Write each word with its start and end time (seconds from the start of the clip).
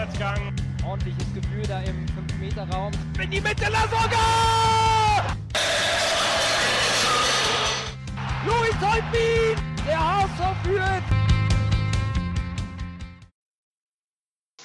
Vorwärtsgang. 0.00 0.56
Ordentliches 0.86 1.34
Gefühl 1.34 1.62
da 1.68 1.82
im 1.82 2.06
5-Meter-Raum. 2.06 2.90
In 3.22 3.30
die 3.30 3.40
Mitte, 3.40 3.70
Lasogga! 3.70 5.36
Louis 8.46 8.74
Holtbein! 8.80 9.62
Der 9.86 9.98
HSV 9.98 10.64
führt! 10.64 11.02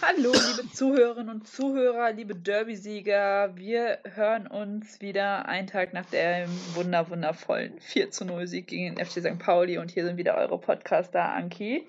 Hallo, 0.02 0.31
liebe 0.31 0.71
Zuhörerinnen 0.71 1.29
und 1.29 1.47
Zuhörer, 1.47 2.13
liebe 2.13 2.33
Derby-Sieger. 2.36 3.57
Wir 3.57 3.99
hören 4.04 4.47
uns 4.47 5.02
wieder 5.02 5.49
einen 5.49 5.67
Tag 5.67 5.91
nach 5.91 6.05
dem 6.05 6.49
wunder 6.75 7.09
wundervollen 7.09 7.77
4 7.81 8.11
zu 8.11 8.23
0 8.23 8.47
Sieg 8.47 8.67
gegen 8.67 8.95
den 8.95 9.05
FC 9.05 9.20
St. 9.20 9.38
Pauli 9.38 9.79
und 9.79 9.91
hier 9.91 10.05
sind 10.05 10.15
wieder 10.15 10.36
eure 10.38 10.59
Podcaster 10.59 11.33
Anki. 11.33 11.86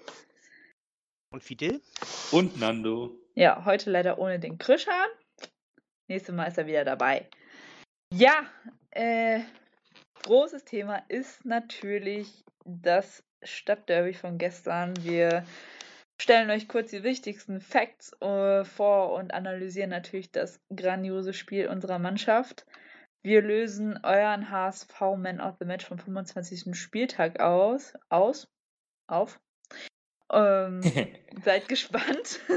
Und 1.30 1.44
Fidel? 1.44 1.80
Und 2.33 2.58
Nando. 2.58 3.14
Ja, 3.38 3.66
heute 3.66 3.90
leider 3.90 4.18
ohne 4.18 4.40
den 4.40 4.56
Krischan. 4.56 5.08
Nächstes 6.08 6.34
Mal 6.34 6.46
ist 6.46 6.56
er 6.56 6.66
wieder 6.66 6.86
dabei. 6.86 7.28
Ja, 8.10 8.46
äh, 8.92 9.40
großes 10.22 10.64
Thema 10.64 11.02
ist 11.08 11.44
natürlich 11.44 12.44
das 12.64 13.22
Stadtderby 13.42 14.14
von 14.14 14.38
gestern. 14.38 14.94
Wir 15.04 15.44
stellen 16.18 16.50
euch 16.50 16.66
kurz 16.66 16.92
die 16.92 17.02
wichtigsten 17.02 17.60
Facts 17.60 18.14
äh, 18.22 18.64
vor 18.64 19.12
und 19.12 19.34
analysieren 19.34 19.91
natürlich 19.91 20.32
das 20.32 20.58
grandiose 20.74 21.34
Spiel 21.34 21.68
unserer 21.68 21.98
Mannschaft. 21.98 22.64
Wir 23.22 23.42
lösen 23.42 24.00
euren 24.02 24.50
HSV 24.50 24.98
Man 25.18 25.42
of 25.42 25.56
the 25.60 25.66
Match 25.66 25.84
vom 25.84 25.98
25. 25.98 26.74
Spieltag 26.74 27.41
aus. 27.41 27.92
Aus? 28.08 28.48
Auf? 29.08 29.38
Ähm, 30.32 30.80
seid 31.44 31.68
gespannt. 31.68 32.41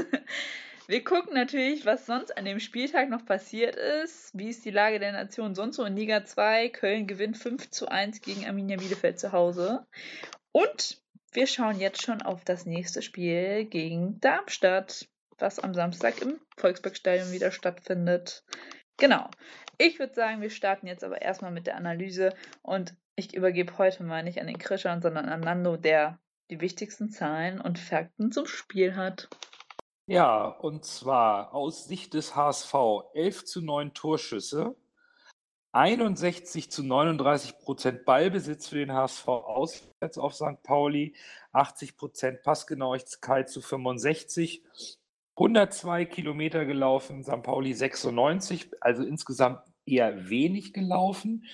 Wir 0.90 1.04
gucken 1.04 1.34
natürlich, 1.34 1.86
was 1.86 2.04
sonst 2.04 2.36
an 2.36 2.44
dem 2.44 2.58
Spieltag 2.58 3.10
noch 3.10 3.24
passiert 3.24 3.76
ist. 3.76 4.36
Wie 4.36 4.48
ist 4.48 4.64
die 4.64 4.72
Lage 4.72 4.98
der 4.98 5.12
Nation 5.12 5.54
sonst 5.54 5.76
so 5.76 5.84
in 5.84 5.94
Liga 5.94 6.24
2? 6.24 6.68
Köln 6.70 7.06
gewinnt 7.06 7.38
5 7.38 7.70
zu 7.70 7.86
1 7.86 8.22
gegen 8.22 8.44
Arminia 8.44 8.76
Bielefeld 8.76 9.20
zu 9.20 9.30
Hause. 9.30 9.86
Und 10.50 11.00
wir 11.30 11.46
schauen 11.46 11.78
jetzt 11.78 12.02
schon 12.02 12.22
auf 12.22 12.42
das 12.44 12.66
nächste 12.66 13.02
Spiel 13.02 13.66
gegen 13.66 14.18
Darmstadt, 14.18 15.06
was 15.38 15.60
am 15.60 15.74
Samstag 15.74 16.20
im 16.22 16.40
Volksbergstadion 16.56 17.30
wieder 17.30 17.52
stattfindet. 17.52 18.42
Genau. 18.96 19.30
Ich 19.78 20.00
würde 20.00 20.14
sagen, 20.14 20.42
wir 20.42 20.50
starten 20.50 20.88
jetzt 20.88 21.04
aber 21.04 21.22
erstmal 21.22 21.52
mit 21.52 21.68
der 21.68 21.76
Analyse 21.76 22.34
und 22.62 22.96
ich 23.14 23.32
übergebe 23.32 23.78
heute 23.78 24.02
mal 24.02 24.24
nicht 24.24 24.40
an 24.40 24.48
den 24.48 24.58
Krischan, 24.58 25.02
sondern 25.02 25.28
an 25.28 25.38
Nando, 25.38 25.76
der 25.76 26.18
die 26.50 26.60
wichtigsten 26.60 27.10
Zahlen 27.10 27.60
und 27.60 27.78
Fakten 27.78 28.32
zum 28.32 28.46
Spiel 28.46 28.96
hat. 28.96 29.28
Ja, 30.10 30.46
und 30.48 30.84
zwar 30.84 31.54
aus 31.54 31.84
Sicht 31.84 32.14
des 32.14 32.34
HSV 32.34 32.74
11 33.14 33.44
zu 33.44 33.62
9 33.62 33.94
Torschüsse, 33.94 34.74
61 35.70 36.68
zu 36.68 36.82
39 36.82 37.60
Prozent 37.60 38.04
Ballbesitz 38.04 38.66
für 38.66 38.78
den 38.78 38.92
HSV 38.92 39.28
auswärts 39.28 40.18
auf 40.18 40.34
St. 40.34 40.64
Pauli, 40.64 41.14
80 41.52 41.96
Prozent 41.96 42.42
Passgenauigkeit 42.42 43.48
zu 43.48 43.60
65, 43.60 44.64
102 45.36 46.06
Kilometer 46.06 46.64
gelaufen, 46.64 47.22
St. 47.22 47.44
Pauli 47.44 47.72
96, 47.72 48.68
also 48.80 49.04
insgesamt 49.04 49.62
eher 49.86 50.28
wenig 50.28 50.72
gelaufen. 50.72 51.46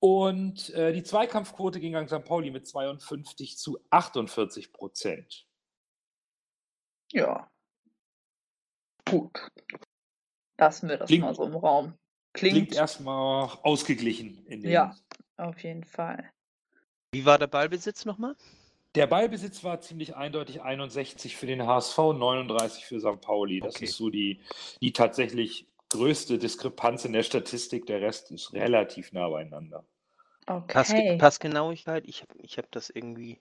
Und 0.00 0.70
äh, 0.70 0.92
die 0.92 1.04
Zweikampfquote 1.04 1.78
ging 1.78 1.94
an 1.94 2.08
St. 2.08 2.24
Pauli 2.24 2.50
mit 2.50 2.66
52 2.66 3.56
zu 3.56 3.78
48 3.90 4.72
Prozent. 4.72 5.46
Ja. 7.12 7.48
Gut. 9.08 9.50
Lassen 10.58 10.88
wir 10.88 10.96
das 10.96 11.08
Klingt- 11.08 11.24
mal 11.24 11.34
so 11.34 11.44
im 11.44 11.54
Raum. 11.56 11.94
Klingt, 12.32 12.54
Klingt, 12.54 12.74
erstmal 12.74 13.48
ausgeglichen. 13.62 14.44
Ja. 14.62 14.94
auf 15.36 15.62
jeden 15.62 15.84
Fall. 15.84 16.30
Wie 17.12 17.24
war 17.24 17.38
der 17.38 17.46
Ballbesitz 17.46 18.04
nochmal? 18.04 18.34
Der 18.96 19.06
Ballbesitz 19.06 19.62
war 19.64 19.80
ziemlich 19.80 20.14
eindeutig 20.16 20.62
61 20.62 21.36
für 21.36 21.46
den 21.46 21.64
HSV, 21.66 21.96
39 21.98 22.86
für 22.86 23.00
St. 23.00 23.20
Pauli. 23.20 23.60
Das 23.60 23.76
Okay. 23.76 23.84
ist 23.86 23.96
so 23.96 24.10
die, 24.10 24.40
die 24.80 24.92
tatsächlich 24.92 25.66
größte 25.90 26.38
Diskrepanz 26.38 27.04
in 27.04 27.12
der 27.12 27.22
Statistik. 27.24 27.86
Der 27.86 28.00
Rest 28.00 28.30
ist 28.30 28.52
relativ 28.52 29.12
nah 29.12 29.28
beieinander. 29.28 29.84
Okay. 30.46 31.16
Passgenauigkeit? 31.18 32.04
Ich 32.06 32.22
habe 32.22 32.34
ich 32.38 32.58
hab 32.58 32.70
das 32.72 32.90
irgendwie. 32.90 33.40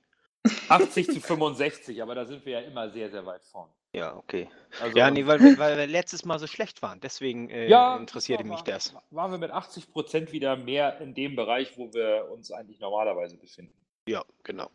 80 0.69 1.07
zu 1.07 1.21
65, 1.21 2.01
aber 2.01 2.15
da 2.15 2.25
sind 2.25 2.45
wir 2.45 2.53
ja 2.53 2.67
immer 2.67 2.89
sehr, 2.89 3.09
sehr 3.09 3.25
weit 3.25 3.43
vorn. 3.45 3.69
Ja, 3.93 4.15
okay. 4.15 4.49
Also, 4.81 4.97
Ja, 4.97 5.11
nee, 5.11 5.25
weil, 5.27 5.39
wir- 5.39 5.57
weil 5.57 5.77
wir 5.77 5.87
letztes 5.87 6.25
Mal 6.25 6.39
so 6.39 6.47
schlecht 6.47 6.81
waren. 6.81 6.99
Deswegen 6.99 7.49
äh, 7.49 7.69
ja, 7.69 7.95
interessierte 7.95 8.43
war- 8.43 8.51
mich 8.51 8.61
das. 8.63 8.93
Waren 9.11 9.31
wir 9.31 9.37
mit 9.37 9.51
80 9.51 9.91
Prozent 9.91 10.31
wieder 10.31 10.55
mehr 10.55 10.99
in 10.99 11.13
dem 11.13 11.35
Bereich, 11.35 11.77
wo 11.77 11.93
wir 11.93 12.27
uns 12.31 12.51
eigentlich 12.51 12.79
normalerweise 12.79 13.37
befinden. 13.37 13.73
Ja, 14.07 14.23
genau. 14.43 14.69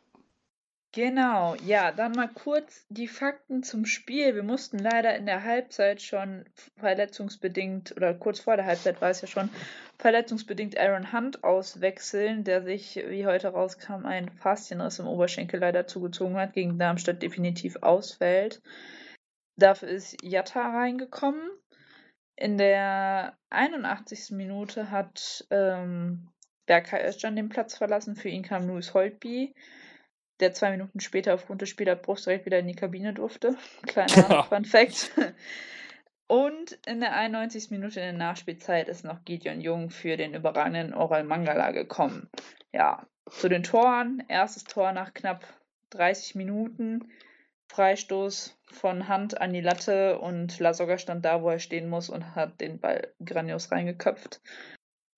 Genau, 0.92 1.54
ja, 1.66 1.92
dann 1.92 2.12
mal 2.12 2.30
kurz 2.32 2.86
die 2.88 3.08
Fakten 3.08 3.62
zum 3.62 3.84
Spiel. 3.84 4.34
Wir 4.34 4.42
mussten 4.42 4.78
leider 4.78 5.14
in 5.16 5.26
der 5.26 5.44
Halbzeit 5.44 6.00
schon 6.00 6.46
verletzungsbedingt, 6.78 7.94
oder 7.94 8.14
kurz 8.14 8.40
vor 8.40 8.56
der 8.56 8.64
Halbzeit 8.64 9.02
war 9.02 9.10
es 9.10 9.20
ja 9.20 9.28
schon, 9.28 9.50
verletzungsbedingt 9.98 10.78
Aaron 10.78 11.12
Hunt 11.12 11.44
auswechseln, 11.44 12.42
der 12.42 12.62
sich, 12.62 12.96
wie 13.06 13.26
heute 13.26 13.48
rauskam, 13.48 14.06
ein 14.06 14.30
Faszienriss 14.30 14.98
im 14.98 15.06
Oberschenkel 15.06 15.60
leider 15.60 15.86
zugezogen 15.86 16.36
hat, 16.36 16.54
gegen 16.54 16.78
Darmstadt 16.78 17.20
definitiv 17.20 17.76
ausfällt. 17.82 18.62
Dafür 19.56 19.88
ist 19.88 20.16
Jatta 20.22 20.70
reingekommen. 20.70 21.50
In 22.34 22.56
der 22.56 23.36
81. 23.50 24.30
Minute 24.30 24.90
hat 24.90 25.46
ähm, 25.50 26.28
Berkay 26.64 27.06
Özcan 27.06 27.36
den 27.36 27.50
Platz 27.50 27.76
verlassen. 27.76 28.16
Für 28.16 28.30
ihn 28.30 28.42
kam 28.42 28.66
Louis 28.66 28.94
Holtby 28.94 29.54
der 30.40 30.52
zwei 30.52 30.70
Minuten 30.70 31.00
später 31.00 31.34
aufgrund 31.34 31.62
des 31.62 31.68
Spielabbruchs 31.68 32.24
direkt 32.24 32.46
wieder 32.46 32.58
in 32.58 32.66
die 32.66 32.74
Kabine 32.74 33.12
durfte. 33.12 33.56
Kleiner 33.86 34.44
Fun 34.44 34.64
Fact. 34.64 35.10
Und 36.26 36.78
in 36.86 37.00
der 37.00 37.16
91. 37.16 37.70
Minute 37.70 38.00
in 38.00 38.06
der 38.06 38.28
Nachspielzeit 38.28 38.88
ist 38.88 39.04
noch 39.04 39.24
Gideon 39.24 39.60
Jung 39.60 39.90
für 39.90 40.16
den 40.16 40.34
überragenden 40.34 40.92
Oral 40.94 41.24
Mangala 41.24 41.70
gekommen. 41.70 42.28
Ja, 42.72 43.06
zu 43.30 43.48
den 43.48 43.62
Toren. 43.62 44.22
Erstes 44.28 44.64
Tor 44.64 44.92
nach 44.92 45.14
knapp 45.14 45.46
30 45.90 46.34
Minuten. 46.34 47.10
Freistoß 47.70 48.58
von 48.66 49.08
Hand 49.08 49.40
an 49.40 49.52
die 49.52 49.60
Latte 49.60 50.18
und 50.18 50.58
Lasogga 50.58 50.98
stand 50.98 51.24
da, 51.24 51.42
wo 51.42 51.50
er 51.50 51.58
stehen 51.58 51.88
muss 51.88 52.08
und 52.08 52.34
hat 52.34 52.60
den 52.60 52.80
Ball 52.80 53.12
grandios 53.24 53.70
reingeköpft. 53.70 54.40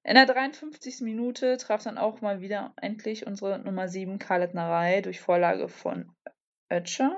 In 0.03 0.15
der 0.15 0.27
53. 0.27 1.03
Minute 1.03 1.59
traf 1.59 1.83
dann 1.83 1.99
auch 1.99 2.21
mal 2.21 2.41
wieder 2.41 2.73
endlich 2.77 3.27
unsere 3.27 3.59
Nummer 3.59 3.89
7 3.89 4.19
Khaled 4.19 4.55
Narei 4.55 5.03
durch 5.03 5.21
Vorlage 5.21 5.69
von 5.69 6.15
Özcan. 6.73 7.17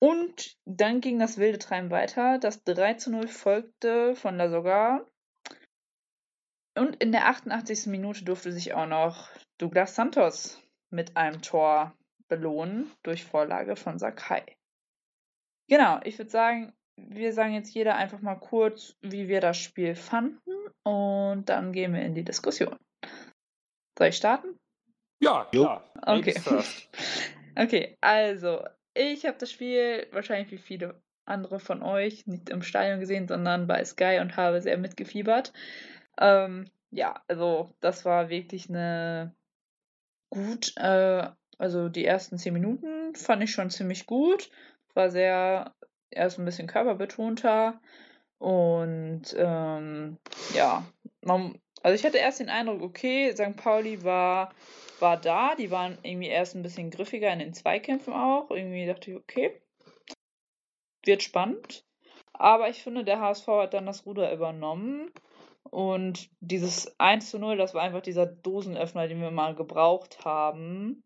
Und 0.00 0.56
dann 0.64 1.00
ging 1.00 1.18
das 1.18 1.38
wilde 1.38 1.58
Treiben 1.58 1.90
weiter. 1.90 2.38
Das 2.38 2.64
3 2.64 2.94
zu 2.94 3.10
0 3.10 3.28
folgte 3.28 4.14
von 4.14 4.36
Lasogga. 4.36 5.06
Und 6.76 6.96
in 7.02 7.12
der 7.12 7.26
88. 7.26 7.86
Minute 7.86 8.24
durfte 8.24 8.52
sich 8.52 8.72
auch 8.72 8.86
noch 8.86 9.28
Douglas 9.58 9.96
Santos 9.96 10.62
mit 10.90 11.16
einem 11.16 11.42
Tor 11.42 11.96
belohnen 12.28 12.90
durch 13.02 13.24
Vorlage 13.24 13.74
von 13.74 13.98
Sakai. 13.98 14.56
Genau, 15.68 16.00
ich 16.04 16.16
würde 16.18 16.30
sagen, 16.30 16.72
wir 17.08 17.32
sagen 17.32 17.54
jetzt 17.54 17.74
jeder 17.74 17.96
einfach 17.96 18.20
mal 18.20 18.36
kurz, 18.36 18.96
wie 19.00 19.28
wir 19.28 19.40
das 19.40 19.58
Spiel 19.58 19.94
fanden 19.94 20.52
und 20.82 21.48
dann 21.48 21.72
gehen 21.72 21.94
wir 21.94 22.02
in 22.02 22.14
die 22.14 22.24
Diskussion. 22.24 22.76
Soll 23.98 24.08
ich 24.08 24.16
starten? 24.16 24.56
Ja, 25.20 25.48
Jo. 25.52 25.64
klar. 25.64 25.84
Okay. 26.02 26.34
Okay, 27.60 27.98
also 28.00 28.62
ich 28.94 29.26
habe 29.26 29.36
das 29.36 29.50
Spiel 29.50 30.06
wahrscheinlich 30.12 30.52
wie 30.52 30.58
viele 30.58 31.02
andere 31.24 31.58
von 31.58 31.82
euch 31.82 32.24
nicht 32.28 32.50
im 32.50 32.62
Stadion 32.62 33.00
gesehen, 33.00 33.26
sondern 33.26 33.66
bei 33.66 33.84
Sky 33.84 34.18
und 34.20 34.36
habe 34.36 34.62
sehr 34.62 34.78
mitgefiebert. 34.78 35.52
Ähm, 36.20 36.70
ja, 36.92 37.20
also 37.26 37.74
das 37.80 38.04
war 38.04 38.28
wirklich 38.28 38.68
eine 38.68 39.34
gut, 40.30 40.72
äh, 40.76 41.28
also 41.58 41.88
die 41.88 42.04
ersten 42.04 42.38
zehn 42.38 42.52
Minuten 42.52 43.14
fand 43.16 43.42
ich 43.42 43.50
schon 43.50 43.70
ziemlich 43.70 44.06
gut. 44.06 44.50
War 44.94 45.10
sehr 45.10 45.74
erst 46.10 46.38
ein 46.38 46.44
bisschen 46.44 46.66
körperbetonter 46.66 47.80
und 48.38 49.34
ähm, 49.36 50.16
ja, 50.54 50.84
man, 51.22 51.58
also 51.82 51.94
ich 51.94 52.04
hatte 52.04 52.18
erst 52.18 52.40
den 52.40 52.48
Eindruck, 52.48 52.82
okay, 52.82 53.32
St. 53.32 53.56
Pauli 53.56 54.04
war, 54.04 54.54
war 55.00 55.16
da, 55.16 55.54
die 55.56 55.70
waren 55.70 55.98
irgendwie 56.02 56.28
erst 56.28 56.54
ein 56.54 56.62
bisschen 56.62 56.90
griffiger 56.90 57.32
in 57.32 57.40
den 57.40 57.54
Zweikämpfen 57.54 58.12
auch. 58.12 58.50
Irgendwie 58.50 58.86
dachte 58.86 59.10
ich, 59.10 59.16
okay, 59.16 59.60
wird 61.04 61.22
spannend. 61.22 61.84
Aber 62.32 62.68
ich 62.68 62.82
finde, 62.82 63.04
der 63.04 63.20
HSV 63.20 63.46
hat 63.48 63.74
dann 63.74 63.86
das 63.86 64.06
Ruder 64.06 64.32
übernommen. 64.32 65.10
Und 65.64 66.30
dieses 66.40 66.98
1 66.98 67.30
zu 67.30 67.38
0, 67.38 67.56
das 67.56 67.74
war 67.74 67.82
einfach 67.82 68.00
dieser 68.00 68.26
Dosenöffner, 68.26 69.08
den 69.08 69.20
wir 69.20 69.30
mal 69.30 69.54
gebraucht 69.54 70.24
haben. 70.24 71.02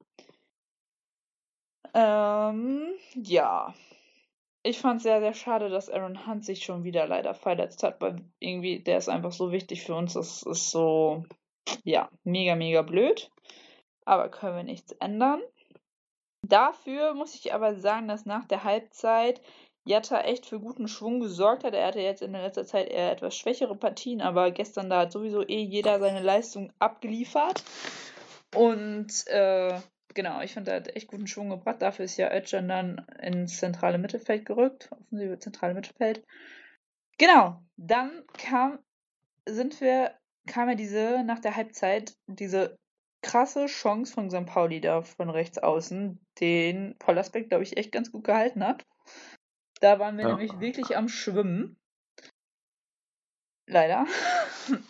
Ähm, 1.94 2.92
ja. 3.14 3.74
Ich 4.62 4.78
fand 4.78 4.98
es 4.98 5.02
sehr, 5.02 5.20
sehr 5.20 5.34
schade, 5.34 5.68
dass 5.68 5.90
Aaron 5.90 6.26
Hunt 6.26 6.44
sich 6.44 6.64
schon 6.64 6.84
wieder 6.84 7.06
leider 7.06 7.34
verletzt 7.34 7.82
hat, 7.82 8.00
weil 8.00 8.16
irgendwie 8.38 8.80
der 8.80 8.98
ist 8.98 9.08
einfach 9.08 9.32
so 9.32 9.50
wichtig 9.50 9.82
für 9.82 9.94
uns. 9.94 10.14
Das 10.14 10.42
ist 10.42 10.70
so, 10.70 11.24
ja, 11.84 12.08
mega, 12.24 12.54
mega 12.54 12.82
blöd. 12.82 13.30
Aber 14.04 14.28
können 14.28 14.56
wir 14.56 14.64
nichts 14.64 14.92
ändern. 14.92 15.42
Dafür 16.46 17.14
muss 17.14 17.34
ich 17.34 17.54
aber 17.54 17.76
sagen, 17.76 18.08
dass 18.08 18.26
nach 18.26 18.44
der 18.46 18.64
Halbzeit 18.64 19.40
Jatta 19.84 20.20
echt 20.20 20.46
für 20.46 20.60
guten 20.60 20.86
Schwung 20.86 21.20
gesorgt 21.20 21.64
hat. 21.64 21.74
Er 21.74 21.88
hatte 21.88 22.00
jetzt 22.00 22.22
in 22.22 22.32
der 22.32 22.42
letzter 22.42 22.64
Zeit 22.64 22.88
eher 22.88 23.10
etwas 23.10 23.36
schwächere 23.36 23.76
Partien, 23.76 24.20
aber 24.20 24.52
gestern 24.52 24.90
da 24.90 25.00
hat 25.00 25.12
sowieso 25.12 25.42
eh 25.42 25.62
jeder 25.62 25.98
seine 25.98 26.20
Leistung 26.20 26.72
abgeliefert. 26.78 27.64
Und 28.54 29.26
äh, 29.26 29.80
genau, 30.14 30.40
ich 30.40 30.54
fand, 30.54 30.68
er 30.68 30.76
hat 30.76 30.94
echt 30.96 31.08
guten 31.08 31.26
Schwung 31.26 31.50
gebracht. 31.50 31.80
Dafür 31.80 32.04
ist 32.04 32.16
ja 32.16 32.32
Özcan 32.32 32.68
dann 32.68 33.06
ins 33.20 33.58
zentrale 33.58 33.98
Mittelfeld 33.98 34.44
gerückt, 34.46 34.90
offensive 34.92 35.38
zentrale 35.38 35.74
Mittelfeld. 35.74 36.24
Genau, 37.18 37.62
dann 37.76 38.24
kam, 38.36 38.78
sind 39.48 39.80
wir, 39.80 40.14
kam 40.46 40.68
ja 40.68 40.74
diese, 40.74 41.22
nach 41.24 41.40
der 41.40 41.56
Halbzeit, 41.56 42.14
diese 42.26 42.76
krasse 43.22 43.66
Chance 43.66 44.12
von 44.12 44.30
St. 44.30 44.46
Pauli 44.46 44.80
da 44.80 45.02
von 45.02 45.30
rechts 45.30 45.58
außen, 45.58 46.18
den 46.40 46.96
Pollersbeck, 46.98 47.48
glaube 47.48 47.62
ich, 47.62 47.76
echt 47.76 47.92
ganz 47.92 48.10
gut 48.10 48.24
gehalten 48.24 48.64
hat. 48.64 48.84
Da 49.80 49.98
waren 49.98 50.16
wir 50.16 50.24
Ja. 50.24 50.30
nämlich 50.36 50.58
wirklich 50.60 50.96
am 50.96 51.08
Schwimmen. 51.08 51.76
Leider. 53.66 54.06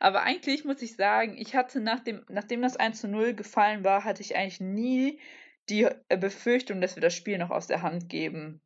Aber 0.00 0.22
eigentlich 0.22 0.64
muss 0.64 0.82
ich 0.82 0.96
sagen, 0.96 1.36
ich 1.36 1.54
hatte 1.54 1.80
nach 1.80 2.00
dem, 2.00 2.24
nachdem 2.28 2.62
das 2.62 2.76
1 2.76 3.00
zu 3.00 3.08
0 3.08 3.34
gefallen 3.34 3.84
war, 3.84 4.04
hatte 4.04 4.22
ich 4.22 4.36
eigentlich 4.36 4.60
nie 4.60 5.20
die 5.68 5.88
äh, 6.08 6.16
Befürchtung, 6.16 6.80
dass 6.80 6.96
wir 6.96 7.00
das 7.00 7.14
Spiel 7.14 7.38
noch 7.38 7.50
aus 7.50 7.66
der 7.66 7.82
Hand 7.82 8.08
geben. 8.08 8.60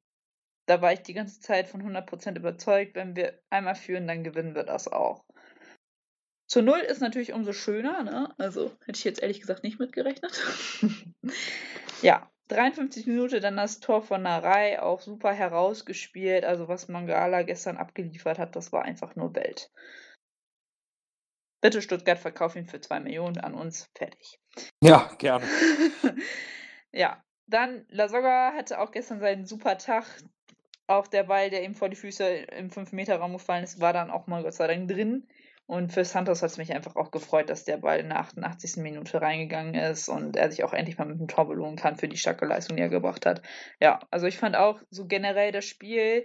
Da 0.66 0.82
war 0.82 0.92
ich 0.92 1.00
die 1.00 1.14
ganze 1.14 1.40
Zeit 1.40 1.68
von 1.68 1.82
100% 1.82 2.36
überzeugt, 2.36 2.94
wenn 2.94 3.16
wir 3.16 3.40
einmal 3.50 3.74
führen, 3.74 4.06
dann 4.06 4.24
gewinnen 4.24 4.54
wir 4.54 4.64
das 4.64 4.88
auch. 4.88 5.24
Zu 6.46 6.62
0 6.62 6.78
ist 6.80 7.00
natürlich 7.00 7.32
umso 7.32 7.52
schöner, 7.52 8.02
ne? 8.02 8.34
Also 8.38 8.70
hätte 8.84 8.98
ich 8.98 9.04
jetzt 9.04 9.22
ehrlich 9.22 9.40
gesagt 9.40 9.64
nicht 9.64 9.78
mitgerechnet. 9.78 10.32
ja, 12.02 12.30
53 12.48 13.06
Minuten 13.06 13.42
dann 13.42 13.56
das 13.56 13.80
Tor 13.80 14.02
von 14.02 14.22
Narei, 14.22 14.80
auch 14.80 15.00
super 15.00 15.32
herausgespielt. 15.32 16.44
Also 16.44 16.66
was 16.66 16.88
Mangala 16.88 17.42
gestern 17.42 17.76
abgeliefert 17.76 18.38
hat, 18.38 18.56
das 18.56 18.72
war 18.72 18.82
einfach 18.82 19.14
nur 19.14 19.34
Welt. 19.34 19.70
Bitte 21.60 21.82
Stuttgart, 21.82 22.18
verkauf 22.18 22.56
ihn 22.56 22.66
für 22.66 22.80
2 22.80 23.00
Millionen 23.00 23.38
an 23.38 23.54
uns. 23.54 23.90
Fertig. 23.96 24.38
Ja, 24.82 25.10
gerne. 25.18 25.44
ja, 26.92 27.22
dann 27.46 27.84
Lasogga 27.88 28.52
hatte 28.54 28.80
auch 28.80 28.92
gestern 28.92 29.20
seinen 29.20 29.46
super 29.46 29.78
Tag. 29.78 30.04
Auch 30.86 31.06
der 31.06 31.24
Ball, 31.24 31.50
der 31.50 31.64
ihm 31.64 31.74
vor 31.74 31.88
die 31.88 31.96
Füße 31.96 32.26
im 32.26 32.70
5-Meter-Raum 32.70 33.32
gefallen 33.32 33.64
ist, 33.64 33.80
war 33.80 33.92
dann 33.92 34.10
auch 34.10 34.26
mal 34.26 34.42
Gott 34.42 34.54
sei 34.54 34.68
Dank 34.68 34.88
drin. 34.88 35.26
Und 35.66 35.92
für 35.92 36.02
Santos 36.02 36.40
hat 36.40 36.50
es 36.50 36.56
mich 36.56 36.72
einfach 36.72 36.96
auch 36.96 37.10
gefreut, 37.10 37.50
dass 37.50 37.64
der 37.64 37.76
Ball 37.76 37.98
in 37.98 38.08
der 38.08 38.20
88. 38.20 38.76
Minute 38.78 39.20
reingegangen 39.20 39.74
ist 39.74 40.08
und 40.08 40.34
er 40.34 40.50
sich 40.50 40.64
auch 40.64 40.72
endlich 40.72 40.96
mal 40.96 41.04
mit 41.04 41.20
dem 41.20 41.28
Tor 41.28 41.46
belohnen 41.46 41.76
kann 41.76 41.96
für 41.96 42.08
die 42.08 42.16
starke 42.16 42.46
Leistung, 42.46 42.76
die 42.76 42.82
er 42.82 42.88
gebracht 42.88 43.26
hat. 43.26 43.42
Ja, 43.78 44.00
also 44.10 44.26
ich 44.26 44.38
fand 44.38 44.56
auch 44.56 44.80
so 44.88 45.06
generell 45.06 45.52
das 45.52 45.66
Spiel, 45.66 46.24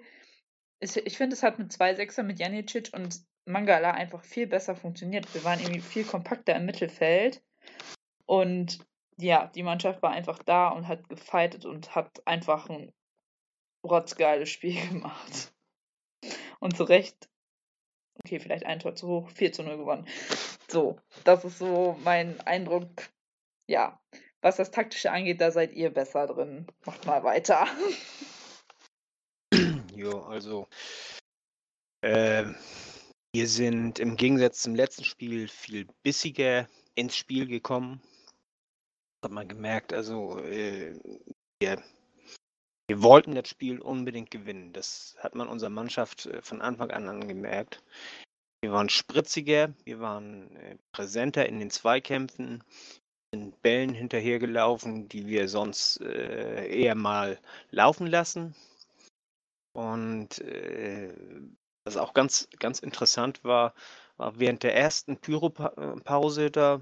ist, 0.79 0.95
ich 0.95 1.17
finde, 1.17 1.33
es 1.33 1.43
hat 1.43 1.59
mit 1.59 1.73
zwei 1.73 1.93
Sechser 1.93 2.23
mit 2.23 2.39
Janicic 2.39 2.91
und 2.93 3.19
Mangala 3.45 3.91
einfach 3.91 4.23
viel 4.23 4.47
besser 4.47 4.75
funktioniert. 4.75 5.33
Wir 5.33 5.43
waren 5.43 5.59
irgendwie 5.59 5.81
viel 5.81 6.05
kompakter 6.05 6.55
im 6.55 6.65
Mittelfeld 6.65 7.43
und 8.25 8.79
ja, 9.17 9.47
die 9.47 9.63
Mannschaft 9.63 10.01
war 10.01 10.11
einfach 10.11 10.39
da 10.43 10.69
und 10.69 10.87
hat 10.87 11.09
gefightet 11.09 11.65
und 11.65 11.95
hat 11.95 12.25
einfach 12.25 12.69
ein 12.69 12.93
rotzgeiles 13.85 14.49
Spiel 14.49 14.87
gemacht. 14.89 15.53
Und 16.59 16.77
zu 16.77 16.83
Recht, 16.83 17.29
okay, 18.23 18.39
vielleicht 18.39 18.65
ein 18.65 18.79
Tor 18.79 18.95
zu 18.95 19.07
hoch, 19.07 19.29
4 19.29 19.51
zu 19.51 19.63
0 19.63 19.77
gewonnen. 19.77 20.07
So, 20.67 20.99
das 21.25 21.43
ist 21.45 21.59
so 21.59 21.97
mein 22.03 22.39
Eindruck. 22.41 23.09
Ja, 23.67 24.01
was 24.41 24.57
das 24.57 24.71
Taktische 24.71 25.11
angeht, 25.11 25.39
da 25.41 25.51
seid 25.51 25.73
ihr 25.73 25.93
besser 25.93 26.27
drin. 26.27 26.67
Macht 26.85 27.05
mal 27.05 27.23
weiter. 27.23 27.67
Jo, 29.95 30.23
also 30.23 30.67
äh, 32.01 32.45
wir 33.33 33.47
sind 33.47 33.99
im 33.99 34.15
Gegensatz 34.15 34.61
zum 34.61 34.75
letzten 34.75 35.03
Spiel 35.03 35.47
viel 35.47 35.87
bissiger 36.03 36.67
ins 36.95 37.17
Spiel 37.17 37.47
gekommen. 37.47 37.99
Das 39.21 39.29
hat 39.29 39.31
man 39.31 39.47
gemerkt, 39.47 39.91
also 39.91 40.37
äh, 40.39 40.99
wir, 41.59 41.81
wir 42.87 43.01
wollten 43.01 43.33
das 43.33 43.49
Spiel 43.49 43.79
unbedingt 43.79 44.29
gewinnen. 44.29 44.71
Das 44.71 45.15
hat 45.19 45.33
man 45.33 45.47
unserer 45.47 45.71
Mannschaft 45.71 46.27
äh, 46.27 46.41
von 46.41 46.61
Anfang 46.61 46.91
an 46.91 47.09
angemerkt. 47.09 47.83
Wir 48.61 48.71
waren 48.71 48.89
spritziger, 48.89 49.73
wir 49.83 49.99
waren 49.99 50.55
äh, 50.55 50.77
präsenter 50.91 51.47
in 51.47 51.59
den 51.59 51.71
Zweikämpfen, 51.71 52.63
sind 53.33 53.59
Bällen 53.63 53.95
hinterhergelaufen, 53.95 55.09
die 55.09 55.25
wir 55.25 55.49
sonst 55.49 55.99
äh, 56.01 56.67
eher 56.67 56.95
mal 56.95 57.39
laufen 57.71 58.05
lassen. 58.05 58.55
Und 59.75 60.37
äh, 60.39 61.11
was 61.85 61.97
auch 61.97 62.13
ganz, 62.13 62.47
ganz 62.59 62.79
interessant 62.79 63.43
war, 63.43 63.73
war 64.17 64.39
während 64.39 64.63
der 64.63 64.75
ersten 64.75 65.17
Pyropause 65.17 66.51
da, 66.51 66.81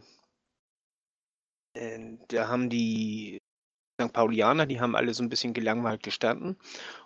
da 1.74 2.48
haben 2.48 2.70
die 2.70 3.42
St. 4.02 4.14
Paulianer, 4.14 4.66
die 4.66 4.82
haben 4.82 4.96
alle 4.96 5.14
so 5.14 5.24
ein 5.24 5.30
bisschen 5.30 5.54
gelangweilt 5.54 6.04
gestanden. 6.04 6.58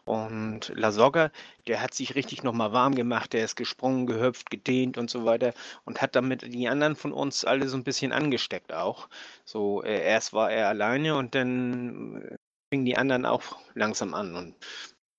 Und 0.05 0.71
Lasogga, 0.75 1.31
der 1.67 1.81
hat 1.81 1.93
sich 1.93 2.15
richtig 2.15 2.43
nochmal 2.43 2.73
warm 2.73 2.95
gemacht, 2.95 3.33
der 3.33 3.45
ist 3.45 3.55
gesprungen, 3.55 4.07
gehüpft, 4.07 4.49
gedehnt 4.49 4.97
und 4.97 5.09
so 5.09 5.25
weiter 5.25 5.53
und 5.85 6.01
hat 6.01 6.15
damit 6.15 6.41
die 6.53 6.67
anderen 6.67 6.95
von 6.95 7.11
uns 7.13 7.45
alle 7.45 7.67
so 7.67 7.77
ein 7.77 7.83
bisschen 7.83 8.11
angesteckt 8.11 8.73
auch. 8.73 9.09
So, 9.45 9.83
äh, 9.83 10.01
erst 10.03 10.33
war 10.33 10.51
er 10.51 10.69
alleine 10.69 11.17
und 11.17 11.35
dann 11.35 12.37
fingen 12.73 12.85
die 12.85 12.97
anderen 12.97 13.25
auch 13.25 13.43
langsam 13.73 14.13
an. 14.13 14.35
Und 14.35 14.55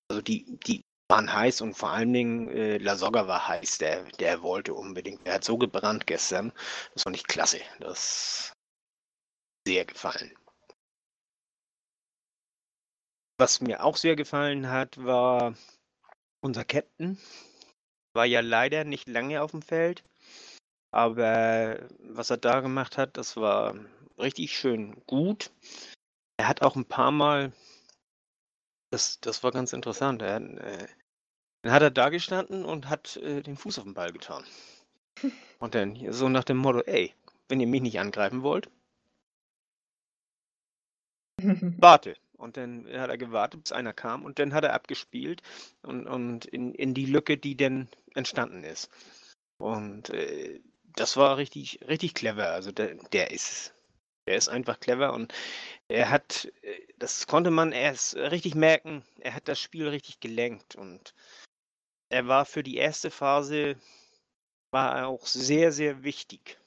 also 0.09 0.21
die, 0.21 0.45
die 0.67 0.81
waren 1.09 1.31
heiß 1.31 1.61
und 1.61 1.73
vor 1.73 1.91
allen 1.91 2.11
Dingen 2.11 2.49
äh, 2.49 2.77
Lasogga 2.77 3.27
war 3.27 3.47
heiß, 3.47 3.77
der, 3.77 4.03
der 4.19 4.41
wollte 4.41 4.73
unbedingt. 4.73 5.25
Der 5.25 5.35
hat 5.35 5.43
so 5.43 5.57
gebrannt 5.57 6.05
gestern. 6.05 6.51
Das 6.93 7.03
fand 7.03 7.15
ich 7.15 7.25
klasse. 7.25 7.61
Das 7.79 8.53
sehr 9.65 9.85
gefallen. 9.85 10.35
Was 13.39 13.61
mir 13.61 13.83
auch 13.83 13.97
sehr 13.97 14.15
gefallen 14.15 14.69
hat, 14.69 15.03
war 15.03 15.55
unser 16.41 16.65
Captain. 16.65 17.19
War 18.13 18.25
ja 18.25 18.39
leider 18.39 18.83
nicht 18.83 19.07
lange 19.07 19.41
auf 19.41 19.51
dem 19.51 19.61
Feld. 19.61 20.03
Aber 20.91 21.87
was 21.99 22.29
er 22.29 22.37
da 22.37 22.61
gemacht 22.61 22.97
hat, 22.97 23.17
das 23.17 23.37
war 23.37 23.75
richtig 24.17 24.57
schön 24.57 25.03
gut. 25.05 25.51
Er 26.37 26.47
hat 26.47 26.61
auch 26.61 26.75
ein 26.75 26.85
paar 26.85 27.11
Mal, 27.11 27.51
das, 28.91 29.19
das 29.19 29.43
war 29.43 29.51
ganz 29.51 29.73
interessant, 29.73 30.21
er, 30.21 30.37
äh, 30.37 30.87
dann 31.67 31.73
hat 31.73 31.81
er 31.81 31.91
da 31.91 32.07
gestanden 32.07 32.63
und 32.63 32.87
hat 32.87 33.17
äh, 33.17 33.41
den 33.41 33.57
Fuß 33.57 33.79
auf 33.79 33.83
den 33.83 33.93
Ball 33.93 34.13
getan. 34.13 34.45
Und 35.59 35.75
dann 35.75 36.13
so 36.13 36.29
nach 36.29 36.45
dem 36.45 36.55
Motto, 36.55 36.79
ey, 36.79 37.13
wenn 37.49 37.59
ihr 37.59 37.67
mich 37.67 37.81
nicht 37.81 37.99
angreifen 37.99 38.41
wollt, 38.41 38.69
warte. 41.41 42.15
Und 42.37 42.55
dann 42.55 42.87
hat 42.87 43.09
er 43.09 43.17
gewartet, 43.17 43.63
bis 43.63 43.71
einer 43.73 43.91
kam 43.91 44.23
und 44.23 44.39
dann 44.39 44.53
hat 44.53 44.63
er 44.63 44.73
abgespielt 44.73 45.41
und, 45.81 46.07
und 46.07 46.45
in, 46.45 46.73
in 46.73 46.93
die 46.93 47.07
Lücke, 47.07 47.35
die 47.35 47.57
dann 47.57 47.89
entstanden 48.13 48.63
ist. 48.63 48.89
Und 49.57 50.11
äh, 50.11 50.61
das 50.95 51.17
war 51.17 51.35
richtig, 51.35 51.79
richtig 51.87 52.13
clever. 52.13 52.51
Also 52.51 52.71
der, 52.71 52.93
der 53.11 53.31
ist, 53.31 53.73
der 54.27 54.37
ist 54.37 54.47
einfach 54.47 54.79
clever 54.79 55.13
und 55.13 55.33
er 55.89 56.11
hat, 56.11 56.49
äh, 56.61 56.79
das 56.97 57.27
konnte 57.27 57.51
man 57.51 57.73
erst 57.73 58.15
richtig 58.15 58.55
merken, 58.55 59.03
er 59.19 59.33
hat 59.33 59.47
das 59.49 59.59
Spiel 59.59 59.89
richtig 59.89 60.21
gelenkt 60.21 60.75
und 60.75 61.13
er 62.09 62.27
war 62.27 62.45
für 62.45 62.63
die 62.63 62.77
erste 62.77 63.11
Phase 63.11 63.75
war 64.71 64.97
er 64.97 65.07
auch 65.07 65.25
sehr, 65.25 65.71
sehr 65.71 66.03
wichtig. 66.03 66.57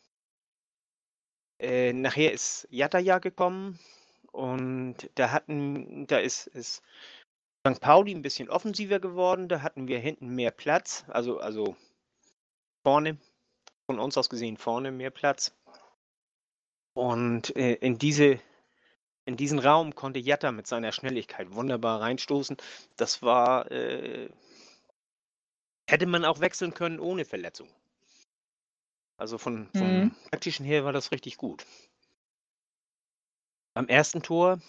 Äh, 1.58 1.92
nachher 1.92 2.32
ist 2.32 2.66
Yataya 2.70 3.18
gekommen 3.18 3.78
und 4.32 5.10
da 5.16 5.30
hatten, 5.30 6.06
da 6.06 6.18
ist, 6.18 6.46
ist 6.48 6.82
St. 7.68 7.80
Pauli 7.80 8.14
ein 8.14 8.22
bisschen 8.22 8.48
offensiver 8.48 9.00
geworden, 9.00 9.48
da 9.48 9.60
hatten 9.60 9.86
wir 9.86 9.98
hinten 9.98 10.34
mehr 10.34 10.50
Platz, 10.50 11.04
also, 11.08 11.38
also 11.38 11.76
vorne, 12.82 13.18
von 13.86 13.98
uns 13.98 14.16
aus 14.16 14.30
gesehen 14.30 14.56
vorne 14.56 14.90
mehr 14.90 15.10
Platz. 15.10 15.54
Und 16.94 17.54
äh, 17.56 17.74
in 17.74 17.98
diese 17.98 18.40
in 19.26 19.36
diesen 19.36 19.58
Raum 19.60 19.94
konnte 19.94 20.18
Jatta 20.18 20.50
mit 20.50 20.66
seiner 20.66 20.92
Schnelligkeit 20.92 21.54
wunderbar 21.54 22.00
reinstoßen. 22.00 22.56
Das 22.96 23.22
war, 23.22 23.70
äh, 23.70 24.28
hätte 25.90 26.06
man 26.06 26.24
auch 26.24 26.40
wechseln 26.40 26.74
können 26.74 27.00
ohne 27.00 27.24
Verletzung. 27.24 27.68
Also 29.18 29.38
von, 29.38 29.68
vom 29.74 30.00
Mhm. 30.00 30.16
taktischen 30.30 30.64
her 30.64 30.84
war 30.84 30.92
das 30.92 31.12
richtig 31.12 31.36
gut. 31.36 31.66
Am 33.74 33.88
ersten 33.88 34.22
Tor, 34.22 34.60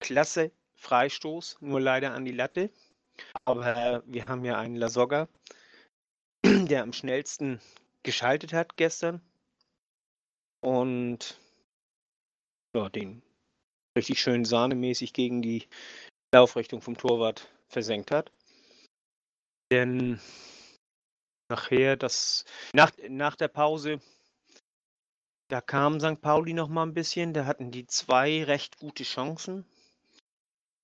klasse 0.00 0.50
Freistoß, 0.76 1.58
nur 1.60 1.80
leider 1.80 2.12
an 2.14 2.24
die 2.24 2.32
Latte. 2.32 2.70
Aber 3.44 4.02
wir 4.06 4.26
haben 4.26 4.44
ja 4.44 4.58
einen 4.58 4.76
Lasogga, 4.76 5.28
der 6.44 6.82
am 6.82 6.92
schnellsten 6.92 7.60
geschaltet 8.02 8.52
hat 8.52 8.76
gestern. 8.76 9.20
Und 10.60 11.40
ja, 12.74 12.88
den 12.88 13.22
richtig 13.96 14.20
schön 14.20 14.44
sahnemäßig 14.44 15.12
gegen 15.12 15.42
die 15.42 15.68
Laufrichtung 16.32 16.80
vom 16.80 16.96
Torwart 16.96 17.48
versenkt 17.68 18.10
hat. 18.10 18.30
Denn 19.70 20.20
nachher, 21.48 21.96
das, 21.96 22.44
nach, 22.72 22.90
nach 23.08 23.36
der 23.36 23.48
Pause, 23.48 24.00
da 25.48 25.60
kam 25.60 26.00
St. 26.00 26.20
Pauli 26.20 26.52
noch 26.52 26.68
mal 26.68 26.84
ein 26.84 26.94
bisschen, 26.94 27.32
da 27.34 27.44
hatten 27.44 27.70
die 27.70 27.86
zwei 27.86 28.44
recht 28.44 28.78
gute 28.78 29.04
Chancen. 29.04 29.64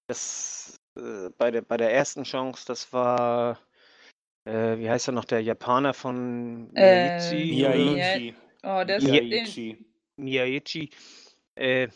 Das, 0.08 0.80
äh, 0.96 1.30
bei, 1.36 1.50
der, 1.50 1.62
bei 1.62 1.76
der 1.76 1.92
ersten 1.92 2.24
Chance, 2.24 2.64
das 2.66 2.92
war, 2.92 3.60
äh, 4.44 4.78
wie 4.78 4.88
heißt 4.88 5.08
er 5.08 5.12
noch, 5.12 5.24
der 5.24 5.42
Japaner 5.42 5.94
von 5.94 6.70
Äh, 6.76 7.10
Miyaichi? 7.10 7.54
Miyaichi. 7.54 8.34
Oh, 8.62 8.66
Ja, 8.66 8.84
den, 8.84 9.04
Miyaichi. 9.04 9.84
Miyaichi, 10.16 10.90
äh, 11.56 11.88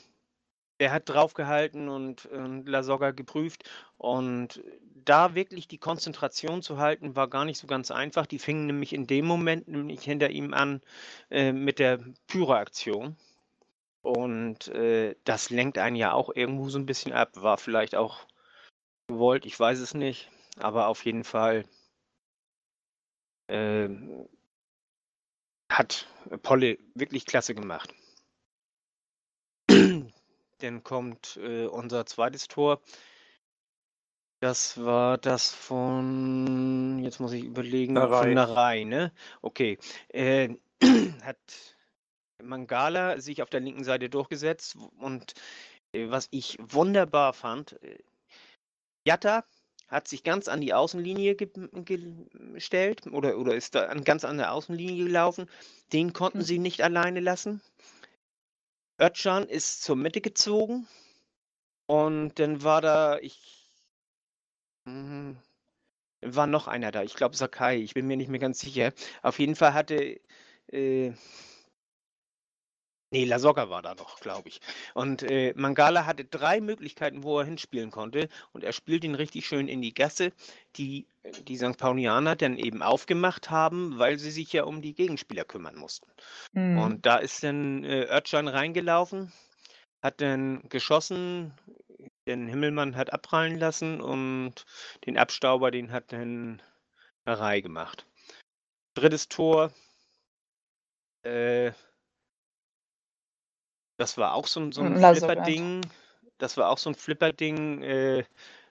der 0.80 0.92
hat 0.92 1.08
draufgehalten 1.08 1.88
und, 1.88 2.26
und 2.26 2.66
Lasogga 2.66 3.10
geprüft. 3.12 3.68
Und 3.98 4.62
da 5.04 5.34
wirklich 5.34 5.68
die 5.68 5.78
Konzentration 5.78 6.62
zu 6.62 6.78
halten, 6.78 7.14
war 7.16 7.28
gar 7.28 7.44
nicht 7.44 7.58
so 7.58 7.66
ganz 7.66 7.90
einfach. 7.90 8.26
Die 8.26 8.38
fingen 8.38 8.66
nämlich 8.66 8.94
in 8.94 9.06
dem 9.06 9.26
Moment 9.26 9.68
nämlich 9.68 10.02
hinter 10.02 10.30
ihm 10.30 10.54
an 10.54 10.80
äh, 11.30 11.52
mit 11.52 11.78
der 11.78 12.00
Pyro-Aktion. 12.28 13.16
Und 14.02 14.68
äh, 14.68 15.14
das 15.24 15.50
lenkt 15.50 15.76
einen 15.76 15.96
ja 15.96 16.12
auch 16.14 16.34
irgendwo 16.34 16.70
so 16.70 16.78
ein 16.78 16.86
bisschen 16.86 17.12
ab. 17.12 17.30
War 17.34 17.58
vielleicht 17.58 17.94
auch 17.94 18.26
gewollt, 19.08 19.44
ich 19.44 19.60
weiß 19.60 19.80
es 19.80 19.92
nicht. 19.92 20.30
Aber 20.58 20.88
auf 20.88 21.04
jeden 21.04 21.24
Fall 21.24 21.64
ähm, 23.48 24.26
hat 25.70 26.06
Polle 26.42 26.78
wirklich 26.94 27.26
klasse 27.26 27.54
gemacht. 27.54 27.94
Dann 30.62 30.82
kommt 30.82 31.38
äh, 31.42 31.66
unser 31.66 32.06
zweites 32.06 32.48
Tor. 32.48 32.80
Das 34.40 34.82
war 34.82 35.18
das 35.18 35.52
von, 35.52 36.98
jetzt 37.02 37.20
muss 37.20 37.32
ich 37.32 37.44
überlegen, 37.44 37.92
Narei. 37.94 38.24
von 38.26 38.34
Narei, 38.34 38.84
ne? 38.84 39.12
Okay. 39.42 39.78
Äh, 40.08 40.56
hat 41.22 41.36
Mangala 42.42 43.20
sich 43.20 43.42
auf 43.42 43.50
der 43.50 43.60
linken 43.60 43.84
Seite 43.84 44.08
durchgesetzt 44.08 44.76
und 44.98 45.34
äh, 45.92 46.08
was 46.08 46.28
ich 46.30 46.56
wunderbar 46.60 47.34
fand, 47.34 47.82
äh, 47.82 47.98
Jatta 49.06 49.44
hat 49.88 50.08
sich 50.08 50.22
ganz 50.22 50.48
an 50.48 50.60
die 50.60 50.72
Außenlinie 50.72 51.34
ge 51.34 51.48
gestellt 52.54 53.06
oder, 53.08 53.36
oder 53.38 53.54
ist 53.54 53.74
da 53.74 53.86
an, 53.86 54.04
ganz 54.04 54.24
an 54.24 54.38
der 54.38 54.52
Außenlinie 54.52 55.04
gelaufen. 55.04 55.48
Den 55.92 56.12
konnten 56.12 56.38
Hm. 56.38 56.44
sie 56.44 56.58
nicht 56.58 56.80
alleine 56.82 57.20
lassen. 57.20 57.60
Özcan 59.00 59.48
ist 59.48 59.82
zur 59.82 59.96
Mitte 59.96 60.20
gezogen 60.20 60.86
und 61.86 62.38
dann 62.38 62.62
war 62.62 62.80
da, 62.80 63.18
ich, 63.18 63.68
hm, 64.86 65.36
war 66.22 66.46
noch 66.46 66.68
einer 66.68 66.92
da. 66.92 67.02
Ich 67.04 67.14
glaube 67.14 67.36
Sakai, 67.36 67.78
ich 67.78 67.94
bin 67.94 68.06
mir 68.06 68.16
nicht 68.16 68.30
mehr 68.30 68.40
ganz 68.40 68.60
sicher. 68.60 68.92
Auf 69.22 69.38
jeden 69.38 69.56
Fall 69.56 69.74
hatte, 69.74 70.20
äh, 70.72 71.12
nee, 73.10 73.24
Lasogga 73.24 73.70
war 73.70 73.82
da 73.82 73.94
noch, 73.94 74.20
glaube 74.20 74.48
ich. 74.48 74.60
Und 74.94 75.22
äh, 75.22 75.52
Mangala 75.56 76.06
hatte 76.06 76.24
drei 76.24 76.60
Möglichkeiten, 76.60 77.22
wo 77.22 77.38
er 77.38 77.44
hinspielen 77.44 77.90
konnte 77.90 78.28
und 78.52 78.64
er 78.64 78.72
spielt 78.72 79.04
ihn 79.04 79.14
richtig 79.14 79.46
schön 79.46 79.68
in 79.68 79.82
die 79.82 79.94
Gasse, 79.94 80.32
die 80.76 81.06
die 81.42 81.58
St. 81.58 81.76
Paulianer 81.76 82.36
dann 82.36 82.56
eben 82.56 82.82
aufgemacht 82.82 83.50
haben, 83.50 83.98
weil 83.98 84.18
sie 84.18 84.30
sich 84.30 84.52
ja 84.52 84.64
um 84.64 84.80
die 84.80 84.94
Gegenspieler 84.94 85.44
kümmern 85.44 85.76
mussten. 85.76 86.10
Hm. 86.54 86.78
Und 86.78 87.06
da 87.06 87.16
ist 87.16 87.42
dann 87.42 87.84
äh, 87.84 88.06
Özcan 88.06 88.48
reingelaufen, 88.48 89.32
hat 90.02 90.20
dann 90.20 90.62
geschossen, 90.68 91.52
den 92.26 92.48
Himmelmann 92.48 92.96
hat 92.96 93.12
abprallen 93.12 93.58
lassen 93.58 94.00
und 94.00 94.64
den 95.06 95.18
Abstauber, 95.18 95.70
den 95.70 95.92
hat 95.92 96.12
dann 96.12 96.62
Narei 97.24 97.60
gemacht. 97.60 98.06
Drittes 98.94 99.28
Tor, 99.28 99.72
äh, 101.22 101.72
das 104.00 104.16
war 104.16 104.34
auch 104.34 104.46
so 104.46 104.60
ein, 104.60 104.72
so 104.72 104.80
ein. 104.80 104.96
Flipperding. 104.96 105.82
Das 106.38 106.56
war 106.56 106.70
auch 106.70 106.78
so 106.78 106.88
ein 106.88 106.94
Flipperding. 106.94 107.82
Äh, 107.82 108.24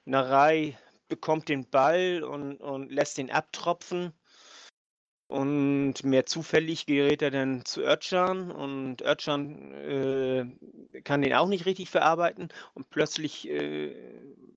Narei 0.06 0.76
bekommt 1.08 1.50
den 1.50 1.70
Ball 1.70 2.24
und, 2.24 2.58
und 2.58 2.92
lässt 2.92 3.20
den 3.20 3.30
abtropfen. 3.30 4.12
Und 5.28 6.04
mehr 6.04 6.26
zufällig 6.26 6.88
gerät 6.88 7.22
er 7.22 7.30
dann 7.30 7.64
zu 7.64 7.84
Özcan 7.84 8.50
und 8.50 9.04
Özcan 9.04 9.74
äh, 9.76 11.02
kann 11.02 11.22
den 11.22 11.36
auch 11.36 11.48
nicht 11.48 11.68
richtig 11.68 11.92
verarbeiten 11.92 12.50
und 12.74 12.90
plötzlich 12.90 13.48
äh, 13.48 13.94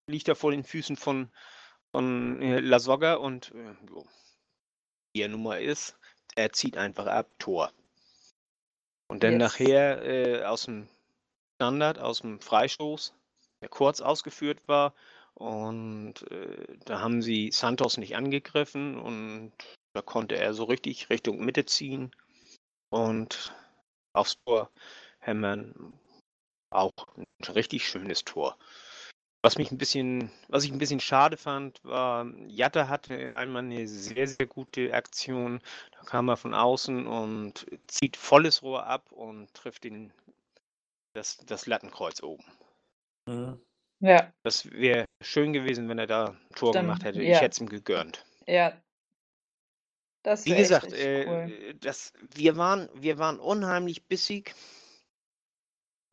liegt 0.07 0.29
er 0.29 0.35
vor 0.35 0.53
den 0.53 0.65
Füßen 0.65 0.97
von, 0.97 1.31
von 1.91 2.41
äh, 2.41 2.61
Lasogga 2.61 3.17
und 3.17 3.53
äh, 3.55 3.75
wie 5.13 5.21
er 5.21 5.29
nun 5.29 5.43
mal 5.43 5.61
ist, 5.61 5.99
er 6.35 6.51
zieht 6.53 6.79
einfach 6.79 7.07
ab, 7.07 7.29
Tor. 7.39 7.71
Und 9.13 9.23
dann 9.23 9.39
Yes. 9.39 9.41
nachher 9.41 10.03
äh, 10.07 10.43
aus 10.45 10.65
dem 10.65 10.89
Standard, 11.57 11.99
aus 11.99 12.23
dem 12.23 12.41
Freistoß, 12.41 13.13
der 13.61 13.69
kurz 13.69 14.01
ausgeführt 14.01 14.67
war. 14.69 14.95
Und 15.35 16.23
äh, 16.31 16.79
da 16.87 17.01
haben 17.01 17.21
sie 17.21 17.51
Santos 17.51 17.99
nicht 17.99 18.17
angegriffen 18.17 18.99
und 18.99 19.53
da 19.93 20.01
konnte 20.01 20.37
er 20.37 20.55
so 20.55 20.65
richtig 20.65 21.11
Richtung 21.11 21.45
Mitte 21.45 21.67
ziehen 21.67 22.11
und 22.89 23.55
aufs 24.15 24.39
Tor 24.47 24.71
hämmern. 25.19 25.93
Auch 26.71 26.93
ein 27.19 27.53
richtig 27.53 27.87
schönes 27.87 28.25
Tor. 28.25 28.57
Was 29.45 29.59
mich 29.59 29.73
ein 29.73 29.79
bisschen, 29.79 30.31
was 30.49 30.63
ich 30.63 30.71
ein 30.71 30.79
bisschen 30.79 31.01
schade 31.01 31.37
fand, 31.37 31.85
war, 31.85 32.27
Jatta 32.47 32.89
hatte 32.89 33.37
einmal 33.37 33.65
eine 33.65 33.89
sehr, 33.89 34.29
sehr 34.29 34.47
gute 34.47 34.95
Aktion. 34.95 35.61
Da 35.93 36.05
kam 36.05 36.29
er 36.29 36.37
von 36.37 36.55
außen 36.55 37.09
und 37.09 37.67
zieht 37.89 38.17
volles 38.17 38.63
Rohr 38.63 38.87
ab 38.87 39.11
und 39.11 39.53
trifft 39.53 39.83
den, 39.83 40.13
das, 41.15 41.39
das 41.39 41.67
Lattenkreuz 41.67 42.23
oben. 42.23 42.45
Mhm. 43.29 43.61
Ja, 43.99 44.33
Das 44.45 44.71
wäre 44.71 45.07
schön 45.21 45.53
gewesen, 45.53 45.89
wenn 45.89 45.99
er 45.99 46.07
da 46.07 46.27
ein 46.31 46.55
Tor 46.55 46.73
Stimmt, 46.73 46.85
gemacht 46.85 47.05
hätte. 47.05 47.23
ja. 47.23 47.37
Ich 47.37 47.41
hätte 47.41 47.53
es 47.55 47.61
ihm 47.61 47.69
gegönnt. 47.69 48.25
ja. 48.47 48.81
Das 50.25 50.45
Wie 50.47 50.55
gesagt, 50.55 50.93
äh, 50.93 51.27
cool. 51.27 51.75
das, 51.81 52.13
wir, 52.35 52.57
waren, 52.57 52.89
wir 52.95 53.19
waren 53.19 53.41
unheimlich 53.41 54.07
bissig, 54.07 54.55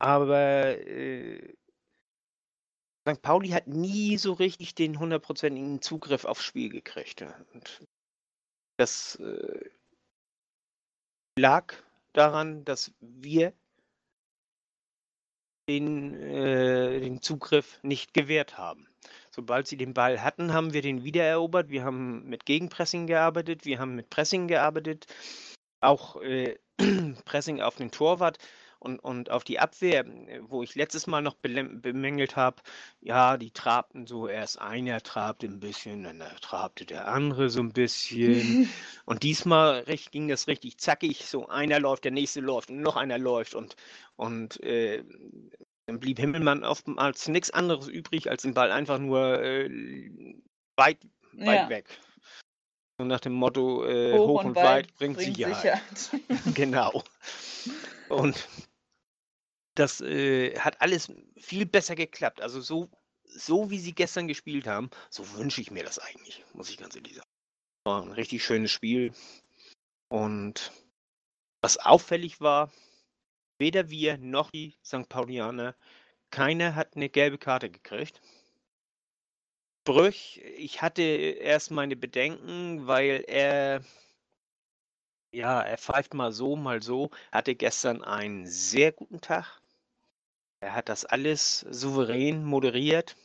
aber 0.00 0.76
äh, 0.84 1.54
St. 3.08 3.22
Pauli 3.22 3.48
hat 3.48 3.66
nie 3.66 4.18
so 4.18 4.32
richtig 4.32 4.74
den 4.74 4.98
hundertprozentigen 4.98 5.80
Zugriff 5.80 6.24
aufs 6.24 6.44
Spiel 6.44 6.68
gekriegt. 6.68 7.24
Und 7.54 7.86
das 8.76 9.16
äh, 9.16 9.70
lag 11.38 11.74
daran, 12.12 12.64
dass 12.64 12.92
wir 13.00 13.52
den, 15.68 16.14
äh, 16.14 17.00
den 17.00 17.22
Zugriff 17.22 17.78
nicht 17.82 18.12
gewährt 18.12 18.58
haben. 18.58 18.88
Sobald 19.30 19.66
sie 19.66 19.76
den 19.76 19.94
Ball 19.94 20.22
hatten, 20.22 20.52
haben 20.52 20.72
wir 20.72 20.82
den 20.82 21.04
wiedererobert. 21.04 21.70
Wir 21.70 21.84
haben 21.84 22.28
mit 22.28 22.44
Gegenpressing 22.44 23.06
gearbeitet, 23.06 23.64
wir 23.64 23.78
haben 23.78 23.94
mit 23.94 24.10
Pressing 24.10 24.48
gearbeitet, 24.48 25.06
auch 25.80 26.20
äh, 26.20 26.58
Pressing 27.24 27.60
auf 27.60 27.76
den 27.76 27.90
Torwart 27.90 28.38
und, 28.80 28.98
und 28.98 29.30
auf 29.30 29.44
die 29.44 29.60
Abwehr, 29.60 30.04
äh, 30.06 30.40
wo 30.42 30.62
ich 30.62 30.74
letztes 30.74 31.06
Mal 31.06 31.20
noch 31.20 31.34
bemängelt 31.34 32.34
habe, 32.34 32.62
ja, 33.00 33.36
die 33.36 33.50
trabten 33.50 34.06
so, 34.06 34.26
erst 34.26 34.58
einer 34.60 35.00
trabte 35.02 35.46
ein 35.46 35.60
bisschen, 35.60 36.02
dann 36.02 36.22
trabte 36.40 36.86
der 36.86 37.06
andere 37.06 37.50
so 37.50 37.60
ein 37.60 37.72
bisschen. 37.72 38.68
Und 39.04 39.22
diesmal 39.22 39.80
recht, 39.80 40.12
ging 40.12 40.28
das 40.28 40.48
richtig 40.48 40.78
zackig. 40.78 41.26
So 41.26 41.48
einer 41.48 41.78
läuft, 41.78 42.04
der 42.04 42.12
nächste 42.12 42.40
läuft 42.40 42.70
und 42.70 42.80
noch 42.80 42.96
einer 42.96 43.18
läuft. 43.18 43.54
Und, 43.54 43.76
und 44.16 44.62
äh, 44.62 45.04
dann 45.86 46.00
blieb 46.00 46.18
Himmelmann 46.18 46.64
oftmals 46.64 47.28
nichts 47.28 47.50
anderes 47.50 47.88
übrig, 47.88 48.30
als 48.30 48.42
den 48.42 48.54
Ball 48.54 48.70
einfach 48.70 48.98
nur 48.98 49.42
äh, 49.42 49.68
weit, 50.76 50.98
weit 51.32 51.62
Ja. 51.62 51.68
weg. 51.68 51.98
So 52.98 53.04
nach 53.04 53.20
dem 53.20 53.32
Motto, 53.32 53.84
äh, 53.86 54.18
hoch, 54.18 54.44
und 54.44 54.56
weit, 54.56 54.94
bringt, 54.96 55.20
Sicherheit. 55.20 55.80
Genau. 56.54 57.02
Und 58.08 58.48
das 59.74 60.00
äh, 60.00 60.58
hat 60.58 60.80
alles 60.80 61.12
viel 61.36 61.66
besser 61.66 61.94
geklappt. 61.94 62.40
Also 62.40 62.60
so, 62.60 62.90
so 63.24 63.70
wie 63.70 63.78
sie 63.78 63.94
gestern 63.94 64.28
gespielt 64.28 64.66
haben, 64.66 64.90
so 65.10 65.30
wünsche 65.34 65.60
ich 65.60 65.70
mir 65.70 65.84
das 65.84 65.98
eigentlich, 65.98 66.44
muss 66.52 66.70
ich 66.70 66.78
ganz 66.78 66.96
ehrlich 66.96 67.14
sagen. 67.14 67.28
War 67.84 68.02
ein 68.02 68.12
richtig 68.12 68.44
schönes 68.44 68.70
Spiel. 68.70 69.12
Und 70.08 70.72
was 71.62 71.78
auffällig 71.78 72.40
war, 72.40 72.70
weder 73.58 73.90
wir 73.90 74.18
noch 74.18 74.50
die 74.50 74.76
St. 74.84 75.08
Paulianer, 75.08 75.76
keiner 76.30 76.74
hat 76.74 76.96
eine 76.96 77.08
gelbe 77.08 77.38
Karte 77.38 77.70
gekriegt. 77.70 78.20
Brüch, 79.84 80.40
ich 80.56 80.82
hatte 80.82 81.02
erst 81.02 81.70
meine 81.70 81.96
Bedenken, 81.96 82.86
weil 82.86 83.24
er, 83.26 83.82
ja, 85.32 85.60
er 85.62 85.78
pfeift 85.78 86.14
mal 86.14 86.32
so, 86.32 86.56
mal 86.56 86.82
so, 86.82 87.10
hatte 87.32 87.54
gestern 87.54 88.02
einen 88.02 88.46
sehr 88.46 88.92
guten 88.92 89.20
Tag. 89.20 89.59
Er 90.60 90.74
hat 90.74 90.88
das 90.88 91.04
alles 91.04 91.60
souverän 91.70 92.44
moderiert. 92.44 93.16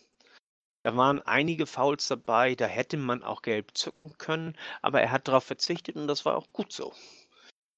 Da 0.83 0.95
waren 0.95 1.21
einige 1.23 1.65
Fouls 1.65 2.07
dabei, 2.07 2.55
da 2.55 2.67
hätte 2.67 2.97
man 2.97 3.23
auch 3.23 3.41
gelb 3.41 3.75
zücken 3.75 4.17
können, 4.17 4.57
aber 4.81 5.01
er 5.01 5.11
hat 5.11 5.27
darauf 5.27 5.43
verzichtet 5.43 5.95
und 5.95 6.07
das 6.07 6.25
war 6.25 6.37
auch 6.37 6.51
gut 6.53 6.71
so. 6.71 6.93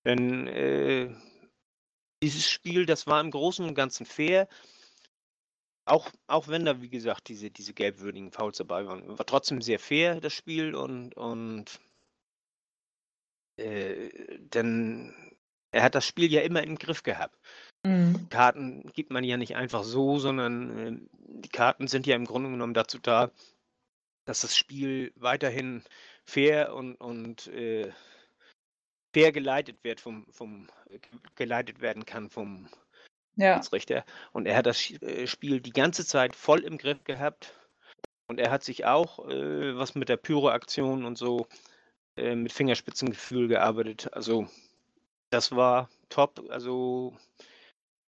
Denn 0.05 0.47
äh, 0.47 1.15
dieses 2.21 2.49
Spiel, 2.49 2.85
das 2.85 3.07
war 3.07 3.21
im 3.21 3.31
Großen 3.31 3.65
und 3.65 3.75
Ganzen 3.75 4.05
fair. 4.05 4.47
Auch, 5.85 6.11
auch 6.27 6.49
wenn 6.49 6.65
da, 6.65 6.81
wie 6.81 6.89
gesagt, 6.89 7.29
diese, 7.29 7.49
diese 7.49 7.73
gelbwürdigen 7.73 8.31
Fouls 8.31 8.57
dabei 8.57 8.85
waren, 8.85 9.17
war 9.17 9.25
trotzdem 9.25 9.61
sehr 9.61 9.79
fair, 9.79 10.19
das 10.19 10.33
Spiel. 10.33 10.75
Und, 10.75 11.15
und 11.15 11.79
äh, 13.57 14.37
denn 14.39 15.13
er 15.71 15.83
hat 15.83 15.95
das 15.95 16.05
Spiel 16.05 16.31
ja 16.31 16.41
immer 16.41 16.61
im 16.63 16.77
Griff 16.77 17.03
gehabt. 17.03 17.37
Mhm. 17.83 18.27
Karten 18.29 18.91
gibt 18.93 19.11
man 19.11 19.23
ja 19.23 19.37
nicht 19.37 19.55
einfach 19.55 19.83
so, 19.83 20.19
sondern 20.19 20.77
äh, 20.77 20.99
die 21.41 21.49
Karten 21.49 21.87
sind 21.87 22.07
ja 22.07 22.15
im 22.15 22.25
Grunde 22.25 22.49
genommen 22.49 22.73
dazu 22.73 22.99
da, 22.99 23.31
dass 24.25 24.41
das 24.41 24.55
Spiel 24.55 25.13
weiterhin 25.15 25.83
fair 26.25 26.73
und, 26.73 26.95
und 26.95 27.47
äh, 27.47 27.91
fair 29.13 29.31
geleitet 29.31 29.83
wird 29.83 29.99
vom, 30.01 30.25
vom 30.31 30.67
geleitet 31.35 31.81
werden 31.81 32.05
kann 32.05 32.29
vom 32.29 32.67
Ja. 33.35 33.61
Richter. 33.71 34.05
Und 34.33 34.45
er 34.45 34.57
hat 34.57 34.65
das 34.65 34.91
äh, 35.01 35.27
Spiel 35.27 35.61
die 35.61 35.71
ganze 35.71 36.05
Zeit 36.05 36.35
voll 36.35 36.63
im 36.63 36.77
Griff 36.77 37.03
gehabt. 37.03 37.53
Und 38.29 38.39
er 38.39 38.51
hat 38.51 38.63
sich 38.63 38.85
auch 38.85 39.27
äh, 39.29 39.77
was 39.77 39.95
mit 39.95 40.09
der 40.09 40.17
Pyro-Aktion 40.17 41.05
und 41.05 41.17
so 41.17 41.47
äh, 42.17 42.35
mit 42.35 42.51
Fingerspitzengefühl 42.51 43.47
gearbeitet. 43.47 44.11
Also 44.13 44.47
das 45.29 45.55
war 45.55 45.89
top. 46.09 46.43
Also 46.49 47.15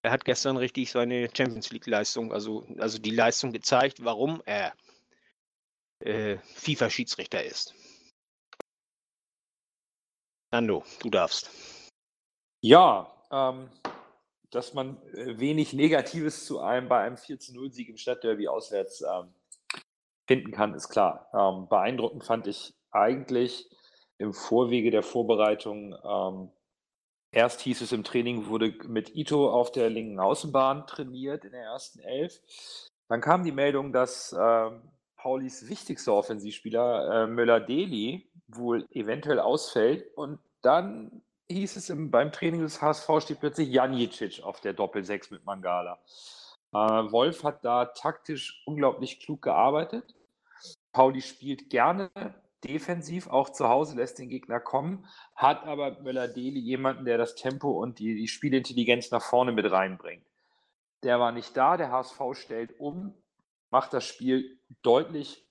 er 0.01 0.11
hat 0.11 0.25
gestern 0.25 0.57
richtig 0.57 0.91
seine 0.91 1.29
Champions 1.35 1.71
League-Leistung, 1.71 2.31
also, 2.31 2.65
also 2.77 2.99
die 2.99 3.11
Leistung 3.11 3.51
gezeigt, 3.51 4.03
warum 4.03 4.41
er 4.45 4.73
äh, 5.99 6.37
FIFA-Schiedsrichter 6.55 7.43
ist. 7.43 7.73
Nando, 10.51 10.83
du 11.01 11.09
darfst. 11.09 11.51
Ja, 12.61 13.13
ähm, 13.31 13.69
dass 14.49 14.73
man 14.73 15.01
äh, 15.13 15.37
wenig 15.39 15.73
Negatives 15.73 16.45
zu 16.45 16.59
einem 16.59 16.87
bei 16.87 17.01
einem 17.01 17.17
4 17.17 17.39
zu 17.39 17.53
0 17.53 17.71
Sieg 17.71 17.89
im 17.89 17.97
Stadtderby 17.97 18.47
auswärts 18.47 19.01
ähm, 19.01 19.33
finden 20.27 20.51
kann, 20.51 20.73
ist 20.73 20.89
klar. 20.89 21.29
Ähm, 21.33 21.67
beeindruckend 21.69 22.23
fand 22.23 22.47
ich 22.47 22.73
eigentlich 22.91 23.69
im 24.17 24.33
Vorwege 24.33 24.91
der 24.91 25.03
Vorbereitung, 25.03 25.95
ähm, 26.03 26.51
erst 27.31 27.61
hieß 27.61 27.81
es 27.81 27.91
im 27.91 28.03
Training, 28.03 28.47
wurde 28.47 28.73
mit 28.87 29.15
Ito 29.15 29.51
auf 29.51 29.71
der 29.71 29.89
linken 29.89 30.19
Außenbahn 30.19 30.87
trainiert 30.87 31.45
in 31.45 31.51
der 31.51 31.63
ersten 31.63 31.99
Elf. 31.99 32.41
Dann 33.07 33.21
kam 33.21 33.43
die 33.43 33.51
Meldung, 33.51 33.91
dass 33.91 34.35
ähm, 34.39 34.81
Paulis 35.15 35.67
wichtigster 35.67 36.13
Offensivspieler 36.13 37.23
äh, 37.23 37.27
Möller-Deli 37.27 38.29
wohl 38.47 38.85
eventuell 38.91 39.39
ausfällt 39.39 40.05
und 40.15 40.39
dann 40.61 41.21
hieß 41.49 41.75
es 41.75 41.89
im, 41.89 42.11
beim 42.11 42.31
Training 42.31 42.61
des 42.61 42.81
HSV 42.81 43.09
steht 43.21 43.39
plötzlich 43.39 43.69
Janicic 43.69 44.43
auf 44.43 44.61
der 44.61 44.73
Doppel-6 44.73 45.33
mit 45.33 45.45
Mangala. 45.45 45.99
Äh, 46.71 46.77
Wolf 46.77 47.43
hat 47.43 47.65
da 47.65 47.85
taktisch 47.85 48.61
unglaublich 48.65 49.19
klug 49.19 49.41
gearbeitet. 49.41 50.15
Pauli 50.91 51.21
spielt 51.21 51.69
gerne 51.69 52.09
defensiv, 52.63 53.27
auch 53.27 53.49
zu 53.49 53.69
Hause 53.69 53.95
lässt 53.95 54.19
den 54.19 54.29
Gegner 54.29 54.59
kommen, 54.59 55.05
hat 55.35 55.63
aber 55.63 56.01
Möller-Deli 56.01 56.59
jemanden, 56.59 57.05
der 57.05 57.17
das 57.17 57.35
Tempo 57.35 57.71
und 57.71 57.99
die, 57.99 58.15
die 58.15 58.27
Spielintelligenz 58.27 59.11
nach 59.11 59.21
vorne 59.21 59.51
mit 59.51 59.71
reinbringt. 59.71 60.25
Der 61.03 61.19
war 61.19 61.31
nicht 61.31 61.55
da, 61.55 61.77
der 61.77 61.91
HSV 61.91 62.19
stellt 62.33 62.79
um, 62.79 63.13
macht 63.69 63.93
das 63.93 64.05
Spiel 64.05 64.59
deutlich, 64.81 65.47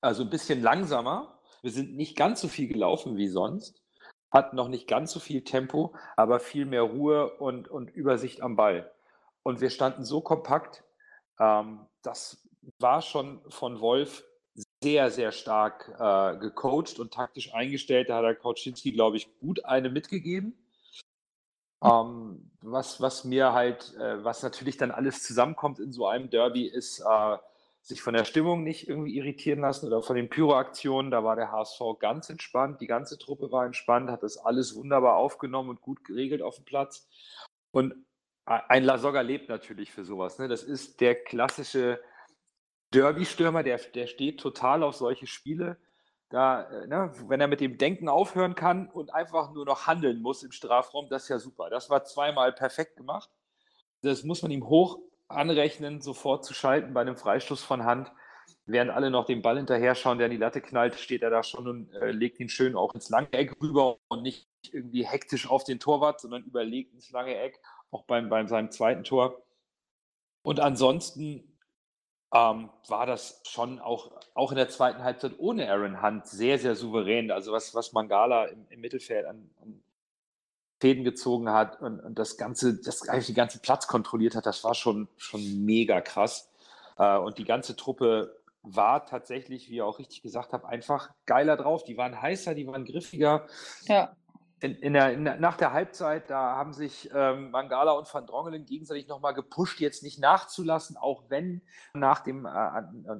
also 0.00 0.22
ein 0.22 0.30
bisschen 0.30 0.62
langsamer. 0.62 1.40
Wir 1.62 1.70
sind 1.70 1.96
nicht 1.96 2.16
ganz 2.16 2.40
so 2.40 2.48
viel 2.48 2.68
gelaufen 2.68 3.16
wie 3.16 3.28
sonst, 3.28 3.82
hatten 4.30 4.56
noch 4.56 4.68
nicht 4.68 4.88
ganz 4.88 5.12
so 5.12 5.20
viel 5.20 5.42
Tempo, 5.42 5.94
aber 6.16 6.40
viel 6.40 6.66
mehr 6.66 6.82
Ruhe 6.82 7.36
und, 7.38 7.68
und 7.68 7.90
Übersicht 7.90 8.40
am 8.40 8.56
Ball. 8.56 8.92
Und 9.42 9.60
wir 9.60 9.70
standen 9.70 10.04
so 10.04 10.20
kompakt, 10.20 10.84
ähm, 11.40 11.86
das 12.02 12.48
war 12.78 13.02
schon 13.02 13.42
von 13.50 13.80
Wolf 13.80 14.24
sehr, 14.82 15.10
sehr 15.10 15.32
stark 15.32 15.88
äh, 15.98 16.36
gecoacht 16.38 16.98
und 16.98 17.12
taktisch 17.12 17.54
eingestellt. 17.54 18.08
Da 18.08 18.16
hat 18.16 18.24
der 18.24 18.34
Kauczynski, 18.34 18.92
glaube 18.92 19.16
ich, 19.16 19.28
gut 19.38 19.64
eine 19.64 19.90
mitgegeben. 19.90 20.56
Ähm, 21.82 22.50
was, 22.60 23.00
was 23.00 23.24
mir 23.24 23.52
halt, 23.52 23.94
äh, 23.96 24.24
was 24.24 24.42
natürlich 24.42 24.76
dann 24.76 24.90
alles 24.90 25.22
zusammenkommt 25.22 25.78
in 25.80 25.92
so 25.92 26.06
einem 26.06 26.30
Derby, 26.30 26.66
ist, 26.66 27.00
äh, 27.00 27.38
sich 27.82 28.00
von 28.00 28.14
der 28.14 28.24
Stimmung 28.24 28.62
nicht 28.62 28.88
irgendwie 28.88 29.16
irritieren 29.16 29.60
lassen 29.60 29.86
oder 29.86 30.02
von 30.02 30.14
den 30.14 30.28
Pyroaktionen. 30.28 31.10
Da 31.10 31.24
war 31.24 31.34
der 31.34 31.50
HSV 31.50 31.80
ganz 31.98 32.30
entspannt, 32.30 32.80
die 32.80 32.86
ganze 32.86 33.18
Truppe 33.18 33.50
war 33.50 33.66
entspannt, 33.66 34.10
hat 34.10 34.22
das 34.22 34.36
alles 34.38 34.76
wunderbar 34.76 35.16
aufgenommen 35.16 35.70
und 35.70 35.80
gut 35.80 36.04
geregelt 36.04 36.42
auf 36.42 36.56
dem 36.56 36.64
Platz. 36.64 37.08
Und 37.72 37.94
ein 38.44 38.84
Lasogga 38.84 39.20
lebt 39.20 39.48
natürlich 39.48 39.92
für 39.92 40.04
sowas. 40.04 40.38
Ne? 40.38 40.48
Das 40.48 40.62
ist 40.62 41.00
der 41.00 41.16
klassische 41.16 42.00
Derby-Stürmer, 42.92 43.62
der, 43.62 43.78
der 43.78 44.06
steht 44.06 44.40
total 44.40 44.82
auf 44.82 44.94
solche 44.94 45.26
Spiele. 45.26 45.78
Da, 46.30 46.62
äh, 46.62 46.86
ne, 46.86 47.12
wenn 47.28 47.40
er 47.40 47.48
mit 47.48 47.60
dem 47.60 47.76
Denken 47.76 48.08
aufhören 48.08 48.54
kann 48.54 48.88
und 48.88 49.12
einfach 49.12 49.52
nur 49.52 49.66
noch 49.66 49.86
handeln 49.86 50.22
muss 50.22 50.42
im 50.42 50.52
Strafraum, 50.52 51.08
das 51.10 51.24
ist 51.24 51.28
ja 51.28 51.38
super. 51.38 51.68
Das 51.68 51.90
war 51.90 52.04
zweimal 52.04 52.52
perfekt 52.52 52.96
gemacht. 52.96 53.30
Das 54.02 54.24
muss 54.24 54.42
man 54.42 54.50
ihm 54.50 54.66
hoch 54.66 54.98
anrechnen, 55.28 56.00
sofort 56.00 56.44
zu 56.44 56.54
schalten 56.54 56.94
bei 56.94 57.02
einem 57.02 57.16
Freistoß 57.16 57.62
von 57.62 57.84
Hand. 57.84 58.12
Während 58.64 58.90
alle 58.90 59.10
noch 59.10 59.26
den 59.26 59.42
Ball 59.42 59.56
hinterher 59.56 59.94
schauen, 59.94 60.18
der 60.18 60.28
in 60.28 60.32
die 60.32 60.38
Latte 60.38 60.60
knallt, 60.60 60.94
steht 60.94 61.22
er 61.22 61.30
da 61.30 61.42
schon 61.42 61.66
und 61.68 61.92
äh, 61.94 62.12
legt 62.12 62.38
ihn 62.40 62.48
schön 62.48 62.76
auch 62.76 62.94
ins 62.94 63.10
lange 63.10 63.32
Eck 63.32 63.54
rüber 63.60 63.98
und 64.08 64.22
nicht 64.22 64.48
irgendwie 64.70 65.04
hektisch 65.04 65.50
auf 65.50 65.64
den 65.64 65.80
Torwart, 65.80 66.20
sondern 66.20 66.44
überlegt 66.44 66.94
ins 66.94 67.10
lange 67.10 67.36
Eck, 67.36 67.60
auch 67.90 68.04
beim, 68.04 68.28
beim 68.28 68.46
seinem 68.46 68.70
zweiten 68.70 69.04
Tor. 69.04 69.42
Und 70.42 70.60
ansonsten 70.60 71.51
ähm, 72.32 72.70
war 72.88 73.06
das 73.06 73.40
schon 73.46 73.78
auch, 73.78 74.10
auch 74.34 74.52
in 74.52 74.56
der 74.56 74.68
zweiten 74.68 75.04
Halbzeit 75.04 75.34
ohne 75.38 75.70
Aaron 75.70 76.02
Hunt 76.02 76.26
sehr, 76.26 76.58
sehr 76.58 76.74
souverän. 76.74 77.30
Also 77.30 77.52
was, 77.52 77.74
was 77.74 77.92
Mangala 77.92 78.46
im, 78.46 78.66
im 78.70 78.80
Mittelfeld 78.80 79.26
an, 79.26 79.50
an, 79.60 79.82
Fäden 80.80 81.04
gezogen 81.04 81.48
hat 81.48 81.80
und, 81.80 82.00
und, 82.00 82.18
das 82.18 82.36
ganze, 82.36 82.74
das 82.74 83.08
eigentlich 83.08 83.26
den 83.26 83.36
ganzen 83.36 83.60
Platz 83.60 83.86
kontrolliert 83.86 84.34
hat, 84.34 84.46
das 84.46 84.64
war 84.64 84.74
schon, 84.74 85.08
schon 85.16 85.64
mega 85.64 86.00
krass. 86.00 86.50
Äh, 86.98 87.18
und 87.18 87.38
die 87.38 87.44
ganze 87.44 87.76
Truppe 87.76 88.36
war 88.62 89.06
tatsächlich, 89.06 89.68
wie 89.68 89.76
ihr 89.76 89.86
auch 89.86 90.00
richtig 90.00 90.22
gesagt 90.22 90.52
habt, 90.52 90.64
einfach 90.64 91.10
geiler 91.24 91.56
drauf. 91.56 91.84
Die 91.84 91.96
waren 91.96 92.20
heißer, 92.20 92.54
die 92.54 92.66
waren 92.66 92.84
griffiger. 92.84 93.46
Ja 93.82 94.16
in, 94.62 94.76
in 94.76 94.92
der, 94.92 95.12
in 95.12 95.24
nach 95.24 95.56
der 95.56 95.72
Halbzeit, 95.72 96.30
da 96.30 96.56
haben 96.56 96.72
sich 96.72 97.10
ähm, 97.12 97.50
Mangala 97.50 97.92
und 97.92 98.12
Van 98.12 98.26
Drongelen 98.26 98.64
gegenseitig 98.64 99.08
nochmal 99.08 99.34
gepusht, 99.34 99.80
jetzt 99.80 100.04
nicht 100.04 100.20
nachzulassen, 100.20 100.96
auch 100.96 101.24
wenn 101.28 101.62
nach 101.94 102.20
dem, 102.20 102.46
äh, 102.46 102.50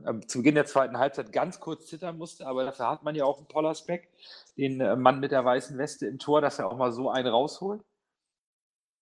äh, 0.09 0.21
zu 0.27 0.39
Beginn 0.39 0.55
der 0.55 0.67
zweiten 0.67 0.99
Halbzeit 0.99 1.33
ganz 1.33 1.59
kurz 1.59 1.87
zittern 1.87 2.17
musste, 2.17 2.47
aber 2.47 2.65
dafür 2.65 2.89
hat 2.89 3.03
man 3.03 3.17
ja 3.17 3.25
auch 3.25 3.39
einen 3.39 3.49
Pollersbeck, 3.49 4.09
den 4.57 4.81
äh, 4.81 4.95
Mann 4.95 5.19
mit 5.19 5.33
der 5.33 5.45
weißen 5.45 5.77
Weste 5.79 6.07
im 6.07 6.21
Tor, 6.21 6.41
dass 6.41 6.61
er 6.61 6.69
auch 6.69 6.77
mal 6.77 6.93
so 6.93 7.11
einen 7.11 7.27
rausholt. 7.27 7.83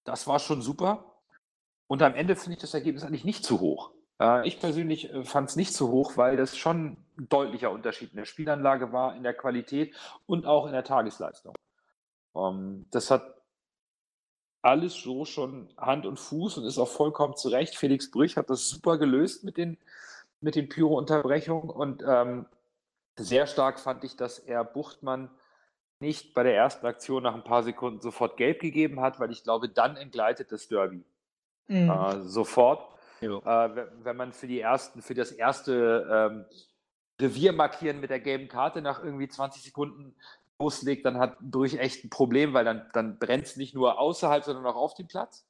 Das 0.04 0.26
war 0.26 0.38
schon 0.38 0.62
super. 0.62 1.04
Und 1.88 2.02
am 2.02 2.14
Ende 2.14 2.36
finde 2.36 2.54
ich 2.54 2.60
das 2.60 2.72
Ergebnis 2.72 3.04
eigentlich 3.04 3.24
nicht 3.24 3.44
zu 3.44 3.60
hoch. 3.60 3.90
Äh, 4.18 4.48
ich 4.48 4.60
persönlich 4.60 5.12
äh, 5.12 5.24
fand 5.24 5.50
es 5.50 5.56
nicht 5.56 5.74
zu 5.74 5.90
hoch, 5.90 6.16
weil 6.16 6.38
das 6.38 6.56
schon 6.56 6.96
ein 7.18 7.28
deutlicher 7.28 7.70
Unterschied 7.70 8.12
in 8.12 8.16
der 8.16 8.24
Spielanlage 8.24 8.92
war, 8.92 9.14
in 9.14 9.24
der 9.24 9.34
Qualität 9.34 9.94
und 10.26 10.46
auch 10.46 10.66
in 10.66 10.72
der 10.72 10.84
Tagesleistung. 10.84 11.54
Ähm, 12.34 12.86
das 12.90 13.10
hat 13.10 13.40
alles 14.62 14.94
so 14.94 15.24
schon 15.24 15.72
Hand 15.76 16.06
und 16.06 16.18
Fuß 16.18 16.58
und 16.58 16.64
ist 16.64 16.78
auch 16.78 16.88
vollkommen 16.88 17.36
zurecht. 17.36 17.76
Felix 17.76 18.10
Brüch 18.10 18.36
hat 18.36 18.50
das 18.50 18.68
super 18.68 18.98
gelöst 18.98 19.44
mit 19.44 19.56
den, 19.56 19.78
mit 20.40 20.54
den 20.54 20.68
Pyro-Unterbrechungen 20.68 21.70
und 21.70 22.02
ähm, 22.06 22.46
sehr 23.18 23.46
stark 23.46 23.80
fand 23.80 24.04
ich, 24.04 24.16
dass 24.16 24.38
er 24.38 24.64
Buchtmann 24.64 25.30
nicht 26.00 26.32
bei 26.34 26.42
der 26.42 26.56
ersten 26.56 26.86
Aktion 26.86 27.22
nach 27.22 27.34
ein 27.34 27.44
paar 27.44 27.62
Sekunden 27.62 28.00
sofort 28.00 28.36
gelb 28.36 28.60
gegeben 28.60 29.00
hat, 29.00 29.20
weil 29.20 29.30
ich 29.30 29.42
glaube, 29.42 29.68
dann 29.68 29.96
entgleitet 29.96 30.50
das 30.50 30.68
Derby. 30.68 31.04
Mhm. 31.68 31.90
Äh, 31.90 32.22
sofort. 32.22 32.88
Äh, 33.20 33.28
wenn 34.02 34.16
man 34.16 34.32
für 34.32 34.46
die 34.46 34.60
ersten, 34.60 35.02
für 35.02 35.14
das 35.14 35.30
erste 35.30 36.08
ähm, 36.10 36.44
Revier 37.20 37.52
markieren 37.52 38.00
mit 38.00 38.08
der 38.08 38.20
gelben 38.20 38.48
Karte 38.48 38.80
nach 38.80 39.04
irgendwie 39.04 39.28
20 39.28 39.62
Sekunden 39.62 40.14
loslegt, 40.60 41.04
dann 41.06 41.18
hat 41.18 41.38
Brüch 41.40 41.74
echt 41.74 42.04
ein 42.04 42.10
Problem, 42.10 42.52
weil 42.54 42.64
dann, 42.64 42.88
dann 42.92 43.18
brennt 43.18 43.46
es 43.46 43.56
nicht 43.56 43.74
nur 43.74 43.98
außerhalb, 43.98 44.44
sondern 44.44 44.66
auch 44.66 44.76
auf 44.76 44.94
dem 44.94 45.08
Platz. 45.08 45.46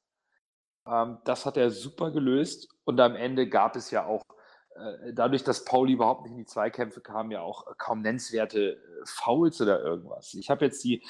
Ähm, 0.87 1.19
das 1.25 1.45
hat 1.45 1.57
er 1.57 1.69
super 1.69 2.11
gelöst 2.11 2.69
und 2.85 2.99
am 2.99 3.15
Ende 3.15 3.47
gab 3.47 3.75
es 3.75 3.91
ja 3.91 4.05
auch 4.05 4.23
äh, 4.75 5.13
dadurch, 5.13 5.43
dass 5.43 5.65
Pauli 5.65 5.93
überhaupt 5.93 6.23
nicht 6.23 6.31
in 6.31 6.37
die 6.37 6.45
Zweikämpfe 6.45 7.01
kam, 7.01 7.31
ja 7.31 7.41
auch 7.41 7.65
kaum 7.77 8.01
nennenswerte 8.01 8.73
äh, 8.73 9.05
Fouls 9.05 9.61
oder 9.61 9.81
irgendwas. 9.81 10.33
Ich 10.33 10.49
habe 10.49 10.65
jetzt 10.65 10.83
die 10.83 11.03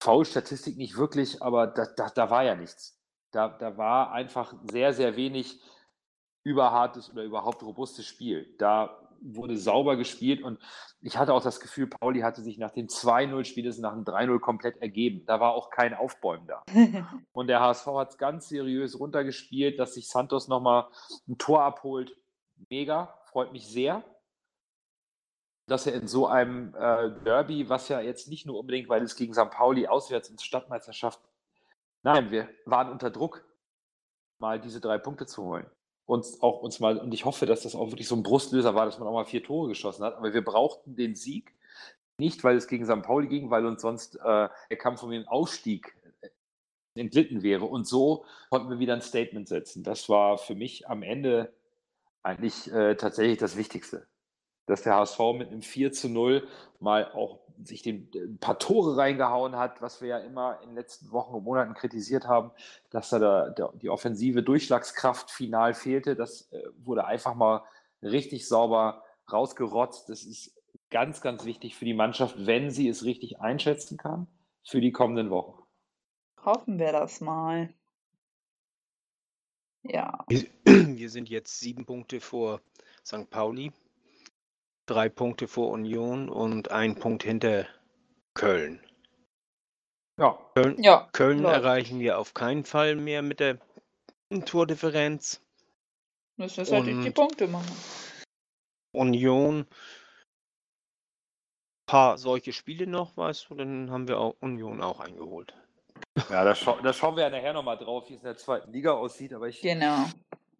Foul-Statistik 0.00 0.76
nicht 0.76 0.96
wirklich, 0.96 1.42
aber 1.42 1.68
da, 1.68 1.86
da, 1.96 2.10
da 2.10 2.30
war 2.30 2.44
ja 2.44 2.54
nichts. 2.54 3.00
Da, 3.30 3.48
da 3.48 3.76
war 3.76 4.12
einfach 4.12 4.54
sehr, 4.70 4.92
sehr 4.92 5.16
wenig 5.16 5.60
überhartes 6.42 7.10
oder 7.10 7.24
überhaupt 7.24 7.62
robustes 7.62 8.06
Spiel. 8.06 8.54
Da 8.58 9.05
wurde 9.20 9.56
sauber 9.56 9.96
gespielt 9.96 10.42
und 10.42 10.58
ich 11.00 11.16
hatte 11.16 11.32
auch 11.32 11.42
das 11.42 11.60
Gefühl, 11.60 11.86
Pauli 11.86 12.20
hatte 12.20 12.42
sich 12.42 12.58
nach 12.58 12.70
dem 12.70 12.86
2-0 12.86 13.44
spätestens 13.44 13.82
nach 13.82 13.94
dem 13.94 14.04
3-0 14.04 14.40
komplett 14.40 14.76
ergeben. 14.78 15.24
Da 15.26 15.40
war 15.40 15.52
auch 15.52 15.70
kein 15.70 15.94
Aufbäumen 15.94 16.46
da. 16.46 16.62
und 17.32 17.46
der 17.48 17.60
HSV 17.60 17.86
hat 17.86 18.10
es 18.10 18.18
ganz 18.18 18.48
seriös 18.48 18.98
runtergespielt, 18.98 19.78
dass 19.78 19.94
sich 19.94 20.08
Santos 20.08 20.48
nochmal 20.48 20.88
ein 21.28 21.38
Tor 21.38 21.62
abholt. 21.62 22.16
Mega, 22.70 23.18
freut 23.26 23.52
mich 23.52 23.66
sehr 23.66 24.02
dass 25.66 25.86
er 25.86 25.94
in 25.94 26.06
so 26.06 26.26
einem 26.26 26.74
äh, 26.74 27.10
Derby, 27.24 27.68
was 27.68 27.88
ja 27.88 28.00
jetzt 28.00 28.28
nicht 28.28 28.46
nur 28.46 28.58
unbedingt, 28.58 28.88
weil 28.88 29.02
es 29.02 29.16
gegen 29.16 29.34
St. 29.34 29.50
Pauli 29.50 29.86
auswärts 29.86 30.28
ins 30.28 30.44
Stadtmeisterschaft, 30.44 31.20
nein, 32.02 32.30
wir 32.30 32.48
waren 32.64 32.90
unter 32.90 33.10
Druck, 33.10 33.44
mal 34.38 34.60
diese 34.60 34.80
drei 34.80 34.98
Punkte 34.98 35.26
zu 35.26 35.42
holen. 35.42 35.68
Und 36.06 36.24
auch 36.40 36.62
uns 36.62 36.80
mal, 36.80 36.98
und 36.98 37.12
ich 37.12 37.24
hoffe, 37.24 37.46
dass 37.46 37.62
das 37.62 37.74
auch 37.74 37.90
wirklich 37.90 38.08
so 38.08 38.14
ein 38.14 38.22
Brustlöser 38.22 38.74
war, 38.74 38.86
dass 38.86 38.98
man 38.98 39.08
auch 39.08 39.12
mal 39.12 39.24
vier 39.24 39.42
Tore 39.42 39.68
geschossen 39.68 40.04
hat. 40.04 40.14
Aber 40.16 40.32
wir 40.32 40.44
brauchten 40.44 40.96
den 40.96 41.16
Sieg 41.16 41.52
nicht, 42.18 42.44
weil 42.44 42.56
es 42.56 42.68
gegen 42.68 42.86
St. 42.86 43.02
Pauli 43.02 43.26
ging, 43.26 43.50
weil 43.50 43.66
uns 43.66 43.82
sonst 43.82 44.16
äh, 44.16 44.48
der 44.70 44.78
Kampf 44.78 45.02
um 45.02 45.10
den 45.10 45.26
Aufstieg 45.26 45.94
äh, 46.20 46.28
entglitten 47.00 47.42
wäre. 47.42 47.64
Und 47.64 47.86
so 47.86 48.24
konnten 48.50 48.70
wir 48.70 48.78
wieder 48.78 48.94
ein 48.94 49.02
Statement 49.02 49.48
setzen. 49.48 49.82
Das 49.82 50.08
war 50.08 50.38
für 50.38 50.54
mich 50.54 50.88
am 50.88 51.02
Ende 51.02 51.52
eigentlich 52.22 52.72
äh, 52.72 52.94
tatsächlich 52.94 53.38
das 53.38 53.56
Wichtigste 53.56 54.06
dass 54.66 54.82
der 54.82 54.96
HSV 54.96 55.18
mit 55.38 55.48
einem 55.48 55.62
4 55.62 55.92
zu 55.92 56.08
0 56.08 56.46
mal 56.80 57.10
auch 57.12 57.38
sich 57.64 57.82
den, 57.82 58.10
ein 58.14 58.38
paar 58.38 58.58
Tore 58.58 58.96
reingehauen 58.96 59.56
hat, 59.56 59.82
was 59.82 60.00
wir 60.00 60.08
ja 60.08 60.18
immer 60.18 60.60
in 60.62 60.70
den 60.70 60.76
letzten 60.76 61.10
Wochen 61.12 61.34
und 61.34 61.44
Monaten 61.44 61.74
kritisiert 61.74 62.26
haben, 62.26 62.50
dass 62.90 63.10
da 63.10 63.18
der, 63.18 63.50
der, 63.50 63.72
die 63.74 63.90
offensive 63.90 64.42
Durchschlagskraft 64.42 65.30
final 65.30 65.74
fehlte. 65.74 66.16
Das 66.16 66.50
äh, 66.52 66.62
wurde 66.78 67.06
einfach 67.06 67.34
mal 67.34 67.62
richtig 68.02 68.48
sauber 68.48 69.02
rausgerotzt. 69.30 70.08
Das 70.08 70.22
ist 70.24 70.54
ganz, 70.90 71.20
ganz 71.20 71.44
wichtig 71.44 71.76
für 71.76 71.84
die 71.84 71.94
Mannschaft, 71.94 72.46
wenn 72.46 72.70
sie 72.70 72.88
es 72.88 73.04
richtig 73.04 73.40
einschätzen 73.40 73.96
kann 73.96 74.26
für 74.62 74.80
die 74.80 74.92
kommenden 74.92 75.30
Wochen. 75.30 75.62
Hoffen 76.44 76.78
wir 76.78 76.92
das 76.92 77.20
mal. 77.20 77.72
Ja. 79.82 80.24
Wir 80.64 81.10
sind 81.10 81.28
jetzt 81.28 81.58
sieben 81.60 81.86
Punkte 81.86 82.20
vor 82.20 82.60
St. 83.04 83.30
Pauli 83.30 83.72
drei 84.86 85.08
Punkte 85.08 85.48
vor 85.48 85.70
Union 85.70 86.28
und 86.28 86.70
ein 86.70 86.94
Punkt 86.94 87.22
hinter 87.22 87.66
Köln. 88.34 88.80
Ja. 90.18 90.38
Köln, 90.54 90.82
Ja, 90.82 91.08
Köln 91.12 91.44
erreichen 91.44 92.00
wir 92.00 92.18
auf 92.18 92.32
keinen 92.32 92.64
Fall 92.64 92.96
mehr 92.96 93.22
mit 93.22 93.40
der 93.40 93.58
Tordifferenz. 94.46 95.42
Müssen 96.38 96.60
jetzt 96.60 96.70
natürlich 96.70 97.04
die 97.04 97.10
Punkte 97.10 97.46
machen. 97.48 97.70
Union, 98.94 99.66
paar 101.86 102.18
solche 102.18 102.52
Spiele 102.52 102.86
noch, 102.86 103.16
weißt 103.16 103.50
du, 103.50 103.54
dann 103.54 103.90
haben 103.90 104.08
wir 104.08 104.18
auch 104.18 104.36
Union 104.40 104.82
auch 104.82 105.00
eingeholt. 105.00 105.54
Ja, 106.30 106.44
da, 106.44 106.54
schau, 106.54 106.78
da 106.80 106.92
schauen 106.92 107.16
wir 107.16 107.24
ja 107.24 107.30
nachher 107.30 107.52
nochmal 107.52 107.78
drauf, 107.78 108.08
wie 108.08 108.14
es 108.14 108.20
in 108.20 108.24
der 108.26 108.36
zweiten 108.36 108.72
Liga 108.72 108.92
aussieht. 108.92 109.32
Aber 109.32 109.48
ich, 109.48 109.60
Genau. 109.60 110.06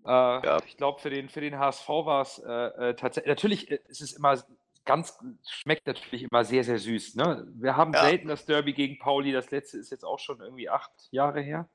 Äh, 0.07 0.61
Ich 0.67 0.77
glaube, 0.77 1.01
für 1.01 1.11
den, 1.11 1.29
für 1.29 1.41
den 1.41 1.59
HSV 1.59 1.89
war 1.89 2.23
es 2.23 2.39
äh, 2.39 2.53
äh, 2.53 2.95
tatsächlich, 2.95 3.29
natürlich 3.29 3.71
äh, 3.71 3.79
ist 3.89 4.01
es 4.01 4.13
immer 4.13 4.37
ganz, 4.85 5.19
schmeckt 5.49 5.87
natürlich 5.87 6.23
immer 6.31 6.45
sehr, 6.45 6.65
sehr 6.65 6.79
süß. 6.79 7.17
Ne? 7.17 7.47
Wir 7.55 7.77
haben 7.77 7.93
Ja. 7.93 8.01
selten 8.01 8.29
das 8.29 8.47
Derby 8.47 8.73
gegen 8.73 8.99
Pauli, 8.99 9.33
das 9.33 9.51
letzte 9.51 9.79
ist 9.79 9.91
jetzt 9.91 10.05
auch 10.05 10.19
schon 10.19 10.41
irgendwie 10.41 10.69
acht 10.69 10.93
Jahre 11.11 11.41
her. 11.41 11.69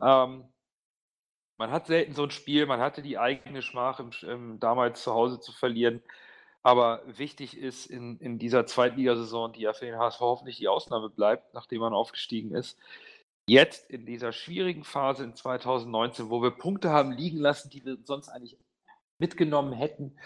Ähm, 0.00 0.52
man 1.56 1.70
hat 1.70 1.86
selten 1.86 2.14
so 2.14 2.24
ein 2.24 2.30
Spiel, 2.30 2.66
man 2.66 2.80
hatte 2.80 3.00
die 3.00 3.18
eigene 3.18 3.62
Schmach, 3.62 3.98
im, 3.98 4.10
im, 4.28 4.60
damals 4.60 5.02
zu 5.02 5.14
Hause 5.14 5.40
zu 5.40 5.52
verlieren. 5.52 6.02
Aber 6.62 7.02
wichtig 7.06 7.56
ist 7.56 7.86
in, 7.86 8.18
in 8.18 8.38
dieser 8.38 8.66
Zweitligasaison, 8.66 9.52
die 9.52 9.62
ja 9.62 9.72
für 9.72 9.86
den 9.86 9.98
HSV 9.98 10.20
hoffentlich 10.20 10.56
die 10.56 10.68
Ausnahme 10.68 11.08
bleibt, 11.08 11.54
nachdem 11.54 11.80
man 11.80 11.94
aufgestiegen 11.94 12.54
ist, 12.54 12.78
jetzt 13.48 13.90
in 13.90 14.06
dieser 14.06 14.32
schwierigen 14.32 14.84
Phase 14.84 15.24
in 15.24 15.34
2019, 15.34 16.30
wo 16.30 16.42
wir 16.42 16.50
Punkte 16.50 16.90
haben 16.90 17.12
liegen 17.12 17.38
lassen, 17.38 17.70
die 17.70 17.84
wir 17.84 17.96
sonst 18.04 18.28
eigentlich 18.28 18.58
mitgenommen 19.18 19.72
hätten, 19.72 20.16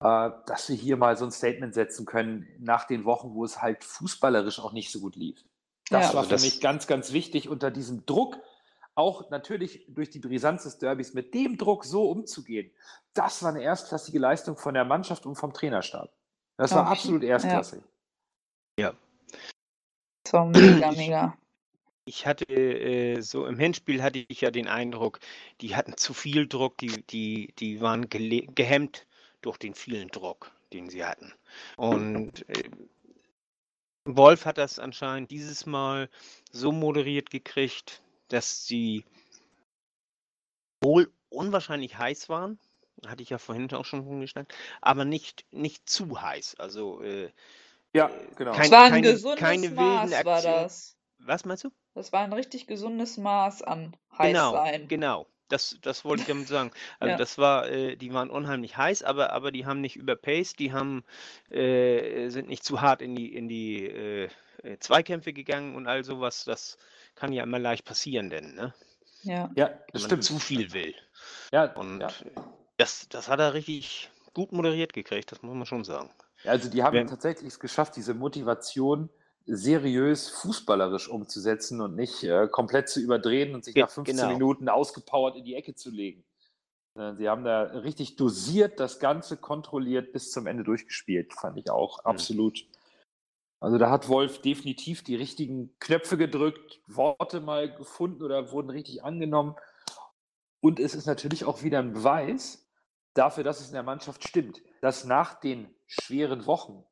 äh, 0.00 0.30
dass 0.46 0.68
wir 0.68 0.76
hier 0.76 0.96
mal 0.96 1.16
so 1.16 1.24
ein 1.24 1.32
Statement 1.32 1.74
setzen 1.74 2.06
können 2.06 2.46
nach 2.58 2.86
den 2.86 3.04
Wochen, 3.04 3.34
wo 3.34 3.44
es 3.44 3.60
halt 3.60 3.84
fußballerisch 3.84 4.60
auch 4.60 4.72
nicht 4.72 4.90
so 4.92 5.00
gut 5.00 5.16
lief. 5.16 5.44
Das 5.90 6.08
Ja. 6.08 6.14
war 6.14 6.24
für 6.24 6.30
das- 6.30 6.42
mich 6.42 6.60
ganz, 6.60 6.86
ganz 6.86 7.12
wichtig, 7.12 7.48
unter 7.48 7.70
diesem 7.70 8.06
Druck, 8.06 8.38
auch 8.94 9.28
natürlich 9.30 9.84
durch 9.88 10.08
die 10.10 10.20
Brisanz 10.20 10.62
des 10.62 10.78
Derbys, 10.78 11.14
mit 11.14 11.34
dem 11.34 11.58
Druck 11.58 11.84
so 11.84 12.08
umzugehen. 12.08 12.70
Das 13.12 13.42
war 13.42 13.50
eine 13.50 13.62
erstklassige 13.62 14.20
Leistung 14.20 14.56
von 14.56 14.74
der 14.74 14.84
Mannschaft 14.84 15.26
und 15.26 15.34
vom 15.34 15.52
Trainerstab. 15.52 16.12
Das 16.56 16.72
war 16.72 16.86
absolut 16.86 17.24
erstklassig. 17.24 17.82
So, 20.26 20.44
mega, 20.46 20.90
mega. 20.92 21.36
Ich 22.06 22.26
hatte 22.26 22.44
äh, 22.46 23.20
so 23.22 23.46
im 23.46 23.58
Hinspiel 23.58 24.02
hatte 24.02 24.18
ich 24.28 24.40
ja 24.42 24.50
den 24.50 24.68
Eindruck, 24.68 25.20
die 25.60 25.74
hatten 25.74 25.96
zu 25.96 26.12
viel 26.12 26.46
Druck, 26.46 26.76
die, 26.78 27.02
die, 27.10 27.54
die 27.58 27.80
waren 27.80 28.08
gehemmt 28.10 29.06
durch 29.40 29.56
den 29.56 29.74
vielen 29.74 30.08
Druck, 30.08 30.50
den 30.72 30.90
sie 30.90 31.04
hatten. 31.04 31.32
Und 31.76 32.46
äh, 32.50 32.70
Wolf 34.06 34.44
hat 34.44 34.58
das 34.58 34.78
anscheinend 34.78 35.30
dieses 35.30 35.64
Mal 35.64 36.10
so 36.52 36.72
moderiert 36.72 37.30
gekriegt, 37.30 38.02
dass 38.28 38.66
sie 38.66 39.04
wohl 40.82 41.10
unwahrscheinlich 41.30 41.96
heiß 41.96 42.28
waren. 42.28 42.58
Hatte 43.06 43.22
ich 43.22 43.30
ja 43.30 43.38
vorhin 43.38 43.72
auch 43.72 43.84
schon 43.86 44.00
rumgeschnackt, 44.00 44.54
aber 44.82 45.04
nicht, 45.06 45.44
nicht 45.52 45.88
zu 45.88 46.20
heiß. 46.20 46.56
Also 46.58 47.02
äh, 47.02 47.30
Ja, 47.94 48.10
genau. 48.36 48.52
Kein- 48.52 48.62
Es 48.66 48.70
war 48.70 48.84
ein 48.84 48.90
keine- 48.92 49.12
gesundes 49.12 49.40
keine 49.40 49.62
wilden 49.70 49.74
Maß, 49.76 50.10
war 50.24 50.34
Aktionen. 50.34 50.62
das. 50.64 50.96
was 51.18 51.44
meinst 51.46 51.64
du? 51.64 51.70
Das 51.94 52.12
war 52.12 52.20
ein 52.20 52.32
richtig 52.32 52.66
gesundes 52.66 53.16
Maß 53.16 53.62
an 53.62 53.96
heiß 54.18 54.28
Genau, 54.32 54.52
sein. 54.52 54.88
genau. 54.88 55.26
Das, 55.48 55.78
das 55.82 56.04
wollte 56.04 56.22
ich 56.22 56.28
damit 56.28 56.48
sagen. 56.48 56.70
Also 56.98 57.10
Ja. 57.12 57.16
das 57.18 57.38
war, 57.38 57.68
äh, 57.68 57.96
die 57.96 58.12
waren 58.12 58.30
unheimlich 58.30 58.76
heiß, 58.76 59.02
aber, 59.02 59.32
aber 59.32 59.52
die 59.52 59.66
haben 59.66 59.80
nicht 59.80 59.94
überpaced, 59.96 60.58
die 60.58 60.72
haben, 60.72 61.04
äh, 61.50 62.28
sind 62.30 62.48
nicht 62.48 62.64
zu 62.64 62.80
hart 62.80 63.02
in 63.02 63.14
die, 63.14 63.32
in 63.34 63.46
die 63.46 63.84
äh, 63.86 64.28
äh, 64.62 64.78
Zweikämpfe 64.80 65.32
gegangen 65.32 65.76
und 65.76 65.86
all 65.86 66.02
sowas. 66.02 66.44
Das 66.44 66.78
kann 67.14 67.32
ja 67.32 67.42
immer 67.44 67.58
leicht 67.58 67.84
passieren, 67.84 68.30
denn, 68.30 68.54
ne? 68.54 68.74
Ja. 69.22 69.50
Ja, 69.54 69.68
Wenn 69.68 69.76
das 69.92 70.02
man 70.02 70.08
stimmt. 70.08 70.24
zu 70.24 70.38
viel 70.38 70.72
will. 70.72 70.94
Ja, 71.52 71.64
Und 71.74 72.00
ja. 72.00 72.08
äh, 72.08 72.12
das, 72.78 73.06
das 73.10 73.28
hat 73.28 73.38
er 73.38 73.54
richtig 73.54 74.10
gut 74.32 74.50
moderiert 74.50 74.92
gekriegt, 74.94 75.30
das 75.30 75.42
muss 75.42 75.54
man 75.54 75.66
schon 75.66 75.84
sagen. 75.84 76.10
Ja, 76.42 76.52
Also 76.52 76.68
die 76.70 76.82
haben 76.82 76.94
Wenn- 76.96 77.06
tatsächlich 77.06 77.48
es 77.48 77.60
geschafft, 77.60 77.96
diese 77.96 78.14
Motivation 78.14 79.10
seriös 79.46 80.28
fußballerisch 80.30 81.08
umzusetzen 81.08 81.80
und 81.80 81.94
nicht 81.94 82.22
äh, 82.24 82.48
komplett 82.48 82.88
zu 82.88 83.00
überdrehen 83.00 83.54
und 83.54 83.64
sich 83.64 83.74
nach 83.76 83.90
15 83.90 84.16
genau. 84.16 84.28
Minuten 84.28 84.68
ausgepowert 84.68 85.36
in 85.36 85.44
die 85.44 85.54
Ecke 85.54 85.74
zu 85.74 85.90
legen. 85.90 86.24
Sie 87.16 87.28
haben 87.28 87.42
da 87.42 87.62
richtig 87.62 88.14
dosiert 88.14 88.78
das 88.78 89.00
Ganze 89.00 89.36
kontrolliert 89.36 90.12
bis 90.12 90.30
zum 90.30 90.46
Ende 90.46 90.62
durchgespielt, 90.62 91.34
fand 91.34 91.58
ich 91.58 91.68
auch 91.68 91.98
Mhm. 91.98 92.10
absolut. 92.10 92.64
Also 93.58 93.78
da 93.78 93.90
hat 93.90 94.08
Wolf 94.08 94.42
definitiv 94.42 95.02
die 95.02 95.16
richtigen 95.16 95.74
Knöpfe 95.80 96.16
gedrückt, 96.16 96.80
Worte 96.86 97.40
mal 97.40 97.74
gefunden 97.74 98.22
oder 98.22 98.52
wurden 98.52 98.70
richtig 98.70 99.02
angenommen. 99.02 99.56
Und 100.60 100.78
es 100.78 100.94
ist 100.94 101.06
natürlich 101.06 101.46
auch 101.46 101.62
wieder 101.62 101.80
ein 101.80 101.94
Beweis 101.94 102.70
dafür, 103.14 103.42
dass 103.42 103.60
es 103.60 103.68
in 103.68 103.72
der 103.72 103.82
Mannschaft 103.82 104.28
stimmt, 104.28 104.62
dass 104.80 105.04
nach 105.04 105.40
den 105.40 105.74
schweren 105.86 106.46
Wochen 106.46 106.84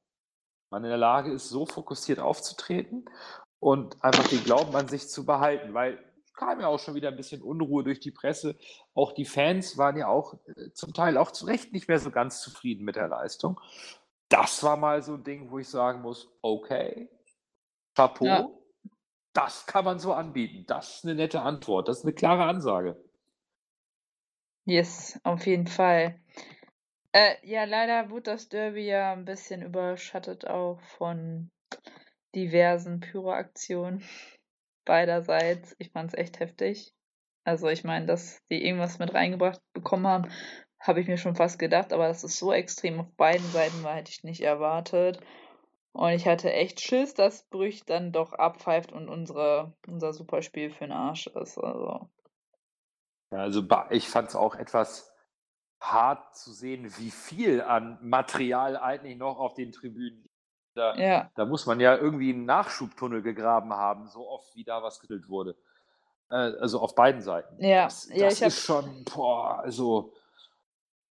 man 0.73 0.83
in 0.83 0.91
der 0.91 0.99
Lage 0.99 1.31
ist, 1.31 1.49
so 1.51 1.67
fokussiert 1.67 2.19
aufzutreten 2.19 3.05
und 3.61 4.03
einfach 4.03 4.27
den 4.27 4.43
Glauben 4.43 4.75
an 4.75 4.89
sich 4.89 5.09
zu 5.09 5.25
behalten, 5.25 5.73
weil 5.75 6.03
es 6.25 6.33
kam 6.33 6.61
ja 6.61 6.67
auch 6.67 6.81
schon 6.81 6.95
wieder 6.95 7.09
ein 7.11 7.17
bisschen 7.17 7.43
Unruhe 7.43 7.85
durch 7.85 8.01
die 8.01 8.11
Presse. 8.11 8.57
Auch 8.95 9.13
die 9.13 9.27
Fans 9.27 9.79
waren 9.79 9.97
ja 9.97 10.09
auch 10.09 10.35
äh, 10.49 10.73
zum 10.73 10.93
Teil 10.95 11.17
auch 11.19 11.31
zu 11.31 11.45
Recht 11.47 11.73
nicht 11.73 11.87
mehr 11.89 12.01
so 12.01 12.11
ganz 12.11 12.41
zufrieden 12.41 12.85
mit 12.85 12.97
der 12.97 13.07
Leistung. 13.09 13.61
Das 14.29 14.63
war 14.65 14.77
mal 14.79 15.03
so 15.03 15.15
ein 15.15 15.25
Ding, 15.25 15.51
wo 15.51 15.59
ich 15.59 15.69
sagen 15.69 16.01
muss, 16.01 16.29
okay, 16.41 17.09
Chapeau, 17.95 18.25
Ja. 18.25 18.49
das 19.35 19.67
kann 19.67 19.85
man 19.85 19.99
so 19.99 20.15
anbieten. 20.15 20.65
Das 20.67 20.97
ist 20.97 21.05
eine 21.05 21.15
nette 21.15 21.43
Antwort, 21.43 21.87
das 21.87 21.99
ist 21.99 22.05
eine 22.05 22.15
klare 22.15 22.45
Ansage. 22.45 22.97
Yes, 24.65 25.21
auf 25.25 25.47
jeden 25.47 25.67
Fall. 25.67 26.19
Äh, 27.13 27.35
ja, 27.43 27.65
leider 27.65 28.11
wurde 28.11 28.31
das 28.33 28.49
Derby 28.49 28.87
ja 28.87 29.13
ein 29.13 29.27
bisschen 29.27 29.63
überschattet 29.63 30.47
auch 30.47 30.81
von 30.97 31.51
diversen 32.35 33.01
Pyroaktionen 33.01 34.03
beiderseits. 34.87 35.77
Ich 35.79 35.93
fand 35.93 36.13
es 36.13 36.19
echt 36.19 36.41
heftig. 36.41 36.95
Also 37.45 37.69
ich 37.69 37.85
meine, 37.85 38.07
dass 38.07 38.41
die 38.51 38.65
irgendwas 38.65 38.99
mit 38.99 39.13
reingebracht 39.13 39.61
bekommen 39.75 40.07
haben, 40.07 40.31
habe 40.81 41.01
ich 41.01 41.07
mir 41.07 41.19
schon 41.19 41.37
fast 41.37 41.59
gedacht, 41.59 41.93
aber 41.93 42.09
dass 42.09 42.25
es 42.25 42.39
so 42.39 42.53
extrem 42.53 43.01
auf 43.01 43.13
beiden 43.17 43.47
Seiten 43.51 43.83
war, 43.83 43.95
hätte 43.95 44.11
ich 44.11 44.25
nicht 44.25 44.41
erwartet. 44.41 45.21
Und 45.93 46.13
ich 46.13 46.27
hatte 46.27 46.53
echt 46.53 46.81
Schiss, 46.81 47.13
dass 47.13 47.45
Brüch 47.49 47.85
dann 47.85 48.13
doch 48.13 48.33
abpfeift 48.33 48.93
und 48.93 49.09
unsere, 49.11 49.75
unser 49.87 50.15
Superspiel 50.15 50.71
für 50.71 50.85
den 50.85 50.93
Arsch 50.93 51.27
ist. 51.27 51.59
Also. 51.59 52.09
Ja, 53.33 53.39
also 53.39 53.63
ich 53.91 54.09
fand 54.09 54.31
es 54.31 54.35
auch 54.35 54.55
etwas 54.55 55.12
hart 55.83 56.37
zu 56.37 56.53
sehen, 56.53 56.93
wie 56.99 57.11
viel 57.11 57.61
an 57.61 57.99
Material 58.01 58.77
eigentlich 58.77 59.17
noch 59.17 59.39
auf 59.39 59.55
den 59.55 59.73
Tribünen 59.73 60.23
liegt. 60.23 60.33
Da, 60.75 60.95
Ja, 60.97 61.31
da 61.35 61.45
muss 61.45 61.67
man 61.67 61.81
ja 61.81 61.97
irgendwie 61.97 62.33
einen 62.33 62.47
Nachschubtunnel 62.47 63.21
gegraben 63.21 63.75
haben, 63.75 64.07
so 64.07 64.27
oft 64.29 64.55
wie 64.55 64.65
da 64.65 64.83
was 64.83 65.01
gedrillt 65.01 65.29
wurde. 65.29 65.57
Äh, 66.31 66.35
also 66.61 66.81
auf 66.81 66.95
beiden 66.95 67.21
Seiten. 67.21 67.63
ja, 67.63 67.85
Das, 67.85 68.09
ja, 68.09 68.25
das 68.25 68.35
ich 68.35 68.41
habe 68.41 68.49
ist 68.49 68.65
schon, 68.65 69.05
boah, 69.05 69.59
also. 69.59 70.15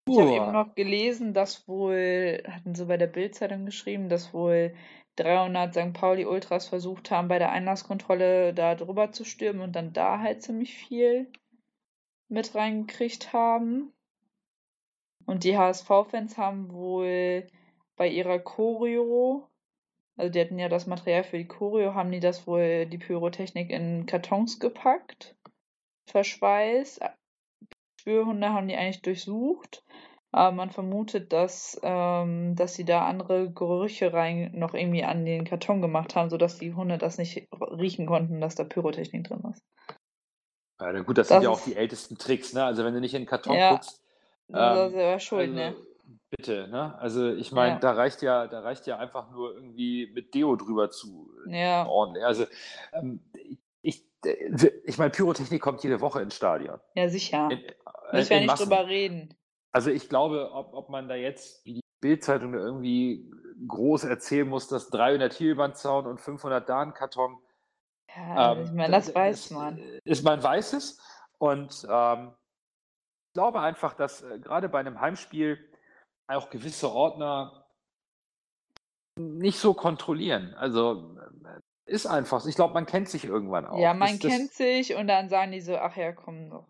Ich 0.10 0.18
habe 0.18 0.32
eben 0.32 0.52
noch 0.52 0.74
gelesen, 0.74 1.34
dass 1.34 1.68
wohl, 1.68 2.44
hatten 2.48 2.74
sie 2.74 2.86
bei 2.86 2.98
der 2.98 3.08
Bild-Zeitung 3.08 3.66
geschrieben, 3.66 4.10
dass 4.10 4.34
wohl 4.34 4.74
300 5.18 5.74
St. 5.74 5.94
Pauli 5.94 6.26
Ultras 6.26 6.68
versucht 6.68 7.12
haben, 7.12 7.28
bei 7.28 7.38
der 7.38 7.52
Einlasskontrolle 7.52 8.54
da 8.54 8.74
drüber 8.74 9.12
zu 9.12 9.26
stürmen 9.26 9.62
und 9.62 9.74
dann 9.74 9.94
da 9.94 10.20
halt 10.20 10.42
ziemlich 10.42 10.76
viel 10.76 11.32
mit 12.30 12.56
reingekriegt 12.56 13.32
haben. 13.32 13.94
Und 15.26 15.44
die 15.44 15.58
HSV-Fans 15.58 16.38
haben 16.38 16.72
wohl 16.74 17.48
bei 17.96 18.08
ihrer 18.08 18.40
Choreo, 18.40 19.48
also 20.18 20.32
die 20.32 20.42
hatten 20.42 20.60
ja 20.60 20.70
das 20.70 20.88
Material 20.88 21.24
für 21.24 21.38
die 21.38 21.48
Choreo, 21.48 21.94
haben 21.94 22.12
die 22.12 22.20
das 22.20 22.48
wohl, 22.48 22.86
die 22.86 22.98
Pyrotechnik 22.98 23.70
in 23.70 24.06
Kartons 24.06 24.60
gepackt, 24.60 25.36
verschweißt. 26.08 27.02
Spürhunde 28.00 28.50
haben 28.50 28.68
die 28.68 28.76
eigentlich 28.76 29.02
durchsucht. 29.02 29.84
Aber 30.34 30.56
man 30.56 30.72
vermutet, 30.72 31.34
dass, 31.34 31.80
ähm, 31.84 32.56
dass 32.56 32.76
sie 32.76 32.86
da 32.86 33.06
andere 33.06 33.52
Gerüche 33.52 34.14
rein 34.14 34.52
noch 34.54 34.74
irgendwie 34.74 35.04
an 35.04 35.26
den 35.26 35.44
Karton 35.44 35.82
gemacht 35.82 36.16
haben, 36.16 36.30
sodass 36.30 36.58
die 36.58 36.74
Hunde 36.74 36.98
das 36.98 37.18
nicht 37.18 37.50
riechen 37.52 38.06
konnten, 38.06 38.40
dass 38.40 38.56
da 38.56 38.64
Pyrotechnik 38.64 39.26
drin 39.26 39.44
ist. 39.52 39.62
Ja, 40.80 40.94
na 40.94 41.02
gut, 41.02 41.18
das, 41.18 41.28
Das 41.28 41.36
sind 41.36 41.44
ja 41.44 41.50
auch 41.50 41.62
die 41.62 41.76
ältesten 41.76 42.18
Tricks, 42.18 42.54
ne? 42.54 42.64
Also 42.64 42.84
wenn 42.86 42.94
du 42.94 43.02
nicht 43.02 43.14
in 43.14 43.22
den 43.22 43.28
Karton 43.28 43.58
Ja, 43.58 43.74
guckst, 43.74 44.01
Das 44.52 44.80
ist 44.80 44.86
ähm, 44.86 44.92
selber 45.00 45.20
schuld, 45.20 45.42
also, 45.50 45.54
ne? 45.54 45.76
bitte, 46.30 46.68
ne? 46.70 46.98
Also 47.00 47.30
ich 47.32 47.52
meine, 47.52 47.74
Ja. 47.76 47.80
da 47.80 47.92
reicht 47.94 48.22
ja, 48.22 48.48
da 48.48 48.60
reicht 48.62 48.88
ja 48.88 48.98
einfach 48.98 49.30
nur 49.32 49.54
irgendwie 49.56 50.12
mit 50.14 50.34
Deo 50.34 50.56
drüber 50.56 50.90
zu 50.92 51.30
Ja, 51.48 51.86
ordnen. 51.88 52.24
Also 52.24 52.46
ähm, 52.94 53.22
ich, 53.82 54.04
äh, 54.26 54.70
ich 54.86 54.98
meine, 54.98 55.12
Pyrotechnik 55.12 55.62
kommt 55.62 55.84
jede 55.84 56.02
Woche 56.02 56.22
ins 56.22 56.36
Stadion. 56.36 56.80
ja, 56.96 57.10
sicher. 57.10 57.50
In, 57.52 57.60
äh, 57.60 57.74
Müssen 58.14 58.30
wir 58.30 58.38
in 58.38 58.44
nicht 58.44 58.52
Massen. 58.52 58.64
drüber 58.70 58.88
reden. 58.88 59.36
Also 59.74 59.90
ich 59.90 60.10
glaube, 60.10 60.52
ob, 60.52 60.74
ob 60.74 60.90
man 60.90 61.08
da 61.08 61.16
jetzt, 61.16 61.66
wie 61.66 61.76
die 61.76 61.82
Bildzeitung 62.02 62.52
da 62.54 62.60
irgendwie 62.60 63.32
groß 63.68 64.04
erzählen 64.06 64.48
muss, 64.48 64.68
dass 64.68 64.90
300 64.90 65.34
Hilbandzaun 65.34 66.08
und 66.08 66.20
500 66.20 66.68
Darnkarton 66.68 67.38
Ja, 68.16 68.54
Ähm, 68.54 68.64
ich 68.66 68.72
meine, 68.72 68.92
das 68.96 69.14
weiß 69.16 69.44
das, 69.44 69.52
man. 69.52 69.78
äh, 69.78 70.00
Ist 70.04 70.24
man 70.24 70.42
weiß 70.44 70.74
es. 70.74 71.00
Und 71.38 71.88
ähm, 71.90 72.34
glaube 73.34 73.60
einfach, 73.62 73.94
dass 73.94 74.22
äh, 74.22 74.40
gerade 74.40 74.70
bei 74.70 74.80
einem 74.80 75.00
Heimspiel 75.00 75.58
auch 76.28 76.50
gewisse 76.50 76.90
Ordner 76.92 77.66
nicht 79.18 79.60
so 79.60 79.74
kontrollieren. 79.74 80.54
Also 80.56 81.16
äh, 81.46 81.60
ist 81.92 82.06
einfach. 82.08 82.40
so. 82.42 82.50
Ich 82.50 82.56
glaube, 82.56 82.74
man 82.74 82.86
kennt 82.86 83.10
sich 83.10 83.26
irgendwann 83.26 83.66
auch. 83.66 83.78
Ja, 83.78 83.94
man 83.94 84.18
das- 84.20 84.32
kennt 84.32 84.52
sich 84.54 84.96
und 84.96 85.08
dann 85.08 85.30
sagen 85.30 85.52
die 85.52 85.62
so, 85.62 85.78
ach 85.78 85.96
ja, 85.96 86.14
komm 86.14 86.50
doch. 86.50 86.68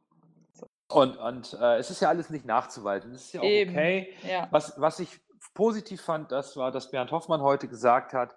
Und, 0.92 1.16
und 1.18 1.54
äh, 1.54 1.78
es 1.78 1.90
ist 1.90 2.02
ja 2.02 2.10
alles 2.10 2.30
nicht 2.30 2.46
nachzuweisen. 2.46 3.14
Das 3.14 3.22
ist 3.24 3.34
ja 3.34 3.40
auch 3.42 3.46
Eben. 3.46 3.72
okay. 3.72 4.14
Ja, 4.24 4.50
Was, 4.52 4.80
was 4.80 5.00
ich 5.00 5.22
positiv 5.54 6.02
fand, 6.02 6.32
das 6.34 6.58
war, 6.58 6.72
dass 6.72 6.92
Bernd 6.92 7.12
Hoffmann 7.12 7.42
heute 7.42 7.70
gesagt 7.70 8.14
hat, 8.14 8.36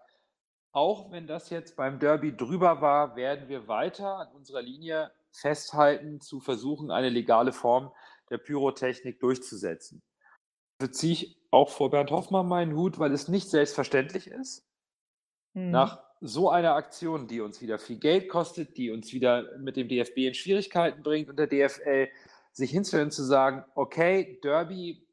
auch 0.73 1.11
wenn 1.11 1.27
das 1.27 1.51
jetzt 1.51 1.77
beim 1.77 1.99
Derby 1.99 2.37
drüber 2.37 2.81
war, 2.81 3.17
werden 3.17 3.49
wir 3.49 3.67
weiter 3.67 4.19
an 4.19 4.29
unserer 4.35 4.63
Linie 4.63 5.11
festhalten, 5.33 6.21
zu 6.21 6.39
versuchen, 6.41 6.93
eine 6.93 7.09
legale 7.09 7.53
Form 7.53 7.93
der 8.31 8.39
Pyrotechnik 8.39 9.21
durchzusetzen. 9.21 10.03
Da 10.79 10.91
ziehe 10.91 11.13
ich 11.13 11.39
auch 11.51 11.69
vor 11.71 11.91
Bernd 11.91 12.11
Hoffmann 12.11 12.49
meinen 12.49 12.75
Hut, 12.77 12.99
weil 12.99 13.13
es 13.13 13.29
nicht 13.29 13.49
selbstverständlich 13.49 14.27
ist, 14.27 14.67
hm. 15.55 15.71
nach 15.71 16.03
so 16.21 16.51
einer 16.51 16.75
Aktion, 16.75 17.29
die 17.29 17.41
uns 17.41 17.61
wieder 17.61 17.79
viel 17.79 17.99
Geld 17.99 18.29
kostet, 18.29 18.77
die 18.77 18.91
uns 18.91 19.13
wieder 19.13 19.57
mit 19.59 19.77
dem 19.77 19.89
DFB 19.89 20.19
in 20.19 20.35
Schwierigkeiten 20.35 21.03
bringt 21.03 21.29
und 21.29 21.39
der 21.39 21.47
DFL, 21.47 22.09
sich 22.53 22.71
hinzustellen 22.71 23.07
und 23.07 23.13
zu 23.13 23.25
sagen, 23.25 23.65
okay, 23.75 24.39
Derby, 24.43 25.07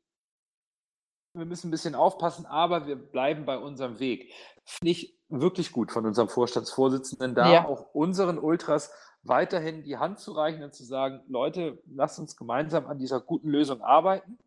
wir 1.34 1.46
müssen 1.46 1.68
ein 1.68 1.72
bisschen 1.72 1.96
aufpassen, 1.96 2.46
aber 2.46 2.88
wir 2.88 2.96
bleiben 2.96 3.46
bei 3.46 3.58
unserem 3.58 4.00
Weg. 4.00 4.34
Finde 4.66 4.92
ich 4.92 5.18
wirklich 5.30 5.72
gut 5.72 5.92
von 5.92 6.06
unserem 6.06 6.30
Vorstandsvorsitzenden, 6.30 7.36
da 7.36 7.52
Ja. 7.52 7.68
auch 7.68 7.94
unseren 7.94 8.38
Ultras 8.38 8.92
weiterhin 9.24 9.84
die 9.84 9.98
Hand 9.98 10.20
zu 10.20 10.32
reichen 10.32 10.64
und 10.64 10.74
zu 10.74 10.84
sagen, 10.84 11.22
Leute, 11.28 11.82
lasst 11.94 12.20
uns 12.20 12.36
gemeinsam 12.36 12.88
an 12.88 12.98
dieser 12.98 13.20
guten 13.20 13.50
Lösung 13.50 13.82
arbeiten. 13.82 14.40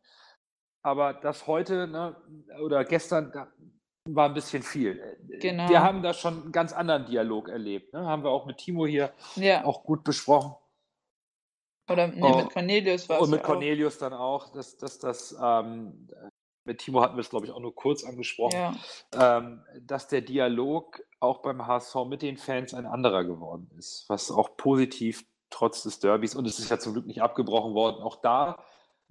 Aber 0.83 1.15
das 1.15 1.47
heute 1.47 1.87
ne, 1.87 2.17
oder 2.61 2.85
gestern 2.85 3.33
war 4.07 4.29
ein 4.29 4.35
bisschen 4.35 4.63
viel. 4.63 5.01
Genau. 5.41 5.69
Wir 5.69 5.83
haben 5.83 6.03
da 6.03 6.13
schon 6.13 6.43
einen 6.43 6.53
ganz 6.53 6.73
anderen 6.73 7.07
Dialog 7.07 7.49
erlebt. 7.49 7.95
Ne? 7.95 8.05
Haben 8.05 8.23
wir 8.23 8.31
auch 8.31 8.47
mit 8.47 8.59
Timo 8.59 8.87
hier 8.87 9.13
ja. 9.37 9.65
auch 9.65 9.85
gut 9.85 10.05
besprochen. 10.05 10.55
Oder 11.91 12.09
nee, 12.09 12.21
Oh, 12.23 12.37
mit 12.37 12.51
Cornelius 12.51 13.09
war 13.09 13.17
es 13.17 13.23
Und 13.23 13.31
mit 13.31 13.41
ja 13.41 13.45
auch. 13.45 13.49
Cornelius 13.49 13.99
dann 13.99 14.13
auch, 14.13 14.53
dass, 14.53 14.77
dass 14.77 14.99
das, 14.99 15.37
ähm, 15.41 16.09
mit 16.64 16.79
Timo 16.79 17.00
hatten 17.03 17.16
wir 17.16 17.20
es, 17.20 17.31
glaube 17.31 17.46
ich, 17.46 17.53
auch 17.53 17.61
nur 17.61 17.74
kurz 17.74 18.05
angesprochen, 18.05 18.57
Ja, 18.57 18.74
ähm, 19.38 19.64
dass 19.81 20.09
der 20.09 20.22
Dialog 20.22 21.03
auch 21.20 21.38
beim 21.42 21.66
HSV 21.66 21.94
mit 22.07 22.22
den 22.22 22.37
Fans 22.37 22.74
ein 22.74 22.87
anderer 22.87 23.24
geworden 23.24 23.70
ist, 23.79 24.05
was 24.09 24.31
auch 24.31 24.57
positiv 24.57 25.24
trotz 25.50 25.83
des 25.83 26.00
Derbys, 26.00 26.35
und 26.35 26.46
es 26.46 26.59
ist 26.59 26.70
ja 26.70 26.79
zum 26.79 26.94
Glück 26.94 27.07
nicht 27.07 27.22
abgebrochen 27.22 27.74
worden, 27.74 28.03
auch 28.03 28.16
da 28.16 28.64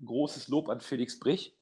großes 0.03 0.47
Lob 0.49 0.69
an 0.69 0.81
Felix 0.81 1.19
Brich. 1.19 1.55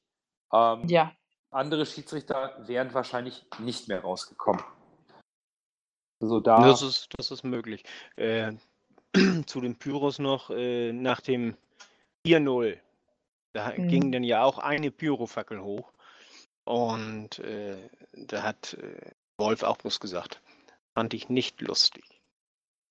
Ähm, 0.52 0.88
ja, 0.88 1.12
Andere 1.52 1.84
Schiedsrichter 1.84 2.56
wären 2.66 2.94
wahrscheinlich 2.94 3.44
nicht 3.58 3.86
mehr 3.86 4.00
rausgekommen. 4.00 4.62
Also 6.20 6.40
da, 6.40 6.66
Das 6.66 6.80
ist, 6.80 7.08
das 7.18 7.30
ist 7.30 7.44
möglich. 7.44 7.84
Äh, 8.16 8.52
zu 9.46 9.60
den 9.60 9.78
Pyros 9.78 10.18
noch, 10.18 10.48
äh, 10.48 10.92
nach 10.92 11.20
dem 11.20 11.56
4-0, 12.26 12.78
da 13.52 13.72
Mhm. 13.76 13.88
ging 13.88 14.12
dann 14.12 14.24
ja 14.24 14.42
auch 14.44 14.58
eine 14.58 14.90
Pyrofackel 14.90 15.62
hoch. 15.62 15.92
Und 16.64 17.38
äh, 17.40 17.88
da 18.12 18.42
hat 18.42 18.74
äh, 18.74 19.12
Wolf 19.38 19.62
auch 19.62 19.78
bloß 19.78 20.00
gesagt, 20.00 20.42
fand 20.94 21.14
ich 21.14 21.28
nicht 21.28 21.60
lustig. 21.60 22.04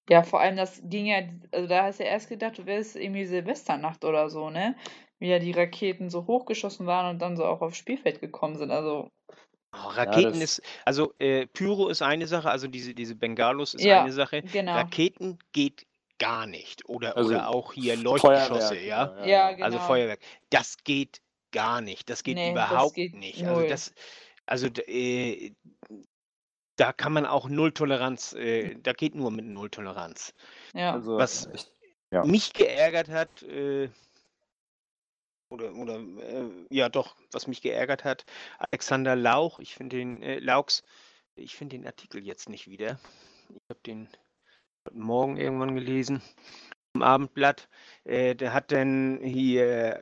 ja, 0.09 0.23
vor 0.23 0.41
allem 0.41 0.57
das 0.57 0.81
ging 0.83 1.05
ja, 1.05 1.21
also 1.51 1.67
da 1.67 1.83
hast 1.85 1.99
du 1.99 2.03
ja 2.03 2.09
erst 2.11 2.29
gedacht, 2.29 2.57
du 2.57 2.65
wärst 2.65 2.95
irgendwie 2.95 3.25
Silvesternacht 3.25 4.03
oder 4.03 4.29
so, 4.29 4.49
ne? 4.49 4.75
Wie 5.19 5.29
ja 5.29 5.39
die 5.39 5.51
Raketen 5.51 6.09
so 6.09 6.27
hochgeschossen 6.27 6.85
waren 6.87 7.11
und 7.11 7.19
dann 7.19 7.37
so 7.37 7.45
auch 7.45 7.61
aufs 7.61 7.77
Spielfeld 7.77 8.19
gekommen 8.19 8.57
sind. 8.57 8.71
Also, 8.71 9.09
Oh, 9.73 9.87
Raketen 9.87 10.41
das- 10.41 10.59
ist, 10.59 10.61
also 10.85 11.13
äh, 11.19 11.47
Pyro 11.47 11.87
ist 11.87 12.01
eine 12.01 12.27
Sache, 12.27 12.49
also 12.49 12.67
diese, 12.67 12.93
diese 12.93 13.15
Bengalos 13.15 13.73
ist 13.73 13.85
Ja, 13.85 14.01
eine 14.01 14.11
Sache. 14.11 14.43
genau. 14.51 14.73
Raketen 14.75 15.39
geht 15.53 15.85
gar 16.21 16.45
nicht. 16.45 16.87
Oder, 16.87 17.17
Also 17.17 17.29
oder 17.31 17.49
auch 17.49 17.73
hier 17.73 17.95
Feuerwerk, 17.97 18.23
Leuchtgeschosse, 18.23 18.77
ja. 18.79 19.25
Ja, 19.25 19.47
Also 19.47 19.77
genau. 19.77 19.87
Feuerwerk. 19.87 20.19
Das 20.51 20.77
geht 20.83 21.21
gar 21.51 21.81
nicht. 21.81 22.09
Das 22.09 22.23
geht 22.23 22.35
Nee, 22.35 22.53
das 22.53 22.69
überhaupt 22.69 22.95
geht 22.95 23.15
nicht. 23.15 23.43
Also 23.43 23.59
null. 23.59 23.67
das, 23.67 23.93
also 24.45 24.67
äh, 24.67 25.51
da 26.77 26.93
kann 26.93 27.11
man 27.13 27.25
auch 27.25 27.49
Nulltoleranz, 27.49 28.33
äh, 28.33 28.75
da 28.81 28.93
geht 28.93 29.15
nur 29.15 29.31
mit 29.31 29.45
Nulltoleranz. 29.45 30.33
Ja, 30.73 30.93
also 30.93 31.17
Was- 31.17 31.49
ich, 31.53 31.65
Ja. 32.11 32.23
Mich 32.25 32.53
geärgert 32.53 33.09
hat, 33.09 33.41
äh, 33.43 33.89
oder, 35.49 35.73
oder 35.75 35.99
äh, 35.99 36.49
ja 36.69 36.87
doch, 36.89 37.15
was 37.31 37.47
mich 37.47 37.61
geärgert 37.61 38.03
hat, 38.03 38.25
Alexander 38.59 39.15
Lauch, 39.15 39.59
ich 39.59 39.75
finde 39.75 39.97
den, 39.97 40.21
äh, 40.21 40.39
Laux, 40.39 40.83
ich 41.35 41.55
finde 41.55 41.77
den 41.77 41.85
Artikel 41.87 42.23
jetzt 42.25 42.47
nicht 42.49 42.67
wieder. 42.67 42.99
Ich 43.49 43.61
habe 43.69 43.79
den 43.85 44.07
Morgen 44.93 45.37
irgendwann 45.37 45.75
gelesen, 45.75 46.21
im 46.93 47.01
Abendblatt. 47.01 47.69
Äh, 48.03 48.35
der 48.35 48.53
hat 48.53 48.71
dann 48.71 49.19
hier 49.21 50.01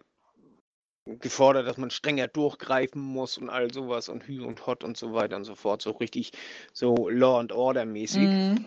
gefordert, 1.18 1.68
dass 1.68 1.78
man 1.78 1.90
strenger 1.90 2.28
durchgreifen 2.28 3.02
muss 3.02 3.38
und 3.38 3.50
all 3.50 3.74
sowas 3.74 4.10
und 4.10 4.28
Hü 4.28 4.44
und 4.44 4.66
Hot 4.68 4.84
und 4.84 4.98
so 4.98 5.14
weiter 5.14 5.38
und 5.38 5.44
so 5.44 5.56
fort. 5.56 5.82
So 5.82 5.92
richtig 5.92 6.32
so 6.74 7.10
Law 7.10 7.40
and 7.40 7.52
Order 7.52 7.86
mäßig. 7.86 8.28
Mhm. 8.28 8.66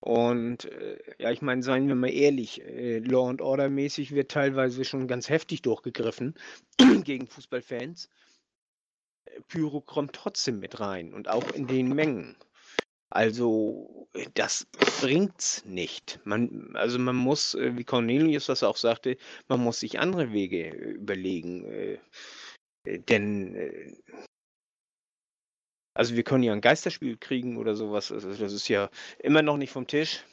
Und 0.00 0.66
äh, 0.66 0.98
ja, 1.18 1.30
ich 1.30 1.42
meine, 1.42 1.62
seien 1.62 1.88
wir 1.88 1.94
mal 1.94 2.12
ehrlich, 2.12 2.62
äh, 2.64 2.98
Law 2.98 3.28
and 3.28 3.42
Order 3.42 3.68
mäßig 3.68 4.12
wird 4.12 4.30
teilweise 4.30 4.84
schon 4.84 5.08
ganz 5.08 5.28
heftig 5.28 5.62
durchgegriffen 5.62 6.34
gegen 7.04 7.26
Fußballfans. 7.26 8.08
Äh, 9.24 9.40
Pyro 9.48 9.80
kommt 9.80 10.14
trotzdem 10.14 10.60
mit 10.60 10.80
rein 10.80 11.12
und 11.12 11.28
auch 11.28 11.50
in 11.52 11.66
den 11.66 11.88
Mengen. 11.88 12.36
Also, 13.10 14.08
das 14.34 14.66
bringt's 15.00 15.64
nicht. 15.64 16.20
Man, 16.24 16.70
also 16.74 16.98
man 16.98 17.16
muss, 17.16 17.54
äh, 17.54 17.76
wie 17.76 17.84
Cornelius 17.84 18.46
das 18.46 18.62
auch 18.62 18.76
sagte, 18.76 19.16
man 19.48 19.60
muss 19.60 19.80
sich 19.80 19.98
andere 19.98 20.32
Wege 20.32 20.68
äh, 20.68 20.90
überlegen. 20.92 21.64
Äh, 21.64 21.98
äh, 22.84 22.98
denn, 23.00 23.54
äh, 23.56 23.94
also 25.94 26.14
wir 26.14 26.22
können 26.22 26.44
ja 26.44 26.52
ein 26.52 26.60
Geisterspiel 26.60 27.16
kriegen 27.16 27.56
oder 27.56 27.74
sowas. 27.74 28.12
Also 28.12 28.32
das 28.32 28.52
ist 28.52 28.68
ja 28.68 28.88
immer 29.18 29.42
noch 29.42 29.56
nicht 29.56 29.72
vom 29.72 29.86
Tisch. 29.86 30.24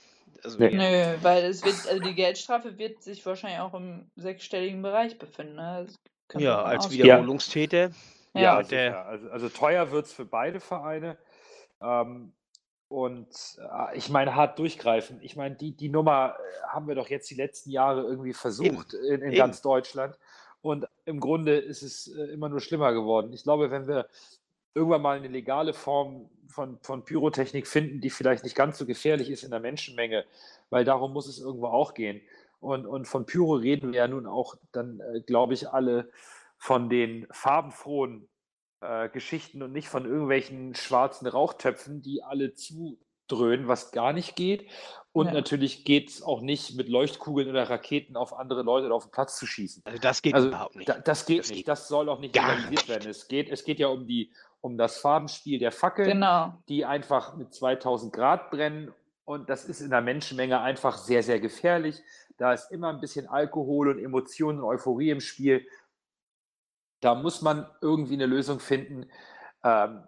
Also 0.43 0.59
Nee. 0.59 0.75
Nö, 0.75 1.17
weil 1.23 1.45
es 1.45 1.63
wird, 1.65 1.87
also 1.87 1.99
die 1.99 2.13
Geldstrafe 2.13 2.77
wird 2.77 3.01
sich 3.01 3.25
wahrscheinlich 3.25 3.59
auch 3.59 3.73
im 3.73 4.09
sechsstelligen 4.15 4.83
Bereich 4.83 5.17
befinden. 5.17 5.55
Ne? 5.55 5.87
Ja, 6.35 6.61
als 6.61 6.85
ausgehen. 6.85 7.05
Wiederholungstäter. 7.05 7.91
Ja. 8.35 8.41
Ja, 8.41 8.63
der-. 8.63 9.05
Also, 9.07 9.29
also 9.29 9.49
teuer 9.49 9.91
wird 9.91 10.05
es 10.05 10.13
für 10.13 10.25
beide 10.25 10.59
Vereine. 10.59 11.17
Ähm, 11.81 12.33
und 12.89 13.59
äh, 13.59 13.97
ich 13.97 14.09
meine, 14.09 14.35
hart 14.35 14.59
durchgreifen. 14.59 15.19
Ich 15.21 15.35
meine, 15.35 15.55
die, 15.55 15.75
die 15.75 15.89
Nummer 15.89 16.35
äh, 16.37 16.67
haben 16.67 16.87
wir 16.87 16.95
doch 16.95 17.09
jetzt 17.09 17.29
die 17.29 17.35
letzten 17.35 17.69
Jahre 17.69 18.03
irgendwie 18.03 18.33
versucht 18.33 18.93
in, 18.93 19.21
in 19.21 19.27
Eben. 19.27 19.35
ganz 19.35 19.61
Deutschland. 19.61 20.17
Und 20.61 20.87
im 21.05 21.19
Grunde 21.19 21.57
ist 21.57 21.81
es 21.81 22.07
äh, 22.07 22.23
immer 22.25 22.49
nur 22.49 22.61
schlimmer 22.61 22.93
geworden. 22.93 23.33
Ich 23.33 23.43
glaube, 23.43 23.71
wenn 23.71 23.87
wir 23.87 24.07
irgendwann 24.73 25.01
mal 25.01 25.17
eine 25.17 25.27
legale 25.27 25.73
Form 25.73 26.29
von, 26.47 26.79
von 26.81 27.03
Pyrotechnik 27.03 27.67
finden, 27.67 27.99
die 27.99 28.09
vielleicht 28.09 28.43
nicht 28.43 28.55
ganz 28.55 28.77
so 28.77 28.85
gefährlich 28.85 29.29
ist 29.29 29.43
in 29.43 29.51
der 29.51 29.59
Menschenmenge, 29.59 30.25
weil 30.69 30.85
darum 30.85 31.13
muss 31.13 31.27
es 31.27 31.39
irgendwo 31.39 31.67
auch 31.67 31.93
gehen. 31.93 32.21
Und, 32.59 32.85
und 32.85 33.07
von 33.07 33.25
Pyro 33.25 33.55
reden 33.55 33.91
wir 33.91 33.99
ja 33.99 34.07
nun 34.07 34.25
auch 34.25 34.55
dann, 34.71 34.99
äh, 34.99 35.21
glaube 35.21 35.53
ich, 35.53 35.69
alle 35.69 36.09
von 36.57 36.89
den 36.89 37.27
farbenfrohen 37.31 38.27
äh, 38.81 39.09
Geschichten 39.09 39.61
und 39.63 39.71
nicht 39.71 39.89
von 39.89 40.05
irgendwelchen 40.05 40.75
schwarzen 40.75 41.27
Rauchtöpfen, 41.27 42.01
die 42.01 42.23
alle 42.23 42.53
zudröhnen, 42.53 43.67
was 43.67 43.91
gar 43.91 44.13
nicht 44.13 44.35
geht. 44.35 44.67
Und 45.11 45.27
Ja. 45.27 45.33
natürlich 45.33 45.83
geht 45.83 46.09
es 46.09 46.21
auch 46.21 46.41
nicht, 46.41 46.75
mit 46.75 46.89
Leuchtkugeln 46.89 47.49
oder 47.49 47.69
Raketen 47.69 48.15
auf 48.15 48.37
andere 48.37 48.61
Leute 48.61 48.85
oder 48.85 48.95
auf 48.95 49.05
den 49.05 49.11
Platz 49.11 49.37
zu 49.37 49.47
schießen. 49.47 49.81
Also 49.85 49.99
das 49.99 50.21
geht 50.21 50.35
Also 50.35 50.49
überhaupt 50.49 50.75
nicht. 50.75 50.87
da, 50.89 50.99
das 50.99 51.25
geht 51.25 51.39
Das 51.39 51.49
nicht. 51.49 51.57
geht 51.57 51.67
Das 51.67 51.87
soll 51.87 52.07
auch 52.09 52.19
nicht 52.19 52.35
nicht. 52.69 52.87
werden. 52.87 53.09
Es 53.09 53.27
geht, 53.27 53.49
es 53.49 53.63
geht 53.63 53.79
ja 53.79 53.87
um, 53.87 54.05
die, 54.05 54.31
um 54.61 54.77
das 54.77 54.99
Farbenspiel 54.99 55.57
der 55.57 55.71
Fackeln, 55.71 56.09
Genau. 56.09 56.53
die 56.69 56.85
einfach 56.85 57.35
mit 57.35 57.53
2000 57.53 58.13
Grad 58.13 58.51
brennen. 58.51 58.93
Und 59.25 59.49
das 59.49 59.65
ist 59.65 59.81
in 59.81 59.89
der 59.89 60.01
Menschenmenge 60.01 60.61
einfach 60.61 60.97
sehr, 60.97 61.23
sehr 61.23 61.39
gefährlich. 61.39 62.01
Da 62.37 62.53
ist 62.53 62.71
immer 62.71 62.89
ein 62.89 63.01
bisschen 63.01 63.27
Alkohol 63.27 63.89
und 63.89 63.99
Emotionen 63.99 64.59
und 64.59 64.65
Euphorie 64.65 65.09
im 65.09 65.19
Spiel. 65.19 65.67
Da 67.01 67.15
muss 67.15 67.41
man 67.41 67.69
irgendwie 67.81 68.13
eine 68.13 68.25
Lösung 68.25 68.59
finden, 68.59 69.09
ähm, 69.63 70.03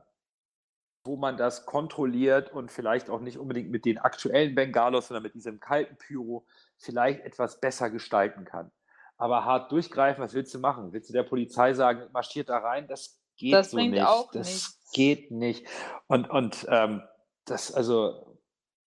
wo 1.06 1.16
man 1.16 1.38
das 1.38 1.66
kontrolliert 1.66 2.52
und 2.52 2.72
vielleicht 2.72 3.10
auch 3.10 3.22
nicht 3.22 3.38
unbedingt 3.38 3.70
mit 3.72 3.86
den 3.86 3.98
aktuellen 3.98 4.54
Bengalos, 4.56 5.08
sondern 5.08 5.24
mit 5.24 5.34
diesem 5.34 5.60
kalten 5.60 5.98
Pyro 5.98 6.46
vielleicht 6.78 7.22
etwas 7.22 7.60
besser 7.60 7.90
gestalten 7.90 8.46
kann. 8.46 8.72
Aber 9.18 9.46
hart 9.46 9.72
durchgreifen, 9.72 10.24
was 10.24 10.34
willst 10.34 10.54
du 10.54 10.60
machen? 10.60 10.94
Willst 10.94 11.10
du 11.10 11.14
der 11.14 11.24
Polizei 11.24 11.74
sagen, 11.74 12.10
marschiert 12.14 12.50
da 12.50 12.60
rein? 12.60 12.88
Das 12.88 13.20
geht 13.38 13.54
Das 13.54 13.72
so 13.72 13.78
bringt 13.78 13.92
nicht. 13.92 14.06
auch 14.06 14.32
das 14.32 14.48
nichts. 14.48 14.92
geht 14.94 15.32
nicht. 15.32 15.66
Und, 16.08 16.30
und 16.30 16.66
ähm, 16.70 17.02
das, 17.46 17.74
also, 17.74 18.38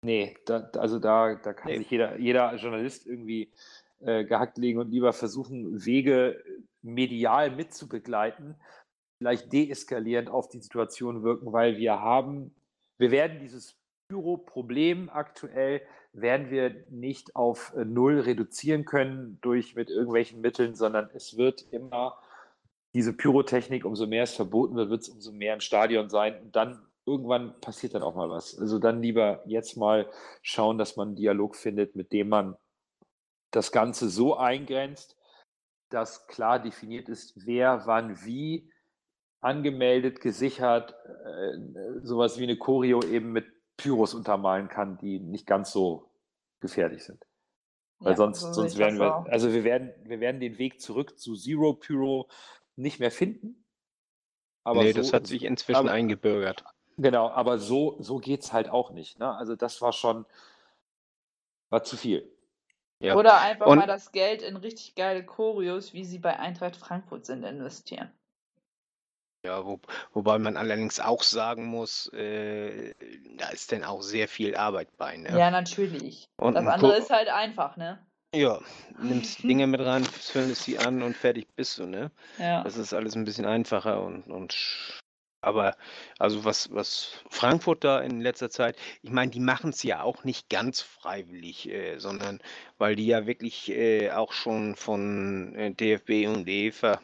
nee, 0.02 0.36
da, 0.46 0.70
also 0.76 0.98
da, 0.98 1.34
da 1.34 1.52
kann 1.52 1.72
Nee. 1.72 1.78
sich 1.78 1.90
jeder, 1.90 2.18
jeder 2.18 2.54
Journalist 2.56 3.06
irgendwie 3.06 3.52
äh, 4.00 4.24
gehackt 4.24 4.58
legen 4.58 4.78
und 4.78 4.90
lieber 4.90 5.12
versuchen, 5.12 5.84
Wege 5.84 6.42
medial 6.82 7.50
mitzubegleiten, 7.50 8.56
vielleicht 9.18 9.52
deeskalierend 9.52 10.28
auf 10.28 10.48
die 10.48 10.60
Situation 10.60 11.22
wirken, 11.22 11.52
weil 11.52 11.76
wir 11.76 12.00
haben, 12.00 12.54
wir 12.98 13.10
werden 13.10 13.38
dieses 13.38 13.76
Pyro-Problem 14.08 15.08
aktuell, 15.08 15.80
werden 16.12 16.50
wir 16.50 16.84
nicht 16.90 17.34
auf 17.36 17.72
äh, 17.74 17.84
Null 17.84 18.20
reduzieren 18.20 18.84
können 18.84 19.38
durch 19.40 19.74
mit 19.74 19.88
irgendwelchen 19.88 20.40
Mitteln, 20.40 20.74
sondern 20.74 21.08
es 21.14 21.38
wird 21.38 21.64
immer 21.70 22.18
diese 22.94 23.14
Pyrotechnik, 23.14 23.84
umso 23.86 24.06
mehr 24.06 24.24
es 24.24 24.34
verboten 24.34 24.76
wird, 24.76 24.90
wird 24.90 25.02
es 25.02 25.08
umso 25.08 25.32
mehr 25.32 25.54
im 25.54 25.60
Stadion 25.60 26.10
sein 26.10 26.38
und 26.42 26.54
dann 26.54 26.82
irgendwann 27.06 27.58
passiert 27.60 27.94
dann 27.94 28.02
auch 28.02 28.14
mal 28.14 28.28
was. 28.28 28.58
Also 28.58 28.78
dann 28.78 29.02
lieber 29.02 29.42
jetzt 29.46 29.76
mal 29.76 30.08
schauen, 30.42 30.78
dass 30.78 30.96
man 30.96 31.08
einen 31.08 31.16
Dialog 31.16 31.56
findet, 31.56 31.96
mit 31.96 32.12
dem 32.12 32.28
man 32.28 32.56
das 33.50 33.72
Ganze 33.72 34.08
so 34.08 34.36
eingrenzt, 34.36 35.16
dass 35.92 36.26
klar 36.26 36.58
definiert 36.58 37.08
ist, 37.08 37.46
wer 37.46 37.86
wann 37.86 38.24
wie 38.24 38.70
angemeldet, 39.40 40.20
gesichert, 40.20 40.94
äh, 41.24 41.58
sowas 42.02 42.38
wie 42.38 42.44
eine 42.44 42.56
Choreo 42.56 43.02
eben 43.02 43.32
mit 43.32 43.46
Pyros 43.76 44.14
untermalen 44.14 44.68
kann, 44.68 44.98
die 44.98 45.18
nicht 45.18 45.46
ganz 45.46 45.72
so 45.72 46.10
gefährlich 46.60 47.04
sind. 47.04 47.24
Weil 47.98 48.12
Ja, 48.12 48.16
sonst, 48.16 48.40
so 48.40 48.52
sonst 48.52 48.78
werden 48.78 48.98
wir, 48.98 49.16
auch. 49.16 49.26
also 49.26 49.52
wir 49.52 49.64
werden, 49.64 49.92
wir 50.04 50.20
werden 50.20 50.40
den 50.40 50.58
Weg 50.58 50.80
zurück 50.80 51.18
zu 51.18 51.34
Zero 51.34 51.74
Pyro 51.74 52.28
nicht 52.76 53.00
mehr 53.00 53.10
finden. 53.10 53.64
Aber 54.64 54.82
nee, 54.84 54.92
so, 54.92 54.98
das 54.98 55.12
hat 55.12 55.26
sich 55.26 55.42
inzwischen 55.44 55.78
aber- 55.78 55.90
eingebürgert. 55.92 56.64
Genau, 56.98 57.30
aber 57.30 57.58
so, 57.58 57.96
so 58.00 58.18
geht 58.18 58.42
es 58.42 58.52
halt 58.52 58.68
auch 58.68 58.90
nicht. 58.90 59.18
Ne? 59.18 59.34
Also 59.34 59.56
das 59.56 59.80
war 59.80 59.92
schon, 59.92 60.26
war 61.70 61.82
zu 61.82 61.96
viel. 61.96 62.30
Ja. 63.02 63.16
Oder 63.16 63.40
einfach 63.40 63.66
Und- 63.66 63.78
mal 63.78 63.86
das 63.86 64.12
Geld 64.12 64.42
in 64.42 64.56
richtig 64.56 64.94
geile 64.94 65.24
Choreos, 65.26 65.92
wie 65.92 66.04
sie 66.04 66.18
bei 66.18 66.38
Eintracht 66.38 66.76
Frankfurt 66.76 67.26
sind, 67.26 67.42
investieren. 67.42 68.10
Ja, 69.44 69.66
wo, 69.66 69.80
wobei 70.12 70.38
man 70.38 70.56
allerdings 70.56 71.00
auch 71.00 71.24
sagen 71.24 71.66
muss, 71.66 72.06
äh, 72.12 72.94
da 73.38 73.48
ist 73.48 73.72
denn 73.72 73.82
auch 73.82 74.00
sehr 74.02 74.28
viel 74.28 74.54
Arbeit 74.54 74.96
bei. 74.96 75.16
Ne? 75.16 75.36
Ja, 75.36 75.50
natürlich. 75.50 76.28
Und 76.40 76.54
Das 76.54 76.64
andere 76.64 76.96
ist 76.96 77.10
halt 77.10 77.28
einfach, 77.28 77.76
ne? 77.76 77.98
Ja, 78.32 78.60
nimmst 79.02 79.42
Dinge 79.42 79.66
mit 79.66 79.80
rein, 79.80 80.04
füllst 80.04 80.62
sie 80.62 80.78
an 80.78 81.02
und 81.02 81.16
fertig 81.16 81.48
bist 81.56 81.78
du, 81.78 81.86
ne? 81.86 82.12
Ja. 82.38 82.62
Das 82.62 82.76
ist 82.76 82.94
alles 82.94 83.16
ein 83.16 83.24
bisschen 83.24 83.44
einfacher 83.44 84.00
und, 84.04 84.28
und 84.28 85.01
aber 85.42 85.76
also 86.18 86.44
was, 86.44 86.72
was 86.72 87.22
Frankfurt 87.28 87.84
da 87.84 88.00
in 88.00 88.20
letzter 88.20 88.48
Zeit, 88.48 88.76
ich 89.02 89.10
meine, 89.10 89.30
die 89.30 89.40
machen 89.40 89.70
es 89.70 89.82
ja 89.82 90.02
auch 90.02 90.24
nicht 90.24 90.48
ganz 90.48 90.80
freiwillig, 90.80 91.68
äh, 91.68 91.98
sondern 91.98 92.40
weil 92.78 92.96
die 92.96 93.06
ja 93.06 93.26
wirklich 93.26 93.70
äh, 93.70 94.10
auch 94.12 94.32
schon 94.32 94.76
von 94.76 95.54
äh, 95.56 95.72
DFB 95.72 96.28
und 96.28 96.48
UEFA 96.48 97.00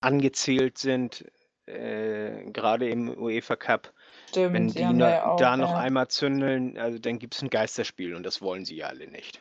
angezählt 0.00 0.78
sind, 0.78 1.24
äh, 1.66 2.50
gerade 2.50 2.88
im 2.88 3.08
UEFA 3.16 3.56
Cup. 3.56 3.92
Stimmt. 4.28 4.54
Wenn 4.54 4.68
die 4.68 4.74
die 4.74 4.98
wir 4.98 5.10
ja 5.10 5.26
auch, 5.26 5.36
da 5.36 5.56
noch 5.56 5.72
ja. 5.72 5.78
einmal 5.78 6.08
zündeln, 6.08 6.78
also 6.78 6.98
dann 6.98 7.18
gibt 7.18 7.34
es 7.34 7.42
ein 7.42 7.50
Geisterspiel 7.50 8.14
und 8.14 8.24
das 8.24 8.42
wollen 8.42 8.64
sie 8.64 8.76
ja 8.76 8.88
alle 8.88 9.06
nicht. 9.06 9.40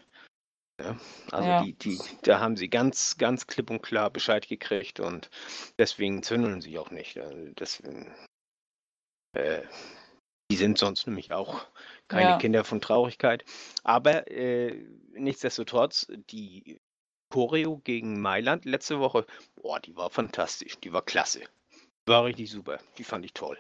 Ja? 0.80 0.98
Also 1.32 1.50
Ja. 1.50 1.64
die, 1.64 1.74
die, 1.74 2.00
da 2.24 2.40
haben 2.40 2.56
sie 2.58 2.70
ganz, 2.70 3.18
ganz 3.18 3.48
klipp 3.48 3.70
und 3.70 3.82
klar 3.82 4.10
Bescheid 4.10 4.48
gekriegt 4.48 5.00
und 5.00 5.30
deswegen 5.78 6.24
zündeln 6.24 6.62
sie 6.62 6.78
auch 6.80 6.92
nicht. 6.92 7.18
Also 7.18 7.36
deswegen, 7.54 8.14
äh, 9.34 9.62
die 10.52 10.58
sind 10.58 10.78
sonst 10.78 11.06
nämlich 11.06 11.32
auch 11.32 11.68
keine 12.08 12.32
Ja. 12.32 12.38
Kinder 12.38 12.64
von 12.64 12.82
Traurigkeit. 12.82 13.44
Aber 13.84 14.30
äh, 14.32 14.74
nichtsdestotrotz, 15.14 16.08
die 16.32 16.80
Choreo 17.32 17.78
gegen 17.84 18.20
Mailand 18.22 18.66
letzte 18.66 19.00
Woche, 19.00 19.26
boah, 19.56 19.80
die 19.80 19.96
war 19.96 20.10
fantastisch, 20.10 20.78
die 20.80 20.92
war 20.92 21.04
klasse. 21.04 21.42
War 22.08 22.26
richtig 22.26 22.50
super, 22.50 22.80
die 22.98 23.04
fand 23.04 23.26
ich 23.26 23.34
toll. 23.34 23.58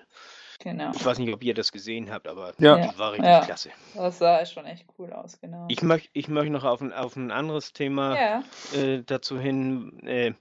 Genau. 0.59 0.91
Ich 0.93 1.05
weiß 1.05 1.19
nicht, 1.19 1.33
ob 1.33 1.41
ihr 1.43 1.53
das 1.53 1.71
gesehen 1.71 2.11
habt, 2.11 2.27
aber 2.27 2.53
Ja. 2.59 2.77
die 2.77 2.97
war 2.99 3.13
richtig 3.13 3.29
Ja. 3.29 3.45
klasse. 3.45 3.71
Das 3.95 4.19
sah 4.19 4.45
schon 4.45 4.65
echt 4.65 4.85
cool 4.97 5.11
aus, 5.13 5.39
genau. 5.39 5.65
Ich 5.69 5.81
möchte 5.81 6.09
ich 6.13 6.27
möcht 6.27 6.51
noch 6.51 6.65
auf 6.65 6.81
ein, 6.81 6.91
auf 6.91 7.15
ein 7.15 7.31
anderes 7.31 7.71
Thema 7.71 8.15
ja. 8.15 8.43
äh, 8.73 9.01
dazu 9.03 9.39
hin. 9.39 9.99
Äh, 10.05 10.33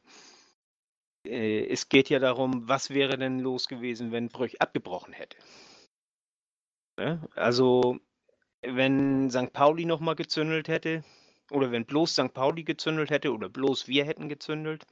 äh, 1.24 1.66
es 1.68 1.88
geht 1.88 2.08
ja 2.08 2.18
darum, 2.18 2.68
was 2.68 2.90
wäre 2.90 3.16
denn 3.16 3.38
los 3.38 3.68
gewesen, 3.68 4.10
wenn 4.10 4.28
Brüch 4.28 4.60
abgebrochen 4.60 5.12
hätte. 5.12 5.36
Ne? 6.98 7.20
Also, 7.36 8.00
wenn 8.62 9.30
St. 9.30 9.52
Pauli 9.52 9.84
nochmal 9.84 10.16
gezündelt 10.16 10.66
hätte, 10.66 11.04
oder 11.52 11.70
wenn 11.70 11.86
bloß 11.86 12.12
St. 12.12 12.34
Pauli 12.34 12.64
gezündelt 12.64 13.10
hätte, 13.10 13.32
oder 13.32 13.48
bloß 13.48 13.86
wir 13.86 14.04
hätten 14.04 14.28
gezündelt, 14.28 14.84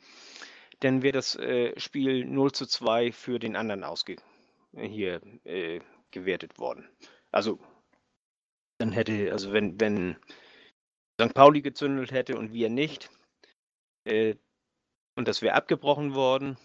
dann 0.80 1.03
wäre 1.03 1.12
das 1.12 1.34
äh, 1.34 1.78
Spiel 1.80 2.24
0 2.24 2.53
zu 2.53 2.66
2 2.66 3.11
für 3.11 3.40
den 3.40 3.57
anderen 3.57 3.82
ausge 3.82 4.16
hier 4.76 5.20
äh, 5.44 5.80
gewertet 6.10 6.58
worden. 6.58 6.88
Also, 7.32 7.58
dann 8.78 8.92
hätte, 8.92 9.32
also 9.32 9.52
wenn, 9.52 9.80
wenn 9.80 10.16
St. 11.20 11.34
Pauli 11.34 11.62
gezündelt 11.62 12.12
hätte 12.12 12.36
und 12.38 12.52
wir 12.52 12.68
nicht, 12.70 13.10
äh, 14.04 14.34
und 15.18 15.28
das 15.28 15.40
wäre 15.42 15.54
abgebrochen 15.54 16.14
worden, 16.14 16.58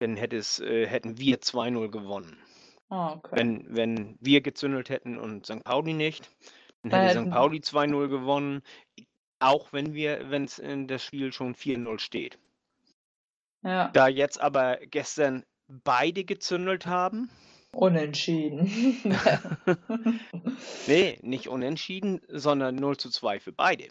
dann 0.00 0.16
hätte 0.16 0.36
es, 0.36 0.60
äh, 0.60 0.86
hätten 0.86 1.18
wir 1.18 1.40
2-0 1.40 1.88
gewonnen. 1.90 2.38
Oh, 2.90 3.14
okay. 3.16 3.36
Wenn, 3.36 3.74
wenn 3.74 4.18
wir 4.20 4.42
gezündelt 4.42 4.90
hätten 4.90 5.18
und 5.18 5.46
St. 5.46 5.64
Pauli 5.64 5.94
nicht, 5.94 6.30
dann 6.82 6.92
hätte 6.92 7.20
hätten- 7.20 7.26
St. 7.26 7.32
Pauli 7.32 7.58
2-0 7.60 8.08
gewonnen, 8.08 8.62
auch 9.40 9.72
wenn 9.72 9.94
wir, 9.94 10.30
wenn 10.30 10.44
es 10.44 10.58
in 10.58 10.86
das 10.88 11.02
Spiel 11.02 11.32
schon 11.32 11.54
4-0 11.54 11.98
steht. 11.98 12.38
ja. 13.64 13.88
Da 13.88 14.08
jetzt 14.08 14.40
aber 14.40 14.76
gestern 14.86 15.44
beide 15.68 16.24
gezündelt 16.24 16.86
haben, 16.86 17.30
Unentschieden. 17.76 18.70
nee, 20.86 21.18
nicht 21.20 21.48
unentschieden, 21.48 22.22
sondern 22.28 22.76
0 22.76 22.96
zu 22.96 23.10
2 23.10 23.38
für 23.38 23.52
beide. 23.52 23.88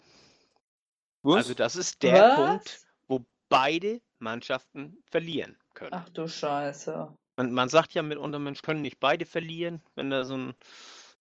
Was? 1.22 1.36
Also 1.36 1.54
das 1.54 1.76
ist 1.76 2.02
der 2.02 2.20
Was? 2.20 2.34
Punkt, 2.36 2.86
wo 3.06 3.24
beide 3.48 4.00
Mannschaften 4.18 4.98
verlieren 5.08 5.56
können. 5.74 5.92
Ach 5.92 6.08
du 6.08 6.26
Scheiße. 6.26 7.14
Man, 7.36 7.52
man 7.52 7.68
sagt 7.68 7.94
ja 7.94 8.02
mitunter, 8.02 8.40
Mensch, 8.40 8.62
können 8.62 8.82
nicht 8.82 8.98
beide 8.98 9.24
verlieren, 9.24 9.80
wenn 9.94 10.10
da 10.10 10.24
so 10.24 10.36
ein 10.36 10.54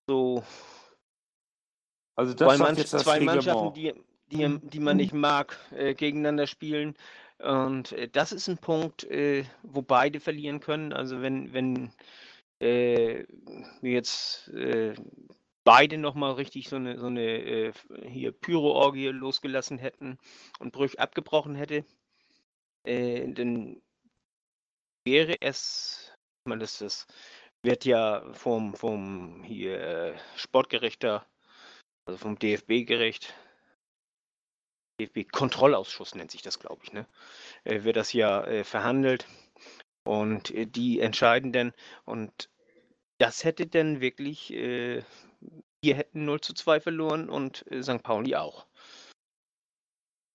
so 0.08 0.43
also 2.16 2.34
das 2.34 2.47
zwei, 2.47 2.58
sagt 2.58 2.70
Mann, 2.70 2.78
jetzt 2.78 2.93
das 2.93 3.03
zwei. 3.03 3.20
Mannschaften, 3.20 3.74
die, 3.74 3.93
die, 4.32 4.60
die 4.60 4.80
man 4.80 4.97
nicht 4.97 5.14
mag, 5.14 5.60
äh, 5.72 5.93
gegeneinander 5.93 6.47
spielen. 6.47 6.95
Und 7.39 7.91
äh, 7.91 8.07
das 8.07 8.31
ist 8.31 8.47
ein 8.47 8.57
Punkt, 8.57 9.03
äh, 9.05 9.45
wo 9.63 9.81
beide 9.81 10.19
verlieren 10.19 10.59
können. 10.59 10.93
Also 10.93 11.21
wenn, 11.21 11.53
wenn 11.53 11.91
wir 12.57 13.25
jetzt 13.81 14.47
äh, 14.47 14.95
beide 15.65 15.97
nochmal 15.97 16.31
richtig 16.33 16.69
so 16.69 16.77
eine, 16.77 16.97
so 16.97 17.07
eine 17.07 17.73
hier 18.07 18.31
Pyro-Orgie 18.31 19.07
losgelassen 19.09 19.77
hätten 19.77 20.17
und 20.59 20.71
Brüch 20.71 20.97
abgebrochen 20.97 21.55
hätte, 21.55 21.86
dann 22.86 23.81
wäre 25.05 25.36
es, 25.41 26.13
ich 26.45 26.49
meine, 26.49 26.61
das, 26.61 26.77
das 26.77 27.07
wird 27.61 27.83
ja 27.83 28.23
vom, 28.33 28.73
vom 28.73 29.43
hier 29.43 30.15
Sportgerichter, 30.38 31.27
also 32.05 32.17
vom 32.17 32.39
DFB-Gericht, 32.39 33.36
DFB-Kontrollausschuss 35.00 36.16
nennt 36.16 36.32
sich 36.32 36.41
das, 36.41 36.60
glaube 36.60 36.82
ich, 36.84 36.93
ne? 36.93 37.06
Äh, 37.64 37.84
wird 37.84 37.96
das 37.96 38.14
ja 38.14 38.43
äh, 38.46 38.64
verhandelt 38.64 39.28
und 40.04 40.52
äh, 40.52 40.66
die 40.66 41.00
entscheiden 41.00 41.52
dann 41.52 41.74
und 42.06 42.50
das 43.18 43.43
hätte 43.43 43.68
dann 43.68 44.02
wirklich, 44.02 44.52
äh, 44.54 45.04
wir 45.82 45.96
hätten 45.96 46.26
0 46.26 46.41
zu 46.41 46.54
2 46.54 46.80
verloren 46.82 47.30
und 47.30 47.66
äh, 47.72 47.82
St. 47.82 48.04
Pauli 48.04 48.36
auch. 48.36 48.66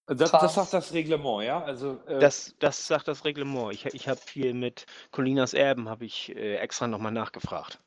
Das, 0.06 0.32
das 0.32 0.54
sagt 0.54 0.72
das 0.72 0.92
Reglement, 0.92 1.44
ja? 1.44 1.62
Also 1.62 2.00
äh, 2.06 2.18
Das, 2.18 2.56
das 2.58 2.86
sagt 2.86 3.06
das 3.06 3.24
Reglement. 3.24 3.72
Ich, 3.72 3.86
ich 3.86 4.08
habe 4.08 4.20
hier 4.32 4.54
mit 4.54 4.86
Colinas 5.12 5.54
Erben 5.54 5.88
habe 5.88 6.04
ich 6.04 6.34
äh, 6.34 6.56
extra 6.56 6.88
nochmal 6.88 7.12
nachgefragt. 7.12 7.78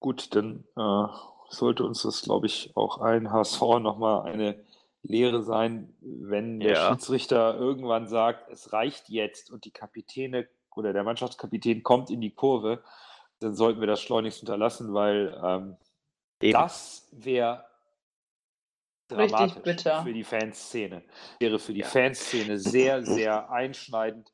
gut, 0.00 0.34
dann 0.34 0.64
äh, 0.76 1.06
sollte 1.50 1.84
uns 1.84 2.02
das, 2.02 2.22
glaube 2.22 2.46
ich, 2.46 2.74
auch 2.76 2.98
allen 3.00 3.30
HSV 3.30 3.60
nochmal 3.80 4.22
eine 4.32 4.64
Lehre 5.08 5.42
sein, 5.42 5.94
wenn 6.00 6.60
der 6.60 6.72
Ja. 6.74 6.88
Schiedsrichter 6.90 7.56
irgendwann 7.56 8.06
sagt, 8.08 8.50
es 8.50 8.72
reicht 8.72 9.08
jetzt 9.08 9.50
und 9.50 9.64
die 9.64 9.70
Kapitäne 9.70 10.48
oder 10.74 10.92
der 10.92 11.04
Mannschaftskapitän 11.04 11.82
kommt 11.82 12.10
in 12.10 12.20
die 12.20 12.34
Kurve, 12.34 12.82
dann 13.40 13.54
sollten 13.54 13.80
wir 13.80 13.86
das 13.86 14.00
schleunigst 14.02 14.40
unterlassen, 14.40 14.92
weil 14.92 15.38
ähm, 15.42 15.76
das 16.52 17.08
wäre 17.12 17.64
dramatisch 19.08 19.62
bitter. 19.62 20.02
für 20.02 20.12
die 20.12 20.24
Fanszene. 20.24 21.02
Wäre 21.38 21.58
für 21.58 21.72
die 21.72 21.80
Ja. 21.80 21.86
Fanszene 21.86 22.58
sehr, 22.58 23.04
sehr 23.04 23.50
einschneidend. 23.50 24.32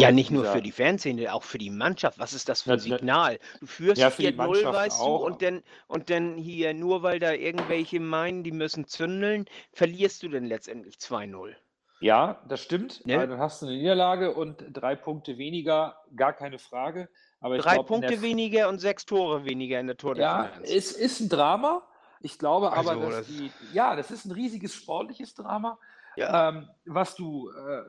Ja, 0.00 0.12
nicht 0.12 0.30
nur 0.30 0.44
für 0.44 0.62
die 0.62 0.72
Fanszene, 0.72 1.32
auch 1.32 1.42
für 1.42 1.58
die 1.58 1.70
Mannschaft. 1.70 2.18
Was 2.18 2.32
ist 2.32 2.48
das 2.48 2.62
für 2.62 2.72
ein 2.72 2.78
Na, 2.84 2.88
na- 2.88 2.96
Signal? 2.98 3.38
Du 3.60 3.66
führst 3.66 4.00
Ja, 4.00 4.08
4-0, 4.10 4.34
Mannschaft 4.36 4.74
weißt 4.76 5.00
auch. 5.00 5.20
du, 5.20 5.26
und 5.26 5.42
dann, 5.42 5.62
und 5.88 6.10
dann 6.10 6.36
hier, 6.36 6.74
nur 6.74 7.02
weil 7.02 7.18
da 7.18 7.32
irgendwelche 7.32 8.00
meinen, 8.00 8.42
die 8.42 8.52
müssen 8.52 8.86
zündeln, 8.86 9.46
verlierst 9.72 10.22
du 10.22 10.28
dann 10.28 10.44
letztendlich 10.44 10.96
2-0. 10.96 11.54
Ja, 12.00 12.42
das 12.48 12.60
stimmt. 12.62 13.04
Ne? 13.06 13.14
Aber 13.16 13.26
Dann 13.26 13.38
hast 13.38 13.62
du 13.62 13.66
eine 13.66 13.76
Niederlage 13.76 14.34
und 14.34 14.62
drei 14.70 14.94
Punkte 14.96 15.38
weniger, 15.38 15.96
gar 16.14 16.34
keine 16.34 16.58
Frage. 16.58 17.08
Aber 17.40 17.56
Drei 17.58 17.74
glaub, 17.74 17.86
Punkte 17.86 18.20
weniger 18.22 18.68
und 18.68 18.78
sechs 18.80 19.06
Tore 19.06 19.44
weniger 19.44 19.80
in 19.80 19.86
der 19.86 19.94
Ja, 19.96 19.98
Tordifferenz. 20.00 20.68
es 20.70 20.92
ist 20.92 21.20
ein 21.20 21.28
Drama. 21.30 21.82
Ich 22.20 22.38
glaube 22.38 22.72
aber, 22.72 22.90
Also, 22.90 23.00
dass 23.02 23.16
das- 23.18 23.26
die, 23.28 23.50
ja, 23.72 23.94
das 23.96 24.10
ist 24.10 24.24
ein 24.24 24.32
riesiges 24.32 24.74
sportliches 24.74 25.34
Drama, 25.34 25.78
ja. 26.16 26.48
ähm, 26.50 26.68
was 26.86 27.14
du 27.14 27.50
äh, 27.50 27.82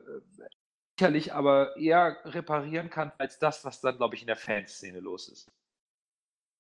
sicherlich 0.98 1.34
aber 1.34 1.78
eher 1.78 2.18
reparieren 2.26 2.90
kannst 2.90 3.20
als 3.20 3.38
das, 3.38 3.64
was 3.64 3.82
dann, 3.82 3.98
glaube 3.98 4.16
ich, 4.16 4.22
in 4.22 4.28
der 4.28 4.36
Fanszene 4.36 5.00
los 5.00 5.30
ist. 5.30 5.52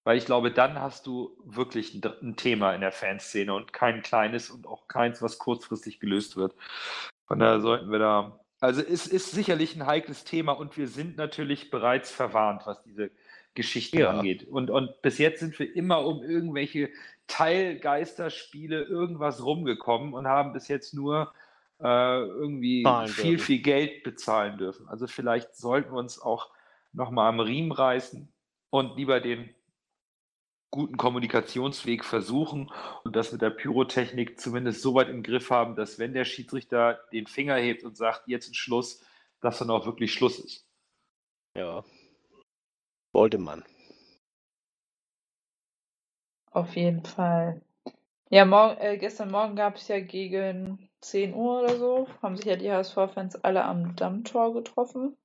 Weil 0.04 0.18
ich 0.18 0.26
glaube, 0.26 0.52
dann 0.52 0.80
hast 0.80 1.08
du 1.08 1.36
wirklich 1.44 1.94
ein, 1.96 2.02
ein 2.22 2.36
Thema 2.38 2.74
in 2.74 2.82
der 2.82 2.92
Fanszene 2.92 3.54
und 3.54 3.74
kein 3.74 4.04
kleines 4.04 4.50
und 4.50 4.68
auch 4.68 4.88
keins, 4.88 5.22
was 5.22 5.40
kurzfristig 5.40 6.00
gelöst 6.00 6.38
wird. 6.38 6.56
Von 7.26 7.40
daher 7.40 7.60
sollten 7.60 7.92
wir 7.92 8.00
da. 8.00 8.40
Also 8.60 8.82
es 8.82 9.08
ist 9.08 9.32
sicherlich 9.32 9.76
ein 9.76 9.86
heikles 9.86 10.24
Thema 10.24 10.54
und 10.54 10.78
wir 10.78 10.88
sind 10.88 11.18
natürlich 11.18 11.70
bereits 11.72 12.12
verwarnt, 12.12 12.62
was 12.66 12.82
diese 12.84 13.12
Geschichte 13.56 13.98
Ja. 13.98 14.12
angeht. 14.12 14.48
Und, 14.48 14.70
und 14.70 15.02
bis 15.02 15.18
jetzt 15.18 15.40
sind 15.40 15.58
wir 15.60 15.76
immer 15.76 16.06
um 16.06 16.24
irgendwelche 16.24 16.90
Teilgeisterspiele 17.26 18.84
irgendwas 18.84 19.44
rumgekommen 19.44 20.14
und 20.14 20.28
haben 20.28 20.54
bis 20.54 20.68
jetzt 20.68 20.94
nur 20.94 21.34
äh, 21.80 22.20
irgendwie 22.20 22.84
viel, 23.08 23.32
dürfen. 23.32 23.46
viel 23.46 23.62
Geld 23.62 24.04
bezahlen 24.04 24.58
dürfen. 24.58 24.88
Also 24.88 25.08
vielleicht 25.08 25.56
sollten 25.56 25.92
wir 25.92 26.00
uns 26.00 26.20
auch 26.20 26.52
nochmal 26.94 27.30
am 27.30 27.40
Riemen 27.40 27.72
reißen 27.72 28.32
und 28.70 28.98
lieber 28.98 29.20
den 29.20 29.54
guten 30.72 30.98
Kommunikationsweg 30.98 32.04
versuchen 32.04 32.72
und 33.04 33.16
das 33.16 33.32
mit 33.32 33.42
der 33.42 33.52
Pyrotechnik 33.52 34.40
zumindest 34.40 34.82
so 34.82 34.96
weit 34.96 35.10
im 35.10 35.24
Griff 35.24 35.50
haben, 35.50 35.76
dass 35.76 35.98
wenn 35.98 36.14
der 36.14 36.26
Schiedsrichter 36.26 37.00
den 37.14 37.26
Finger 37.26 37.56
hebt 37.56 37.84
und 37.84 37.96
sagt, 37.96 38.28
jetzt 38.28 38.48
ist 38.48 38.58
Schluss, 38.58 39.04
dass 39.40 39.60
dann 39.60 39.70
auch 39.70 39.86
wirklich 39.86 40.14
Schluss 40.14 40.40
ist. 40.40 40.68
ja. 41.56 41.84
Wollte 43.14 43.38
man. 43.38 43.64
Auf 46.52 46.76
jeden 46.76 47.04
Fall. 47.04 47.62
Ja, 48.30 48.44
morgen, 48.46 48.78
äh, 48.82 48.98
gestern 48.98 49.32
Morgen 49.32 49.56
gab 49.56 49.78
es 49.78 49.88
ja 49.88 50.00
gegen 50.00 50.90
10 51.02 51.34
Uhr 51.34 51.62
oder 51.62 51.78
so, 51.78 52.08
haben 52.22 52.36
sich 52.36 52.46
ja 52.46 52.56
die 52.58 52.72
HSV-Fans 52.72 53.44
alle 53.44 53.64
am 53.64 53.96
Dammtor 53.96 54.54
getroffen. 54.54 55.16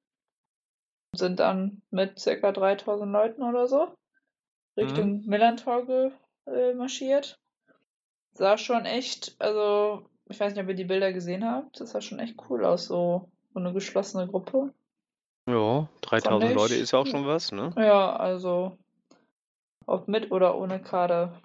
Sind 1.14 1.40
dann 1.40 1.82
mit 1.90 2.18
circa 2.18 2.52
3000 2.52 3.12
Leuten 3.12 3.42
oder 3.42 3.66
so 3.66 3.88
Richtung 4.76 5.22
Millantor 5.26 5.84
ge, 5.86 6.10
äh, 6.46 6.74
marschiert. 6.74 7.38
Sah 8.34 8.56
schon 8.56 8.86
echt, 8.86 9.34
also 9.38 10.08
ich 10.30 10.40
weiß 10.40 10.54
nicht, 10.54 10.62
ob 10.62 10.68
ihr 10.70 10.74
die 10.74 10.84
Bilder 10.84 11.12
gesehen 11.12 11.44
habt, 11.44 11.80
das 11.80 11.90
sah 11.90 12.00
schon 12.00 12.18
echt 12.20 12.36
cool 12.48 12.64
aus, 12.64 12.86
so, 12.86 13.28
so 13.52 13.60
eine 13.60 13.72
geschlossene 13.74 14.26
Gruppe. 14.28 14.72
Ja, 15.48 15.88
3000 16.02 16.50
ich- 16.50 16.56
Leute 16.56 16.74
ist 16.76 16.94
auch 16.94 17.04
schon 17.06 17.26
was, 17.26 17.52
ne? 17.52 17.74
Ja, 17.76 18.16
also 18.16 18.78
ob 19.86 20.08
mit 20.08 20.30
oder 20.30 20.56
ohne 20.56 20.80
Kader. 20.80 21.42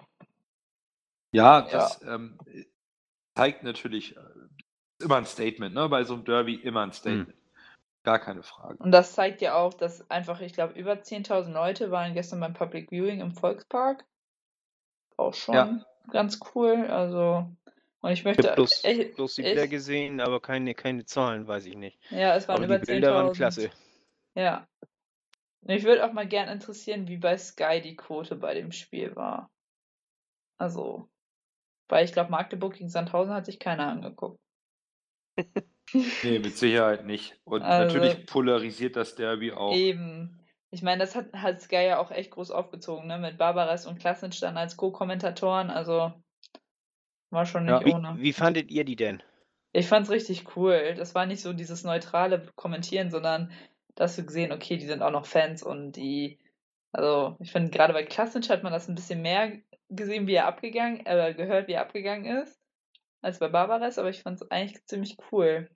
Ja, 1.32 1.62
das 1.62 2.00
ähm, 2.02 2.38
zeigt 3.34 3.62
natürlich 3.62 4.16
äh, 4.16 4.20
immer 5.02 5.16
ein 5.16 5.26
Statement, 5.26 5.74
ne? 5.74 5.88
Bei 5.88 6.04
so 6.04 6.14
einem 6.14 6.24
Derby 6.24 6.54
immer 6.54 6.82
ein 6.82 6.92
Statement. 6.92 7.34
Gar 8.04 8.18
keine 8.20 8.42
Frage. 8.42 8.76
Und 8.78 8.90
das 8.92 9.12
zeigt 9.14 9.40
ja 9.42 9.54
auch, 9.54 9.74
dass 9.74 10.08
einfach, 10.10 10.40
ich 10.40 10.54
glaube, 10.54 10.78
über 10.78 10.92
10.000 10.94 11.52
Leute 11.52 11.90
waren 11.90 12.14
gestern 12.14 12.40
beim 12.40 12.54
Public 12.54 12.90
Viewing 12.90 13.20
im 13.20 13.32
Volkspark. 13.32 14.04
Auch 15.16 15.34
schon 15.34 15.54
Ja. 15.54 15.84
ganz 16.10 16.40
cool. 16.54 16.86
Also, 16.88 17.50
und 18.00 18.10
ich 18.10 18.20
Ich 18.20 18.24
möchte 18.24 18.44
habe 18.44 18.54
bloß, 18.54 18.84
echt, 18.84 19.16
bloß 19.16 19.34
die 19.34 19.42
echt- 19.42 19.54
Bilder 19.56 19.68
gesehen, 19.68 20.20
aber 20.20 20.40
keine, 20.40 20.74
keine 20.74 21.04
Zahlen, 21.04 21.46
weiß 21.46 21.66
ich 21.66 21.76
nicht. 21.76 21.98
ja, 22.10 22.34
es 22.36 22.48
waren 22.48 22.56
Aber 22.58 22.64
über 22.66 22.78
die 22.78 22.86
Bilder 22.86 23.12
waren 23.14 23.26
10.000. 23.32 23.36
klasse. 23.36 23.70
Ja. 24.34 24.66
Und 25.62 25.70
ich 25.74 25.84
würde 25.84 26.06
auch 26.06 26.12
mal 26.12 26.26
gern 26.26 26.48
interessieren, 26.48 27.08
wie 27.08 27.18
bei 27.18 27.36
Sky 27.36 27.80
die 27.82 27.96
Quote 27.96 28.36
bei 28.36 28.54
dem 28.54 28.72
Spiel 28.72 29.14
war. 29.16 29.50
Also, 30.56 31.08
weil 31.88 32.04
ich 32.04 32.12
glaube, 32.12 32.30
Magdeburg 32.30 32.74
gegen 32.74 32.88
Sandhausen 32.90 33.32
hat 33.34 33.46
sich 33.46 33.58
keiner 33.58 33.88
angeguckt. 33.88 34.38
Nee, 36.22 36.38
mit 36.38 36.54
Sicherheit 36.54 37.06
nicht. 37.06 37.40
Und 37.44 37.62
Also- 37.62 37.86
natürlich 37.96 38.26
polarisiert 38.26 38.94
das 38.94 39.14
Derby 39.14 39.52
auch. 39.52 39.74
Eben. 39.74 40.38
Ich 40.70 40.82
meine, 40.82 41.00
das 41.00 41.14
hat, 41.16 41.32
hat 41.32 41.62
Sky 41.62 41.76
ja 41.86 41.98
auch 41.98 42.10
echt 42.10 42.30
groß 42.32 42.50
aufgezogen, 42.50 43.06
ne? 43.06 43.18
Mit 43.18 43.38
Barbaras 43.38 43.86
und 43.86 43.98
Klasnitsch 43.98 44.42
dann 44.42 44.58
als 44.58 44.76
Co-Kommentatoren. 44.76 45.70
Also 45.70 46.12
war 47.30 47.46
schon 47.46 47.66
Ja. 47.66 47.78
nicht 47.78 47.86
Wie, 47.86 47.94
ohne. 47.94 48.16
wie 48.18 48.32
fandet 48.34 48.70
ihr 48.70 48.84
die 48.84 48.96
denn? 48.96 49.22
Ich 49.72 49.86
fand's 49.88 50.10
richtig 50.10 50.54
cool. 50.56 50.94
Das 50.94 51.14
war 51.14 51.24
nicht 51.24 51.40
so 51.40 51.54
dieses 51.54 51.84
neutrale 51.84 52.46
Kommentieren, 52.54 53.10
sondern 53.10 53.50
da 53.94 54.04
hast 54.04 54.18
du 54.18 54.26
gesehen, 54.26 54.52
okay, 54.52 54.76
die 54.76 54.86
sind 54.86 55.00
auch 55.00 55.10
noch 55.10 55.24
Fans 55.24 55.62
und 55.62 55.92
die, 55.92 56.38
also 56.92 57.38
ich 57.40 57.50
finde, 57.50 57.70
gerade 57.70 57.94
bei 57.94 58.04
Klasnitsch 58.04 58.50
hat 58.50 58.62
man 58.62 58.72
das 58.74 58.88
ein 58.88 58.94
bisschen 58.94 59.22
mehr 59.22 59.52
gesehen, 59.88 60.26
wie 60.26 60.34
er 60.34 60.46
abgegangen, 60.46 61.04
äh, 61.06 61.34
gehört, 61.34 61.68
wie 61.68 61.72
er 61.72 61.82
abgegangen 61.82 62.42
ist, 62.42 62.60
als 63.22 63.38
bei 63.38 63.48
Barbaras, 63.48 63.98
aber 63.98 64.10
ich 64.10 64.22
fand's 64.22 64.48
eigentlich 64.50 64.84
ziemlich 64.86 65.16
cool. 65.32 65.68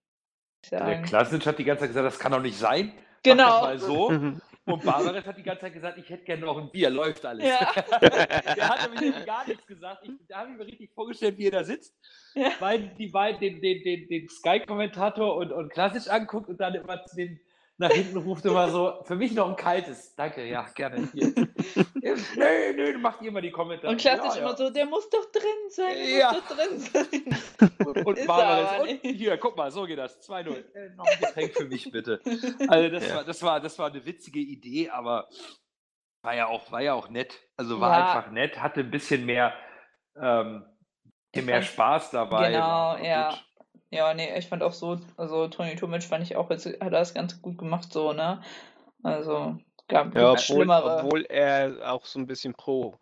ich 0.63 0.71
Der. 0.71 1.03
Klasnitsch 1.03 1.47
hat 1.47 1.59
die 1.59 1.65
ganze 1.65 1.81
Zeit 1.81 1.91
gesagt, 1.91 2.07
das 2.07 2.19
kann 2.19 2.33
doch 2.33 2.43
nicht 2.43 2.59
sein. 2.59 2.93
Mach 2.95 3.03
Genau. 3.23 3.45
das 3.45 3.63
mal 3.63 3.79
so. 3.79 4.11
Mhm. 4.11 4.43
Und 4.65 4.85
Barbares 4.85 5.27
hat 5.27 5.37
die 5.37 5.43
ganze 5.43 5.63
Zeit 5.63 5.73
gesagt, 5.73 5.99
ich 5.99 6.09
hätte 6.09 6.25
gerne 6.25 6.45
noch 6.45 6.57
ein 6.57 6.71
Bier, 6.71 6.89
läuft 6.89 7.27
alles. 7.27 7.45
Ja. 7.45 7.73
Der 8.01 8.69
hat 8.69 8.89
nämlich 8.95 9.27
gar 9.27 9.47
nichts 9.47 9.67
gesagt. 9.67 10.05
Ich, 10.05 10.13
da 10.29 10.39
habe 10.39 10.53
ich 10.53 10.57
mir 10.57 10.67
richtig 10.67 10.93
vorgestellt, 10.93 11.37
wie 11.39 11.47
er 11.47 11.51
da 11.51 11.65
sitzt. 11.65 11.97
Ja. 12.35 12.53
Weil 12.61 12.91
die 12.97 13.09
beiden 13.09 13.41
den, 13.41 13.61
den, 13.61 13.83
den, 13.83 14.09
den 14.09 14.29
Sky-Kommentator 14.29 15.35
und, 15.35 15.51
und 15.51 15.73
Klassisch 15.73 16.07
anguckt 16.09 16.49
und 16.49 16.61
dann 16.61 16.75
immer 16.75 17.05
zu 17.05 17.17
den, 17.17 17.41
nach 17.79 17.91
hinten 17.91 18.19
ruft 18.19 18.45
immer 18.45 18.69
so, 18.71 19.03
für 19.05 19.17
mich 19.17 19.33
noch 19.33 19.49
ein 19.49 19.57
kaltes. 19.57 20.15
Danke, 20.15 20.45
ja, 20.45 20.63
gerne. 20.75 21.09
Hier. 21.13 21.33
nee, 22.37 22.73
nee, 22.77 22.93
macht 22.99 23.23
ihr 23.23 23.33
mal 23.33 23.41
die 23.41 23.51
Kommentare. 23.51 23.91
Und 23.93 24.01
klassisch 24.01 24.35
ja, 24.35 24.41
immer 24.41 24.51
ja. 24.51 24.57
so, 24.57 24.71
der 24.71 24.87
muss 24.87 25.09
doch 25.11 25.25
drin 25.33 25.71
sein, 25.71 25.95
der 25.97 26.19
Ja. 26.19 26.33
muss 26.33 26.43
doch 26.49 26.57
drin 26.57 26.79
sein. 26.79 27.87
Und 27.87 28.07
und 28.07 29.03
nicht. 29.03 29.17
hier, 29.19 29.37
guck 29.39 29.57
mal, 29.57 29.71
so 29.71 29.85
geht 29.85 29.99
das. 29.99 30.21
2-0. 30.21 30.75
Äh, 30.75 30.91
noch 30.97 31.07
ein 31.07 31.19
Getränk 31.21 31.55
für 31.57 31.65
mich, 31.65 31.91
bitte. 31.91 32.21
Also 32.69 32.89
das, 32.89 33.09
Ja. 33.09 33.17
war, 33.17 33.25
das, 33.25 33.43
war, 33.43 33.61
das 33.61 33.79
war 33.79 33.91
eine 33.91 34.05
witzige 34.05 34.41
Idee, 34.41 34.91
aber 34.91 35.29
war 36.25 36.35
ja 36.35 36.47
auch, 36.47 36.71
war 36.71 36.83
ja 36.83 36.95
auch 36.95 37.09
nett. 37.09 37.41
Also 37.57 37.81
war 37.81 37.99
Ja. 37.99 38.13
einfach 38.15 38.31
nett, 38.31 38.61
hatte 38.63 38.81
ein 38.81 38.91
bisschen 38.91 39.27
mehr, 39.27 39.55
ähm, 40.17 40.65
mehr 41.35 41.63
Spaß 41.63 42.11
dabei. 42.11 42.53
Genau, 42.53 42.97
ja. 42.97 43.31
gut. 43.31 43.45
Ja, 43.93 44.15
nee, 44.15 44.37
ich 44.39 44.49
fand 44.49 44.63
auch 44.63 44.73
so, 44.73 44.99
also 45.19 45.49
Toni 45.49 45.77
Tomic 45.77 46.03
fand 46.03 46.25
ich 46.25 46.35
auch 46.35 46.49
jetzt, 46.49 46.65
hat 46.65 46.81
er 46.81 46.91
das 46.91 47.13
ganz 47.13 47.43
gut 47.43 47.59
gemacht, 47.59 47.93
so, 47.93 48.15
ne? 48.15 48.41
Also, 49.03 49.59
gab 49.87 50.15
Ja, 50.15 50.31
obwohl, 50.33 50.39
schlimmere. 50.39 51.05
obwohl 51.05 51.27
er 51.27 51.93
auch 51.93 52.07
so 52.07 52.19
ein 52.19 52.27
bisschen 52.27 52.55
pro, 52.55 52.97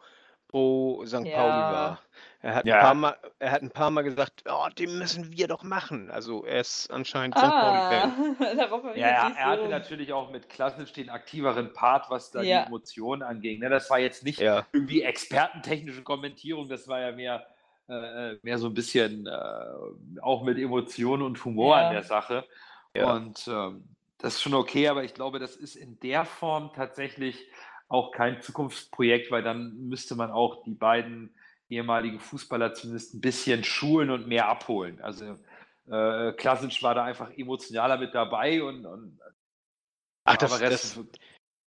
pro 0.49 1.05
St. 1.07 1.27
Ja. 1.27 1.37
Pauli 1.37 1.71
war. 1.71 2.01
Er 2.43 2.55
hat, 2.57 2.67
Ja. 2.67 2.75
ein 2.79 2.81
paar 2.81 2.95
Mal, 2.95 3.17
er 3.39 3.53
hat 3.53 3.63
ein 3.63 3.71
paar 3.71 3.93
Mal 3.93 4.03
gesagt, 4.03 4.43
oh, 4.51 4.67
den 4.77 4.99
müssen 4.99 5.31
wir 5.31 5.47
doch 5.47 5.63
machen. 5.63 6.11
Also 6.11 6.45
er 6.45 6.61
ist 6.61 6.91
anscheinend 6.91 7.39
St. 7.39 7.45
Pauli-Fan. 7.45 8.13
Ah, 8.41 8.93
ich 8.95 9.01
Ja, 9.01 9.29
nicht 9.29 9.39
er 9.39 9.47
hatte 9.47 9.69
natürlich 9.69 10.13
auch 10.13 10.33
mit 10.33 10.49
Klassisch 10.49 10.93
den 10.93 11.09
aktiveren 11.09 11.73
Part, 11.73 12.11
was 12.11 12.33
da 12.33 12.43
Ja. 12.43 12.63
die 12.63 12.67
Emotionen 12.67 13.23
anging. 13.23 13.61
Ne? 13.61 13.69
Das 13.69 13.89
war 13.91 14.01
jetzt 14.01 14.25
nicht 14.25 14.41
Ja, 14.41 14.67
irgendwie 14.73 15.03
expertentechnische 15.03 16.03
Kommentierung, 16.03 16.69
das 16.69 16.89
war 16.89 17.01
ja 17.01 17.13
mehr, 17.13 17.47
äh, 17.91 18.39
mehr 18.43 18.59
so 18.59 18.69
ein 18.69 18.75
bisschen 18.75 19.27
äh, 19.27 20.21
auch 20.23 20.45
mit 20.45 20.59
Emotionen 20.59 21.23
und 21.23 21.45
Humor 21.45 21.77
Ja. 21.77 21.89
an 21.89 21.93
der 21.93 22.03
Sache. 22.05 22.45
Ja. 22.95 23.15
Und 23.15 23.49
ähm, 23.49 23.85
das 24.19 24.35
ist 24.35 24.43
schon 24.43 24.55
okay, 24.55 24.89
aber 24.89 25.05
ich 25.05 25.15
glaube, 25.15 25.39
das 25.39 25.57
ist 25.57 25.77
in 25.77 25.99
der 26.01 26.25
Form 26.25 26.73
tatsächlich 26.75 27.49
auch 27.89 28.13
kein 28.13 28.41
Zukunftsprojekt, 28.41 29.31
weil 29.31 29.43
dann 29.43 29.89
müsste 29.89 30.15
man 30.15 30.31
auch 30.31 30.63
die 30.63 30.75
beiden 30.75 31.35
ehemaligen 31.69 32.21
Fußballer 32.21 32.75
zumindest 32.75 33.15
ein 33.15 33.21
bisschen 33.21 33.65
schulen 33.65 34.11
und 34.11 34.29
mehr 34.29 34.49
abholen. 34.49 35.01
Also 35.01 35.37
äh, 35.91 36.33
Klasic 36.33 36.83
war 36.83 36.95
da 36.95 37.05
einfach 37.05 37.31
emotionaler 37.37 37.99
mit 37.99 38.15
dabei 38.15 38.63
und, 38.63 38.87
und 38.87 39.19
ach, 40.25 40.37
das, 40.37 40.53
aber 40.53 40.61
Rest- 40.61 40.97
das, 40.97 41.05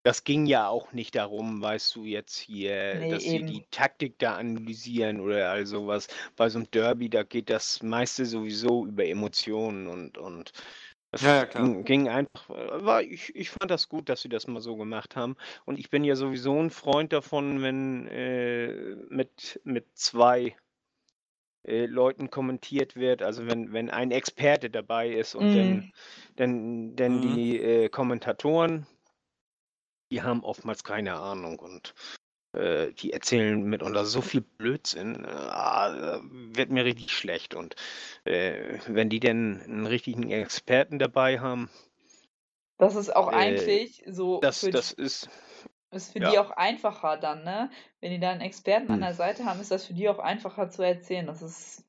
das 0.04 0.24
ging 0.24 0.46
ja 0.46 0.68
auch 0.68 0.92
nicht 0.94 1.16
darum, 1.16 1.62
weißt 1.62 1.96
du, 1.96 2.06
jetzt 2.06 2.38
hier, 2.38 3.06
Nee, 3.06 3.08
dass 3.08 3.30
sie 3.30 3.44
eben. 3.44 3.46
die 3.46 3.66
Taktik 3.72 4.20
da 4.20 4.36
analysieren 4.36 5.20
oder 5.22 5.50
all 5.52 5.66
sowas. 5.66 6.08
Bei 6.36 6.50
so 6.50 6.60
einem 6.60 6.70
Derby, 6.72 7.10
da 7.10 7.24
geht 7.24 7.50
das 7.50 7.82
meiste 7.84 8.26
sowieso 8.26 8.86
über 8.86 9.06
Emotionen 9.06 9.88
und, 9.88 10.18
und 10.18 10.52
das 11.12 11.22
Ja, 11.22 11.36
ja, 11.36 11.46
klar. 11.46 11.72
ging, 11.72 11.84
ging 11.86 12.10
einfach, 12.10 12.50
äh, 12.50 12.86
war, 12.86 13.02
ich, 13.04 13.36
ich 13.36 13.50
fand 13.52 13.72
das 13.72 13.88
gut, 13.90 14.10
dass 14.10 14.22
sie 14.22 14.30
das 14.30 14.48
mal 14.48 14.62
so 14.62 14.76
gemacht 14.76 15.16
haben. 15.16 15.36
Und 15.66 15.80
ich 15.80 15.90
bin 15.90 16.04
ja 16.04 16.16
sowieso 16.16 16.60
ein 16.62 16.70
Freund 16.72 17.14
davon, 17.14 17.62
wenn 17.62 18.08
äh, 18.08 18.96
mit, 19.10 19.62
mit 19.64 19.86
zwei 19.98 20.56
äh, 21.64 21.86
Leuten 21.86 22.30
kommentiert 22.30 22.96
wird, 22.96 23.22
also 23.22 23.46
wenn, 23.48 23.72
wenn 23.74 23.90
ein 23.90 24.12
Experte 24.12 24.70
dabei 24.70 25.10
ist 25.10 25.36
und 25.36 25.56
Mhm. 25.56 25.56
dann, 25.56 25.92
dann, 26.36 26.96
dann 26.96 27.22
Mhm. 27.22 27.22
die 27.22 27.60
äh, 27.60 27.90
Kommentatoren, 27.90 28.86
die 30.14 30.24
haben 30.24 30.44
oftmals 30.46 30.84
keine 30.86 31.16
Ahnung 31.16 31.60
und 31.60 31.96
äh, 32.54 32.94
die 32.94 33.14
erzählen 33.14 33.64
mitunter 33.64 34.06
so 34.06 34.22
viel 34.22 34.42
Blödsinn, 34.42 35.26
äh, 35.26 35.30
ah, 35.30 36.22
wird 36.24 36.72
mir 36.72 36.86
richtig 36.86 37.12
schlecht. 37.14 37.56
Und 37.56 37.76
äh, 38.26 38.80
wenn 38.88 39.10
die 39.10 39.20
denn 39.22 39.62
einen 39.64 39.88
richtigen 39.88 40.32
Experten 40.32 41.00
dabei 41.00 41.40
haben, 41.42 41.70
Das 42.78 42.96
ist 42.96 43.16
auch 43.16 43.30
Äh, 43.30 43.34
eigentlich 43.34 44.04
so 44.08 44.42
das, 44.42 44.60
für, 44.60 44.72
das 44.72 44.92
ist, 44.92 45.30
ist 45.92 46.12
für 46.14 46.20
ja. 46.20 46.30
die 46.32 46.40
auch 46.40 46.52
einfacher 46.52 47.18
dann, 47.18 47.44
ne? 47.46 47.72
Wenn 48.02 48.12
die 48.12 48.20
da 48.20 48.32
einen 48.32 48.42
Experten 48.42 48.92
an 48.92 49.00
Hm. 49.00 49.02
der 49.02 49.14
Seite 49.16 49.46
haben, 49.46 49.60
ist 49.62 49.72
das 49.72 49.86
für 49.88 49.94
die 49.94 50.10
auch 50.10 50.20
einfacher 50.20 50.70
zu 50.70 50.84
erzählen. 50.84 51.28
Das 51.28 51.42
ist, 51.42 51.86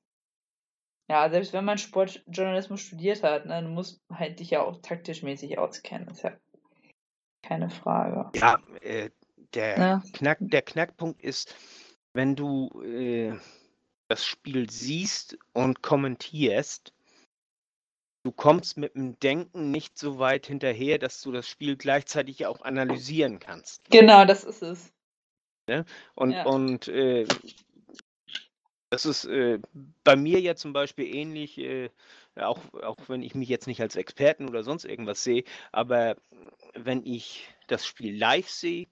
ja, 1.08 1.28
selbst 1.30 1.52
wenn 1.54 1.64
man 1.64 1.78
Sportjournalismus 1.78 2.80
studiert 2.82 3.22
hat, 3.22 3.46
ne, 3.46 3.62
du 3.62 3.68
musst 3.68 4.02
halt 4.12 4.38
dich 4.40 4.50
ja 4.50 4.62
auch 4.62 4.80
taktisch 4.82 5.22
mäßig 5.22 5.58
auskennen. 5.58 6.08
Ist 6.08 6.22
ja 6.22 6.32
keine 7.45 7.70
Frage. 7.70 8.30
ja, 8.38 8.59
äh, 8.80 9.11
der, 9.55 9.78
Ne? 9.78 10.03
Knack, 10.12 10.38
der 10.40 10.62
Knackpunkt 10.62 11.22
ist, 11.22 11.55
wenn 12.12 12.34
du 12.34 12.82
äh, 12.82 13.34
das 14.09 14.24
Spiel 14.24 14.68
siehst 14.70 15.38
und 15.53 15.82
kommentierst, 15.82 16.92
du 18.24 18.32
kommst 18.32 18.76
mit 18.78 18.95
dem 18.95 19.18
Denken 19.20 19.70
nicht 19.70 19.99
so 19.99 20.18
weit 20.18 20.47
hinterher, 20.47 20.99
dass 20.99 21.20
du 21.20 21.30
das 21.32 21.49
Spiel 21.49 21.76
gleichzeitig 21.76 22.47
auch 22.47 22.62
analysieren 22.62 23.38
kannst. 23.38 23.88
Genau, 23.90 24.24
das 24.24 24.45
ist 24.45 24.62
es. 24.62 24.92
Und, 26.14 26.32
Ja. 26.32 26.45
und 26.45 26.88
äh, 26.88 27.26
das 28.95 29.07
ist 29.07 29.24
äh, 29.24 29.59
bei 30.05 30.14
mir 30.14 30.40
ja 30.40 30.55
zum 30.55 30.72
Beispiel 30.72 31.12
ähnlich, 31.12 31.59
äh, 31.59 31.90
auch, 32.36 32.61
auch 32.74 32.97
wenn 33.09 33.22
ich 33.22 33.34
mich 33.34 33.49
jetzt 33.49 33.66
nicht 33.66 33.80
als 33.80 33.97
Experten 33.97 34.49
oder 34.49 34.62
sonst 34.62 34.84
irgendwas 34.84 35.24
sehe, 35.24 35.42
aber 35.72 36.16
wenn 36.74 37.05
ich 37.05 37.49
das 37.66 37.84
Spiel 37.84 38.16
live 38.16 38.49
sehe, 38.49 38.86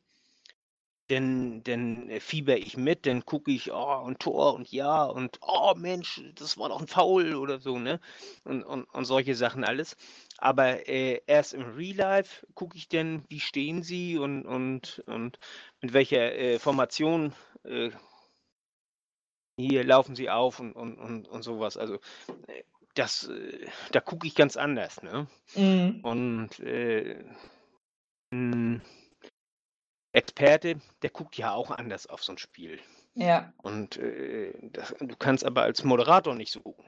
dann, 1.07 1.63
dann 1.63 2.09
äh, 2.09 2.19
fieber 2.19 2.57
ich 2.57 2.77
mit, 2.77 3.07
dann 3.07 3.25
gucke 3.25 3.53
ich, 3.53 3.71
oh, 3.71 4.03
und 4.05 4.19
Tor 4.19 4.55
und 4.55 4.73
ja, 4.73 5.05
und 5.05 5.39
oh 5.41 5.75
Mensch, 5.77 6.21
das 6.35 6.59
war 6.59 6.71
doch 6.71 6.81
ein 6.81 6.89
Foul 6.89 7.37
oder 7.37 7.61
so, 7.61 7.79
ne? 7.79 8.01
Und, 8.43 8.65
und, 8.65 8.85
und 8.85 9.05
solche 9.05 9.37
Sachen 9.37 9.63
alles. 9.63 9.97
Aber 10.39 10.89
äh, 10.89 11.21
erst 11.29 11.55
im 11.55 11.63
Real 11.77 11.97
Life 11.97 12.45
gucke 12.55 12.77
ich 12.77 12.89
dann, 12.89 13.25
wie 13.29 13.41
stehen 13.41 13.85
sie 13.85 14.19
und, 14.19 14.47
und, 14.47 15.05
und 15.07 15.39
mit 15.81 15.93
welcher 15.93 16.35
äh, 16.35 16.59
Formation 16.59 17.35
äh, 17.65 17.91
hier 19.57 19.85
laufen 19.85 20.15
sie 20.17 20.31
auf 20.31 20.61
und, 20.61 20.73
und, 20.73 20.99
und, 20.99 21.29
und 21.29 21.43
sowas. 21.43 21.77
Also 21.77 21.95
äh, 22.47 22.63
das, 22.95 23.29
äh, 23.29 23.67
da 23.93 24.01
gucke 24.01 24.27
ich 24.27 24.35
ganz 24.35 24.57
anders, 24.57 25.03
ne? 25.03 25.27
Mhm. 25.55 26.01
Und 26.03 26.61
äh, 26.61 27.25
ein 28.33 28.83
Experte, 30.13 30.77
der 31.03 31.11
guckt 31.11 31.37
ja 31.37 31.53
auch 31.53 31.71
anders 31.71 32.07
auf 32.07 32.23
so 32.23 32.33
ein 32.33 32.39
Spiel. 32.39 32.79
Ja, 33.15 33.53
Und 33.59 33.99
äh, 33.99 34.53
das, 34.73 34.95
du 34.99 35.17
kannst 35.17 35.45
aber 35.45 35.63
als 35.63 35.85
Moderator 35.85 36.35
nicht 36.35 36.51
so 36.51 36.61
gucken. 36.61 36.85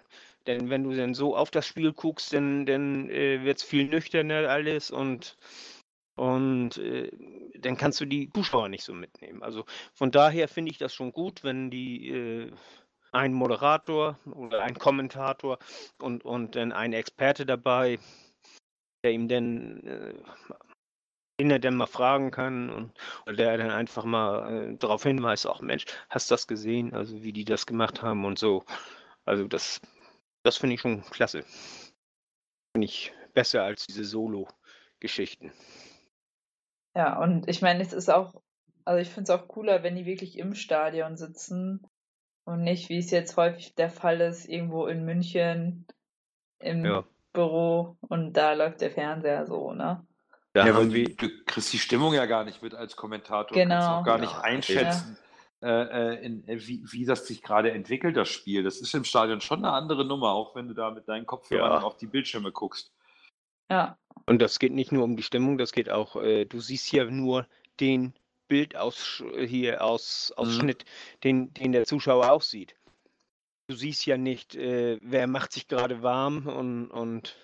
Denn 0.47 0.71
wenn 0.71 0.85
du 0.85 0.95
dann 0.95 1.15
so 1.15 1.37
auf 1.37 1.51
das 1.51 1.67
Spiel 1.67 1.93
guckst, 1.93 2.33
dann, 2.33 2.67
dann 2.67 3.11
äh, 3.11 3.45
wird 3.45 3.59
es 3.59 3.63
viel 3.63 3.89
nüchterner 3.89 4.49
alles 4.49 4.91
und, 4.91 5.37
und 6.17 6.79
äh, 6.79 7.11
dann 7.59 7.77
kannst 7.77 8.01
du 8.01 8.05
die 8.05 8.31
Zuschauer 8.33 8.69
nicht 8.69 8.85
so 8.85 8.93
mitnehmen. 8.93 9.43
Also 9.43 9.65
von 9.93 10.11
daher 10.11 10.49
finde 10.49 10.71
ich 10.71 10.79
das 10.79 10.95
schon 10.95 11.13
gut, 11.13 11.45
wenn 11.45 11.71
die 11.71 12.11
äh, 12.11 12.53
ein 13.13 13.33
Moderator 13.33 14.19
oder 14.27 14.63
ein 14.63 14.79
Kommentator 14.79 15.59
und, 16.01 16.25
und 16.25 16.57
dann 16.57 16.73
ein 16.73 16.93
Experte 16.93 17.47
dabei, 17.47 17.99
der 19.05 19.13
ihm 19.13 19.29
dann 19.29 19.81
äh, 19.85 20.15
den 21.41 21.51
er 21.51 21.59
dann 21.59 21.77
mal 21.77 21.87
fragen 21.87 22.31
kann 22.31 22.71
und 22.71 22.93
oder 23.27 23.37
der 23.37 23.59
dann 23.59 23.71
einfach 23.71 24.05
mal 24.05 24.73
äh, 24.73 24.77
darauf 24.77 25.03
hinweist, 25.03 25.47
auch 25.47 25.61
Mensch, 25.61 25.85
hast 26.09 26.31
du 26.31 26.35
das 26.35 26.47
gesehen, 26.47 26.95
also 26.95 27.23
wie 27.23 27.33
die 27.33 27.45
das 27.45 27.67
gemacht 27.67 28.03
haben 28.03 28.25
und 28.25 28.39
so. 28.39 28.65
Also 29.25 29.49
das, 29.49 29.81
das 30.45 30.57
finde 30.57 30.75
ich 30.75 30.81
schon 30.81 31.03
klasse. 31.11 31.45
Finde 32.73 32.85
ich 32.85 33.13
besser 33.33 33.65
als 33.65 33.87
diese 33.87 34.05
Solo-Geschichten. 34.05 35.53
Ja, 36.95 37.19
und 37.21 37.49
ich 37.49 37.63
meine, 37.63 37.83
es 37.83 37.93
ist 37.93 38.11
auch, 38.11 38.43
also 38.85 39.01
ich 39.01 39.09
finde 39.09 39.33
es 39.33 39.39
auch 39.39 39.49
cooler, 39.49 39.83
wenn 39.83 39.97
die 39.97 40.07
wirklich 40.07 40.39
im 40.39 40.55
Stadion 40.55 41.17
sitzen 41.17 41.87
und 42.45 42.63
nicht, 42.63 42.89
wie 42.89 42.99
es 42.99 43.11
jetzt 43.11 43.37
häufig 43.37 43.75
der 43.75 43.91
Fall 43.91 44.21
ist, 44.21 44.47
irgendwo 44.49 44.87
in 44.87 45.05
München 45.05 45.87
im 46.61 46.83
Ja. 46.85 47.05
Büro 47.33 47.97
und 48.01 48.35
da 48.35 48.53
läuft 48.55 48.81
der 48.81 48.91
Fernseher 48.93 49.47
so, 49.47 49.73
ne? 49.73 50.07
Da 50.55 50.67
Ja, 50.67 50.75
weil 50.75 50.87
haben 50.87 50.91
du, 50.91 50.95
wir, 50.95 51.17
du 51.17 51.45
kriegst 51.47 51.73
die 51.73 51.79
Stimmung 51.79 52.15
ja 52.15 52.27
gar 52.27 52.45
nicht 52.45 52.63
mit 52.63 52.75
als 52.75 52.97
Kommentator. 52.97 53.59
Du 53.59 53.61
Genau. 53.61 53.69
kannst 53.69 53.91
auch 53.91 54.03
gar 54.05 54.19
nicht 54.19 54.33
Ja, 54.35 54.45
einschätzen, 54.45 55.19
äh, 55.63 55.69
äh, 56.15 56.25
in, 56.25 56.47
äh, 56.49 56.67
wie, 56.67 56.85
wie 56.91 57.05
das 57.05 57.27
sich 57.27 57.43
gerade 57.43 57.73
entwickelt, 57.73 58.17
das 58.17 58.29
Spiel. 58.29 58.63
Das 58.63 58.81
ist 58.81 58.95
im 58.95 59.05
Stadion 59.05 59.41
schon 59.41 59.65
eine 59.65 59.73
andere 59.73 60.05
Nummer, 60.05 60.31
auch 60.33 60.55
wenn 60.55 60.69
du 60.69 60.75
da 60.75 60.91
mit 60.91 61.09
deinen 61.09 61.27
Kopfhörern 61.27 61.73
Ja. 61.73 61.81
auf 61.83 61.97
die 61.97 62.07
Bildschirme 62.07 62.53
guckst. 62.53 62.93
Ja, 63.71 63.99
und 64.27 64.41
das 64.41 64.59
geht 64.59 64.73
nicht 64.73 64.93
nur 64.93 65.05
um 65.05 65.17
die 65.17 65.23
Stimmung, 65.23 65.59
das 65.59 65.73
geht 65.73 65.91
auch, 65.91 66.17
äh, 66.17 66.45
du 66.45 66.61
siehst 66.61 66.87
hier 66.87 67.11
nur 67.11 67.47
den 67.81 68.15
Bildaus 68.49 69.23
hier 69.47 69.83
aus, 69.83 70.33
Ausschnitt, 70.37 70.85
den, 71.25 71.53
den 71.55 71.73
der 71.73 71.85
Zuschauer 71.85 72.31
auch 72.31 72.43
sieht. 72.43 72.77
Du 73.69 73.75
siehst 73.75 74.05
ja 74.05 74.19
nicht, 74.19 74.55
äh, 74.55 74.99
wer 75.01 75.27
macht 75.27 75.53
sich 75.53 75.67
gerade 75.67 76.03
warm 76.03 76.47
und, 76.47 76.91
und 76.91 77.37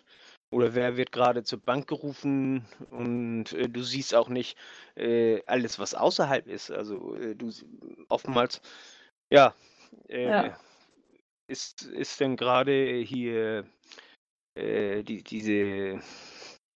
oder 0.53 0.75
wer 0.75 0.97
wird 0.97 1.13
gerade 1.13 1.45
zur 1.45 1.61
Bank 1.61 1.87
gerufen 1.87 2.67
und 2.91 3.53
äh, 3.53 3.69
du 3.69 3.83
siehst 3.83 4.15
auch 4.15 4.29
nicht 4.29 4.59
äh, 4.97 5.43
alles, 5.47 5.79
was 5.79 5.95
außerhalb 5.95 6.47
ist. 6.47 6.71
Also 6.71 7.15
äh, 7.15 7.35
du 7.35 7.51
oftmals, 8.09 8.61
ja, 9.33 9.55
äh, 10.09 10.29
Ja. 10.29 10.61
ist, 11.47 11.83
ist 11.83 12.21
denn 12.21 12.37
gerade 12.37 12.99
hier 12.99 13.65
äh, 14.55 15.03
die, 15.03 15.23
diese 15.23 16.01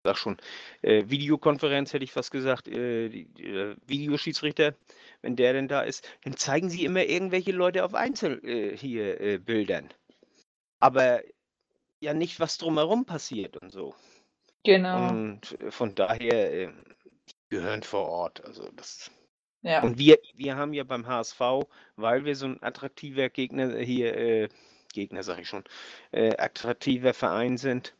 sag 0.05 0.17
schon, 0.17 0.37
äh, 0.83 1.03
Videokonferenz 1.07 1.91
hätte 1.91 2.05
ich 2.05 2.11
fast 2.11 2.31
gesagt, 2.31 2.67
äh, 2.67 3.09
die, 3.09 3.25
die, 3.25 3.43
äh, 3.43 3.75
Videoschiedsrichter, 3.87 4.75
wenn 5.21 5.35
der 5.35 5.53
denn 5.53 5.67
da 5.67 5.81
ist, 5.81 6.07
dann 6.23 6.37
zeigen 6.37 6.69
sie 6.69 6.85
immer 6.85 7.03
irgendwelche 7.03 7.51
Leute 7.51 7.83
auf 7.83 7.95
Einzel 7.95 8.39
äh, 8.45 8.77
hier 8.77 9.19
äh, 9.19 9.37
Bildern. 9.39 9.89
Aber 10.79 11.21
ja 11.99 12.13
nicht, 12.13 12.39
was 12.39 12.57
drumherum 12.57 13.05
passiert 13.05 13.57
und 13.57 13.71
so. 13.71 13.95
Genau. 14.63 15.09
Und 15.09 15.59
äh, 15.59 15.71
von 15.71 15.95
daher 15.95 16.53
äh, 16.53 16.67
die 17.27 17.55
gehören 17.57 17.81
vor 17.81 18.07
Ort. 18.07 18.45
Also 18.45 18.69
das. 18.75 19.11
Ja. 19.63 19.81
Und 19.81 19.97
wir, 19.97 20.19
wir 20.35 20.55
haben 20.55 20.73
ja 20.73 20.83
beim 20.83 21.07
HSV, 21.07 21.41
weil 21.95 22.25
wir 22.25 22.35
so 22.35 22.45
ein 22.45 22.61
attraktiver 22.61 23.29
Gegner 23.29 23.75
hier, 23.79 24.15
äh, 24.15 24.49
Gegner 24.93 25.23
sag 25.23 25.39
ich 25.39 25.49
schon, 25.49 25.65
attraktiver 26.13 27.13
Verein 27.13 27.57
sind, 27.57 27.93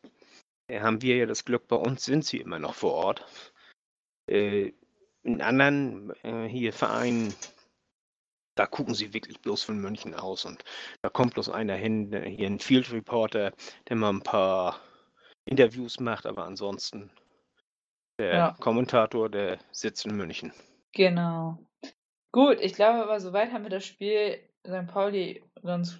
haben 0.72 1.02
wir 1.02 1.18
ja 1.18 1.26
das 1.26 1.46
Glück, 1.46 1.68
bei 1.68 1.76
uns 1.76 2.06
sind 2.06 2.26
sie 2.26 2.38
immer 2.38 2.60
noch 2.60 2.74
vor 2.76 2.94
Ort. 2.94 3.52
Äh, 4.28 4.74
in 5.24 5.42
anderen 5.42 6.14
äh, 6.24 6.48
hier 6.48 6.74
Vereinen, 6.74 7.34
da 8.56 8.66
gucken 8.66 8.94
sie 8.94 9.14
wirklich 9.14 9.42
bloß 9.42 9.64
von 9.64 9.80
München 9.80 10.14
aus 10.14 10.46
und 10.46 10.64
da 11.02 11.10
kommt 11.10 11.34
bloß 11.34 11.50
einer 11.50 11.76
hin, 11.76 12.12
hier 12.26 12.48
ein 12.48 12.60
Field 12.60 12.92
Reporter, 12.92 13.54
der 13.90 13.96
mal 13.96 14.12
ein 14.12 14.22
paar 14.22 14.80
Interviews 15.46 16.00
macht, 16.00 16.26
aber 16.26 16.46
ansonsten 16.46 17.12
der 18.18 18.34
Ja. 18.34 18.56
Kommentator, 18.60 19.30
der 19.30 19.60
sitzt 19.72 20.06
in 20.06 20.16
München. 20.16 20.54
Genau. 20.94 21.60
Gut, 22.32 22.60
ich 22.62 22.74
glaube 22.74 23.04
aber 23.04 23.20
soweit 23.20 23.52
haben 23.52 23.64
wir 23.64 23.70
das 23.70 23.86
Spiel 23.86 24.40
St. 24.66 24.88
Pauli 24.88 25.44
ganz 25.64 26.00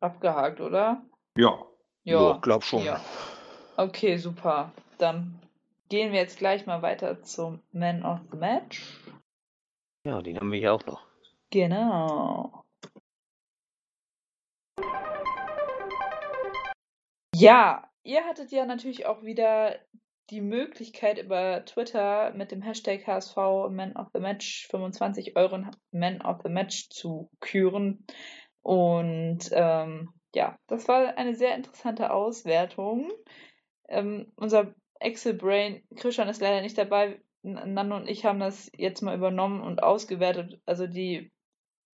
abgehakt, 0.00 0.60
oder? 0.60 1.02
Ja. 1.36 1.64
Ja, 2.04 2.38
glaub 2.42 2.64
schon. 2.64 2.82
Ja. 2.84 3.00
Okay, 3.76 4.18
super. 4.18 4.72
Dann 4.98 5.40
gehen 5.88 6.12
wir 6.12 6.20
jetzt 6.20 6.38
gleich 6.38 6.66
mal 6.66 6.82
weiter 6.82 7.22
zum 7.22 7.60
Man 7.72 8.04
of 8.04 8.20
the 8.30 8.36
Match. 8.36 8.82
Ja, 10.06 10.20
den 10.20 10.38
haben 10.38 10.52
wir 10.52 10.58
ja 10.58 10.72
auch 10.72 10.84
noch. 10.84 11.06
Genau. 11.50 12.64
Ja, 17.34 17.88
ihr 18.04 18.24
hattet 18.24 18.52
ja 18.52 18.66
natürlich 18.66 19.06
auch 19.06 19.22
wieder 19.22 19.78
die 20.30 20.40
Möglichkeit 20.40 21.18
über 21.18 21.64
Twitter 21.64 22.32
mit 22.34 22.52
dem 22.52 22.62
Hashtag 22.62 23.06
HSV 23.06 23.36
Man 23.70 23.96
of 23.96 24.08
the 24.12 24.20
Match 24.20 24.66
25 24.68 25.36
euren 25.36 25.70
Man 25.90 26.20
of 26.22 26.40
the 26.42 26.50
Match 26.50 26.88
zu 26.90 27.30
küren. 27.40 28.06
Und 28.62 29.50
ähm, 29.52 30.12
ja, 30.34 30.56
das 30.68 30.88
war 30.88 31.16
eine 31.16 31.34
sehr 31.34 31.54
interessante 31.54 32.12
Auswertung. 32.12 33.10
Ähm, 33.88 34.32
unser 34.36 34.74
Excel-Brain, 35.00 35.82
Christian 35.96 36.28
ist 36.28 36.40
leider 36.40 36.62
nicht 36.62 36.78
dabei. 36.78 37.20
Nando 37.42 37.96
und 37.96 38.08
ich 38.08 38.24
haben 38.24 38.38
das 38.40 38.70
jetzt 38.76 39.02
mal 39.02 39.16
übernommen 39.16 39.62
und 39.62 39.82
ausgewertet. 39.82 40.60
Also 40.64 40.86
die 40.86 41.30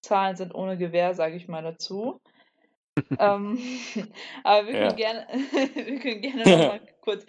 Zahlen 0.03 0.37
sind 0.37 0.55
ohne 0.55 0.77
Gewähr, 0.79 1.15
sage 1.15 1.37
ich 1.37 1.49
mal 1.49 1.63
dazu. 1.63 2.21
ähm, 3.19 3.59
aber 4.45 4.67
wir 4.69 4.77
können 4.77 4.97
Ja. 4.97 4.97
gerne, 4.97 5.27
wir 5.75 5.99
können 6.01 6.21
gerne 6.21 6.49
noch 6.49 6.63
mal 6.63 6.81
kurz 7.01 7.25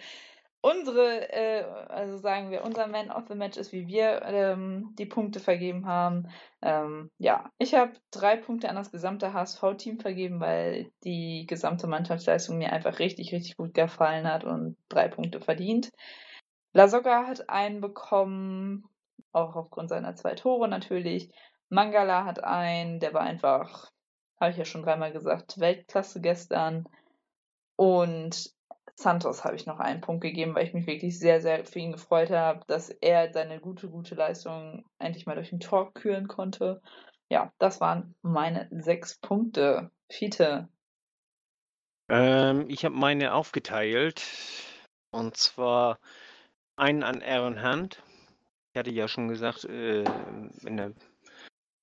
unsere, 0.62 1.32
äh, 1.32 1.64
also 1.88 2.18
sagen 2.18 2.50
wir, 2.50 2.64
unser 2.64 2.86
Man 2.86 3.10
of 3.10 3.24
the 3.28 3.34
Match 3.34 3.56
ist, 3.56 3.72
wie 3.72 3.86
wir 3.86 4.22
ähm, 4.22 4.94
die 4.98 5.06
Punkte 5.06 5.40
vergeben 5.40 5.86
haben. 5.86 6.28
Ähm, 6.62 7.10
ja, 7.18 7.50
ich 7.58 7.74
habe 7.74 7.92
drei 8.10 8.36
Punkte 8.36 8.68
an 8.68 8.76
das 8.76 8.90
gesamte 8.90 9.32
HSV-Team 9.32 10.00
vergeben, 10.00 10.40
weil 10.40 10.90
die 11.04 11.46
gesamte 11.48 11.86
Mannschaftsleistung 11.86 12.58
mir 12.58 12.72
einfach 12.72 12.98
richtig, 12.98 13.32
richtig 13.32 13.56
gut 13.56 13.74
gefallen 13.74 14.30
hat 14.30 14.44
und 14.44 14.76
drei 14.88 15.08
Punkte 15.08 15.40
verdient. 15.40 15.90
Lasogga 16.72 17.26
hat 17.26 17.48
einen 17.48 17.80
bekommen, 17.80 18.84
auch 19.32 19.56
aufgrund 19.56 19.88
seiner 19.88 20.14
zwei 20.16 20.34
Tore 20.34 20.68
natürlich. 20.68 21.30
Mangala 21.68 22.24
hat 22.24 22.44
einen, 22.44 23.00
der 23.00 23.14
war 23.14 23.22
einfach, 23.22 23.90
habe 24.38 24.50
ich 24.50 24.56
ja 24.56 24.64
schon 24.64 24.82
dreimal 24.82 25.12
gesagt, 25.12 25.58
Weltklasse 25.58 26.20
gestern. 26.20 26.86
Und 27.76 28.52
Santos 29.00 29.44
habe 29.44 29.56
ich 29.56 29.66
noch 29.66 29.80
einen 29.80 30.00
Punkt 30.00 30.22
gegeben, 30.22 30.54
weil 30.54 30.66
ich 30.66 30.74
mich 30.74 30.86
wirklich 30.86 31.18
sehr, 31.18 31.40
sehr 31.40 31.64
für 31.64 31.78
ihn 31.78 31.92
gefreut 31.92 32.30
habe, 32.30 32.60
dass 32.66 32.90
er 32.90 33.32
seine 33.32 33.60
gute, 33.60 33.88
gute 33.88 34.14
Leistung 34.14 34.84
endlich 34.98 35.26
mal 35.26 35.34
durch 35.34 35.52
ein 35.52 35.60
Tor 35.60 35.92
küren 35.94 36.28
konnte. 36.28 36.82
Ja, 37.30 37.52
das 37.58 37.80
waren 37.80 38.14
meine 38.22 38.68
sechs 38.70 39.18
Punkte. 39.18 39.90
Fiete. 40.10 40.68
Ähm, 42.10 42.66
ich 42.68 42.84
habe 42.84 42.94
meine 42.94 43.34
aufgeteilt. 43.34 44.22
Und 45.12 45.36
zwar 45.36 45.98
einen 46.76 47.02
an 47.02 47.22
Aaron 47.22 47.62
Hunt. 47.62 48.02
Ich 48.72 48.78
hatte 48.78 48.90
ja 48.90 49.08
schon 49.08 49.28
gesagt, 49.28 49.64
äh, 49.64 50.04
in 50.64 50.76
der 50.76 50.92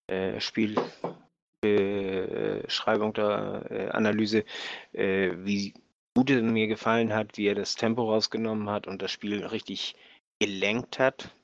äh, 0.07 0.39
Spielbeschreibung 0.39 3.13
der 3.13 3.65
äh, 3.69 3.89
Analyse, 3.89 4.45
äh, 4.93 5.31
wie 5.39 5.73
gut 6.17 6.31
es 6.31 6.41
mir 6.41 6.65
gefallen 6.65 7.13
hat, 7.13 7.37
wie 7.37 7.45
er 7.45 7.53
das 7.53 7.75
Tempo 7.75 8.09
rausgenommen 8.09 8.71
hat 8.71 8.87
und 8.87 9.03
das 9.03 9.11
Spiel 9.11 9.45
richtig 9.45 9.95
gelenkt 10.39 10.97
hat. 10.97 11.35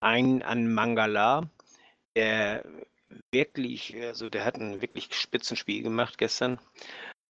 Einen 0.00 0.42
an 0.42 0.70
Mangala, 0.74 1.48
der 2.14 2.66
wirklich, 3.32 3.96
also 4.02 4.28
der 4.28 4.44
hat 4.44 4.56
ein 4.56 4.82
wirklich 4.82 5.14
Spitzenspiel 5.14 5.82
gemacht 5.82 6.18
gestern. 6.18 6.60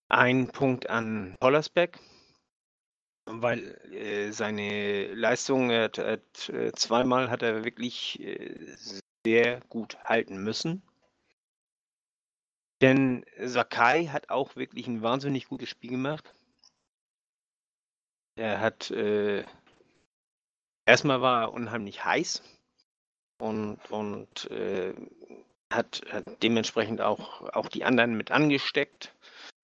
Ein 0.08 0.48
Punkt 0.48 0.88
an 0.88 1.36
Hollersbeck, 1.42 1.98
weil 3.26 3.78
äh, 3.92 4.30
seine 4.30 5.12
Leistung, 5.12 5.70
hat, 5.70 5.98
hat, 5.98 6.48
äh, 6.48 6.72
zweimal 6.72 7.28
hat 7.28 7.42
er 7.42 7.64
wirklich 7.66 8.18
äh, 8.20 8.74
sehr 9.26 9.60
gut 9.68 9.98
halten 10.04 10.42
müssen. 10.42 10.82
Denn 12.80 13.26
Sakai 13.38 14.06
hat 14.06 14.30
auch 14.30 14.56
wirklich 14.56 14.86
ein 14.86 15.02
wahnsinnig 15.02 15.48
gutes 15.48 15.68
Spiel 15.68 15.90
gemacht. 15.90 16.34
Er 18.36 18.60
hat 18.60 18.90
äh, 18.90 19.44
erstmal 20.86 21.20
war 21.20 21.42
er 21.42 21.52
unheimlich 21.52 22.04
heiß 22.04 22.42
und, 23.38 23.78
und 23.90 24.50
äh, 24.50 24.94
hat, 25.72 26.02
hat 26.10 26.24
dementsprechend 26.42 27.00
auch, 27.00 27.42
auch 27.54 27.68
die 27.68 27.84
anderen 27.84 28.16
mit 28.16 28.30
angesteckt 28.30 29.14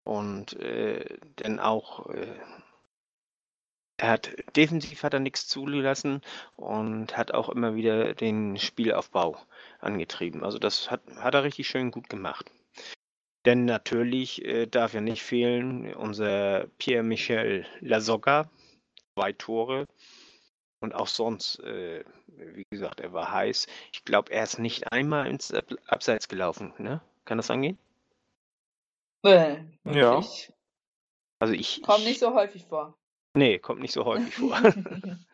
und 0.05 0.55
äh, 0.55 1.19
dann 1.37 1.61
auch 1.61 2.09
äh, 2.11 2.39
er 4.01 4.11
hat 4.11 4.31
defensiv 4.55 5.03
hat 5.03 5.13
er 5.13 5.21
nichts 5.21 5.49
zugelassen 5.49 6.23
und 6.57 7.17
hat 7.17 7.35
auch 7.35 7.49
immer 7.49 7.75
wieder 7.75 8.15
den 8.15 8.57
Spielaufbau 8.57 9.37
angetrieben. 9.81 10.45
Also 10.45 10.59
das 10.59 10.89
hat, 10.91 11.03
hat 11.17 11.35
er 11.35 11.43
richtig 11.43 11.67
schön 11.67 11.91
gut 11.91 12.09
gemacht. 12.09 12.49
Denn 13.45 13.65
natürlich 13.65 14.45
äh, 14.45 14.67
darf 14.67 14.95
ja 14.95 15.01
nicht 15.01 15.23
fehlen 15.23 15.95
unser 15.95 16.67
Pierre-Michel 16.79 17.67
Lasogga, 17.81 18.51
zwei 19.15 19.33
Tore. 19.33 19.87
Und 20.81 20.95
auch 20.95 21.09
sonst, 21.09 21.59
äh, 21.61 22.05
wie 22.27 22.65
gesagt, 22.71 23.01
er 23.01 23.13
war 23.13 23.33
heiß. 23.33 23.67
Ich 23.93 24.05
glaube, 24.05 24.33
er 24.33 24.45
ist 24.45 24.59
nicht 24.59 24.93
einmal 24.93 25.27
ins 25.27 25.53
Ab 25.53 25.67
Abseits 25.87 26.29
gelaufen, 26.29 26.73
ne? 26.79 27.01
Kann 27.25 27.39
das 27.39 27.51
angehen? 27.51 27.79
Äh, 29.25 29.65
Ja. 29.85 30.23
Also 31.41 31.55
ich. 31.55 31.83
Kommt 31.83 32.01
ich, 32.01 32.07
nicht 32.07 32.21
so 32.21 32.35
häufig 32.35 32.65
vor. 32.65 32.97
Nee, 33.35 33.59
kommt 33.59 33.81
nicht 33.81 33.93
so 33.93 34.05
häufig 34.05 34.35
vor. 34.35 34.61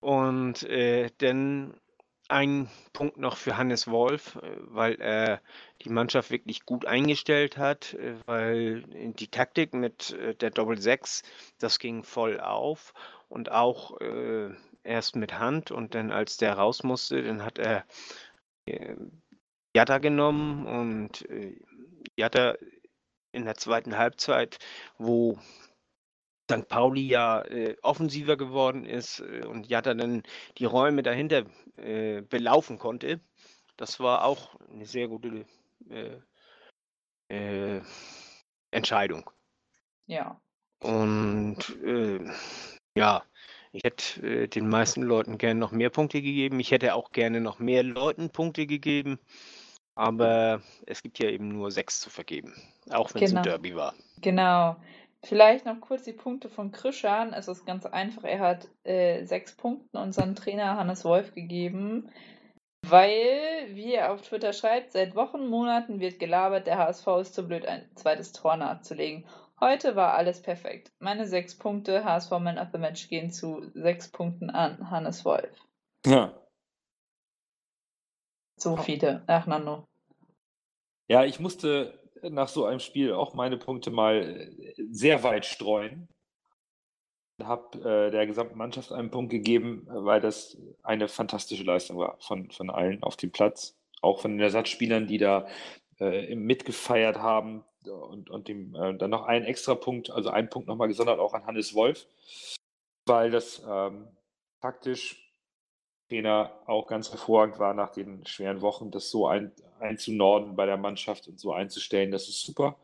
Und 0.00 0.62
äh, 0.64 1.10
dann 1.18 1.78
ein 2.28 2.68
Punkt 2.92 3.16
noch 3.16 3.36
für 3.36 3.56
Hannes 3.56 3.88
Wolf, 3.88 4.36
äh, 4.36 4.56
weil 4.60 5.00
er 5.00 5.40
die 5.82 5.88
Mannschaft 5.88 6.30
wirklich 6.30 6.64
gut 6.66 6.86
eingestellt 6.86 7.56
hat, 7.56 7.94
äh, 7.94 8.14
weil 8.26 8.82
die 9.14 9.28
Taktik 9.28 9.74
mit 9.74 10.12
äh, 10.12 10.34
der 10.34 10.50
Doppel 10.50 10.80
6, 10.80 11.22
das 11.58 11.78
ging 11.78 12.04
voll 12.04 12.40
auf 12.40 12.92
und 13.28 13.50
auch 13.50 14.00
äh, 14.00 14.50
erst 14.84 15.16
mit 15.16 15.38
Hand 15.38 15.70
und 15.70 15.94
dann 15.94 16.12
als 16.12 16.36
der 16.36 16.54
raus 16.54 16.82
musste, 16.82 17.22
dann 17.22 17.44
hat 17.44 17.58
er 17.58 17.84
äh, 18.66 18.96
Jatta 19.74 19.98
genommen 19.98 20.66
und 20.66 21.28
äh, 21.30 21.58
Jatta 22.16 22.56
in 23.32 23.44
der 23.44 23.56
zweiten 23.56 23.96
Halbzeit, 23.96 24.58
wo 24.98 25.38
St. 26.50 26.68
Pauli 26.68 27.02
ja 27.08 27.42
äh, 27.42 27.76
offensiver 27.82 28.36
geworden 28.36 28.84
ist 28.86 29.20
äh, 29.20 29.44
und 29.44 29.66
Jatta 29.68 29.94
dann 29.94 30.22
die 30.58 30.64
Räume 30.64 31.02
dahinter 31.02 31.44
äh, 31.76 32.22
belaufen 32.22 32.78
konnte. 32.78 33.20
Das 33.76 34.00
war 34.00 34.24
auch 34.24 34.56
eine 34.72 34.86
sehr 34.86 35.08
gute 35.08 35.44
äh, 35.90 36.18
äh, 37.28 37.82
Entscheidung. 38.70 39.30
ja. 40.06 40.40
Und 40.80 41.58
äh, 41.84 42.20
ja, 42.96 43.24
ich 43.72 43.82
hätte 43.82 44.22
äh, 44.26 44.46
den 44.48 44.68
meisten 44.68 45.02
Leuten 45.02 45.36
gerne 45.36 45.58
noch 45.58 45.72
mehr 45.72 45.90
Punkte 45.90 46.22
gegeben. 46.22 46.60
Ich 46.60 46.70
hätte 46.70 46.94
auch 46.94 47.10
gerne 47.10 47.40
noch 47.40 47.58
mehr 47.58 47.82
Leuten 47.82 48.30
Punkte 48.30 48.66
gegeben. 48.66 49.18
Aber 49.96 50.62
es 50.86 51.02
gibt 51.02 51.18
ja 51.18 51.28
eben 51.28 51.48
nur 51.48 51.72
sechs 51.72 52.00
zu 52.00 52.10
vergeben, 52.10 52.54
auch 52.90 53.12
wenn 53.14 53.24
es 53.24 53.30
Genau. 53.30 53.40
ein 53.40 53.42
Derby 53.42 53.74
war. 53.74 53.94
Genau. 54.20 54.76
Vielleicht 55.28 55.66
noch 55.66 55.78
kurz 55.82 56.04
die 56.04 56.14
Punkte 56.14 56.48
von 56.48 56.72
Krischan. 56.72 57.34
Es 57.34 57.48
ist 57.48 57.66
ganz 57.66 57.84
einfach. 57.84 58.24
Er 58.24 58.38
hat 58.38 58.66
äh, 58.84 59.26
sechs 59.26 59.54
Punkte 59.54 59.98
unseren 59.98 60.34
Trainer 60.34 60.78
Hannes 60.78 61.04
Wolf 61.04 61.34
gegeben, 61.34 62.10
weil, 62.86 63.68
wie 63.74 63.92
er 63.92 64.10
auf 64.10 64.22
Twitter 64.22 64.54
schreibt, 64.54 64.92
seit 64.92 65.14
Wochen, 65.14 65.46
Monaten 65.46 66.00
wird 66.00 66.18
gelabert, 66.18 66.66
der 66.66 66.78
HSV 66.78 67.06
ist 67.20 67.34
zu 67.34 67.46
blöd, 67.46 67.66
ein 67.66 67.86
zweites 67.94 68.32
Tor 68.32 68.56
nachzulegen. 68.56 69.26
Heute 69.60 69.96
war 69.96 70.14
alles 70.14 70.40
perfekt. 70.40 70.92
Meine 70.98 71.26
sechs 71.26 71.58
Punkte 71.58 72.06
HSV 72.06 72.30
Man 72.38 72.58
of 72.58 72.68
the 72.72 72.78
Match 72.78 73.10
gehen 73.10 73.30
zu 73.30 73.70
sechs 73.74 74.08
Punkten 74.08 74.48
an 74.48 74.90
Hannes 74.90 75.26
Wolf. 75.26 75.66
Ja. 76.06 76.32
So 78.58 78.78
viele. 78.78 79.24
Ach, 79.26 79.46
Nano. 79.46 79.84
Ja, 81.06 81.24
ich 81.24 81.38
musste 81.38 81.98
nach 82.22 82.48
so 82.48 82.64
einem 82.64 82.80
Spiel 82.80 83.12
auch 83.12 83.34
meine 83.34 83.56
Punkte 83.56 83.90
mal 83.90 84.50
sehr 84.90 85.22
weit 85.22 85.46
streuen. 85.46 86.08
Habe 87.42 87.78
äh, 87.78 88.10
der 88.10 88.26
gesamten 88.26 88.58
Mannschaft 88.58 88.90
einen 88.90 89.10
Punkt 89.10 89.30
gegeben, 89.30 89.86
weil 89.88 90.20
das 90.20 90.58
eine 90.82 91.06
fantastische 91.08 91.62
Leistung 91.62 91.98
war 91.98 92.16
von, 92.20 92.50
von 92.50 92.68
allen 92.70 93.02
auf 93.02 93.16
dem 93.16 93.30
Platz. 93.30 93.76
Auch 94.00 94.20
von 94.20 94.32
den 94.32 94.40
Ersatzspielern, 94.40 95.06
die 95.06 95.18
da 95.18 95.46
äh, 96.00 96.34
mitgefeiert 96.34 97.18
haben. 97.18 97.64
Und, 97.84 98.28
und 98.28 98.48
dem, 98.48 98.74
äh, 98.74 98.96
dann 98.96 99.10
noch 99.10 99.24
einen 99.24 99.44
extra 99.44 99.74
Punkt, 99.74 100.10
also 100.10 100.30
einen 100.30 100.50
Punkt 100.50 100.68
nochmal 100.68 100.88
gesondert 100.88 101.20
auch 101.20 101.32
an 101.32 101.46
Hannes 101.46 101.74
Wolf, 101.74 102.06
weil 103.06 103.30
das 103.30 103.62
ähm, 103.66 104.08
taktisch 104.60 105.27
Trainer 106.08 106.52
auch 106.66 106.86
ganz 106.86 107.10
hervorragend 107.10 107.58
war 107.58 107.74
nach 107.74 107.90
den 107.90 108.24
schweren 108.26 108.60
Wochen, 108.60 108.90
das 108.90 109.10
so 109.10 109.26
ein, 109.26 109.52
einzunorden 109.80 110.56
bei 110.56 110.66
der 110.66 110.76
Mannschaft 110.76 111.28
und 111.28 111.38
so 111.38 111.52
einzustellen, 111.52 112.10
das 112.10 112.28
ist 112.28 112.42
super. 112.42 112.76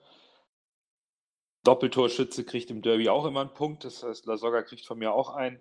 Doppeltorschütze 1.64 2.44
kriegt 2.44 2.70
im 2.70 2.82
Derby 2.82 3.08
auch 3.08 3.24
immer 3.24 3.40
einen 3.40 3.54
Punkt, 3.54 3.84
das 3.84 4.02
heißt, 4.02 4.26
Lasogga 4.26 4.62
kriegt 4.62 4.86
von 4.86 4.98
mir 4.98 5.12
auch 5.12 5.30
einen. 5.30 5.60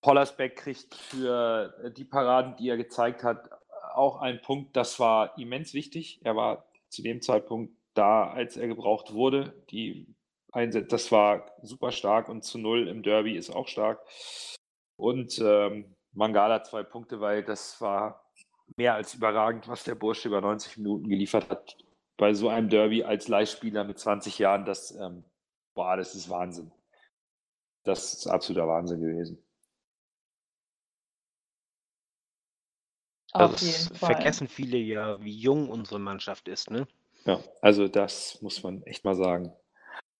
Pollersbeck 0.00 0.56
kriegt 0.56 0.94
für 0.94 1.92
die 1.96 2.04
Paraden, 2.04 2.56
die 2.56 2.68
er 2.68 2.76
gezeigt 2.76 3.22
hat, 3.22 3.50
auch 3.94 4.20
einen 4.20 4.40
Punkt. 4.40 4.76
Das 4.76 4.98
war 4.98 5.38
immens 5.38 5.74
wichtig. 5.74 6.20
Er 6.24 6.36
war 6.36 6.66
zu 6.88 7.02
dem 7.02 7.20
Zeitpunkt 7.22 7.74
da, 7.94 8.28
als 8.28 8.56
er 8.56 8.66
gebraucht 8.66 9.12
wurde. 9.12 9.52
Die 9.70 10.06
Einsätze, 10.50 10.88
das 10.88 11.12
war 11.12 11.52
super 11.62 11.92
stark 11.92 12.28
und 12.28 12.42
zu 12.42 12.58
null 12.58 12.88
im 12.88 13.02
Derby 13.02 13.36
ist 13.36 13.50
auch 13.50 13.68
stark. 13.68 14.00
Und 14.96 15.38
ähm, 15.38 15.94
Mangala 16.12 16.62
zwei 16.62 16.82
Punkte, 16.82 17.20
weil 17.20 17.42
das 17.42 17.80
war 17.80 18.24
mehr 18.76 18.94
als 18.94 19.14
überragend, 19.14 19.68
was 19.68 19.84
der 19.84 19.94
Bursche 19.94 20.28
über 20.28 20.40
90 20.40 20.78
Minuten 20.78 21.08
geliefert 21.08 21.48
hat. 21.50 21.76
Bei 22.16 22.34
so 22.34 22.48
einem 22.48 22.68
Derby 22.68 23.04
als 23.04 23.28
Leihspieler 23.28 23.84
mit 23.84 23.98
20 23.98 24.38
Jahren, 24.38 24.64
das, 24.64 24.92
ähm, 24.92 25.24
boah, 25.74 25.96
das 25.96 26.14
ist 26.14 26.28
Wahnsinn. 26.28 26.70
Das 27.84 28.14
ist 28.14 28.26
absoluter 28.26 28.68
Wahnsinn 28.68 29.00
gewesen. 29.00 29.42
Auf 33.32 33.52
das 33.52 33.62
jeden 33.62 33.96
Fall. 33.96 34.14
vergessen 34.14 34.46
viele 34.46 34.76
ja, 34.76 35.20
wie 35.22 35.34
jung 35.34 35.70
unsere 35.70 35.98
Mannschaft 35.98 36.48
ist, 36.48 36.70
ne? 36.70 36.86
Ja, 37.24 37.42
also 37.60 37.88
das 37.88 38.40
muss 38.42 38.62
man 38.62 38.82
echt 38.82 39.04
mal 39.04 39.14
sagen. 39.14 39.52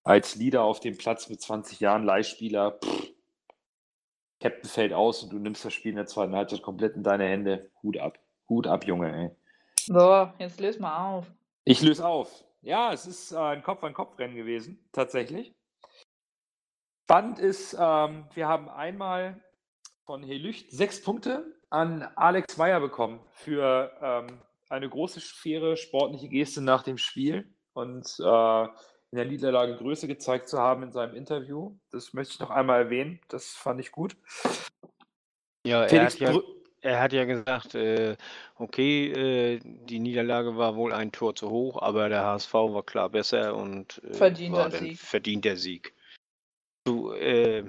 Als 0.03 0.35
Leader 0.35 0.63
auf 0.63 0.81
dem 0.81 0.97
Platz 0.97 1.29
mit 1.29 1.41
20 1.41 1.79
Jahren, 1.79 2.05
Leihspieler, 2.05 2.79
pff, 2.83 3.12
Captain 4.43 4.69
fällt 4.69 4.93
aus 4.93 5.23
und 5.23 5.33
du 5.33 5.39
nimmst 5.39 5.65
das 5.65 5.73
Spiel 5.73 5.91
in 5.91 5.97
der 5.97 6.07
zweiten 6.07 6.35
Halbzeit 6.35 6.63
komplett 6.63 6.97
in 6.97 7.05
deine 7.05 7.25
Hände. 7.25 7.71
Hut 7.83 7.97
ab. 7.97 8.19
Hut 8.49 8.67
ab, 8.67 8.85
Junge, 8.85 9.15
ey. 9.15 9.31
So, 9.79 10.31
jetzt 10.39 10.61
löse 10.61 10.81
mal 10.81 11.15
auf. 11.15 11.27
Ich 11.65 11.81
löse 11.81 12.05
auf. 12.05 12.45
Ja, 12.61 12.93
es 12.93 13.07
ist 13.07 13.33
äh, 13.33 13.37
ein 13.37 13.63
Kopf-an-Kopf-Rennen 13.63 14.35
gewesen, 14.35 14.85
tatsächlich. 14.91 15.55
Spannend 17.05 17.39
ist, 17.39 17.77
ähm, 17.79 18.27
wir 18.35 18.49
haben 18.49 18.69
einmal 18.69 19.41
von 20.05 20.25
Helücht 20.25 20.73
sechs 20.73 21.03
Punkte 21.03 21.45
an 21.71 22.03
Alex 22.17 22.57
Meyer 22.57 22.81
bekommen 22.81 23.21
für 23.31 23.93
ähm, 24.03 24.43
eine 24.69 24.89
große, 24.89 25.21
faire 25.21 25.77
sportliche 25.77 26.29
Geste 26.29 26.63
nach 26.63 26.83
dem 26.83 26.99
Spiel 26.99 27.55
und 27.75 28.07
äh, 28.19 28.69
in 29.13 29.19
der 29.19 29.27
Niederlage 29.27 29.77
Größe 29.77 30.09
gezeigt 30.09 30.49
zu 30.49 30.59
haben 30.59 30.83
in 30.83 30.91
seinem 30.91 31.15
Interview. 31.15 31.77
Das 31.91 32.15
möchte 32.15 32.33
ich 32.33 32.41
noch 32.41 32.51
einmal 32.51 32.85
erwähnen. 32.85 33.21
Das 33.29 33.49
fand 33.49 33.79
ich 33.79 33.93
gut. 33.93 34.17
Ja, 35.67 35.83
er 35.83 35.89
Felix 35.89 36.15
hat 36.15 36.21
ja, 36.21 36.41
er 36.81 37.01
hat 37.01 37.13
ja 37.13 37.25
gesagt, 37.27 37.75
äh, 37.75 38.17
okay, 38.57 39.13
äh, 39.13 39.61
die 39.63 39.99
Niederlage 39.99 40.57
war 40.57 40.77
wohl 40.77 40.95
ein 40.95 41.13
Tor 41.13 41.35
zu 41.35 41.51
hoch, 41.51 41.81
aber 41.83 42.09
der 42.09 42.25
HSV 42.25 42.55
war 42.55 42.83
klar 42.83 43.11
besser 43.11 43.55
und 43.55 44.03
äh, 44.03 44.15
Verdienter 44.15 44.71
Sieg. 44.71 44.99
verdient 44.99 45.45
der 45.45 45.57
Sieg. 45.59 45.95
Zu 46.89 47.13
äh, 47.13 47.65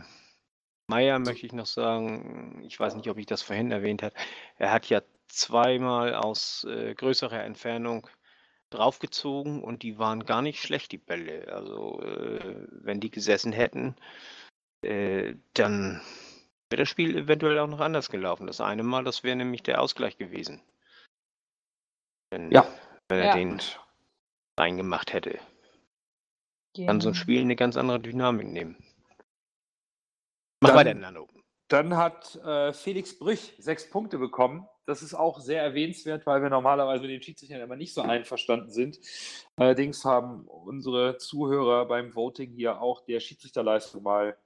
Meier 0.88 1.20
möchte 1.20 1.46
ich 1.46 1.54
noch 1.54 1.66
sagen, 1.66 2.64
ich 2.66 2.80
weiß 2.80 2.96
nicht, 2.96 3.10
ob 3.10 3.18
ich 3.18 3.26
das 3.26 3.42
vorhin 3.42 3.70
erwähnt 3.72 4.02
habe, 4.02 4.16
er 4.58 4.72
hat 4.72 4.88
ja 4.88 5.02
zweimal 5.28 6.16
aus 6.16 6.66
äh, 6.70 6.96
größerer 6.96 7.44
Entfernung 7.44 8.08
draufgezogen 8.74 9.64
und 9.64 9.84
die 9.84 9.98
waren 10.00 10.26
gar 10.26 10.42
nicht 10.42 10.62
schlecht, 10.62 10.92
die 10.92 10.98
Bälle. 10.98 11.48
Also 11.54 12.02
äh, 12.02 12.68
wenn 12.72 13.00
die 13.00 13.12
gesessen 13.12 13.52
hätten, 13.52 13.96
äh, 14.84 15.36
dann 15.54 16.02
wäre 16.70 16.82
das 16.84 16.90
Spiel 16.90 17.16
eventuell 17.16 17.60
auch 17.60 17.68
noch 17.68 17.80
anders 17.80 18.10
gelaufen. 18.10 18.48
Das 18.48 18.62
eine 18.62 18.84
Mal, 18.84 19.04
das 19.04 19.24
wäre 19.24 19.36
nämlich 19.36 19.64
der 19.64 19.82
Ausgleich 19.82 20.18
gewesen. 20.18 20.62
Wenn, 22.32 22.52
Ja. 22.52 22.68
wenn 23.10 23.20
er 23.20 23.26
Ja. 23.26 23.36
den 23.36 23.62
reingemacht 24.60 25.14
hätte. 25.14 25.40
Kann 26.76 27.00
so 27.02 27.10
ein 27.10 27.14
Genau. 27.14 27.22
Spiel 27.22 27.42
eine 27.42 27.56
ganz 27.56 27.78
andere 27.78 28.00
Dynamik 28.00 28.48
nehmen. 28.48 28.76
Mach 30.62 30.70
Dann- 30.70 30.78
weiter, 30.78 30.94
Nano. 30.96 31.28
Dann 31.70 31.96
hat 31.96 32.36
äh, 32.38 32.74
Felix 32.74 33.18
Brüch 33.18 33.54
sechs 33.58 33.90
Punkte 33.90 34.18
bekommen. 34.18 34.68
Das 34.86 35.02
ist 35.02 35.14
auch 35.14 35.40
sehr 35.40 35.62
erwähnenswert, 35.64 36.26
weil 36.26 36.42
wir 36.42 36.50
normalerweise 36.50 37.04
mit 37.04 37.12
den 37.12 37.22
Schiedsrichtern 37.22 37.62
immer 37.62 37.78
nicht 37.78 37.94
so 37.94 38.02
einverstanden 38.02 38.70
sind. 38.70 39.00
Allerdings 39.56 40.04
haben 40.04 40.46
unsere 40.48 41.18
Zuhörer 41.18 41.86
beim 41.88 42.14
Voting 42.16 42.52
hier 42.52 42.82
auch 42.82 43.06
der 43.06 43.20
Schiedsrichterleistung 43.22 44.04
mal 44.04 44.38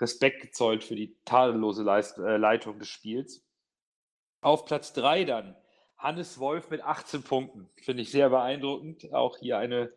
Respekt 0.00 0.42
gezollt 0.42 0.84
für 0.84 0.96
die 0.96 1.16
tadellose 1.24 1.82
Leist 1.82 2.18
äh, 2.18 2.36
Leitung 2.36 2.78
des 2.78 2.88
Spiels. 2.88 3.44
Auf 4.40 4.64
Platz 4.64 4.92
drei 4.92 5.24
dann 5.24 5.56
Hannes 5.98 6.38
Wolf 6.38 6.70
mit 6.70 6.82
18 6.82 7.22
Punkten. 7.22 7.70
Finde 7.76 8.02
ich 8.02 8.10
sehr 8.10 8.28
beeindruckend. 8.30 9.12
Auch 9.12 9.38
hier 9.38 9.58
eine, 9.58 9.92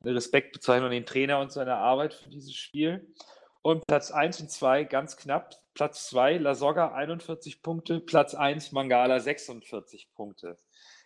eine 0.00 0.14
Respektbezeichnung 0.14 0.86
an 0.86 0.92
den 0.92 1.06
Trainer 1.06 1.40
und 1.40 1.50
seine 1.52 1.76
Arbeit 1.76 2.14
für 2.14 2.30
dieses 2.30 2.54
Spiel. 2.54 3.12
Und 3.62 3.86
Platz 3.86 4.10
1 4.10 4.40
und 4.40 4.50
2 4.50 4.84
ganz 4.84 5.16
knapp. 5.16 5.59
Platz 5.80 6.10
2 6.10 6.36
Lasogga 6.36 6.92
41 6.92 7.62
Punkte, 7.62 8.00
Platz 8.00 8.34
1 8.34 8.72
Mangala 8.72 9.18
46 9.18 10.12
Punkte. 10.12 10.58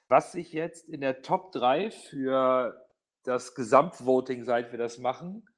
Was 0.09 0.33
sich 0.33 0.53
jetzt 0.53 0.89
in 0.89 1.01
der 1.01 1.22
Top 1.22 1.53
3 1.53 1.93
für 1.93 2.85
das 3.22 3.55
Gesamtvoting, 3.55 4.43
seit 4.43 4.72
wir 4.72 4.79
das 4.81 4.99
machen, 4.99 5.49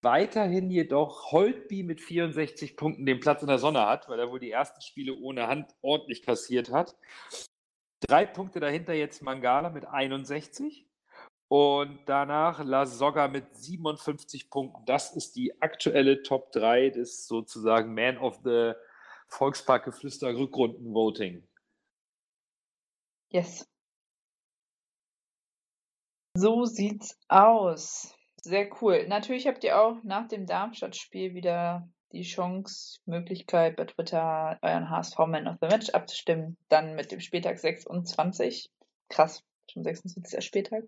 weiterhin 0.00 0.70
jedoch 0.70 1.32
Holtby 1.32 1.82
mit 1.82 2.00
64 2.00 2.78
Punkten 2.78 3.04
den 3.04 3.20
Platz 3.20 3.42
in 3.42 3.48
der 3.48 3.58
Sonne 3.58 3.86
hat, 3.86 4.08
weil 4.08 4.20
er 4.20 4.30
wohl 4.30 4.40
die 4.40 4.52
ersten 4.52 4.80
Spiele 4.80 5.14
ohne 5.18 5.48
Hand 5.48 5.74
ordentlich 5.82 6.22
kassiert 6.22 6.72
hat. 6.72 6.96
Drei 8.00 8.24
Punkte 8.24 8.58
dahinter 8.58 8.94
jetzt 8.94 9.20
Mangala 9.20 9.68
mit 9.68 9.84
61. 9.84 10.85
Und 11.48 12.00
danach 12.06 12.64
Lasogga 12.64 13.28
mit 13.28 13.54
57 13.54 14.50
Punkten. 14.50 14.84
Das 14.84 15.14
ist 15.14 15.36
die 15.36 15.60
aktuelle 15.62 16.22
Top 16.22 16.50
3 16.52 16.90
des 16.90 17.26
sozusagen 17.28 17.94
Man 17.94 18.18
of 18.18 18.40
the 18.42 18.72
Volksparkgeflüster 19.28 20.36
Rückrunden-Voting. 20.36 21.46
Yes. 23.30 23.68
So 26.34 26.64
sieht's 26.64 27.18
aus. 27.28 28.14
Sehr 28.42 28.68
cool. 28.80 29.06
Natürlich 29.08 29.46
habt 29.46 29.64
ihr 29.64 29.80
auch 29.80 30.02
nach 30.02 30.28
dem 30.28 30.46
Darmstadt-Spiel 30.46 31.34
wieder 31.34 31.88
die 32.12 32.22
Chance, 32.22 33.00
Möglichkeit 33.06 33.76
bei 33.76 33.84
Twitter 33.84 34.58
euren 34.62 34.90
HSV 34.90 35.18
Man 35.18 35.48
of 35.48 35.56
the 35.60 35.66
Match 35.66 35.90
abzustimmen. 35.90 36.56
Dann 36.68 36.94
mit 36.94 37.10
dem 37.10 37.20
Spieltag 37.20 37.58
26. 37.58 38.70
Krass, 39.08 39.42
schon 39.70 39.82
26. 39.82 40.44
Spieltag. 40.44 40.84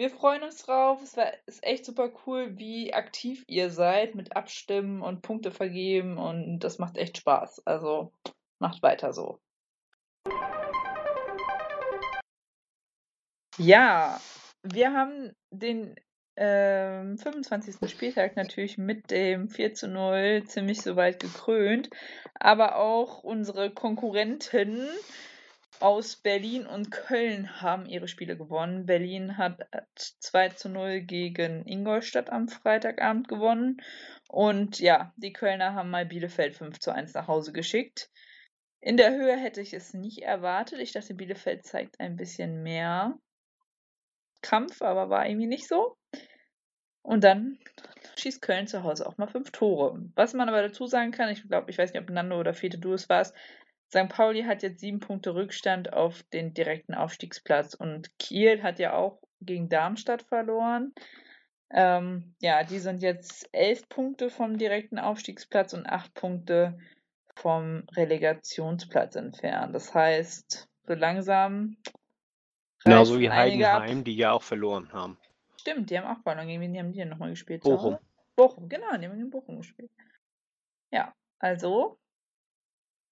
Wir 0.00 0.08
freuen 0.08 0.42
uns 0.42 0.62
drauf. 0.62 1.02
Es 1.02 1.14
war, 1.18 1.30
ist 1.44 1.62
echt 1.62 1.84
super 1.84 2.10
cool, 2.24 2.56
wie 2.56 2.94
aktiv 2.94 3.44
ihr 3.48 3.68
seid 3.68 4.14
mit 4.14 4.34
Abstimmen 4.34 5.02
und 5.02 5.20
Punkte 5.20 5.50
vergeben 5.50 6.16
und 6.16 6.60
das 6.60 6.78
macht 6.78 6.96
echt 6.96 7.18
Spaß. 7.18 7.66
Also 7.66 8.10
macht 8.58 8.82
weiter 8.82 9.12
so. 9.12 9.40
Ja, 13.58 14.18
wir 14.62 14.94
haben 14.94 15.36
den 15.50 15.94
ähm, 16.36 17.18
25. 17.18 17.90
Spieltag 17.90 18.36
natürlich 18.36 18.78
mit 18.78 19.10
dem 19.10 19.50
4 19.50 19.74
zu 19.74 19.86
0 19.86 20.44
ziemlich 20.46 20.80
soweit 20.80 21.20
gekrönt, 21.20 21.90
aber 22.36 22.76
auch 22.76 23.22
unsere 23.22 23.70
Konkurrenten 23.70 24.88
aus 25.80 26.16
Berlin 26.16 26.66
und 26.66 26.90
Köln 26.90 27.60
haben 27.60 27.86
ihre 27.86 28.08
Spiele 28.08 28.36
gewonnen. 28.36 28.86
Berlin 28.86 29.38
hat 29.38 29.66
2 29.96 30.50
zu 30.50 30.68
0 30.68 31.00
gegen 31.00 31.66
Ingolstadt 31.66 32.30
am 32.30 32.48
Freitagabend 32.48 33.28
gewonnen. 33.28 33.82
Und 34.28 34.78
ja, 34.78 35.12
die 35.16 35.32
Kölner 35.32 35.74
haben 35.74 35.90
mal 35.90 36.06
Bielefeld 36.06 36.54
5 36.54 36.78
zu 36.78 36.92
1 36.94 37.14
nach 37.14 37.28
Hause 37.28 37.52
geschickt. 37.52 38.10
In 38.80 38.96
der 38.96 39.12
Höhe 39.12 39.36
hätte 39.36 39.60
ich 39.60 39.74
es 39.74 39.92
nicht 39.92 40.22
erwartet. 40.22 40.80
Ich 40.80 40.92
dachte, 40.92 41.14
Bielefeld 41.14 41.64
zeigt 41.64 42.00
ein 42.00 42.16
bisschen 42.16 42.62
mehr 42.62 43.18
Kampf, 44.42 44.82
aber 44.82 45.10
war 45.10 45.26
irgendwie 45.26 45.46
nicht 45.46 45.68
so. 45.68 45.96
Und 47.02 47.24
dann 47.24 47.58
schießt 48.18 48.42
Köln 48.42 48.66
zu 48.66 48.82
Hause 48.82 49.06
auch 49.06 49.16
mal 49.16 49.26
fünf 49.26 49.50
Tore. 49.50 49.98
Was 50.14 50.34
man 50.34 50.48
aber 50.48 50.62
dazu 50.62 50.86
sagen 50.86 51.12
kann, 51.12 51.30
ich 51.30 51.46
glaube, 51.48 51.70
ich 51.70 51.78
weiß 51.78 51.92
nicht, 51.92 52.02
ob 52.02 52.10
Nando 52.10 52.38
oder 52.38 52.54
Fete 52.54 52.78
du 52.78 52.92
es 52.92 53.08
warst, 53.08 53.34
St. 53.90 54.08
Pauli 54.08 54.44
hat 54.44 54.62
jetzt 54.62 54.80
sieben 54.80 55.00
Punkte 55.00 55.34
Rückstand 55.34 55.92
auf 55.92 56.22
den 56.32 56.54
direkten 56.54 56.94
Aufstiegsplatz 56.94 57.74
und 57.74 58.16
Kiel 58.18 58.62
hat 58.62 58.78
ja 58.78 58.94
auch 58.94 59.20
gegen 59.40 59.68
Darmstadt 59.68 60.22
verloren. 60.22 60.94
Ähm, 61.72 62.34
ja, 62.40 62.62
die 62.62 62.78
sind 62.78 63.02
jetzt 63.02 63.48
elf 63.52 63.88
Punkte 63.88 64.30
vom 64.30 64.58
direkten 64.58 64.98
Aufstiegsplatz 64.98 65.72
und 65.72 65.86
acht 65.86 66.14
Punkte 66.14 66.78
vom 67.34 67.84
Relegationsplatz 67.96 69.16
entfernt. 69.16 69.74
Das 69.74 69.92
heißt, 69.92 70.68
so 70.86 70.94
langsam. 70.94 71.76
Genauso 72.84 73.18
wie 73.18 73.30
Heidenheim, 73.30 74.04
die 74.04 74.16
ja 74.16 74.32
auch 74.32 74.42
verloren 74.42 74.92
haben. 74.92 75.18
Stimmt, 75.60 75.90
die 75.90 75.98
haben 75.98 76.06
auch 76.06 76.22
verloren. 76.22 76.46
Gegen 76.46 76.60
wen 76.60 76.78
haben 76.78 76.92
die 76.92 76.98
denn 76.98 77.08
nochmal 77.08 77.30
gespielt? 77.30 77.62
Bochum. 77.62 77.98
Bochum, 78.36 78.68
genau, 78.68 78.96
die 78.96 79.06
haben 79.06 79.16
gegen 79.16 79.30
Bochum 79.30 79.58
gespielt. 79.58 79.90
Ja, 80.92 81.12
also 81.38 81.98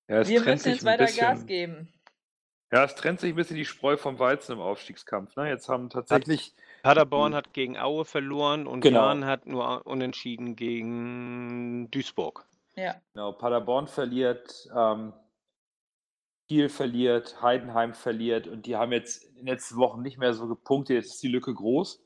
ja, 0.08 0.26
wir 0.26 0.40
müssen 0.40 0.70
jetzt 0.70 0.84
weiter 0.84 1.04
bisschen, 1.04 1.26
Gas 1.26 1.46
geben. 1.46 1.92
Ja, 2.70 2.84
es 2.84 2.94
trennt 2.94 3.20
sich 3.20 3.32
ein 3.32 3.36
bisschen 3.36 3.56
die 3.56 3.64
Spreu 3.64 3.96
vom 3.96 4.18
Weizen 4.18 4.52
im 4.52 4.60
Aufstiegskampf. 4.60 5.36
Ne? 5.36 5.48
Jetzt 5.48 5.68
haben 5.68 5.88
tatsächlich. 5.88 6.54
Paderborn 6.82 7.34
hat 7.34 7.52
gegen 7.54 7.78
Aue 7.78 8.04
verloren 8.04 8.66
und 8.66 8.80
genau. 8.80 9.08
Hat 9.24 9.46
nur 9.46 9.86
unentschieden 9.86 10.54
gegen 10.54 11.90
Duisburg. 11.90 12.44
Ja. 12.76 12.94
Genau, 13.14 13.32
Paderborn 13.32 13.88
verliert, 13.88 14.68
ähm, 14.74 15.12
Kiel 16.48 16.68
verliert, 16.68 17.42
Heidenheim 17.42 17.94
verliert 17.94 18.46
und 18.46 18.66
die 18.66 18.76
haben 18.76 18.92
jetzt 18.92 19.24
in 19.24 19.36
den 19.36 19.46
letzten 19.46 19.76
Wochen 19.76 20.02
nicht 20.02 20.18
mehr 20.18 20.34
so 20.34 20.46
gepunktet. 20.46 20.96
Jetzt 20.96 21.14
ist 21.14 21.22
die 21.22 21.28
Lücke 21.28 21.52
groß. 21.52 22.02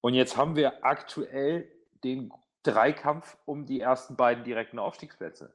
Und 0.00 0.14
jetzt 0.14 0.36
haben 0.36 0.56
wir 0.56 0.84
aktuell 0.84 1.70
den 2.04 2.32
Dreikampf 2.62 3.36
um 3.44 3.66
die 3.66 3.80
ersten 3.80 4.16
beiden 4.16 4.44
direkten 4.44 4.78
Aufstiegsplätze. 4.78 5.52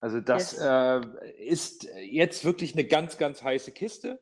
Also 0.00 0.20
das 0.20 0.52
yes. 0.52 0.60
äh, 0.60 1.00
ist 1.38 1.88
jetzt 2.02 2.44
wirklich 2.44 2.74
eine 2.74 2.84
ganz, 2.84 3.18
ganz 3.18 3.42
heiße 3.42 3.72
Kiste. 3.72 4.20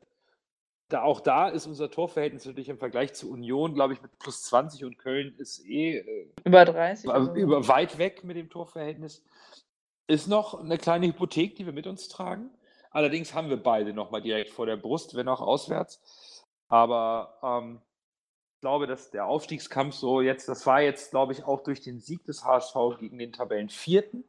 Da, 0.89 1.01
auch 1.01 1.19
da 1.19 1.49
ist 1.49 1.65
unser 1.65 1.89
Torverhältnis 1.89 2.45
natürlich 2.45 2.69
im 2.69 2.77
Vergleich 2.77 3.13
zu 3.13 3.31
Union, 3.31 3.73
glaube 3.73 3.93
ich, 3.93 4.01
mit 4.01 4.17
plus 4.19 4.43
20 4.43 4.85
und 4.85 4.97
Köln 4.97 5.35
ist 5.37 5.65
eh 5.65 5.97
äh, 5.97 6.31
über 6.43 6.63
30. 6.63 7.09
Also 7.09 7.33
über 7.33 7.67
weit 7.67 7.97
weg 7.97 8.23
mit 8.23 8.37
dem 8.37 8.49
Torverhältnis. 8.49 9.23
Ist 10.07 10.27
noch 10.27 10.59
eine 10.59 10.77
kleine 10.77 11.07
Hypothek, 11.07 11.55
die 11.55 11.65
wir 11.65 11.73
mit 11.73 11.87
uns 11.87 12.07
tragen. 12.07 12.51
Allerdings 12.91 13.33
haben 13.33 13.49
wir 13.49 13.61
beide 13.61 13.93
nochmal 13.93 14.21
direkt 14.21 14.51
vor 14.51 14.67
der 14.67 14.77
Brust, 14.77 15.15
wenn 15.15 15.27
auch 15.27 15.41
auswärts. 15.41 16.45
Aber 16.67 17.39
ähm, 17.43 17.81
ich 18.53 18.61
glaube, 18.61 18.87
dass 18.87 19.09
der 19.09 19.25
Aufstiegskampf 19.25 19.95
so 19.95 20.21
jetzt, 20.21 20.47
das 20.47 20.65
war 20.65 20.81
jetzt, 20.81 21.09
glaube 21.09 21.33
ich, 21.33 21.43
auch 21.43 21.61
durch 21.61 21.81
den 21.81 21.99
Sieg 21.99 22.23
des 22.25 22.45
HSV 22.45 22.75
gegen 22.99 23.17
den 23.17 23.33
Tabellenvierten 23.33 24.23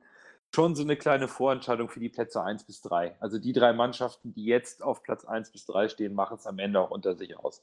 schon 0.56 0.74
so 0.74 0.82
eine 0.82 0.96
kleine 0.96 1.28
Vorentscheidung 1.28 1.90
für 1.90 2.00
die 2.00 2.08
Plätze 2.08 2.42
1 2.42 2.64
bis 2.64 2.80
3. 2.80 3.20
Also 3.20 3.38
die 3.38 3.52
drei 3.52 3.74
Mannschaften, 3.74 4.32
die 4.32 4.46
jetzt 4.46 4.82
auf 4.82 5.02
Platz 5.02 5.26
1 5.26 5.52
bis 5.52 5.66
3 5.66 5.90
stehen, 5.90 6.14
machen 6.14 6.38
es 6.38 6.46
am 6.46 6.58
Ende 6.58 6.80
auch 6.80 6.90
unter 6.90 7.14
sich 7.14 7.38
aus. 7.38 7.62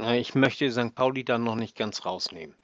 Ich 0.00 0.34
möchte 0.34 0.68
St. 0.72 0.96
Pauli 0.96 1.24
dann 1.24 1.44
noch 1.44 1.54
nicht 1.54 1.76
ganz 1.76 2.04
rausnehmen. 2.04 2.56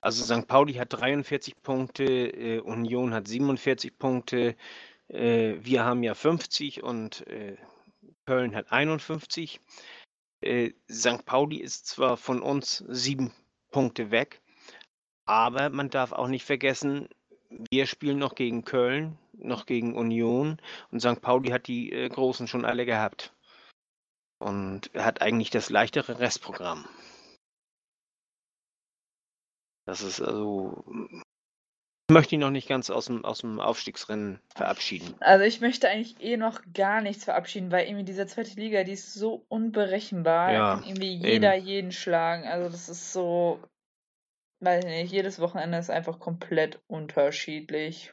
Also 0.00 0.22
St. 0.22 0.46
Pauli 0.46 0.74
hat 0.74 0.92
43 0.92 1.60
Punkte, 1.60 2.04
äh, 2.04 2.60
Union 2.60 3.12
hat 3.12 3.26
47 3.26 3.98
Punkte, 3.98 4.54
äh, 5.08 5.56
wir 5.58 5.84
haben 5.84 6.04
ja 6.04 6.14
50 6.14 6.84
und 6.84 7.26
äh, 7.26 7.56
Köln 8.26 8.54
hat 8.54 8.70
51. 8.70 9.58
Äh, 10.40 10.70
St. 10.88 11.24
Pauli 11.24 11.56
ist 11.56 11.88
zwar 11.88 12.16
von 12.16 12.40
uns 12.40 12.84
sieben 12.86 13.32
Punkte 13.72 14.12
weg, 14.12 14.40
aber 15.24 15.70
man 15.70 15.90
darf 15.90 16.12
auch 16.12 16.28
nicht 16.28 16.44
vergessen, 16.44 17.08
wir 17.70 17.86
spielen 17.86 18.18
noch 18.18 18.34
gegen 18.34 18.64
Köln, 18.64 19.18
noch 19.32 19.66
gegen 19.66 19.96
Union 19.96 20.58
und 20.90 21.00
St. 21.00 21.20
Pauli 21.20 21.50
hat 21.50 21.66
die 21.66 21.92
äh, 21.92 22.08
Großen 22.08 22.46
schon 22.46 22.64
alle 22.64 22.86
gehabt. 22.86 23.32
Und 24.38 24.90
hat 24.94 25.22
eigentlich 25.22 25.50
das 25.50 25.70
leichtere 25.70 26.18
Restprogramm. 26.18 26.86
Das 29.86 30.02
ist 30.02 30.20
also. 30.20 30.84
Ich 32.08 32.12
möchte 32.12 32.34
ihn 32.34 32.42
noch 32.42 32.50
nicht 32.50 32.68
ganz 32.68 32.90
aus 32.90 33.06
dem, 33.06 33.24
aus 33.24 33.38
dem 33.38 33.60
Aufstiegsrennen 33.60 34.38
verabschieden. 34.54 35.14
Also 35.20 35.44
ich 35.44 35.62
möchte 35.62 35.88
eigentlich 35.88 36.20
eh 36.20 36.36
noch 36.36 36.60
gar 36.74 37.00
nichts 37.00 37.24
verabschieden, 37.24 37.70
weil 37.72 37.86
irgendwie 37.86 38.04
diese 38.04 38.26
zweite 38.26 38.60
Liga, 38.60 38.84
die 38.84 38.92
ist 38.92 39.14
so 39.14 39.46
unberechenbar. 39.48 40.52
Ja, 40.52 40.82
irgendwie 40.84 41.14
jeder 41.14 41.56
eben. 41.56 41.66
jeden 41.66 41.92
schlagen. 41.92 42.46
Also 42.46 42.68
das 42.68 42.90
ist 42.90 43.12
so 43.12 43.60
weiß 44.60 44.84
nicht, 44.84 45.12
jedes 45.12 45.40
Wochenende 45.40 45.78
ist 45.78 45.90
einfach 45.90 46.18
komplett 46.18 46.80
unterschiedlich. 46.86 48.12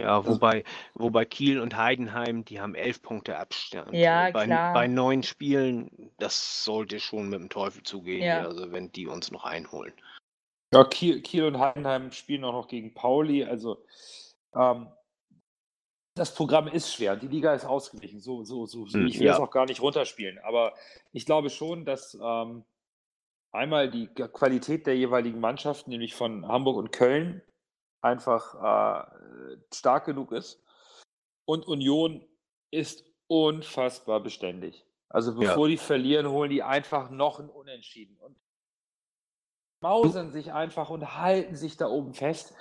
Ja, 0.00 0.24
wobei, 0.24 0.62
wobei 0.94 1.24
Kiel 1.24 1.60
und 1.60 1.76
Heidenheim, 1.76 2.44
die 2.44 2.60
haben 2.60 2.76
elf 2.76 3.02
Punkte 3.02 3.36
Abstand. 3.36 3.92
Ja, 3.92 4.30
bei, 4.30 4.44
klar. 4.44 4.72
bei 4.72 4.86
neun 4.86 5.24
Spielen, 5.24 6.12
das 6.18 6.64
sollte 6.64 7.00
schon 7.00 7.28
mit 7.28 7.40
dem 7.40 7.48
Teufel 7.48 7.82
zugehen, 7.82 8.22
ja. 8.22 8.44
also 8.44 8.70
wenn 8.70 8.92
die 8.92 9.08
uns 9.08 9.32
noch 9.32 9.44
einholen. 9.44 9.92
Ja, 10.72 10.84
Kiel, 10.84 11.20
Kiel 11.22 11.44
und 11.44 11.58
Heidenheim 11.58 12.12
spielen 12.12 12.44
auch 12.44 12.52
noch 12.52 12.68
gegen 12.68 12.94
Pauli, 12.94 13.44
also 13.44 13.84
ähm, 14.54 14.88
das 16.18 16.34
Programm 16.34 16.68
ist 16.68 16.92
schwer. 16.92 17.16
Die 17.16 17.28
Liga 17.28 17.54
ist 17.54 17.64
ausgeglichen. 17.64 18.20
So, 18.20 18.44
so, 18.44 18.66
so. 18.66 18.86
Hm, 18.86 19.06
ich 19.06 19.18
will 19.18 19.26
ja. 19.26 19.32
das 19.32 19.40
auch 19.40 19.50
gar 19.50 19.66
nicht 19.66 19.80
runterspielen. 19.80 20.38
Aber 20.40 20.74
ich 21.12 21.24
glaube 21.26 21.48
schon, 21.48 21.84
dass 21.84 22.18
ähm, 22.20 22.64
einmal 23.52 23.90
die 23.90 24.08
Qualität 24.08 24.86
der 24.86 24.96
jeweiligen 24.96 25.40
Mannschaften, 25.40 25.90
nämlich 25.90 26.14
von 26.14 26.46
Hamburg 26.46 26.76
und 26.76 26.92
Köln, 26.92 27.42
einfach 28.00 28.54
äh, 28.54 29.56
stark 29.72 30.06
genug 30.06 30.32
ist. 30.32 30.62
Und 31.44 31.66
Union 31.66 32.24
ist 32.70 33.04
unfassbar 33.26 34.20
beständig. 34.20 34.84
Also 35.08 35.34
bevor 35.34 35.66
ja. 35.66 35.72
die 35.72 35.76
verlieren, 35.78 36.28
holen 36.28 36.50
die 36.50 36.62
einfach 36.62 37.10
noch 37.10 37.40
ein 37.40 37.48
Unentschieden 37.48 38.16
und 38.18 38.36
mausern 39.80 40.30
sich 40.30 40.52
einfach 40.52 40.90
und 40.90 41.16
halten 41.16 41.56
sich 41.56 41.76
da 41.76 41.88
oben 41.88 42.12
fest, 42.12 42.54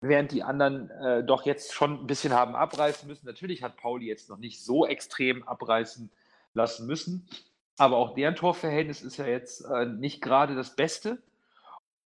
während 0.00 0.32
die 0.32 0.42
anderen 0.42 0.90
äh, 0.90 1.24
doch 1.24 1.44
jetzt 1.44 1.74
schon 1.74 2.00
ein 2.00 2.06
bisschen 2.06 2.32
haben 2.32 2.56
abreißen 2.56 3.06
müssen. 3.06 3.26
Natürlich 3.26 3.62
hat 3.62 3.76
Pauli 3.76 4.06
jetzt 4.06 4.30
noch 4.30 4.38
nicht 4.38 4.64
so 4.64 4.86
extrem 4.86 5.46
abreißen 5.46 6.10
lassen 6.54 6.86
müssen, 6.86 7.28
aber 7.80 7.96
auch 7.96 8.14
deren 8.14 8.36
Torverhältnis 8.36 9.00
ist 9.00 9.16
ja 9.16 9.26
jetzt 9.26 9.62
äh, 9.62 9.86
nicht 9.86 10.20
gerade 10.20 10.54
das 10.54 10.76
Beste. 10.76 11.22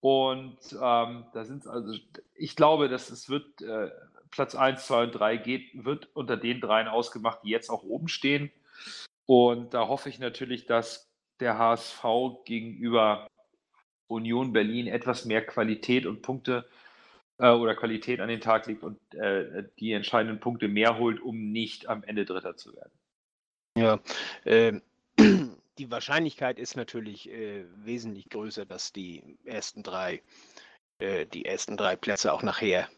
Und 0.01 0.59
ähm, 0.73 1.25
da 1.33 1.45
sind 1.45 1.67
also, 1.67 1.99
ich 2.35 2.57
glaube, 2.57 2.91
dass 2.91 3.09
es 3.09 3.31
wird 3.31 3.63
äh, 3.63 3.91
Platz 4.31 4.55
1, 4.55 4.87
2 4.87 5.05
und 5.05 5.13
3 5.13 5.39
geht, 5.39 5.85
wird 5.85 6.11
unter 6.13 6.37
den 6.37 6.61
dreien 6.61 6.89
ausgemacht, 6.89 7.39
die 7.43 7.49
jetzt 7.49 7.71
auch 7.71 7.85
oben 7.85 8.09
stehen. 8.09 8.51
Und 9.25 9.73
da 9.73 9.89
hoffe 9.89 10.11
ich 10.11 10.19
natürlich, 10.19 10.67
dass 10.67 11.09
der 11.41 11.57
HSV 11.57 12.05
gegenüber 12.45 13.27
Union 14.09 14.53
Berlin 14.53 14.89
etwas 14.89 15.25
mehr 15.25 15.41
Qualität 15.47 16.05
und 16.05 16.21
Punkte 16.21 16.69
äh, 17.39 17.49
oder 17.49 17.75
Qualität 17.75 18.21
an 18.21 18.29
den 18.29 18.43
Tag 18.43 18.67
legt 18.67 18.83
und 18.83 18.99
äh, 19.15 19.65
die 19.79 19.93
entscheidenden 19.93 20.39
Punkte 20.39 20.69
mehr 20.69 20.99
holt, 20.99 21.23
um 21.23 21.51
nicht 21.51 21.89
am 21.89 22.05
Ende 22.05 22.27
Dritter 22.27 22.59
zu 22.59 22.75
werden. 22.75 22.93
Ja, 23.79 24.01
äh, 24.45 24.79
die 25.79 25.91
Wahrscheinlichkeit 25.91 26.59
ist 26.59 26.77
natürlich 26.77 27.29
äh, 27.31 27.65
wesentlich 27.85 28.29
größer, 28.29 28.65
dass 28.65 28.93
die 28.93 29.39
ersten 29.45 29.83
drei, 29.83 30.23
äh, 30.99 31.27
die 31.27 31.45
ersten 31.45 31.77
drei 31.77 31.97
Plätze 31.97 32.33
auch 32.33 32.43
nachher 32.43 32.89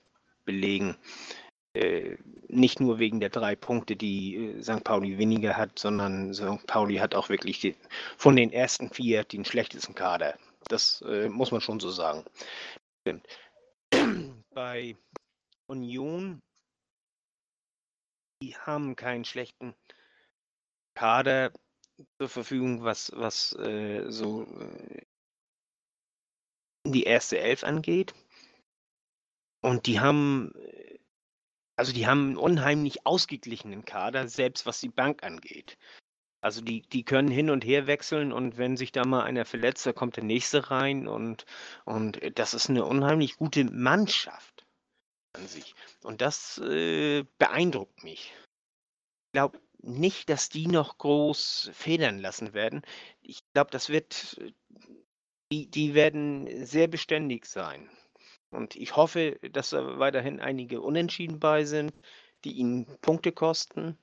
belegen. 0.45 0.97
Äh, 1.75 2.17
nicht 2.49 2.79
nur 2.79 2.99
wegen 2.99 3.19
der 3.21 3.31
drei 3.31 3.57
Punkte, 3.57 3.97
die 3.97 4.37
äh, 4.37 4.63
St. 4.63 4.85
Pauli 4.85 5.19
weniger 5.19 5.57
hat, 5.57 5.79
sondern 5.79 6.33
St. 6.33 6.67
Pauli 6.67 6.97
hat 6.97 7.15
auch 7.15 7.29
wirklich 7.29 7.61
die, 7.61 7.77
von 8.17 8.37
den 8.37 8.53
ersten 8.53 8.91
vier 8.91 9.25
den 9.25 9.45
schlechtesten 9.45 9.95
Kader. 9.95 10.39
Das 10.69 11.03
äh, 11.03 11.29
muss 11.29 11.51
man 11.51 11.61
schon 11.61 11.81
so 11.81 11.91
sagen. 11.91 12.25
Bei 14.55 14.97
Union, 15.67 16.41
die 18.41 18.57
haben 18.57 18.95
keinen 18.95 19.25
schlechten 19.25 19.75
Kader 20.95 21.53
zur 22.19 22.29
Verfügung, 22.29 22.85
was, 22.85 23.13
was 23.15 23.53
äh, 23.57 24.11
so 24.11 24.45
äh, 24.45 25.03
die 26.87 27.05
erste 27.05 27.39
Elf 27.39 27.65
angeht. 27.65 28.15
Und 29.63 29.87
die 29.87 30.01
haben, 30.01 30.53
äh, 30.57 30.99
also 31.77 31.93
die 31.93 32.07
haben 32.07 32.29
einen 32.29 32.37
unheimlich 32.37 33.07
ausgeglichenen 33.07 33.85
Kader, 33.85 34.29
selbst 34.29 34.67
was 34.67 34.81
die 34.81 34.89
Bank 34.89 35.23
angeht. 35.23 35.79
Also 36.43 36.61
die, 36.61 36.83
die 36.83 37.05
können 37.05 37.31
hin 37.31 37.49
und 37.49 37.65
her 37.65 37.87
wechseln 37.87 38.31
und 38.31 38.59
wenn 38.59 38.77
sich 38.77 38.93
da 38.93 39.07
mal 39.07 39.23
einer 39.23 39.47
verletzt, 39.47 39.87
da 39.87 39.95
kommt 39.95 40.17
der 40.17 40.25
nächste 40.25 40.71
rein 40.71 41.09
und, 41.09 41.47
und 41.87 42.21
das 42.39 42.53
ist 42.53 42.69
eine 42.69 42.85
unheimlich 42.85 43.39
gute 43.39 43.65
Mannschaft 43.65 44.67
an 45.33 45.47
sich. 45.47 45.75
Und 46.03 46.21
das 46.21 46.59
äh, 46.59 47.25
beeindruckt 47.39 48.05
mich. 48.05 48.35
Ich 49.27 49.33
glaube 49.33 49.59
nicht, 49.85 50.29
dass 50.31 50.49
die 50.49 50.67
noch 50.67 50.99
groß 50.99 51.71
federn 51.73 52.19
lassen 52.19 52.55
werden. 52.55 52.83
Ich 53.23 53.43
glaube, 53.53 53.71
das 53.71 53.89
wird, 53.89 54.41
die, 55.53 55.71
die 55.71 55.95
werden 55.95 56.65
sehr 56.65 56.89
beständig 56.89 57.47
sein. 57.47 57.91
Und 58.51 58.77
ich 58.77 58.97
hoffe, 58.97 59.39
dass 59.53 59.71
da 59.71 59.99
weiterhin 59.99 60.41
einige 60.41 60.81
Unentschieden 60.81 61.41
bei 61.41 61.65
sind, 61.65 61.93
die 62.45 62.53
ihnen 62.53 62.87
Punkte 63.01 63.33
kosten. 63.33 63.99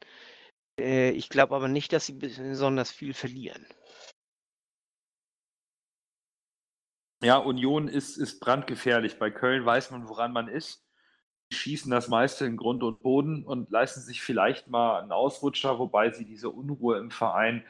Äh, 0.80 1.12
ich 1.12 1.30
glaube 1.30 1.56
aber 1.56 1.68
nicht, 1.68 1.94
dass 1.94 2.06
sie 2.06 2.14
besonders 2.14 2.92
viel 2.92 3.14
verlieren. 3.14 3.66
Ja, 7.24 7.38
Union 7.38 7.88
ist, 7.88 8.18
ist 8.18 8.40
brandgefährlich. 8.40 9.20
Bei 9.20 9.30
Köln 9.30 9.64
weiß 9.64 9.92
man, 9.92 10.10
woran 10.10 10.34
man 10.34 10.48
ist. 10.48 10.84
Schießen 11.52 11.91
das 11.91 12.08
meiste 12.08 12.45
in 12.45 12.58
Grund 12.58 12.84
und 12.84 13.02
Boden 13.02 13.43
und 13.43 13.70
leisten 13.70 14.02
sich 14.02 14.22
vielleicht 14.22 14.68
mal 14.70 15.02
einen 15.02 15.12
Ausrutscher, 15.12 15.80
wobei 15.80 16.12
sie 16.12 16.26
diese 16.26 16.49
Unruhe 16.49 16.97
im 16.97 17.12
Verein 17.12 17.64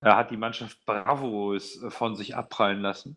äh, 0.00 0.10
hat 0.10 0.30
die 0.30 0.36
Mannschaft 0.36 0.84
bravos 0.86 1.82
äh, 1.82 1.90
von 1.90 2.16
sich 2.16 2.36
abprallen 2.36 2.80
lassen 2.80 3.16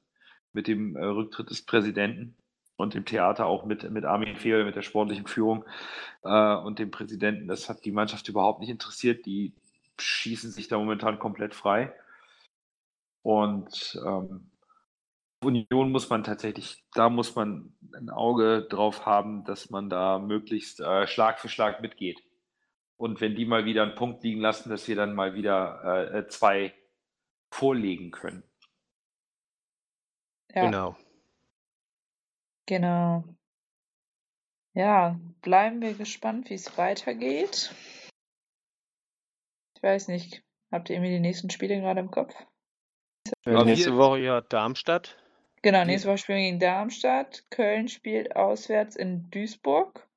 mit 0.53 0.67
dem 0.67 0.95
äh, 0.95 1.05
Rücktritt 1.05 1.49
des 1.49 1.61
Präsidenten 1.61 2.35
und 2.77 2.95
im 2.95 3.05
Theater 3.05 3.45
auch 3.45 3.65
mit, 3.65 3.89
mit 3.91 4.05
Armin 4.05 4.35
Fehl, 4.37 4.63
mit 4.63 4.75
der 4.75 4.81
sportlichen 4.81 5.27
Führung 5.27 5.65
äh, 6.23 6.55
und 6.55 6.79
dem 6.79 6.91
Präsidenten. 6.91 7.47
Das 7.47 7.69
hat 7.69 7.85
die 7.85 7.91
Mannschaft 7.91 8.27
überhaupt 8.29 8.59
nicht 8.59 8.69
interessiert. 8.69 9.25
Die 9.25 9.53
schießen 9.99 10.51
sich 10.51 10.67
da 10.67 10.77
momentan 10.77 11.19
komplett 11.19 11.55
frei. 11.55 11.93
Und 13.23 13.99
ähm, 14.05 14.49
Union 15.43 15.91
muss 15.91 16.09
man 16.09 16.23
tatsächlich, 16.23 16.83
da 16.93 17.09
muss 17.09 17.35
man 17.35 17.75
ein 17.95 18.09
Auge 18.09 18.67
drauf 18.69 19.05
haben, 19.05 19.43
dass 19.45 19.69
man 19.69 19.89
da 19.89 20.19
möglichst 20.19 20.79
äh, 20.79 21.05
Schlag 21.07 21.39
für 21.39 21.49
Schlag 21.49 21.81
mitgeht. 21.81 22.23
Und 22.97 23.21
wenn 23.21 23.35
die 23.35 23.45
mal 23.45 23.65
wieder 23.65 23.83
einen 23.83 23.95
Punkt 23.95 24.23
liegen 24.23 24.41
lassen, 24.41 24.69
dass 24.69 24.87
wir 24.87 24.95
dann 24.95 25.13
mal 25.13 25.35
wieder 25.35 26.13
äh, 26.13 26.27
zwei 26.27 26.73
vorlegen 27.51 28.11
können. 28.11 28.43
Ja. 30.53 30.65
Genau. 30.65 30.97
Genau. 32.65 33.23
Ja, 34.73 35.19
bleiben 35.41 35.81
wir 35.81 35.93
gespannt, 35.93 36.49
wie 36.49 36.55
es 36.55 36.77
weitergeht. 36.77 37.73
Ich 39.75 39.83
weiß 39.83 40.07
nicht, 40.07 40.43
habt 40.71 40.89
ihr 40.89 40.95
irgendwie 40.95 41.13
die 41.13 41.19
nächsten 41.19 41.49
Spiele 41.51 41.79
gerade 41.79 41.99
im 41.99 42.11
Kopf? 42.11 42.33
Äh, 43.45 43.63
nächste 43.63 43.95
Woche 43.95 44.19
ja 44.19 44.41
Darmstadt. 44.41 45.17
Genau, 45.63 45.83
nächste 45.85 46.07
Woche 46.09 46.17
spielen 46.19 46.37
wir 46.39 46.45
gegen 46.45 46.59
Darmstadt. 46.59 47.43
Köln 47.49 47.87
spielt 47.87 48.35
auswärts 48.35 48.95
in 48.95 49.29
Duisburg. 49.31 50.07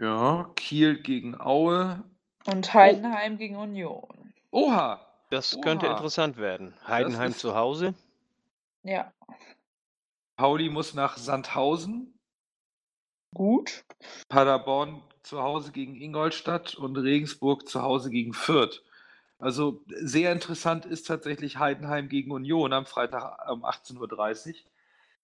Ja, 0.00 0.50
Kiel 0.56 1.00
gegen 1.00 1.38
Aue. 1.40 2.02
Und 2.46 2.74
Heidenheim 2.74 3.38
gegen 3.38 3.56
Union. 3.56 4.32
Oha! 4.50 5.06
Das 5.30 5.58
könnte 5.62 5.86
Oha. 5.86 5.92
interessant 5.92 6.36
werden. 6.36 6.74
Heidenheim 6.86 7.30
ist- 7.30 7.38
zu 7.40 7.54
Hause. 7.54 7.94
Ja, 8.82 9.12
Pauli 10.36 10.68
muss 10.70 10.92
nach 10.94 11.16
Sandhausen. 11.16 12.18
gut. 13.34 13.84
Paderborn 14.28 15.02
zu 15.22 15.40
Hause 15.40 15.70
gegen 15.72 15.94
Ingolstadt 15.94 16.74
und 16.74 16.96
Regensburg 16.96 17.68
zu 17.68 17.80
Hause 17.82 18.10
gegen 18.10 18.34
Fürth. 18.34 18.82
Also 19.42 19.82
sehr 19.88 20.30
interessant 20.30 20.86
ist 20.86 21.08
tatsächlich 21.08 21.58
Heidenheim 21.58 22.08
gegen 22.08 22.30
Union 22.30 22.72
am 22.72 22.86
Freitag 22.86 23.50
um 23.50 23.64
18.30 23.64 24.50
Uhr. 24.50 24.54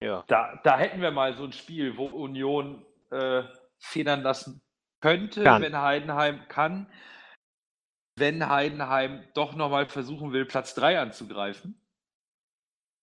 Ja. 0.00 0.24
Da, 0.26 0.60
da 0.64 0.76
hätten 0.76 1.00
wir 1.00 1.12
mal 1.12 1.36
so 1.36 1.44
ein 1.44 1.52
Spiel, 1.52 1.96
wo 1.96 2.06
Union 2.06 2.84
äh, 3.12 3.44
federn 3.78 4.22
lassen 4.22 4.60
könnte, 5.00 5.44
Kann. 5.44 5.62
wenn 5.62 5.80
Heidenheim 5.80 6.40
kann. 6.48 6.90
Wenn 8.16 8.48
Heidenheim 8.48 9.22
doch 9.34 9.54
nochmal 9.54 9.86
versuchen 9.86 10.32
will, 10.32 10.46
Platz 10.46 10.74
3 10.74 10.98
anzugreifen. 10.98 11.80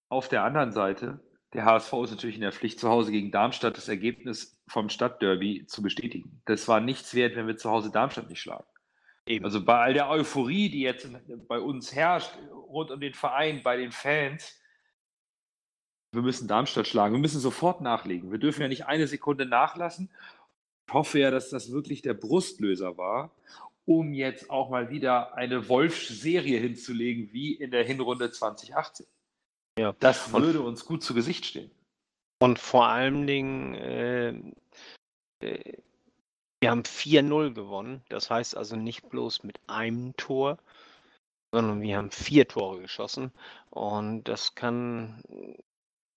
Auf 0.09 0.27
der 0.27 0.43
anderen 0.43 0.73
Seite, 0.73 1.21
der 1.53 1.63
HSV 1.63 1.93
ist 2.03 2.11
natürlich 2.11 2.35
in 2.35 2.41
der 2.41 2.51
Pflicht, 2.51 2.77
zu 2.77 2.89
Hause 2.89 3.13
gegen 3.13 3.31
Darmstadt 3.31 3.77
das 3.77 3.87
Ergebnis 3.87 4.61
vom 4.67 4.89
Stadtderby 4.89 5.65
zu 5.65 5.81
bestätigen. 5.81 6.41
Das 6.43 6.67
war 6.67 6.81
nichts 6.81 7.15
wert, 7.15 7.37
wenn 7.37 7.47
wir 7.47 7.55
zu 7.55 7.69
Hause 7.69 7.89
Darmstadt 7.89 8.27
nicht 8.27 8.41
schlagen. 8.41 8.65
Eben. 9.27 9.45
Also 9.45 9.63
bei 9.63 9.77
all 9.79 9.93
der 9.93 10.09
Euphorie, 10.09 10.69
die 10.69 10.81
jetzt 10.81 11.07
bei 11.47 11.59
uns 11.59 11.95
herrscht, 11.95 12.31
rund 12.51 12.91
um 12.91 12.99
den 12.99 13.13
Verein, 13.13 13.63
bei 13.63 13.77
den 13.77 13.91
Fans, 13.91 14.59
wir 16.13 16.21
müssen 16.21 16.47
Darmstadt 16.47 16.87
schlagen. 16.87 17.13
Wir 17.15 17.19
müssen 17.19 17.41
sofort 17.41 17.81
nachlegen. 17.81 18.31
Wir 18.31 18.39
dürfen 18.39 18.61
ja 18.61 18.67
nicht 18.67 18.85
eine 18.85 19.07
Sekunde 19.07 19.45
nachlassen. 19.45 20.09
Ich 20.87 20.93
hoffe 20.93 21.19
ja, 21.19 21.31
dass 21.31 21.49
das 21.49 21.71
wirklich 21.71 22.03
der 22.03 22.13
Brustlöser 22.13 22.97
war, 22.97 23.31
um 23.85 24.13
jetzt 24.13 24.49
auch 24.49 24.69
mal 24.69 24.89
wieder 24.91 25.35
eine 25.35 25.67
Wolfsch-Serie 25.67 26.59
hinzulegen, 26.59 27.33
wie 27.33 27.53
in 27.55 27.71
der 27.71 27.83
Hinrunde 27.83 28.31
2018. 28.31 29.07
Ja. 29.77 29.93
Das 29.99 30.31
Und- 30.31 30.43
würde 30.43 30.61
uns 30.61 30.85
gut 30.85 31.03
zu 31.03 31.13
Gesicht 31.13 31.45
stehen. 31.45 31.71
Und 32.39 32.59
vor 32.59 32.87
allen 32.87 33.25
Dingen, 33.27 33.73
äh, 33.75 34.39
äh, 35.41 35.77
wir 36.59 36.71
haben 36.71 36.83
4-0 36.83 37.53
gewonnen. 37.53 38.03
Das 38.09 38.29
heißt 38.29 38.57
also 38.57 38.75
nicht 38.75 39.09
bloß 39.09 39.43
mit 39.43 39.59
einem 39.67 40.15
Tor, 40.17 40.57
sondern 41.51 41.81
wir 41.81 41.97
haben 41.97 42.11
vier 42.11 42.47
Tore 42.47 42.81
geschossen. 42.81 43.31
Und 43.69 44.25
das 44.25 44.55
kann 44.55 45.23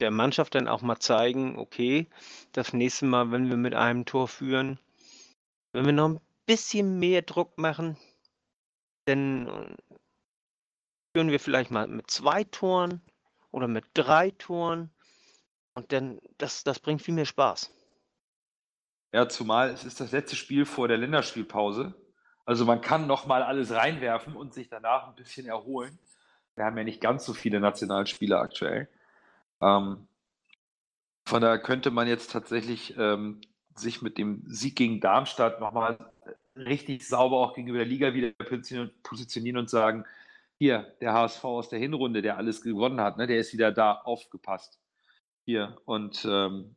der 0.01 0.11
Mannschaft 0.11 0.55
dann 0.55 0.69
auch 0.69 0.83
mal 0.83 0.99
zeigen, 0.99 1.59
okay, 1.59 2.09
das 2.53 2.73
nächste 2.73 3.07
Mal, 3.07 3.31
wenn 3.31 3.49
wir 3.49 3.57
mit 3.57 3.75
einem 3.75 4.05
Tor 4.05 4.29
führen, 4.29 4.79
wenn 5.73 5.87
wir 5.87 5.93
noch 5.93 6.09
ein 6.09 6.21
bisschen 6.47 6.99
mehr 6.99 7.23
Druck 7.23 7.59
machen, 7.59 7.97
dann 9.07 9.47
äh, 9.49 9.77
führen 11.15 11.31
wir 11.31 11.41
vielleicht 11.41 11.71
mal 11.71 11.87
mit 11.89 12.11
zwei 12.11 12.45
Toren 12.45 13.01
oder 13.51 13.69
mit 13.69 13.85
drei 13.95 14.31
Toren. 14.31 14.91
Und 15.75 15.93
dann, 15.93 16.21
das, 16.39 16.65
das 16.65 16.81
bringt 16.81 17.03
viel 17.03 17.15
mehr 17.15 17.27
Spaß. 17.27 17.73
Ja, 19.13 19.29
zumal 19.29 19.71
es 19.71 19.85
ist 19.85 20.01
das 20.01 20.13
letzte 20.13 20.37
Spiel 20.37 20.67
vor 20.67 20.89
der 20.89 20.99
Länderspielpause. 20.99 21.95
Also 22.45 22.65
man 22.65 22.81
kann 22.81 23.07
noch 23.07 23.27
mal 23.27 23.43
alles 23.43 23.73
reinwerfen 23.73 24.37
und 24.37 24.55
sich 24.55 24.69
danach 24.69 25.09
ein 25.09 25.15
bisschen 25.15 25.47
erholen. 25.47 25.99
Wir 26.57 26.65
haben 26.65 26.77
ja 26.77 26.85
nicht 26.85 27.01
ganz 27.01 27.25
so 27.25 27.35
viele 27.35 27.61
Nationalspieler 27.61 28.41
aktuell. 28.41 28.89
Ähm, 29.61 30.07
von 31.27 31.43
daher 31.43 31.59
könnte 31.59 31.91
man 31.91 32.09
jetzt 32.09 32.33
tatsächlich 32.33 32.97
ähm, 32.99 33.41
sich 33.75 34.03
mit 34.03 34.19
dem 34.19 34.43
Sieg 34.47 34.77
gegen 34.77 35.01
Darmstadt 35.01 35.61
nochmal 35.61 35.99
richtig 36.57 37.07
sauber 37.07 37.37
auch 37.39 37.55
gegenüber 37.55 37.79
der 37.79 37.87
Liga 37.87 38.15
wieder 38.15 38.29
positionieren- 38.31 38.93
positionieren 39.03 39.59
und 39.59 39.71
sagen, 39.71 40.05
hier, 40.59 40.97
der 41.01 41.13
HSV 41.13 41.45
aus 41.45 41.69
der 41.69 41.79
Hinrunde, 41.79 42.21
der 42.21 42.37
alles 42.37 42.63
gewonnen 42.63 43.01
hat, 43.01 43.17
ne, 43.17 43.27
der 43.27 43.39
ist 43.39 43.53
wieder 43.53 43.71
da, 43.71 43.93
aufgepasst. 43.93 44.81
Hier. 45.45 45.77
Und 45.85 46.27
ähm, 46.29 46.75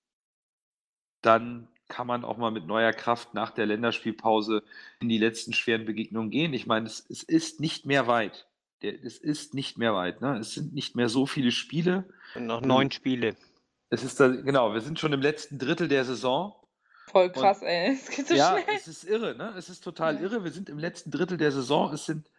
dann 1.21 1.67
kann 1.91 2.07
man 2.07 2.23
auch 2.23 2.37
mal 2.37 2.51
mit 2.51 2.65
neuer 2.65 2.93
Kraft 2.93 3.33
nach 3.33 3.51
der 3.51 3.65
Länderspielpause 3.65 4.63
in 5.01 5.09
die 5.09 5.17
letzten 5.17 5.51
schweren 5.51 5.85
Begegnungen 5.85 6.31
gehen. 6.31 6.53
Ich 6.53 6.65
meine, 6.65 6.87
es, 6.87 7.05
es 7.09 7.21
ist 7.21 7.59
nicht 7.59 7.85
mehr 7.85 8.07
weit. 8.07 8.47
Der, 8.81 9.03
es 9.03 9.17
ist 9.17 9.53
nicht 9.53 9.77
mehr 9.77 9.93
weit. 9.93 10.21
Ne? 10.21 10.37
Es 10.39 10.53
sind 10.53 10.73
nicht 10.73 10.95
mehr 10.95 11.09
so 11.09 11.25
viele 11.25 11.51
Spiele. 11.51 12.05
Und 12.33 12.47
noch 12.47 12.61
neun 12.61 12.89
Spiele. 12.91 13.35
Es 13.89 14.03
ist 14.05 14.19
da, 14.21 14.29
genau, 14.29 14.73
wir 14.73 14.79
sind 14.79 14.99
schon 14.99 15.11
im 15.11 15.21
letzten 15.21 15.59
Drittel 15.59 15.89
der 15.89 16.05
Saison. 16.05 16.55
Voll 17.07 17.29
krass, 17.29 17.61
ey. 17.61 17.91
Es 17.93 18.09
geht 18.09 18.27
so 18.29 18.35
ja, 18.35 18.57
schnell. 18.57 18.75
es 18.77 18.87
ist 18.87 19.03
irre, 19.03 19.35
ne? 19.35 19.53
Es 19.57 19.67
ist 19.67 19.83
total 19.83 20.15
Ja. 20.15 20.21
irre. 20.21 20.45
Wir 20.45 20.51
sind 20.51 20.69
im 20.69 20.79
letzten 20.79 21.11
Drittel 21.11 21.37
der 21.37 21.51
Saison. 21.51 21.93
Es 21.93 22.05
sind 22.05 22.29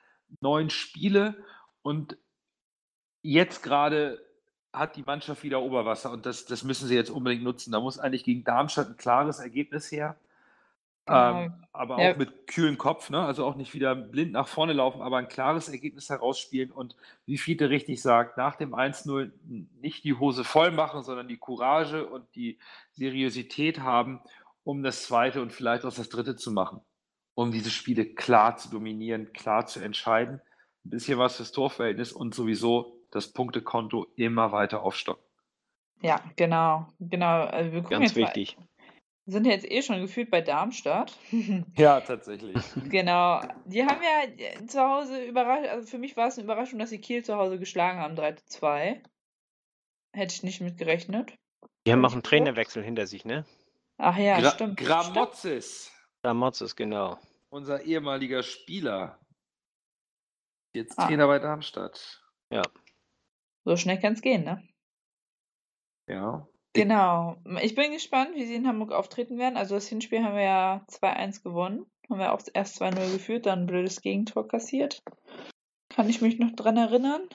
neun 0.41 0.71
Spiele 0.71 1.37
und 1.83 2.17
jetzt 3.21 3.63
gerade 3.63 4.19
hat 4.73 4.97
die 4.97 5.03
Mannschaft 5.03 5.43
wieder 5.45 5.61
Oberwasser 5.63 6.11
und 6.11 6.27
das, 6.27 6.47
das 6.47 6.65
müssen 6.65 6.89
sie 6.89 6.95
jetzt 6.95 7.11
unbedingt 7.11 7.43
nutzen. 7.45 7.73
Da 7.73 7.81
muss 7.81 7.99
eigentlich 7.99 8.25
gegen 8.25 8.45
Darmstadt 8.45 8.89
ein 8.89 8.97
klares 8.97 9.39
Ergebnis 9.41 9.91
her. 9.93 10.17
Genau. 11.07 11.47
Ähm, 11.47 11.55
aber 11.73 11.99
Ja. 12.01 12.13
auch 12.13 12.17
mit 12.17 12.47
kühlem 12.47 12.79
Kopf, 12.79 13.11
ne? 13.11 13.21
also 13.21 13.45
auch 13.45 13.57
nicht 13.57 13.75
wieder 13.75 13.95
blind 13.97 14.33
nach 14.33 14.47
vorne 14.47 14.73
laufen, 14.73 15.03
aber 15.03 15.17
ein 15.19 15.29
klares 15.29 15.69
Ergebnis 15.69 16.09
herausspielen 16.11 16.71
und 16.71 16.97
wie 17.27 17.39
Fiete 17.39 17.71
richtig 17.71 18.01
sagt, 18.03 18.37
nach 18.39 18.55
dem 18.57 18.73
1-0 18.75 19.33
nicht 19.81 20.05
die 20.05 20.15
Hose 20.15 20.45
voll 20.45 20.71
machen, 20.71 21.03
sondern 21.03 21.27
die 21.29 21.39
Courage 21.39 22.07
und 22.07 22.27
die 22.37 22.59
Seriosität 22.93 23.81
haben, 23.81 24.21
um 24.65 24.83
das 24.85 25.03
zweite 25.05 25.43
und 25.43 25.53
vielleicht 25.53 25.85
auch 25.85 25.93
das 25.95 26.09
dritte 26.09 26.37
zu 26.37 26.53
machen, 26.53 26.81
um 27.35 27.51
diese 27.51 27.71
Spiele 27.71 28.07
klar 28.07 28.57
zu 28.57 28.71
dominieren, 28.71 29.33
klar 29.33 29.67
zu 29.67 29.81
entscheiden, 29.81 30.41
ein 30.85 30.91
bisschen 30.91 31.19
was 31.19 31.37
fürs 31.37 31.51
Torverhältnis 31.53 32.13
und 32.13 32.33
sowieso 32.35 33.02
das 33.13 33.33
Punktekonto 33.33 34.07
immer 34.17 34.51
weiter 34.53 34.83
aufstocken. 34.83 35.25
Ja, 36.01 36.21
genau. 36.37 36.89
Genau. 36.99 37.45
Also 37.45 37.71
wir 37.73 37.83
gucken 37.83 38.01
Ganz 38.01 38.15
jetzt 38.15 38.17
wichtig. 38.17 38.57
Mal, 38.59 38.67
Wir 39.27 39.33
sind 39.35 39.47
jetzt 39.47 39.71
eh 39.71 39.83
schon 39.83 40.01
gefühlt 40.01 40.31
bei 40.31 40.41
Darmstadt. 40.41 41.17
Ja, 41.77 42.01
tatsächlich. 42.01 42.57
genau. 42.89 43.41
Die 43.67 43.85
haben 43.85 44.01
ja 44.03 44.25
äh, 44.47 44.67
zu 44.67 44.81
Hause 44.81 45.25
überrascht, 45.25 45.69
also 45.69 45.87
für 45.87 45.99
mich 45.99 46.17
war 46.17 46.27
es 46.27 46.37
eine 46.37 46.45
Überraschung, 46.45 46.79
dass 46.81 46.91
sie 46.91 47.01
Kiel 47.01 47.25
zu 47.25 47.37
Hause 47.37 47.59
geschlagen 47.61 48.01
haben, 48.01 48.17
3 48.17 48.33
zu 48.33 48.45
2. 48.47 49.03
Hätte 50.15 50.35
ich 50.35 50.43
nicht 50.43 50.61
mit 50.61 50.77
gerechnet. 50.77 51.35
Die 51.87 51.93
haben 51.93 52.03
Hab 52.03 52.11
auch 52.11 52.15
einen. 52.15 52.23
Trainerwechsel 52.25 52.83
hinter 52.83 53.07
sich, 53.07 53.25
ne? 53.25 53.45
Ach 53.99 54.17
ja, 54.17 54.41
Gra 54.41 54.51
stimmt. 54.51 54.77
Gramozis, 54.79 55.93
Ramozis, 56.25 56.75
genau. 56.75 57.19
unser 57.51 57.83
ehemaliger 57.83 58.43
Spieler. 58.43 59.19
Jetzt 60.75 60.99
Ah. 60.99 61.07
Trainer 61.07 61.27
bei 61.29 61.39
Darmstadt. 61.39 62.23
So 63.65 63.77
schnell 63.77 63.99
kann 64.01 64.15
es 64.15 64.23
gehen, 64.23 64.45
ne? 64.45 64.63
Ja. 66.09 66.47
Genau. 66.75 67.37
Ich 67.61 67.75
bin 67.75 67.93
gespannt, 67.93 68.35
wie 68.35 68.47
sie 68.47 68.55
in 68.55 68.67
Hamburg 68.67 68.93
auftreten 68.93 69.39
werden. 69.39 69.57
Also 69.57 69.75
das 69.75 69.89
Hinspiel 69.89 70.25
haben 70.25 70.35
wir 70.35 70.43
ja 70.43 70.85
2-1 70.89 71.43
gewonnen. 71.43 71.87
Haben 72.09 72.19
wir 72.19 72.33
auch 72.33 72.43
erst 72.55 72.81
2-0 72.81 73.13
geführt, 73.13 73.47
dann 73.47 73.61
ein 73.61 73.67
blödes 73.67 74.01
Gegentor 74.01 74.49
kassiert. 74.49 75.03
Kann 75.91 76.09
ich 76.09 76.21
mich 76.23 76.39
noch 76.39 76.53
dran 76.57 76.77
erinnern? 76.77 77.29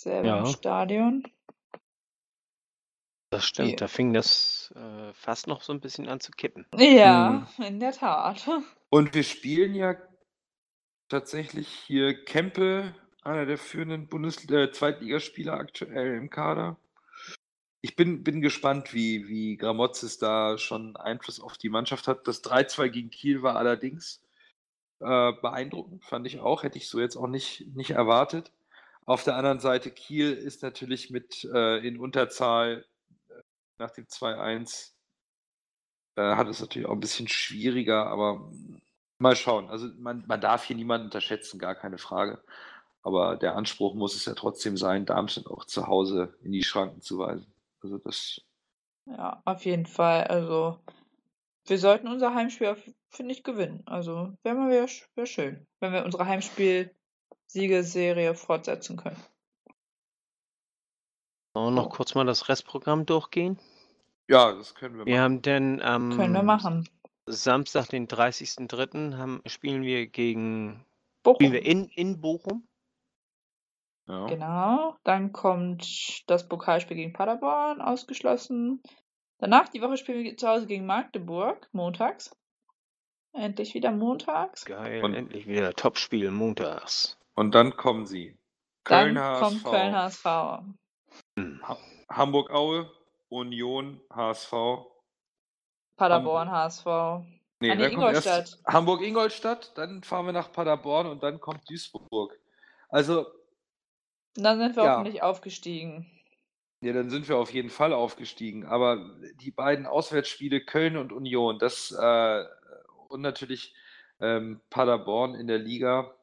Selber 0.00 0.38
im 0.38 0.44
Ja. 0.44 0.46
Stadion. 0.46 1.22
Das 3.30 3.46
stimmt, 3.46 3.70
Ja. 3.70 3.76
da 3.76 3.88
fing 3.88 4.12
das 4.12 4.74
äh, 4.76 5.14
fast 5.14 5.46
noch 5.46 5.62
so 5.62 5.72
ein 5.72 5.80
bisschen 5.80 6.08
an 6.08 6.20
zu 6.20 6.32
kippen. 6.32 6.66
Ja, 6.76 7.48
in 7.58 7.80
der 7.80 7.92
Tat. 7.92 8.46
Und 8.90 9.14
wir 9.14 9.22
spielen 9.22 9.74
ja 9.74 9.94
tatsächlich 11.08 11.68
hier 11.68 12.24
Kempe, 12.24 12.94
einer 13.22 13.46
der 13.46 13.58
führenden 13.58 14.08
Bundes 14.08 14.48
äh, 14.50 14.70
Zweitligaspieler 14.70 15.54
aktuell 15.54 16.16
im 16.16 16.30
Kader. 16.30 16.76
Ich 17.80 17.96
bin, 17.96 18.22
bin 18.22 18.40
gespannt, 18.40 18.94
wie, 18.94 19.26
wie 19.26 19.56
Gramozis 19.56 20.18
da 20.18 20.56
schon 20.58 20.96
Einfluss 20.96 21.40
auf 21.40 21.58
die 21.58 21.68
Mannschaft 21.68 22.06
hat. 22.06 22.28
Das 22.28 22.44
3-2 22.44 22.88
gegen 22.88 23.10
Kiel 23.10 23.42
war 23.42 23.56
allerdings 23.56 24.22
äh, 25.00 25.32
beeindruckend, 25.32 26.04
fand 26.04 26.26
ich 26.26 26.40
auch. 26.40 26.62
Hätte 26.62 26.78
ich 26.78 26.88
so 26.88 27.00
jetzt 27.00 27.16
auch 27.16 27.26
nicht, 27.26 27.66
nicht 27.74 27.90
erwartet. 27.90 28.52
Auf 29.04 29.24
der 29.24 29.36
anderen 29.36 29.58
Seite, 29.58 29.90
Kiel 29.90 30.32
ist 30.32 30.62
natürlich 30.62 31.10
mit 31.10 31.44
äh, 31.52 31.78
in 31.86 31.98
Unterzahl 31.98 32.84
äh, 33.28 33.34
nach 33.78 33.90
dem 33.90 34.06
2-1 34.06 34.92
äh, 36.16 36.36
hat 36.36 36.48
es 36.48 36.60
natürlich 36.60 36.86
auch 36.86 36.92
ein 36.92 37.00
bisschen 37.00 37.28
schwieriger, 37.28 38.06
aber 38.06 38.48
mal 39.18 39.34
schauen. 39.34 39.68
Also 39.70 39.88
man, 39.98 40.24
man 40.26 40.40
darf 40.40 40.64
hier 40.64 40.76
niemanden 40.76 41.06
unterschätzen, 41.06 41.58
gar 41.58 41.74
keine 41.74 41.98
Frage. 41.98 42.42
Aber 43.02 43.36
der 43.36 43.56
Anspruch 43.56 43.94
muss 43.94 44.14
es 44.14 44.24
ja 44.26 44.34
trotzdem 44.34 44.76
sein, 44.76 45.04
Darmstadt 45.06 45.46
auch 45.48 45.64
zu 45.64 45.86
Hause 45.88 46.36
in 46.42 46.52
die 46.52 46.62
Schranken 46.62 47.00
zu 47.00 47.18
weisen. 47.18 47.52
Also 47.80 47.98
das, 47.98 48.40
Ja, 49.06 49.42
auf 49.44 49.64
jeden 49.64 49.86
Fall. 49.86 50.22
Also, 50.24 50.78
wir 51.66 51.78
sollten 51.78 52.06
unser 52.08 52.34
Heimspiel, 52.34 52.76
finde 53.08 53.32
ich, 53.34 53.42
gewinnen. 53.42 53.82
Also, 53.86 54.32
wäre 54.44 54.54
mal 54.56 54.70
wieder 54.70 54.84
sch- 54.84 55.06
wär 55.16 55.26
schön, 55.26 55.66
wenn 55.80 55.92
wir 55.92 56.04
unsere 56.04 56.26
Heimspiel-Siegesserie 56.26 58.34
fortsetzen 58.36 58.96
können. 58.96 59.20
Sollen 61.54 61.74
wir 61.74 61.82
noch 61.82 61.90
kurz 61.90 62.14
mal 62.14 62.24
das 62.24 62.48
Restprogramm 62.48 63.04
durchgehen? 63.06 63.58
ja, 64.28 64.52
das 64.54 64.74
können 64.76 64.96
wir 64.96 65.04
Wir 65.06 65.14
machen. 65.16 65.24
haben 65.24 65.42
denn 65.42 65.82
am 65.82 66.10
Können 66.16 66.32
wir 66.34 66.42
machen. 66.44 66.88
Samstag, 67.26 67.88
den 67.88 68.06
30.03. 68.08 69.16
haben- 69.16 69.42
spielen 69.46 69.82
wir 69.82 70.06
gegen 70.06 70.86
Bochum. 71.24 71.34
spielen 71.36 71.52
wir 71.52 71.64
in, 71.66 71.88
in 71.88 72.20
Bochum. 72.20 72.66
Ja. 74.06 74.26
Genau. 74.26 74.96
Dann 75.04 75.32
kommt 75.32 76.22
das 76.28 76.48
Pokalspiel 76.48 76.96
gegen 76.96 77.12
Paderborn 77.12 77.80
ausgeschlossen. 77.80 78.82
Danach 79.38 79.68
die 79.68 79.80
Woche 79.80 79.96
spielen 79.96 80.24
wir 80.24 80.36
zu 80.36 80.48
Hause 80.48 80.66
gegen 80.66 80.86
Magdeburg, 80.86 81.68
montags. 81.72 82.36
Endlich 83.32 83.74
wieder 83.74 83.90
montags. 83.90 84.64
Geil, 84.64 85.02
Und- 85.02 85.14
endlich 85.14 85.46
wieder 85.46 85.72
Topspiel 85.72 86.30
montags. 86.30 87.18
Und 87.34 87.54
dann 87.54 87.76
kommen 87.76 88.06
sie. 88.06 88.36
Dann 88.84 89.14
Köln 89.14 89.40
kommt 89.40 89.64
HSV, 89.64 89.70
Köln 89.70 89.94
HSV. 89.96 90.26
Hm. 91.38 91.62
Hamburg 92.10 92.50
Aue, 92.50 92.90
Union 93.28 94.00
HSV. 94.12 94.52
Paderborn 95.96 96.50
HSV. 96.50 96.86
Nee, 97.60 97.68
nee, 97.68 97.68
dann 97.68 97.78
kommt 97.78 97.92
Ingolstadt. 97.92 98.58
Hamburg 98.66 99.02
Ingolstadt, 99.02 99.72
dann 99.78 100.02
fahren 100.02 100.26
wir 100.26 100.32
nach 100.32 100.52
Paderborn 100.52 101.06
und 101.06 101.22
dann 101.22 101.40
kommt 101.40 101.68
Duisburg. 101.70 102.38
Also 102.88 103.26
Und 104.36 104.44
dann 104.44 104.58
sind 104.58 104.76
wir 104.76 104.84
Ja. 104.84 104.92
hoffentlich 104.92 105.22
aufgestiegen. 105.22 106.06
Ja, 106.80 106.92
dann 106.92 107.10
sind 107.10 107.28
wir 107.28 107.36
auf 107.36 107.52
jeden 107.52 107.70
Fall 107.70 107.92
aufgestiegen. 107.92 108.66
Aber 108.66 109.16
die 109.40 109.50
beiden 109.52 109.86
Auswärtsspiele 109.86 110.60
Köln 110.64 110.96
und 110.96 111.12
Union, 111.12 111.58
das 111.58 111.92
äh, 111.92 112.44
und 113.08 113.20
natürlich 113.20 113.74
ähm, 114.20 114.60
Paderborn 114.70 115.34
in 115.34 115.46
der 115.46 115.58
Liga 115.58 116.14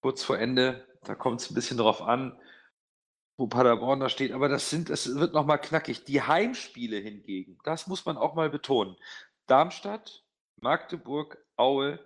kurz 0.00 0.22
vor 0.22 0.38
Ende, 0.38 0.86
da 1.04 1.14
kommt 1.14 1.40
es 1.40 1.50
ein 1.50 1.54
bisschen 1.54 1.78
drauf 1.78 2.02
an, 2.02 2.38
wo 3.36 3.46
Paderborn 3.46 4.00
da 4.00 4.08
steht. 4.08 4.32
Aber 4.32 4.48
das 4.48 4.70
sind, 4.70 4.90
es 4.90 5.14
wird 5.16 5.32
nochmal 5.34 5.60
knackig. 5.60 6.04
Die 6.04 6.22
Heimspiele 6.22 6.98
hingegen, 6.98 7.58
das 7.64 7.86
muss 7.86 8.04
man 8.04 8.16
auch 8.16 8.34
mal 8.34 8.50
betonen. 8.50 8.96
Darmstadt, 9.46 10.22
Magdeburg, 10.60 11.38
Aue, 11.56 11.98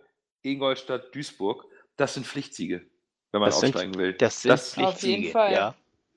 Ingolstadt, 0.43 1.14
Duisburg, 1.14 1.64
das 1.97 2.14
sind 2.14 2.26
Pflichtsiege, 2.26 2.89
wenn 3.33 3.41
man 3.41 3.51
Das 3.51 3.61
sind- 3.61 3.74
aufsteigen 3.74 3.95
will. 3.99 4.12
Das 4.14 4.43
sind 4.43 4.51
Das- 4.51 4.79
Auf 4.79 5.03
jeden 5.03 5.31
Fall. 5.33 5.53
ja. 5.53 5.74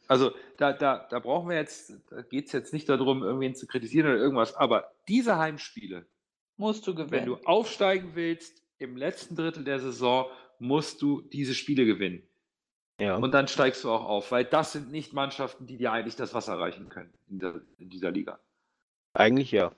Also 0.08 0.32
da, 0.58 0.74
da, 0.74 1.08
da 1.10 1.20
brauchen 1.20 1.50
wir 1.50 1.56
jetzt, 1.56 1.94
da 2.10 2.22
geht 2.22 2.48
es 2.48 2.52
jetzt 2.52 2.74
nicht 2.74 2.90
darum, 2.90 3.24
irgendwen 3.24 3.56
zu 3.56 3.66
kritisieren 3.66 4.08
oder 4.10 4.18
irgendwas, 4.18 4.54
aber 4.56 4.92
diese 5.08 5.38
Heimspiele, 5.38 6.06
Musst 6.58 6.86
du 6.86 6.96
wenn 6.98 7.06
gewinnen. 7.08 7.26
du 7.28 7.36
aufsteigen 7.46 8.12
willst, 8.14 8.62
im 8.78 8.98
letzten 8.98 9.36
Drittel 9.36 9.64
der 9.64 9.80
Saison, 9.80 10.26
musst 10.60 11.02
du 11.02 11.22
diese 11.22 11.54
Spiele 11.56 11.86
gewinnen. 11.86 12.24
ja. 13.00 13.16
Und 13.16 13.32
dann 13.34 13.48
steigst 13.48 13.84
du 13.84 13.90
auch 13.92 14.04
auf, 14.06 14.32
weil 14.32 14.44
das 14.46 14.74
sind 14.74 14.92
nicht 14.92 15.14
Mannschaften, 15.14 15.66
die 15.66 15.78
dir 15.78 15.92
eigentlich 15.94 16.16
das 16.18 16.34
Wasser 16.34 16.60
reichen 16.60 16.90
können 16.90 17.14
in, 17.30 17.40
der, 17.40 17.62
in 17.80 17.90
dieser 17.90 18.12
Liga. 18.12 18.40
Eigentlich 19.14 19.52
ja. 19.52 19.72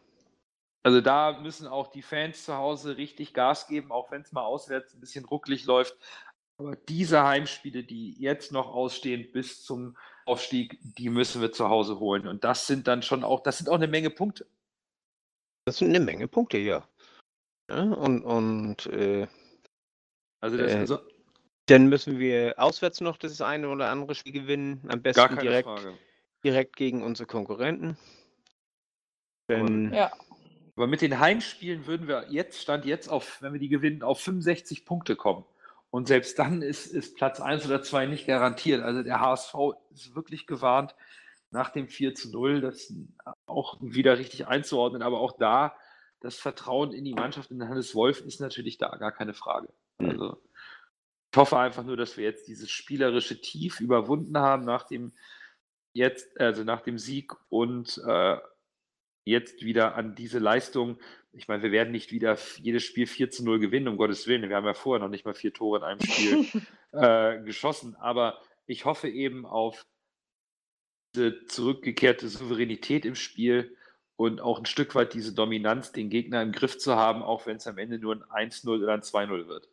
Also 0.81 0.99
da 0.99 1.39
müssen 1.39 1.67
auch 1.67 1.87
die 1.91 2.01
Fans 2.01 2.43
zu 2.43 2.55
Hause 2.57 2.97
richtig 2.97 3.33
Gas 3.33 3.67
geben, 3.67 3.91
auch 3.91 4.11
wenn 4.11 4.21
es 4.23 4.31
mal 4.33 4.41
auswärts 4.43 4.93
ein 4.93 4.99
bisschen 4.99 5.23
rucklig 5.25 5.63
läuft. 5.65 5.95
Aber 6.57 6.75
diese 6.75 7.23
Heimspiele, 7.23 7.83
die 7.83 8.13
jetzt 8.19 8.51
noch 8.51 8.73
ausstehen 8.73 9.31
bis 9.31 9.63
zum 9.63 9.97
Aufstieg, 10.25 10.77
die 10.81 11.09
müssen 11.09 11.41
wir 11.41 11.51
zu 11.51 11.67
Hause 11.69 11.99
holen. 11.99 12.27
Und 12.27 12.43
das 12.43 12.67
sind 12.67 12.87
dann 12.87 13.01
schon 13.01 13.23
auch, 13.23 13.41
das 13.41 13.57
sind 13.57 13.69
auch 13.69 13.75
eine 13.75 13.87
Menge 13.87 14.09
Punkte. 14.09 14.45
Das 15.65 15.77
sind 15.77 15.89
eine 15.89 15.99
Menge 15.99 16.27
Punkte, 16.27 16.57
ja. 16.57 16.87
ja 17.69 17.81
und 17.81 18.23
und 18.23 18.85
äh, 18.87 19.27
Also 20.41 20.57
das 20.57 20.73
Äh, 20.73 20.85
so, 20.85 20.99
dann 21.67 21.87
müssen 21.87 22.19
wir 22.19 22.55
auswärts 22.57 23.01
noch 23.01 23.17
das 23.17 23.41
eine 23.41 23.69
oder 23.69 23.89
andere 23.89 24.15
Spiel 24.15 24.33
gewinnen. 24.33 24.83
Am 24.89 25.01
besten 25.01 25.19
gar 25.19 25.29
keine 25.29 25.41
direkt, 25.41 25.67
Frage. 25.67 25.97
direkt 26.43 26.75
gegen 26.75 27.03
unsere 27.03 27.27
Konkurrenten. 27.27 27.97
Denn, 29.49 29.93
Ja, 29.93 30.11
Aber 30.75 30.87
mit 30.87 31.01
den 31.01 31.19
Heimspielen 31.19 31.85
würden 31.85 32.07
wir 32.07 32.27
jetzt, 32.29 32.61
Stand 32.61 32.85
jetzt 32.85 33.07
auf, 33.07 33.41
wenn 33.41 33.53
wir 33.53 33.59
die 33.59 33.69
gewinnen, 33.69 34.03
auf 34.03 34.19
65 34.21 34.85
Punkte 34.85 35.15
kommen. 35.15 35.45
Und 35.93 36.07
selbst 36.07 36.39
dann 36.39 36.63
ist, 36.63 36.87
ist 36.87 37.15
Platz 37.15 37.39
1 37.39 37.67
oder 37.67 37.83
2 37.83 38.07
nicht 38.07 38.25
garantiert. 38.25 38.81
Also 38.81 39.03
der 39.03 39.19
HSV 39.19 39.53
ist 39.91 40.15
wirklich 40.15 40.47
gewarnt 40.47 40.95
nach 41.51 41.69
dem 41.69 41.87
4 41.87 42.15
zu 42.15 42.31
0, 42.31 42.61
das 42.61 42.91
auch 43.45 43.77
wieder 43.79 44.17
richtig 44.17 44.47
einzuordnen. 44.47 45.03
Aber 45.03 45.19
auch 45.19 45.37
da, 45.37 45.77
das 46.19 46.37
Vertrauen 46.37 46.93
in 46.93 47.05
die 47.05 47.13
Mannschaft 47.13 47.51
in 47.51 47.69
Hannes 47.69 47.93
Wolf 47.93 48.21
ist 48.21 48.41
natürlich 48.41 48.79
da, 48.79 48.89
gar 48.95 49.11
keine 49.11 49.35
Frage. 49.35 49.71
Mhm. 49.99 50.09
Also 50.09 50.41
ich 51.31 51.37
hoffe 51.37 51.59
einfach 51.59 51.83
nur, 51.83 51.95
dass 51.95 52.17
wir 52.17 52.23
jetzt 52.23 52.47
dieses 52.47 52.71
spielerische 52.71 53.39
Tief 53.39 53.79
überwunden 53.79 54.39
haben 54.39 54.65
nach 54.65 54.87
dem 54.87 55.13
jetzt, 55.93 56.41
also 56.41 56.63
nach 56.63 56.81
dem 56.81 56.97
Sieg 56.97 57.33
und 57.49 58.01
äh, 58.03 58.37
jetzt 59.23 59.63
wieder 59.63 59.95
an 59.95 60.15
diese 60.15 60.39
Leistung. 60.39 60.97
Ich 61.31 61.47
meine, 61.47 61.63
wir 61.63 61.71
werden 61.71 61.91
nicht 61.91 62.11
wieder 62.11 62.37
jedes 62.61 62.83
Spiel 62.83 63.07
4 63.07 63.31
zu 63.31 63.43
0 63.43 63.59
gewinnen, 63.59 63.87
um 63.87 63.97
Gottes 63.97 64.27
Willen. 64.27 64.47
Wir 64.47 64.55
haben 64.55 64.65
ja 64.65 64.73
vorher 64.73 65.03
noch 65.03 65.09
nicht 65.09 65.25
mal 65.25 65.33
vier 65.33 65.53
Tore 65.53 65.79
in 65.79 65.83
einem 65.83 66.01
Spiel 66.01 66.45
äh, 66.91 67.41
geschossen. 67.43 67.95
Aber 67.95 68.39
ich 68.65 68.85
hoffe 68.85 69.09
eben 69.09 69.45
auf 69.45 69.85
diese 71.15 71.45
zurückgekehrte 71.45 72.27
Souveränität 72.27 73.05
im 73.05 73.15
Spiel 73.15 73.75
und 74.15 74.41
auch 74.41 74.59
ein 74.59 74.65
Stück 74.65 74.95
weit 74.95 75.13
diese 75.13 75.33
Dominanz, 75.33 75.91
den 75.91 76.09
Gegner 76.09 76.41
im 76.41 76.51
Griff 76.51 76.77
zu 76.77 76.95
haben, 76.95 77.23
auch 77.23 77.45
wenn 77.45 77.57
es 77.57 77.67
am 77.67 77.77
Ende 77.77 77.99
nur 77.99 78.15
ein 78.31 78.49
1-0 78.51 78.83
oder 78.83 78.93
ein 78.93 79.01
2-0 79.01 79.47
wird. 79.47 79.69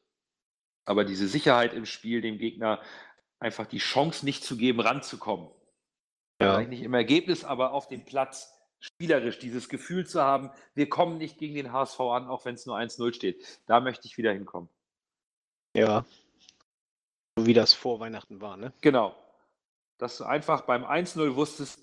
Aber 0.84 1.04
diese 1.04 1.28
Sicherheit 1.28 1.74
im 1.74 1.86
Spiel, 1.86 2.20
dem 2.20 2.38
Gegner 2.38 2.80
einfach 3.38 3.66
die 3.66 3.78
Chance 3.78 4.24
nicht 4.24 4.44
zu 4.44 4.56
geben, 4.56 4.80
ranzukommen. 4.80 5.48
ja. 6.40 6.54
Vielleicht 6.54 6.70
nicht 6.70 6.82
im 6.82 6.94
Ergebnis, 6.94 7.44
aber 7.44 7.72
auf 7.72 7.88
dem 7.88 8.04
Platz 8.04 8.59
spielerisch 8.80 9.38
dieses 9.38 9.68
Gefühl 9.68 10.06
zu 10.06 10.22
haben, 10.22 10.50
wir 10.74 10.88
kommen 10.88 11.18
nicht 11.18 11.38
gegen 11.38 11.54
den 11.54 11.72
HSV 11.72 12.00
an, 12.00 12.28
auch 12.28 12.44
wenn 12.44 12.54
es 12.54 12.66
nur 12.66 12.76
1-0 12.76 13.14
steht. 13.14 13.60
Da 13.66 13.80
möchte 13.80 14.06
ich 14.06 14.18
wieder 14.18 14.32
hinkommen. 14.32 14.68
ja. 15.74 16.04
So 17.38 17.46
wie 17.46 17.54
das 17.54 17.72
vor 17.72 18.00
Weihnachten 18.00 18.40
war, 18.40 18.56
ne? 18.56 18.72
Genau. 18.80 19.14
Dass 19.98 20.18
du 20.18 20.24
einfach 20.24 20.62
beim 20.62 20.84
1-0 20.84 21.36
wusstest, 21.36 21.78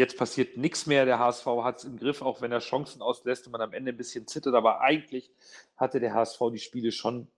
Jetzt 0.00 0.16
passiert 0.16 0.56
nichts 0.56 0.86
mehr. 0.86 1.04
Der 1.04 1.18
HSV 1.18 1.44
hat 1.62 1.78
es 1.78 1.84
im 1.84 1.98
Griff, 1.98 2.22
auch 2.22 2.40
wenn 2.40 2.52
er 2.52 2.60
Chancen 2.60 3.02
auslässt 3.02 3.44
und 3.46 3.52
man 3.52 3.60
am 3.60 3.74
Ende 3.74 3.92
ein 3.92 3.98
bisschen 3.98 4.26
zittert. 4.26 4.54
Aber 4.54 4.80
eigentlich 4.80 5.30
hatte 5.76 6.00
der 6.00 6.14
HSV 6.14 6.38
die 6.52 6.58
Spiele 6.58 6.90
schon 6.90 7.28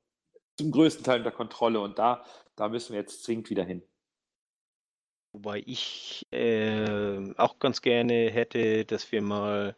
zum 0.58 0.70
größten 0.70 1.02
Teil 1.02 1.18
unter 1.18 1.32
Kontrolle. 1.32 1.80
Und 1.80 1.98
da, 1.98 2.24
da 2.54 2.68
müssen 2.68 2.92
wir 2.92 3.00
jetzt 3.00 3.24
zwingend 3.24 3.50
wieder 3.50 3.64
hin. 3.64 3.82
Wobei 5.32 5.62
ich 5.64 6.26
äh, 6.30 7.32
auch 7.38 7.58
ganz 7.58 7.80
gerne 7.80 8.30
hätte, 8.30 8.84
dass 8.84 9.10
wir 9.12 9.22
mal 9.22 9.74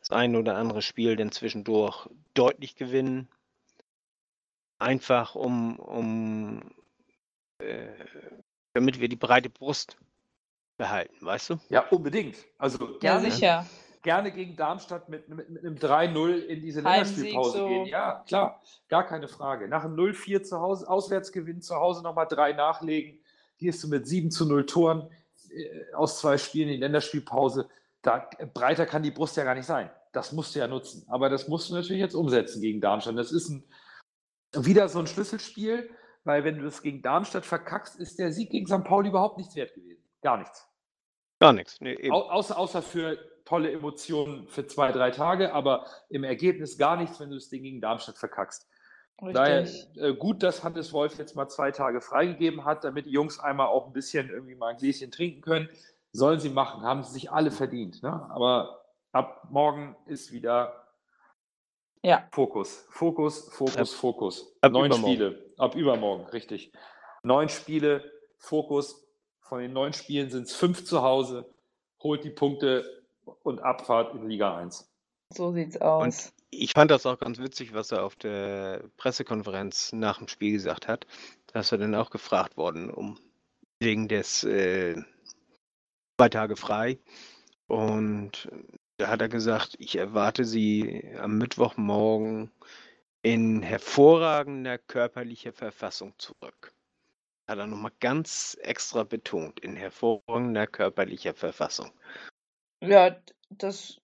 das 0.00 0.10
ein 0.10 0.36
oder 0.36 0.56
andere 0.56 0.82
Spiel 0.82 1.16
dann 1.16 1.32
zwischendurch 1.32 2.08
deutlich 2.34 2.76
gewinnen. 2.76 3.28
Einfach 4.78 5.34
um, 5.34 5.78
um 5.78 6.62
äh, 7.58 7.88
damit 8.74 9.00
wir 9.00 9.08
die 9.08 9.16
breite 9.16 9.50
Brust 9.50 9.96
behalten, 10.76 11.24
weißt 11.24 11.50
du? 11.50 11.60
Ja, 11.70 11.88
unbedingt. 11.88 12.36
Also 12.58 12.92
Ja, 13.02 13.18
gerne, 13.18 13.30
sicher. 13.30 13.66
gerne 14.02 14.30
gegen 14.30 14.56
Darmstadt 14.56 15.08
mit, 15.08 15.28
mit, 15.28 15.48
mit 15.50 15.64
einem 15.64 15.76
3-0 15.76 16.36
in 16.44 16.60
diese 16.60 16.82
Länderspielpause 16.82 17.58
so. 17.58 17.66
gehen. 17.66 17.86
Ja, 17.86 18.22
klar, 18.26 18.62
gar 18.88 19.04
keine 19.04 19.26
Frage. 19.26 19.68
Nach 19.68 19.84
einem 19.84 19.96
0-4 19.96 20.42
zu 20.42 20.60
Hause, 20.60 20.88
Auswärtsgewinn 20.88 21.60
zu 21.60 21.74
Hause 21.74 22.02
nochmal 22.02 22.28
drei 22.28 22.52
nachlegen, 22.52 23.20
gehst 23.58 23.82
du 23.82 23.88
mit 23.88 24.06
7 24.06 24.30
zu 24.30 24.46
0 24.46 24.66
Toren 24.66 25.10
äh, 25.50 25.92
aus 25.94 26.20
zwei 26.20 26.38
Spielen 26.38 26.68
in 26.68 26.74
die 26.74 26.80
Länderspielpause. 26.80 27.68
Da, 28.02 28.28
breiter 28.54 28.86
kann 28.86 29.02
die 29.02 29.10
Brust 29.10 29.36
ja 29.36 29.44
gar 29.44 29.54
nicht 29.54 29.66
sein. 29.66 29.90
Das 30.12 30.32
musst 30.32 30.54
du 30.54 30.60
ja 30.60 30.68
nutzen. 30.68 31.04
Aber 31.08 31.28
das 31.28 31.48
musst 31.48 31.68
du 31.68 31.74
natürlich 31.74 32.00
jetzt 32.00 32.14
umsetzen 32.14 32.60
gegen 32.60 32.80
Darmstadt. 32.80 33.18
Das 33.18 33.32
ist 33.32 33.48
ein, 33.48 33.64
wieder 34.54 34.88
so 34.88 34.98
ein 35.00 35.06
Schlüsselspiel, 35.06 35.90
weil 36.24 36.44
wenn 36.44 36.58
du 36.58 36.64
das 36.64 36.82
gegen 36.82 37.02
Darmstadt 37.02 37.44
verkackst, 37.44 37.96
ist 37.96 38.18
der 38.18 38.32
Sieg 38.32 38.50
gegen 38.50 38.66
St. 38.66 38.84
Pauli 38.84 39.08
überhaupt 39.08 39.38
nichts 39.38 39.54
wert 39.56 39.74
gewesen. 39.74 40.02
Gar 40.22 40.38
nichts. 40.38 40.66
Gar 41.40 41.52
nichts. 41.52 41.80
Nee. 41.80 42.10
Au 42.10 42.22
außer, 42.30 42.58
außer 42.58 42.82
für 42.82 43.18
tolle 43.44 43.72
Emotionen 43.72 44.46
für 44.48 44.66
zwei, 44.66 44.92
drei 44.92 45.10
Tage, 45.10 45.54
aber 45.54 45.86
im 46.10 46.24
Ergebnis 46.24 46.76
gar 46.76 46.96
nichts, 46.96 47.18
wenn 47.18 47.30
du 47.30 47.36
das 47.36 47.48
Ding 47.48 47.62
gegen 47.62 47.80
Darmstadt 47.80 48.18
verkackst. 48.18 48.68
Daher 49.20 49.62
Richtig. 49.62 49.96
äh, 50.00 50.14
gut, 50.14 50.42
dass 50.44 50.62
Hannes 50.62 50.92
Wolf 50.92 51.18
jetzt 51.18 51.34
mal 51.34 51.48
zwei 51.48 51.72
Tage 51.72 52.00
freigegeben 52.00 52.64
hat, 52.64 52.84
damit 52.84 53.06
die 53.06 53.10
Jungs 53.10 53.40
einmal 53.40 53.66
auch 53.66 53.86
ein 53.88 53.92
bisschen 53.92 54.30
irgendwie 54.30 54.54
mal 54.54 54.68
ein 54.68 54.76
Gläschen 54.76 55.10
trinken 55.10 55.40
können. 55.40 55.68
Sollen 56.12 56.38
sie 56.40 56.50
machen, 56.50 56.82
haben 56.82 57.02
sie 57.02 57.12
sich 57.12 57.30
alle 57.32 57.50
verdient. 57.50 58.02
Ne? 58.02 58.10
Aber 58.30 58.84
ab 59.12 59.48
morgen 59.50 59.96
ist 60.06 60.30
wieder 60.32 60.86
Ja. 62.02 62.28
Fokus. 62.30 62.86
Fokus, 62.90 63.48
Fokus, 63.52 63.76
Ab- 63.76 63.88
Fokus. 63.88 64.56
ab 64.60 64.72
Neun 64.72 64.86
übermorgen. 64.86 65.12
Spiele. 65.14 65.52
Ab 65.58 65.74
übermorgen, 65.74 66.24
richtig. 66.26 66.72
Neun 67.24 67.48
Spiele, 67.48 68.04
Fokus. 68.38 69.04
Von 69.40 69.60
den 69.60 69.72
neun 69.72 69.92
Spielen 69.94 70.30
sind 70.30 70.44
es 70.44 70.54
fünf 70.54 70.84
zu 70.84 71.02
Hause. 71.02 71.52
Holt 72.02 72.22
die 72.22 72.30
Punkte 72.30 72.84
und 73.42 73.60
Abfahrt 73.60 74.14
in 74.14 74.28
Liga 74.28 74.56
1. 74.56 74.88
So 75.34 75.50
sieht's 75.52 75.80
aus. 75.80 76.32
Ich 76.50 76.72
fand 76.72 76.90
das 76.90 77.04
auch 77.06 77.18
ganz 77.18 77.38
witzig, 77.38 77.74
was 77.74 77.92
er 77.92 78.04
auf 78.04 78.16
der 78.16 78.84
Pressekonferenz 78.96 79.92
nach 79.92 80.18
dem 80.18 80.28
Spiel 80.28 80.52
gesagt 80.52 80.88
hat. 80.88 81.06
Da 81.52 81.60
ist 81.60 81.72
er 81.72 81.78
dann 81.78 81.94
auch 81.94 82.10
gefragt 82.10 82.56
worden, 82.56 82.90
um 82.90 83.18
wegen 83.80 84.08
des 84.08 84.44
äh, 84.44 84.96
zwei 86.16 86.28
Tage 86.28 86.56
frei. 86.56 86.98
Und 87.66 88.48
da 88.96 89.08
hat 89.08 89.20
er 89.20 89.28
gesagt, 89.28 89.76
ich 89.78 89.96
erwarte 89.96 90.44
sie 90.44 91.04
am 91.18 91.38
Mittwochmorgen 91.38 92.50
in 93.22 93.62
hervorragender 93.62 94.78
körperlicher 94.78 95.52
Verfassung 95.52 96.14
zurück. 96.18 96.72
Hat 97.46 97.58
er 97.58 97.66
nochmal 97.66 97.92
ganz 98.00 98.56
extra 98.60 99.04
betont, 99.04 99.60
in 99.60 99.76
hervorragender 99.76 100.66
körperlicher 100.66 101.34
Verfassung. 101.34 101.92
Ja, 102.80 103.16
das. 103.50 104.00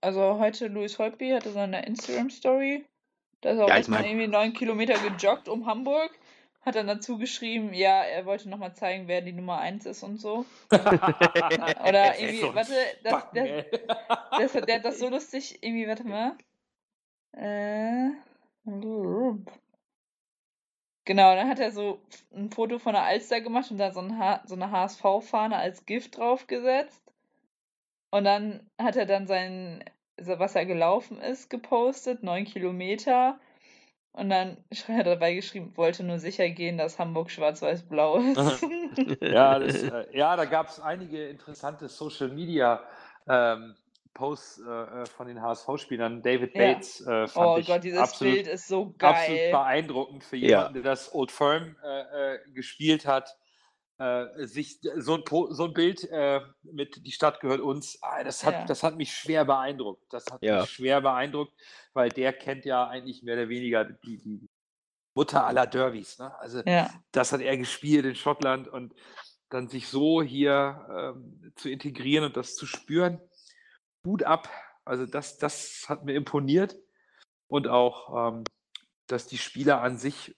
Also 0.00 0.38
heute 0.38 0.68
Louis 0.68 0.98
Holtby 0.98 1.30
hatte 1.30 1.50
seine 1.50 1.84
Instagram-Story. 1.86 2.84
Da 3.40 3.50
ist 3.50 3.58
er 3.58 3.64
auch 3.64 3.68
Ja, 3.68 3.76
erstmal 3.76 4.04
irgendwie 4.04 4.26
neun 4.26 4.52
Kilometer 4.52 4.94
gejoggt 4.94 5.48
um 5.48 5.66
Hamburg. 5.66 6.10
Hat 6.62 6.74
dann 6.74 6.88
dazu 6.88 7.16
geschrieben, 7.16 7.72
ja, 7.72 8.02
er 8.02 8.26
wollte 8.26 8.48
nochmal 8.48 8.74
zeigen, 8.74 9.06
wer 9.06 9.20
die 9.20 9.32
Nummer 9.32 9.58
eins 9.58 9.86
ist 9.86 10.02
und 10.02 10.16
so. 10.18 10.44
Oder 10.70 12.18
irgendwie, 12.18 12.40
So 12.40 12.54
warte, 12.54 12.74
das, 13.04 13.24
das, 13.32 14.52
das, 14.52 14.64
der 14.64 14.76
hat 14.76 14.84
das 14.84 14.98
so 14.98 15.08
lustig, 15.08 15.62
irgendwie, 15.62 15.86
warte 15.86 16.04
mal. 16.04 16.36
Äh. 17.36 18.10
Genau, 21.04 21.36
dann 21.36 21.48
hat 21.48 21.60
er 21.60 21.70
so 21.70 22.00
ein 22.34 22.50
Foto 22.50 22.80
von 22.80 22.94
der 22.94 23.04
Alster 23.04 23.40
gemacht 23.40 23.70
und 23.70 23.78
da 23.78 23.92
so, 23.92 24.00
ein 24.00 24.18
H 24.18 24.42
so 24.46 24.56
eine 24.56 24.72
HSV-Fahne 24.72 25.56
als 25.56 25.86
Gift 25.86 26.16
draufgesetzt. 26.18 27.05
Und 28.16 28.24
dann 28.24 28.60
hat 28.80 28.96
er 28.96 29.04
dann 29.04 29.26
sein, 29.26 29.84
was 30.16 30.54
er 30.54 30.64
gelaufen 30.64 31.20
ist, 31.20 31.50
gepostet, 31.50 32.22
neun 32.22 32.46
Kilometer. 32.46 33.38
Und 34.12 34.30
dann 34.30 34.56
hat 34.88 34.88
er 34.88 35.04
dabei 35.04 35.34
geschrieben, 35.34 35.76
wollte 35.76 36.02
nur 36.02 36.18
sicher 36.18 36.48
gehen, 36.48 36.78
dass 36.78 36.98
Hamburg 36.98 37.30
schwarz-weiß-blau 37.30 38.16
ist. 38.18 38.64
Ja, 39.20 39.58
das, 39.58 39.82
äh, 39.82 40.06
ja, 40.16 40.34
da 40.36 40.46
gab 40.46 40.68
es 40.68 40.80
einige 40.80 41.28
interessante 41.28 41.88
Social 41.88 42.28
Media 42.28 42.82
ähm, 43.28 43.76
Posts 44.14 44.62
äh, 44.66 44.70
äh, 44.70 45.06
von 45.06 45.26
den 45.26 45.42
HSV-Spielern. 45.42 46.22
David 46.22 46.54
Ja. 46.54 46.72
Bates 46.72 47.06
äh, 47.06 47.26
fand 47.28 47.48
oh 47.48 47.58
ich 47.58 47.66
Gott, 47.66 47.84
dieses 47.84 48.00
absolut, 48.00 48.34
Bild 48.34 48.46
ist 48.46 48.66
so 48.68 48.94
absolut 48.98 49.40
geil. 49.40 49.50
beeindruckend 49.50 50.24
für 50.24 50.36
Ja. 50.36 50.48
jemanden, 50.48 50.74
der 50.74 50.82
das 50.84 51.14
Old 51.14 51.30
Firm 51.30 51.76
äh, 51.84 52.36
äh, 52.36 52.38
gespielt 52.54 53.06
hat. 53.06 53.36
Äh, 53.98 54.46
sich 54.46 54.78
so 54.96 55.14
ein, 55.14 55.24
Po- 55.24 55.50
so 55.54 55.64
ein 55.64 55.72
Bild 55.72 56.04
äh, 56.10 56.42
mit 56.62 57.06
die 57.06 57.12
Stadt 57.12 57.40
gehört 57.40 57.60
uns, 57.60 57.98
ah, 58.02 58.22
das, 58.22 58.44
hat, 58.44 58.52
Ja. 58.54 58.64
das 58.66 58.82
hat 58.82 58.96
mich 58.96 59.14
schwer 59.16 59.46
beeindruckt. 59.46 60.04
Das 60.12 60.26
hat 60.30 60.42
Ja. 60.42 60.60
mich 60.60 60.70
schwer 60.70 61.00
beeindruckt, 61.00 61.54
weil 61.94 62.10
der 62.10 62.34
kennt 62.34 62.66
ja 62.66 62.86
eigentlich 62.86 63.22
mehr 63.22 63.36
oder 63.36 63.48
weniger 63.48 63.84
die, 63.84 64.18
die 64.18 64.48
Mutter 65.14 65.46
aller 65.46 65.66
Derbys. 65.66 66.18
Ne? 66.18 66.38
Also 66.38 66.60
Ja, 66.66 66.90
das 67.12 67.32
hat 67.32 67.40
er 67.40 67.56
gespielt 67.56 68.04
in 68.04 68.14
Schottland 68.14 68.68
und 68.68 68.94
dann 69.48 69.68
sich 69.68 69.88
so 69.88 70.20
hier 70.22 71.14
ähm, 71.16 71.52
zu 71.56 71.70
integrieren 71.70 72.26
und 72.26 72.36
das 72.36 72.54
zu 72.54 72.66
spüren, 72.66 73.18
Hut 74.04 74.24
ab. 74.24 74.50
Also 74.84 75.06
das, 75.06 75.38
das 75.38 75.86
hat 75.88 76.04
mir 76.04 76.14
imponiert 76.16 76.76
und 77.48 77.66
auch, 77.66 78.28
ähm, 78.34 78.44
dass 79.06 79.26
die 79.26 79.38
Spieler 79.38 79.80
an 79.80 79.96
sich 79.96 80.30
äh, 80.30 80.34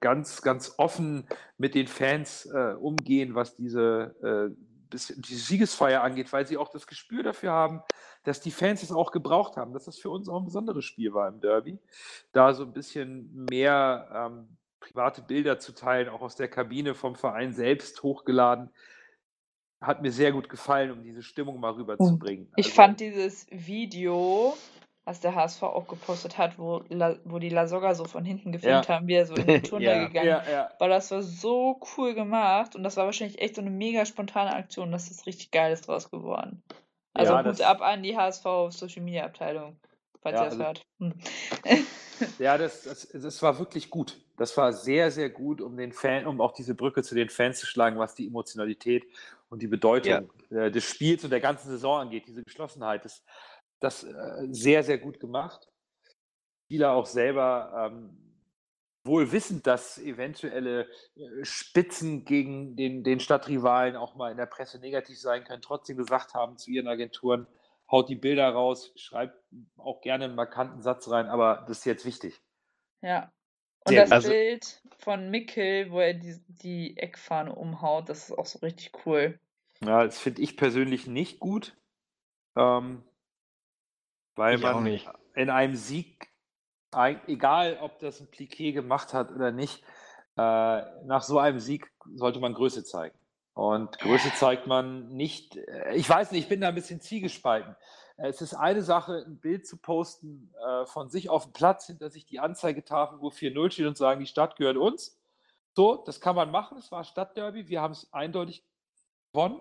ganz, 0.00 0.42
ganz 0.42 0.74
offen 0.78 1.26
mit 1.58 1.74
den 1.74 1.86
Fans 1.86 2.46
äh, 2.46 2.74
umgehen, 2.74 3.34
was 3.34 3.56
diese, 3.56 4.54
äh, 4.54 4.54
die 4.92 5.34
Siegesfeier 5.34 6.02
angeht, 6.02 6.32
weil 6.32 6.46
sie 6.46 6.56
auch 6.56 6.68
das 6.68 6.86
Gespür 6.86 7.22
dafür 7.22 7.52
haben, 7.52 7.82
dass 8.24 8.40
die 8.40 8.50
Fans 8.50 8.82
es 8.82 8.92
auch 8.92 9.12
gebraucht 9.12 9.56
haben, 9.56 9.72
dass 9.72 9.84
das 9.84 9.98
für 9.98 10.10
uns 10.10 10.28
auch 10.28 10.38
ein 10.38 10.44
besonderes 10.44 10.84
Spiel 10.84 11.14
war 11.14 11.28
im 11.28 11.40
Derby, 11.40 11.78
da 12.32 12.52
so 12.52 12.64
ein 12.64 12.72
bisschen 12.72 13.46
mehr 13.50 14.08
ähm, 14.12 14.56
private 14.80 15.22
Bilder 15.22 15.58
zu 15.58 15.72
teilen, 15.72 16.08
auch 16.08 16.22
aus 16.22 16.36
der 16.36 16.48
Kabine 16.48 16.94
vom 16.94 17.14
Verein 17.14 17.52
selbst 17.52 18.02
hochgeladen, 18.02 18.70
hat 19.80 20.02
mir 20.02 20.12
sehr 20.12 20.32
gut 20.32 20.48
gefallen, 20.48 20.90
um 20.90 21.02
diese 21.02 21.22
Stimmung 21.22 21.58
mal 21.60 21.72
rüberzubringen. 21.72 22.52
ich 22.56 22.66
Also, 22.66 22.76
fand 22.76 23.00
dieses 23.00 23.46
Video, 23.50 24.56
was 25.10 25.18
der 25.20 25.34
HSV 25.34 25.62
auch 25.64 25.88
gepostet 25.88 26.38
hat, 26.38 26.56
wo, 26.58 26.84
La 26.88 27.16
wo 27.24 27.40
die 27.40 27.48
Lasogga 27.48 27.94
so 27.96 28.04
von 28.04 28.24
hinten 28.24 28.52
gefilmt 28.52 28.88
haben, 28.88 29.08
wie 29.08 29.14
er 29.14 29.26
so 29.26 29.34
in 29.34 29.44
den 29.46 29.62
da 29.70 29.78
Ja. 29.80 30.06
gegangen 30.06 30.28
ja, 30.28 30.42
ja, 30.50 30.70
Weil 30.78 30.88
das 30.90 31.10
war 31.10 31.20
so 31.22 31.80
cool 31.96 32.14
gemacht 32.14 32.76
und 32.76 32.84
das 32.84 32.96
war 32.96 33.06
wahrscheinlich 33.06 33.40
echt 33.40 33.56
so 33.56 33.60
eine 33.60 33.70
mega 33.70 34.06
spontane 34.06 34.54
Aktion. 34.54 34.92
Das 34.92 35.10
ist 35.10 35.26
richtig 35.26 35.50
Geiles 35.50 35.80
draus 35.82 36.10
geworden. 36.10 36.62
Also 37.12 37.32
Ja, 37.32 37.38
Hut 37.40 37.46
das- 37.46 37.60
ab 37.60 37.80
an 37.82 38.02
die 38.04 38.16
HSV 38.16 38.44
Social 38.70 39.02
Media 39.02 39.24
Abteilung, 39.24 39.76
falls 40.22 40.36
Ja, 40.36 40.42
ihr 40.42 40.44
das 40.44 40.52
also- 40.52 40.64
hört. 40.64 40.82
Hm. 41.00 41.14
Ja, 42.38 42.58
das, 42.58 42.82
das, 42.82 43.08
das 43.14 43.42
war 43.42 43.58
wirklich 43.58 43.88
gut. 43.88 44.20
Das 44.36 44.54
war 44.58 44.74
sehr, 44.74 45.10
sehr 45.10 45.30
gut, 45.30 45.62
um 45.62 45.76
den 45.78 45.90
Fan, 45.90 46.26
um 46.26 46.42
auch 46.42 46.52
diese 46.52 46.74
Brücke 46.74 47.02
zu 47.02 47.14
den 47.14 47.30
Fans 47.30 47.58
zu 47.58 47.66
schlagen, 47.66 47.98
was 47.98 48.14
die 48.14 48.26
Emotionalität 48.26 49.06
und 49.48 49.62
die 49.62 49.66
Bedeutung 49.66 50.30
äh, 50.50 50.70
des 50.70 50.84
Spiels 50.84 51.24
und 51.24 51.30
der 51.30 51.40
ganzen 51.40 51.70
Saison 51.70 51.98
angeht, 52.00 52.24
diese 52.28 52.42
Geschlossenheit. 52.44 53.06
Das, 53.06 53.24
das 53.80 54.04
äh, 54.04 54.46
sehr, 54.50 54.82
sehr 54.82 54.98
gut 54.98 55.20
gemacht. 55.20 55.68
Spieler 56.66 56.92
auch 56.92 57.06
selber 57.06 57.90
ähm, 57.90 58.16
wohl 59.04 59.32
wissend, 59.32 59.66
dass 59.66 59.98
eventuelle 59.98 60.86
äh, 61.16 61.44
Spitzen 61.44 62.24
gegen 62.24 62.76
den, 62.76 63.02
den 63.02 63.20
Stadtrivalen 63.20 63.96
auch 63.96 64.14
mal 64.14 64.30
in 64.30 64.36
der 64.36 64.46
Presse 64.46 64.78
negativ 64.78 65.18
sein 65.18 65.44
können, 65.44 65.62
trotzdem 65.62 65.96
gesagt 65.96 66.34
haben 66.34 66.58
zu 66.58 66.70
ihren 66.70 66.86
Agenturen, 66.86 67.46
haut 67.90 68.08
die 68.08 68.16
Bilder 68.16 68.48
raus, 68.50 68.92
schreibt 68.96 69.36
auch 69.76 70.00
gerne 70.00 70.26
einen 70.26 70.34
markanten 70.34 70.82
Satz 70.82 71.08
rein, 71.10 71.26
aber 71.26 71.64
das 71.66 71.78
ist 71.78 71.86
jetzt 71.86 72.04
wichtig. 72.04 72.40
Ja. 73.02 73.32
Und 73.84 73.94
Sehr 73.94 74.02
das. 74.02 74.12
Also- 74.12 74.28
Bild 74.28 74.82
von 74.98 75.30
Mickel, 75.30 75.90
wo 75.90 76.00
er 76.00 76.14
die, 76.14 76.38
die 76.48 76.96
Eckfahne 76.98 77.54
umhaut, 77.54 78.08
das 78.08 78.28
ist 78.28 78.38
auch 78.38 78.46
so 78.46 78.58
richtig 78.58 78.92
cool. 79.06 79.40
Ja, 79.82 80.04
das 80.04 80.18
finde 80.18 80.42
ich 80.42 80.58
persönlich 80.58 81.06
nicht 81.06 81.40
gut, 81.40 81.74
ähm, 82.54 83.02
weil 84.36 84.56
Ich 84.56 84.62
man 84.62 85.00
in 85.34 85.50
einem 85.50 85.74
Sieg, 85.74 86.28
egal 87.26 87.78
ob 87.80 87.98
das 87.98 88.20
ein 88.20 88.30
Pliquet 88.30 88.72
gemacht 88.72 89.14
hat 89.14 89.32
oder 89.32 89.52
nicht, 89.52 89.82
äh, 90.36 90.82
nach 91.04 91.22
so 91.22 91.38
einem 91.38 91.60
Sieg 91.60 91.90
sollte 92.14 92.40
man 92.40 92.54
Größe 92.54 92.84
zeigen. 92.84 93.16
Und 93.54 93.98
Größe 93.98 94.32
zeigt 94.34 94.66
man 94.66 95.08
nicht. 95.08 95.56
Äh, 95.56 95.94
ich 95.94 96.08
weiß 96.08 96.32
nicht, 96.32 96.44
ich 96.44 96.48
bin 96.48 96.60
da 96.60 96.68
ein 96.68 96.74
bisschen 96.74 97.00
zielgespalten. 97.00 97.76
Es 98.16 98.42
ist 98.42 98.54
eine 98.54 98.82
Sache, 98.82 99.24
ein 99.26 99.38
Bild 99.38 99.66
zu 99.66 99.76
posten 99.78 100.52
äh, 100.66 100.86
von 100.86 101.08
sich 101.08 101.30
auf 101.30 101.44
dem 101.44 101.52
Platz, 101.52 101.86
hinter 101.86 102.10
sich 102.10 102.26
die 102.26 102.38
Anzeigetafel, 102.38 103.20
wo 103.20 103.28
4-0 103.28 103.70
steht 103.70 103.86
und 103.86 103.96
sagen, 103.96 104.20
die 104.20 104.26
Stadt 104.26 104.56
gehört 104.56 104.76
uns. 104.76 105.18
So, 105.74 105.96
das 105.96 106.20
kann 106.20 106.36
man 106.36 106.50
machen. 106.50 106.78
Es 106.78 106.90
war 106.92 107.04
Stadtderby. 107.04 107.68
Wir 107.68 107.80
haben 107.80 107.92
es 107.92 108.12
eindeutig 108.12 108.64
gewonnen. 109.32 109.60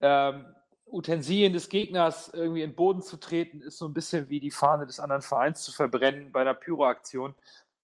Ähm, 0.00 0.54
Utensilien 0.92 1.52
des 1.52 1.68
Gegners 1.68 2.30
irgendwie 2.32 2.62
in 2.62 2.70
den 2.70 2.76
Boden 2.76 3.02
zu 3.02 3.18
treten, 3.18 3.60
ist 3.60 3.78
so 3.78 3.86
ein 3.86 3.94
bisschen 3.94 4.28
wie 4.28 4.40
die 4.40 4.50
Fahne 4.50 4.86
des 4.86 5.00
anderen 5.00 5.22
Vereins 5.22 5.62
zu 5.62 5.72
verbrennen 5.72 6.32
bei 6.32 6.40
einer 6.40 6.54
Pyroaktion. 6.54 7.34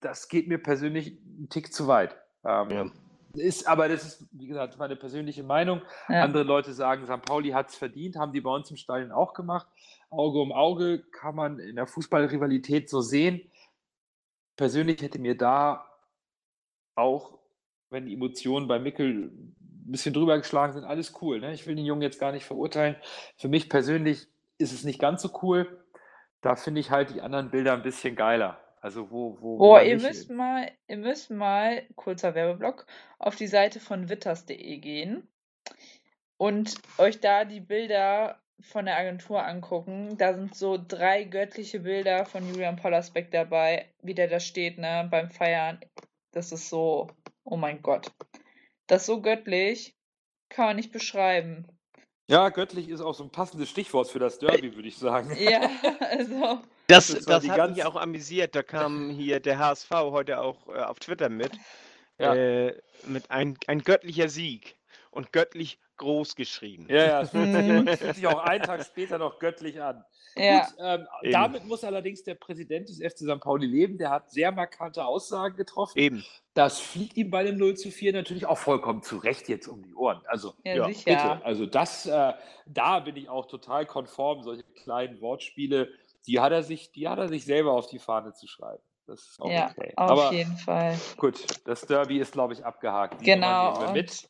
Das 0.00 0.28
geht 0.28 0.48
mir 0.48 0.58
persönlich 0.58 1.18
einen 1.18 1.48
Tick 1.48 1.72
zu 1.72 1.86
weit. 1.86 2.16
Ähm, 2.44 2.70
ja. 2.70 2.86
Ist, 3.34 3.68
aber 3.68 3.88
das 3.88 4.04
ist, 4.04 4.26
wie 4.32 4.46
gesagt, 4.46 4.78
meine 4.78 4.96
persönliche 4.96 5.42
Meinung. 5.42 5.82
Ja. 6.08 6.22
Andere 6.22 6.42
Leute 6.42 6.72
sagen, 6.72 7.04
St. 7.04 7.22
Pauli 7.22 7.50
hat 7.50 7.68
es 7.68 7.76
verdient, 7.76 8.16
haben 8.16 8.32
die 8.32 8.40
bei 8.40 8.50
uns 8.50 8.70
im 8.70 8.76
Stadion 8.76 9.12
auch 9.12 9.34
gemacht. 9.34 9.66
Auge 10.10 10.40
um 10.40 10.52
Auge 10.52 11.02
kann 11.10 11.34
man 11.34 11.58
in 11.58 11.76
der 11.76 11.86
Fußballrivalität 11.86 12.88
so 12.88 13.00
sehen. 13.00 13.50
Persönlich 14.56 15.02
hätte 15.02 15.18
mir 15.18 15.36
da 15.36 15.86
auch, 16.94 17.38
wenn 17.90 18.06
die 18.06 18.14
Emotionen 18.14 18.68
bei 18.68 18.78
Mickel 18.78 19.30
ein 19.86 19.92
bisschen 19.92 20.14
drüber 20.14 20.38
geschlagen 20.38 20.72
sind, 20.72 20.84
alles 20.84 21.14
cool. 21.20 21.40
Ne? 21.40 21.52
Ich 21.52 21.66
will 21.66 21.76
den 21.76 21.84
Jungen 21.84 22.02
jetzt 22.02 22.18
gar 22.18 22.32
nicht 22.32 22.44
verurteilen. 22.44 22.96
Für 23.36 23.48
mich 23.48 23.68
persönlich 23.68 24.26
ist 24.58 24.72
es 24.72 24.84
nicht 24.84 24.98
ganz 24.98 25.22
so 25.22 25.30
cool. 25.42 25.84
Da 26.40 26.56
finde 26.56 26.80
ich 26.80 26.90
halt 26.90 27.14
die 27.14 27.20
anderen 27.20 27.50
Bilder 27.50 27.72
ein 27.74 27.82
bisschen 27.82 28.16
geiler. 28.16 28.58
Also 28.80 29.10
wo, 29.10 29.38
wo. 29.40 29.58
Boah, 29.58 29.82
ihr 29.82 30.00
müsst 30.00 30.30
mal, 30.30 30.70
ihr 30.86 30.98
müsst 30.98 31.30
mal, 31.30 31.82
kurzer 31.96 32.34
Werbeblock, 32.34 32.86
auf 33.18 33.34
die 33.36 33.46
Seite 33.46 33.80
von 33.80 34.08
witters.de 34.08 34.78
gehen 34.78 35.26
und 36.36 36.74
euch 36.98 37.20
da 37.20 37.44
die 37.44 37.60
Bilder 37.60 38.40
von 38.60 38.86
der 38.86 38.96
Agentur 38.96 39.44
angucken. 39.44 40.16
Da 40.18 40.34
sind 40.34 40.54
so 40.54 40.78
drei 40.78 41.24
göttliche 41.24 41.80
Bilder 41.80 42.26
von 42.26 42.48
Julian 42.48 42.76
Pollersbeck 42.76 43.30
dabei, 43.30 43.86
wie 44.02 44.14
der 44.14 44.28
da 44.28 44.40
steht, 44.40 44.78
ne, 44.78 45.08
beim 45.10 45.30
Feiern. 45.30 45.80
Das 46.32 46.52
ist 46.52 46.68
so, 46.68 47.08
oh 47.44 47.56
mein 47.56 47.82
Gott. 47.82 48.12
Das 48.86 49.02
ist 49.02 49.06
so 49.06 49.20
göttlich, 49.20 49.96
kann 50.48 50.66
man 50.66 50.76
nicht 50.76 50.92
beschreiben. 50.92 51.66
Ja, 52.28 52.48
göttlich 52.48 52.88
ist 52.88 53.00
auch 53.00 53.14
so 53.14 53.24
ein 53.24 53.30
passendes 53.30 53.70
Stichwort 53.70 54.08
für 54.08 54.18
das 54.18 54.38
Derby, 54.38 54.74
würde 54.74 54.88
ich 54.88 54.98
sagen. 54.98 55.36
Ja, 55.38 55.70
also. 56.00 56.60
Das, 56.88 57.08
das, 57.08 57.24
das 57.24 57.48
hat 57.48 57.70
mich 57.70 57.84
auch 57.84 57.96
amüsiert. 57.96 58.54
Da 58.54 58.62
kam 58.62 59.10
hier 59.10 59.40
der 59.40 59.58
HSV 59.58 59.90
heute 59.90 60.40
auch 60.40 60.68
äh, 60.68 60.80
auf 60.80 60.98
Twitter 61.00 61.28
mit. 61.28 61.52
Ja. 62.18 62.34
Äh, 62.34 62.80
mit 63.06 63.30
ein, 63.30 63.58
ein 63.66 63.82
göttlicher 63.82 64.28
Sieg. 64.28 64.76
Und 65.10 65.32
göttlich 65.32 65.78
groß 65.96 66.34
geschrieben. 66.36 66.86
Ja, 66.88 67.06
ja, 67.06 67.20
es 67.22 67.30
fühlt, 67.30 68.14
sich, 68.14 68.26
auch 68.26 68.38
einen 68.40 68.64
Tag 68.64 68.84
später 68.84 69.18
noch 69.18 69.38
göttlich 69.38 69.80
an. 69.80 70.04
Ja. 70.36 70.60
Gut, 70.60 70.74
ähm, 70.80 71.06
damit 71.32 71.64
muss 71.64 71.82
allerdings 71.82 72.22
der 72.22 72.34
Präsident 72.34 72.88
des 72.88 72.98
FC 72.98 73.20
St. 73.20 73.40
Pauli 73.40 73.66
leben. 73.66 73.96
Der 73.98 74.10
hat 74.10 74.30
sehr 74.30 74.52
markante 74.52 75.04
Aussagen 75.04 75.56
getroffen. 75.56 75.98
Eben. 75.98 76.24
Das 76.54 76.78
fliegt 76.78 77.16
ihm 77.16 77.30
bei 77.30 77.42
dem 77.42 77.56
0 77.56 77.76
zu 77.76 77.90
4 77.90 78.12
natürlich 78.12 78.46
auch 78.46 78.58
vollkommen 78.58 79.02
zu 79.02 79.16
Recht 79.16 79.48
jetzt 79.48 79.66
um 79.66 79.82
die 79.82 79.94
Ohren. 79.94 80.20
Also, 80.26 80.54
ja, 80.64 80.74
ja 80.74 80.86
bitte. 80.86 81.44
Also, 81.44 81.66
das, 81.66 82.06
äh, 82.06 82.32
da 82.66 83.00
bin 83.00 83.16
ich 83.16 83.28
auch 83.28 83.46
total 83.46 83.86
konform. 83.86 84.42
Solche 84.42 84.64
kleinen 84.74 85.20
Wortspiele, 85.20 85.88
die 86.26 86.40
hat 86.40 86.52
er 86.52 86.62
sich, 86.62 86.92
die 86.92 87.08
hat 87.08 87.18
er 87.18 87.28
sich 87.28 87.44
selber 87.44 87.72
auf 87.72 87.86
die 87.86 87.98
Fahne 87.98 88.34
zu 88.34 88.46
schreiben. 88.46 88.82
Das 89.06 89.20
ist 89.20 89.40
auch 89.40 89.50
ja, 89.50 89.70
okay. 89.70 89.92
Auf 89.96 90.10
Aber, 90.10 90.32
jeden 90.32 90.56
Fall. 90.56 90.98
Gut, 91.16 91.46
das 91.64 91.82
Derby 91.82 92.18
ist, 92.18 92.32
glaube 92.32 92.54
ich, 92.54 92.64
abgehakt. 92.64 93.20
Die 93.20 93.24
genau. 93.24 93.92
mit. 93.92 94.28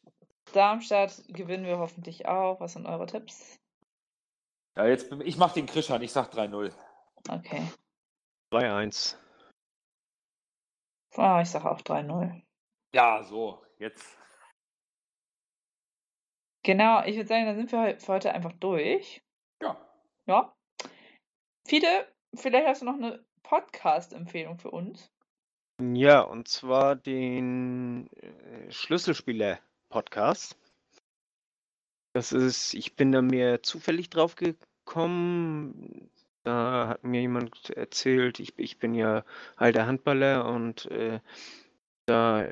Darmstadt 0.56 1.22
gewinnen 1.28 1.66
wir 1.66 1.78
hoffentlich 1.78 2.26
auch. 2.26 2.60
Was 2.60 2.72
sind 2.72 2.86
eure 2.86 3.06
Tipps? 3.06 3.58
Ja, 4.76 4.86
jetzt 4.86 5.12
ich 5.12 5.36
mache 5.36 5.54
den 5.54 5.66
Krischan, 5.66 6.02
ich 6.02 6.12
sag 6.12 6.32
3-0. 6.32 6.72
Okay. 7.28 7.62
3-1. 8.52 9.16
Ah, 11.16 11.40
ich 11.42 11.50
sag 11.50 11.64
auch 11.64 11.80
3-0. 11.80 12.42
Ja, 12.94 13.22
so, 13.22 13.62
jetzt. 13.78 14.18
Genau, 16.62 17.04
ich 17.04 17.16
würde 17.16 17.28
sagen, 17.28 17.46
dann 17.46 17.56
sind 17.56 17.72
wir 17.72 17.98
für 18.00 18.12
heute 18.12 18.32
einfach 18.32 18.52
durch. 18.52 19.22
Ja. 19.62 19.76
Ja. 20.26 20.54
Fiete, 21.66 22.12
vielleicht 22.34 22.66
hast 22.66 22.82
du 22.82 22.86
noch 22.86 22.94
eine 22.94 23.24
Podcast-Empfehlung 23.42 24.58
für 24.58 24.70
uns. 24.70 25.10
Ja, 25.80 26.22
und 26.22 26.48
zwar 26.48 26.96
den 26.96 28.08
äh, 28.14 28.70
Schlüsselspieler-Podcast. 29.86 30.56
Das 32.12 32.32
ist, 32.32 32.74
ich 32.74 32.96
bin 32.96 33.12
da 33.12 33.22
mir 33.22 33.62
zufällig 33.62 34.10
drauf 34.10 34.36
gekommen. 34.36 36.10
Da 36.44 36.88
hat 36.88 37.04
mir 37.04 37.20
jemand 37.20 37.70
erzählt, 37.70 38.40
ich, 38.40 38.58
ich 38.58 38.78
bin 38.78 38.94
ja 38.94 39.24
alter 39.56 39.86
Handballer 39.86 40.46
und 40.46 40.86
äh, 40.86 41.20
da 42.06 42.48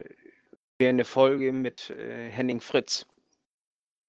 wäre 0.78 0.90
eine 0.90 1.05
Folge 1.05 1.52
mit 1.52 1.90
äh, 1.90 2.28
Henning 2.31 2.61
Fritz. 2.61 3.06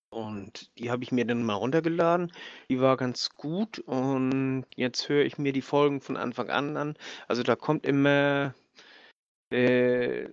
Und 0.10 0.72
die 0.77 0.91
habe 0.91 1.03
ich 1.03 1.11
mir 1.11 1.26
dann 1.26 1.43
mal 1.43 1.56
runtergeladen. 1.56 2.31
Die 2.69 2.80
war 2.80 2.97
ganz 2.97 3.30
gut 3.31 3.80
und 3.80 4.65
jetzt 4.76 5.10
höre 5.10 5.26
ich 5.26 5.38
mir 5.38 5.52
die 5.53 5.61
Folgen 5.61 6.02
von 6.02 6.18
Anfang 6.18 6.49
an 6.49 6.77
an. 6.77 6.97
Also 7.27 7.43
da 7.43 7.56
kommt 7.56 7.85
immer 7.85 8.56
äh, 9.52 10.27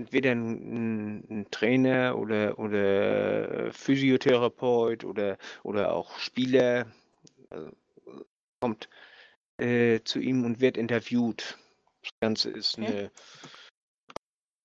entweder 0.00 0.32
ein, 0.32 1.24
ein, 1.30 1.50
Trainer 1.50 2.18
oder, 2.18 2.58
oder 2.58 3.72
Physiotherapeut 3.72 5.04
oder, 5.04 5.38
oder 5.62 5.92
auch 5.92 6.18
Spieler 6.18 6.86
also, 7.50 7.70
kommt 8.60 8.88
äh, 9.58 10.00
zu 10.04 10.18
ihm 10.18 10.44
und 10.44 10.60
wird 10.60 10.76
interviewt. 10.76 11.58
Das 12.02 12.10
Ganze 12.20 12.50
ist 12.50 12.78
eine, 12.78 13.10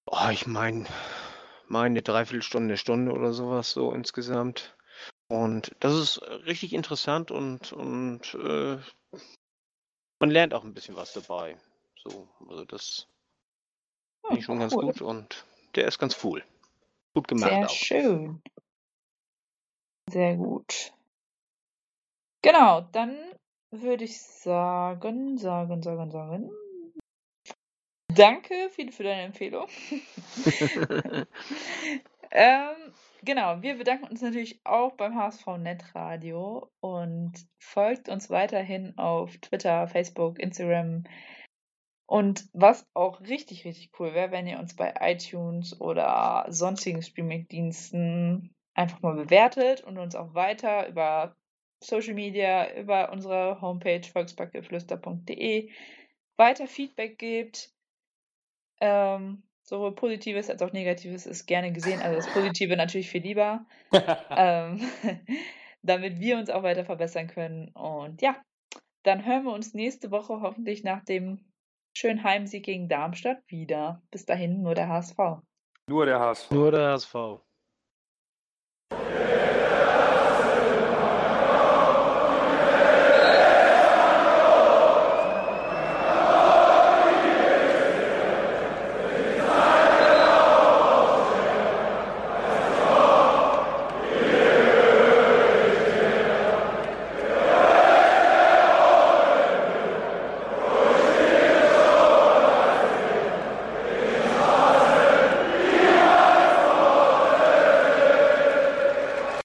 oh, 0.05 0.29
ich 0.31 0.47
meine, 0.47 0.85
meine 1.67 2.01
Dreiviertelstunde, 2.01 2.69
eine 2.69 2.77
Stunde 2.77 3.11
oder 3.11 3.33
sowas 3.33 3.71
so 3.71 3.91
insgesamt. 3.91 4.75
Und 5.27 5.75
das 5.79 5.95
ist 5.95 6.21
richtig 6.45 6.73
interessant 6.73 7.31
und, 7.31 7.73
und 7.73 8.35
äh, 8.35 8.77
man 10.19 10.29
lernt 10.29 10.53
auch 10.53 10.63
ein 10.63 10.73
bisschen 10.73 10.95
was 10.95 11.13
dabei. 11.13 11.57
So, 11.97 12.29
also 12.47 12.63
das 12.63 13.07
Finde 14.27 14.39
ich 14.39 14.45
schon 14.45 14.59
ganz 14.59 14.73
gut 14.73 15.01
und 15.01 15.45
der 15.75 15.87
ist 15.87 15.99
ganz 15.99 16.23
cool. 16.23 16.43
Gut 17.13 17.27
gemacht 17.27 17.49
Sehr 17.49 17.65
auch. 17.65 17.69
schön. 17.69 18.41
Sehr 20.09 20.35
gut. 20.35 20.93
Genau, 22.41 22.81
dann 22.91 23.17
würde 23.71 24.03
ich 24.03 24.21
sagen, 24.21 25.37
sagen, 25.37 25.81
sagen, 25.81 26.11
sagen. 26.11 26.51
Danke 28.07 28.69
viel 28.69 28.91
für 28.91 29.03
deine 29.03 29.23
Empfehlung. 29.23 29.67
ähm, 32.31 32.75
genau, 33.23 33.61
wir 33.61 33.77
bedanken 33.77 34.07
uns 34.07 34.21
natürlich 34.21 34.59
auch 34.63 34.93
beim 34.93 35.15
HSV 35.15 35.57
Netradio 35.57 36.71
und 36.79 37.33
folgt 37.59 38.07
uns 38.07 38.29
weiterhin 38.29 38.97
auf 38.97 39.37
Twitter, 39.37 39.87
Facebook, 39.87 40.39
Instagram, 40.39 41.03
und 42.07 42.47
was 42.53 42.85
auch 42.93 43.21
richtig, 43.21 43.65
richtig 43.65 43.91
cool 43.99 44.13
wäre, 44.13 44.31
wenn 44.31 44.47
ihr 44.47 44.59
uns 44.59 44.75
bei 44.75 44.93
iTunes 44.99 45.79
oder 45.81 46.45
sonstigen 46.49 47.01
Streaming-Diensten 47.01 48.53
einfach 48.75 49.01
mal 49.01 49.15
bewertet 49.15 49.83
und 49.83 49.97
uns 49.97 50.15
auch 50.15 50.33
weiter 50.33 50.87
über 50.87 51.35
Social 51.83 52.13
Media, 52.13 52.73
über 52.75 53.11
unsere 53.11 53.59
Homepage 53.61 54.03
volksbackgeflüster.de 54.03 55.71
weiter 56.37 56.67
Feedback 56.67 57.17
gebt. 57.17 57.71
Ähm, 58.81 59.43
sowohl 59.63 59.95
Positives 59.95 60.49
als 60.49 60.61
auch 60.61 60.73
Negatives 60.73 61.25
ist 61.25 61.45
gerne 61.47 61.71
gesehen. 61.71 62.01
Also 62.01 62.17
das 62.17 62.33
Positive 62.33 62.75
natürlich 62.75 63.09
viel 63.09 63.23
lieber. 63.23 63.65
ähm, 64.29 64.81
damit 65.81 66.19
wir 66.19 66.37
uns 66.37 66.49
auch 66.49 66.63
weiter 66.63 66.85
verbessern 66.85 67.27
können. 67.27 67.69
Und 67.69 68.21
ja, 68.21 68.41
dann 69.03 69.25
hören 69.25 69.45
wir 69.45 69.53
uns 69.53 69.73
nächste 69.73 70.11
Woche 70.11 70.41
hoffentlich 70.41 70.83
nach 70.83 71.03
dem 71.03 71.39
schönen 71.97 72.23
Heimsieg 72.23 72.63
gegen 72.65 72.89
Darmstadt 72.89 73.39
wieder. 73.47 74.01
Bis 74.11 74.25
dahin 74.25 74.61
nur 74.61 74.75
der 74.75 74.89
HSV. 74.89 75.17
Nur 75.87 76.05
der 76.05 76.19
HSV. 76.19 76.51
Nur 76.51 76.71
der 76.71 76.91
HSV. 76.91 77.15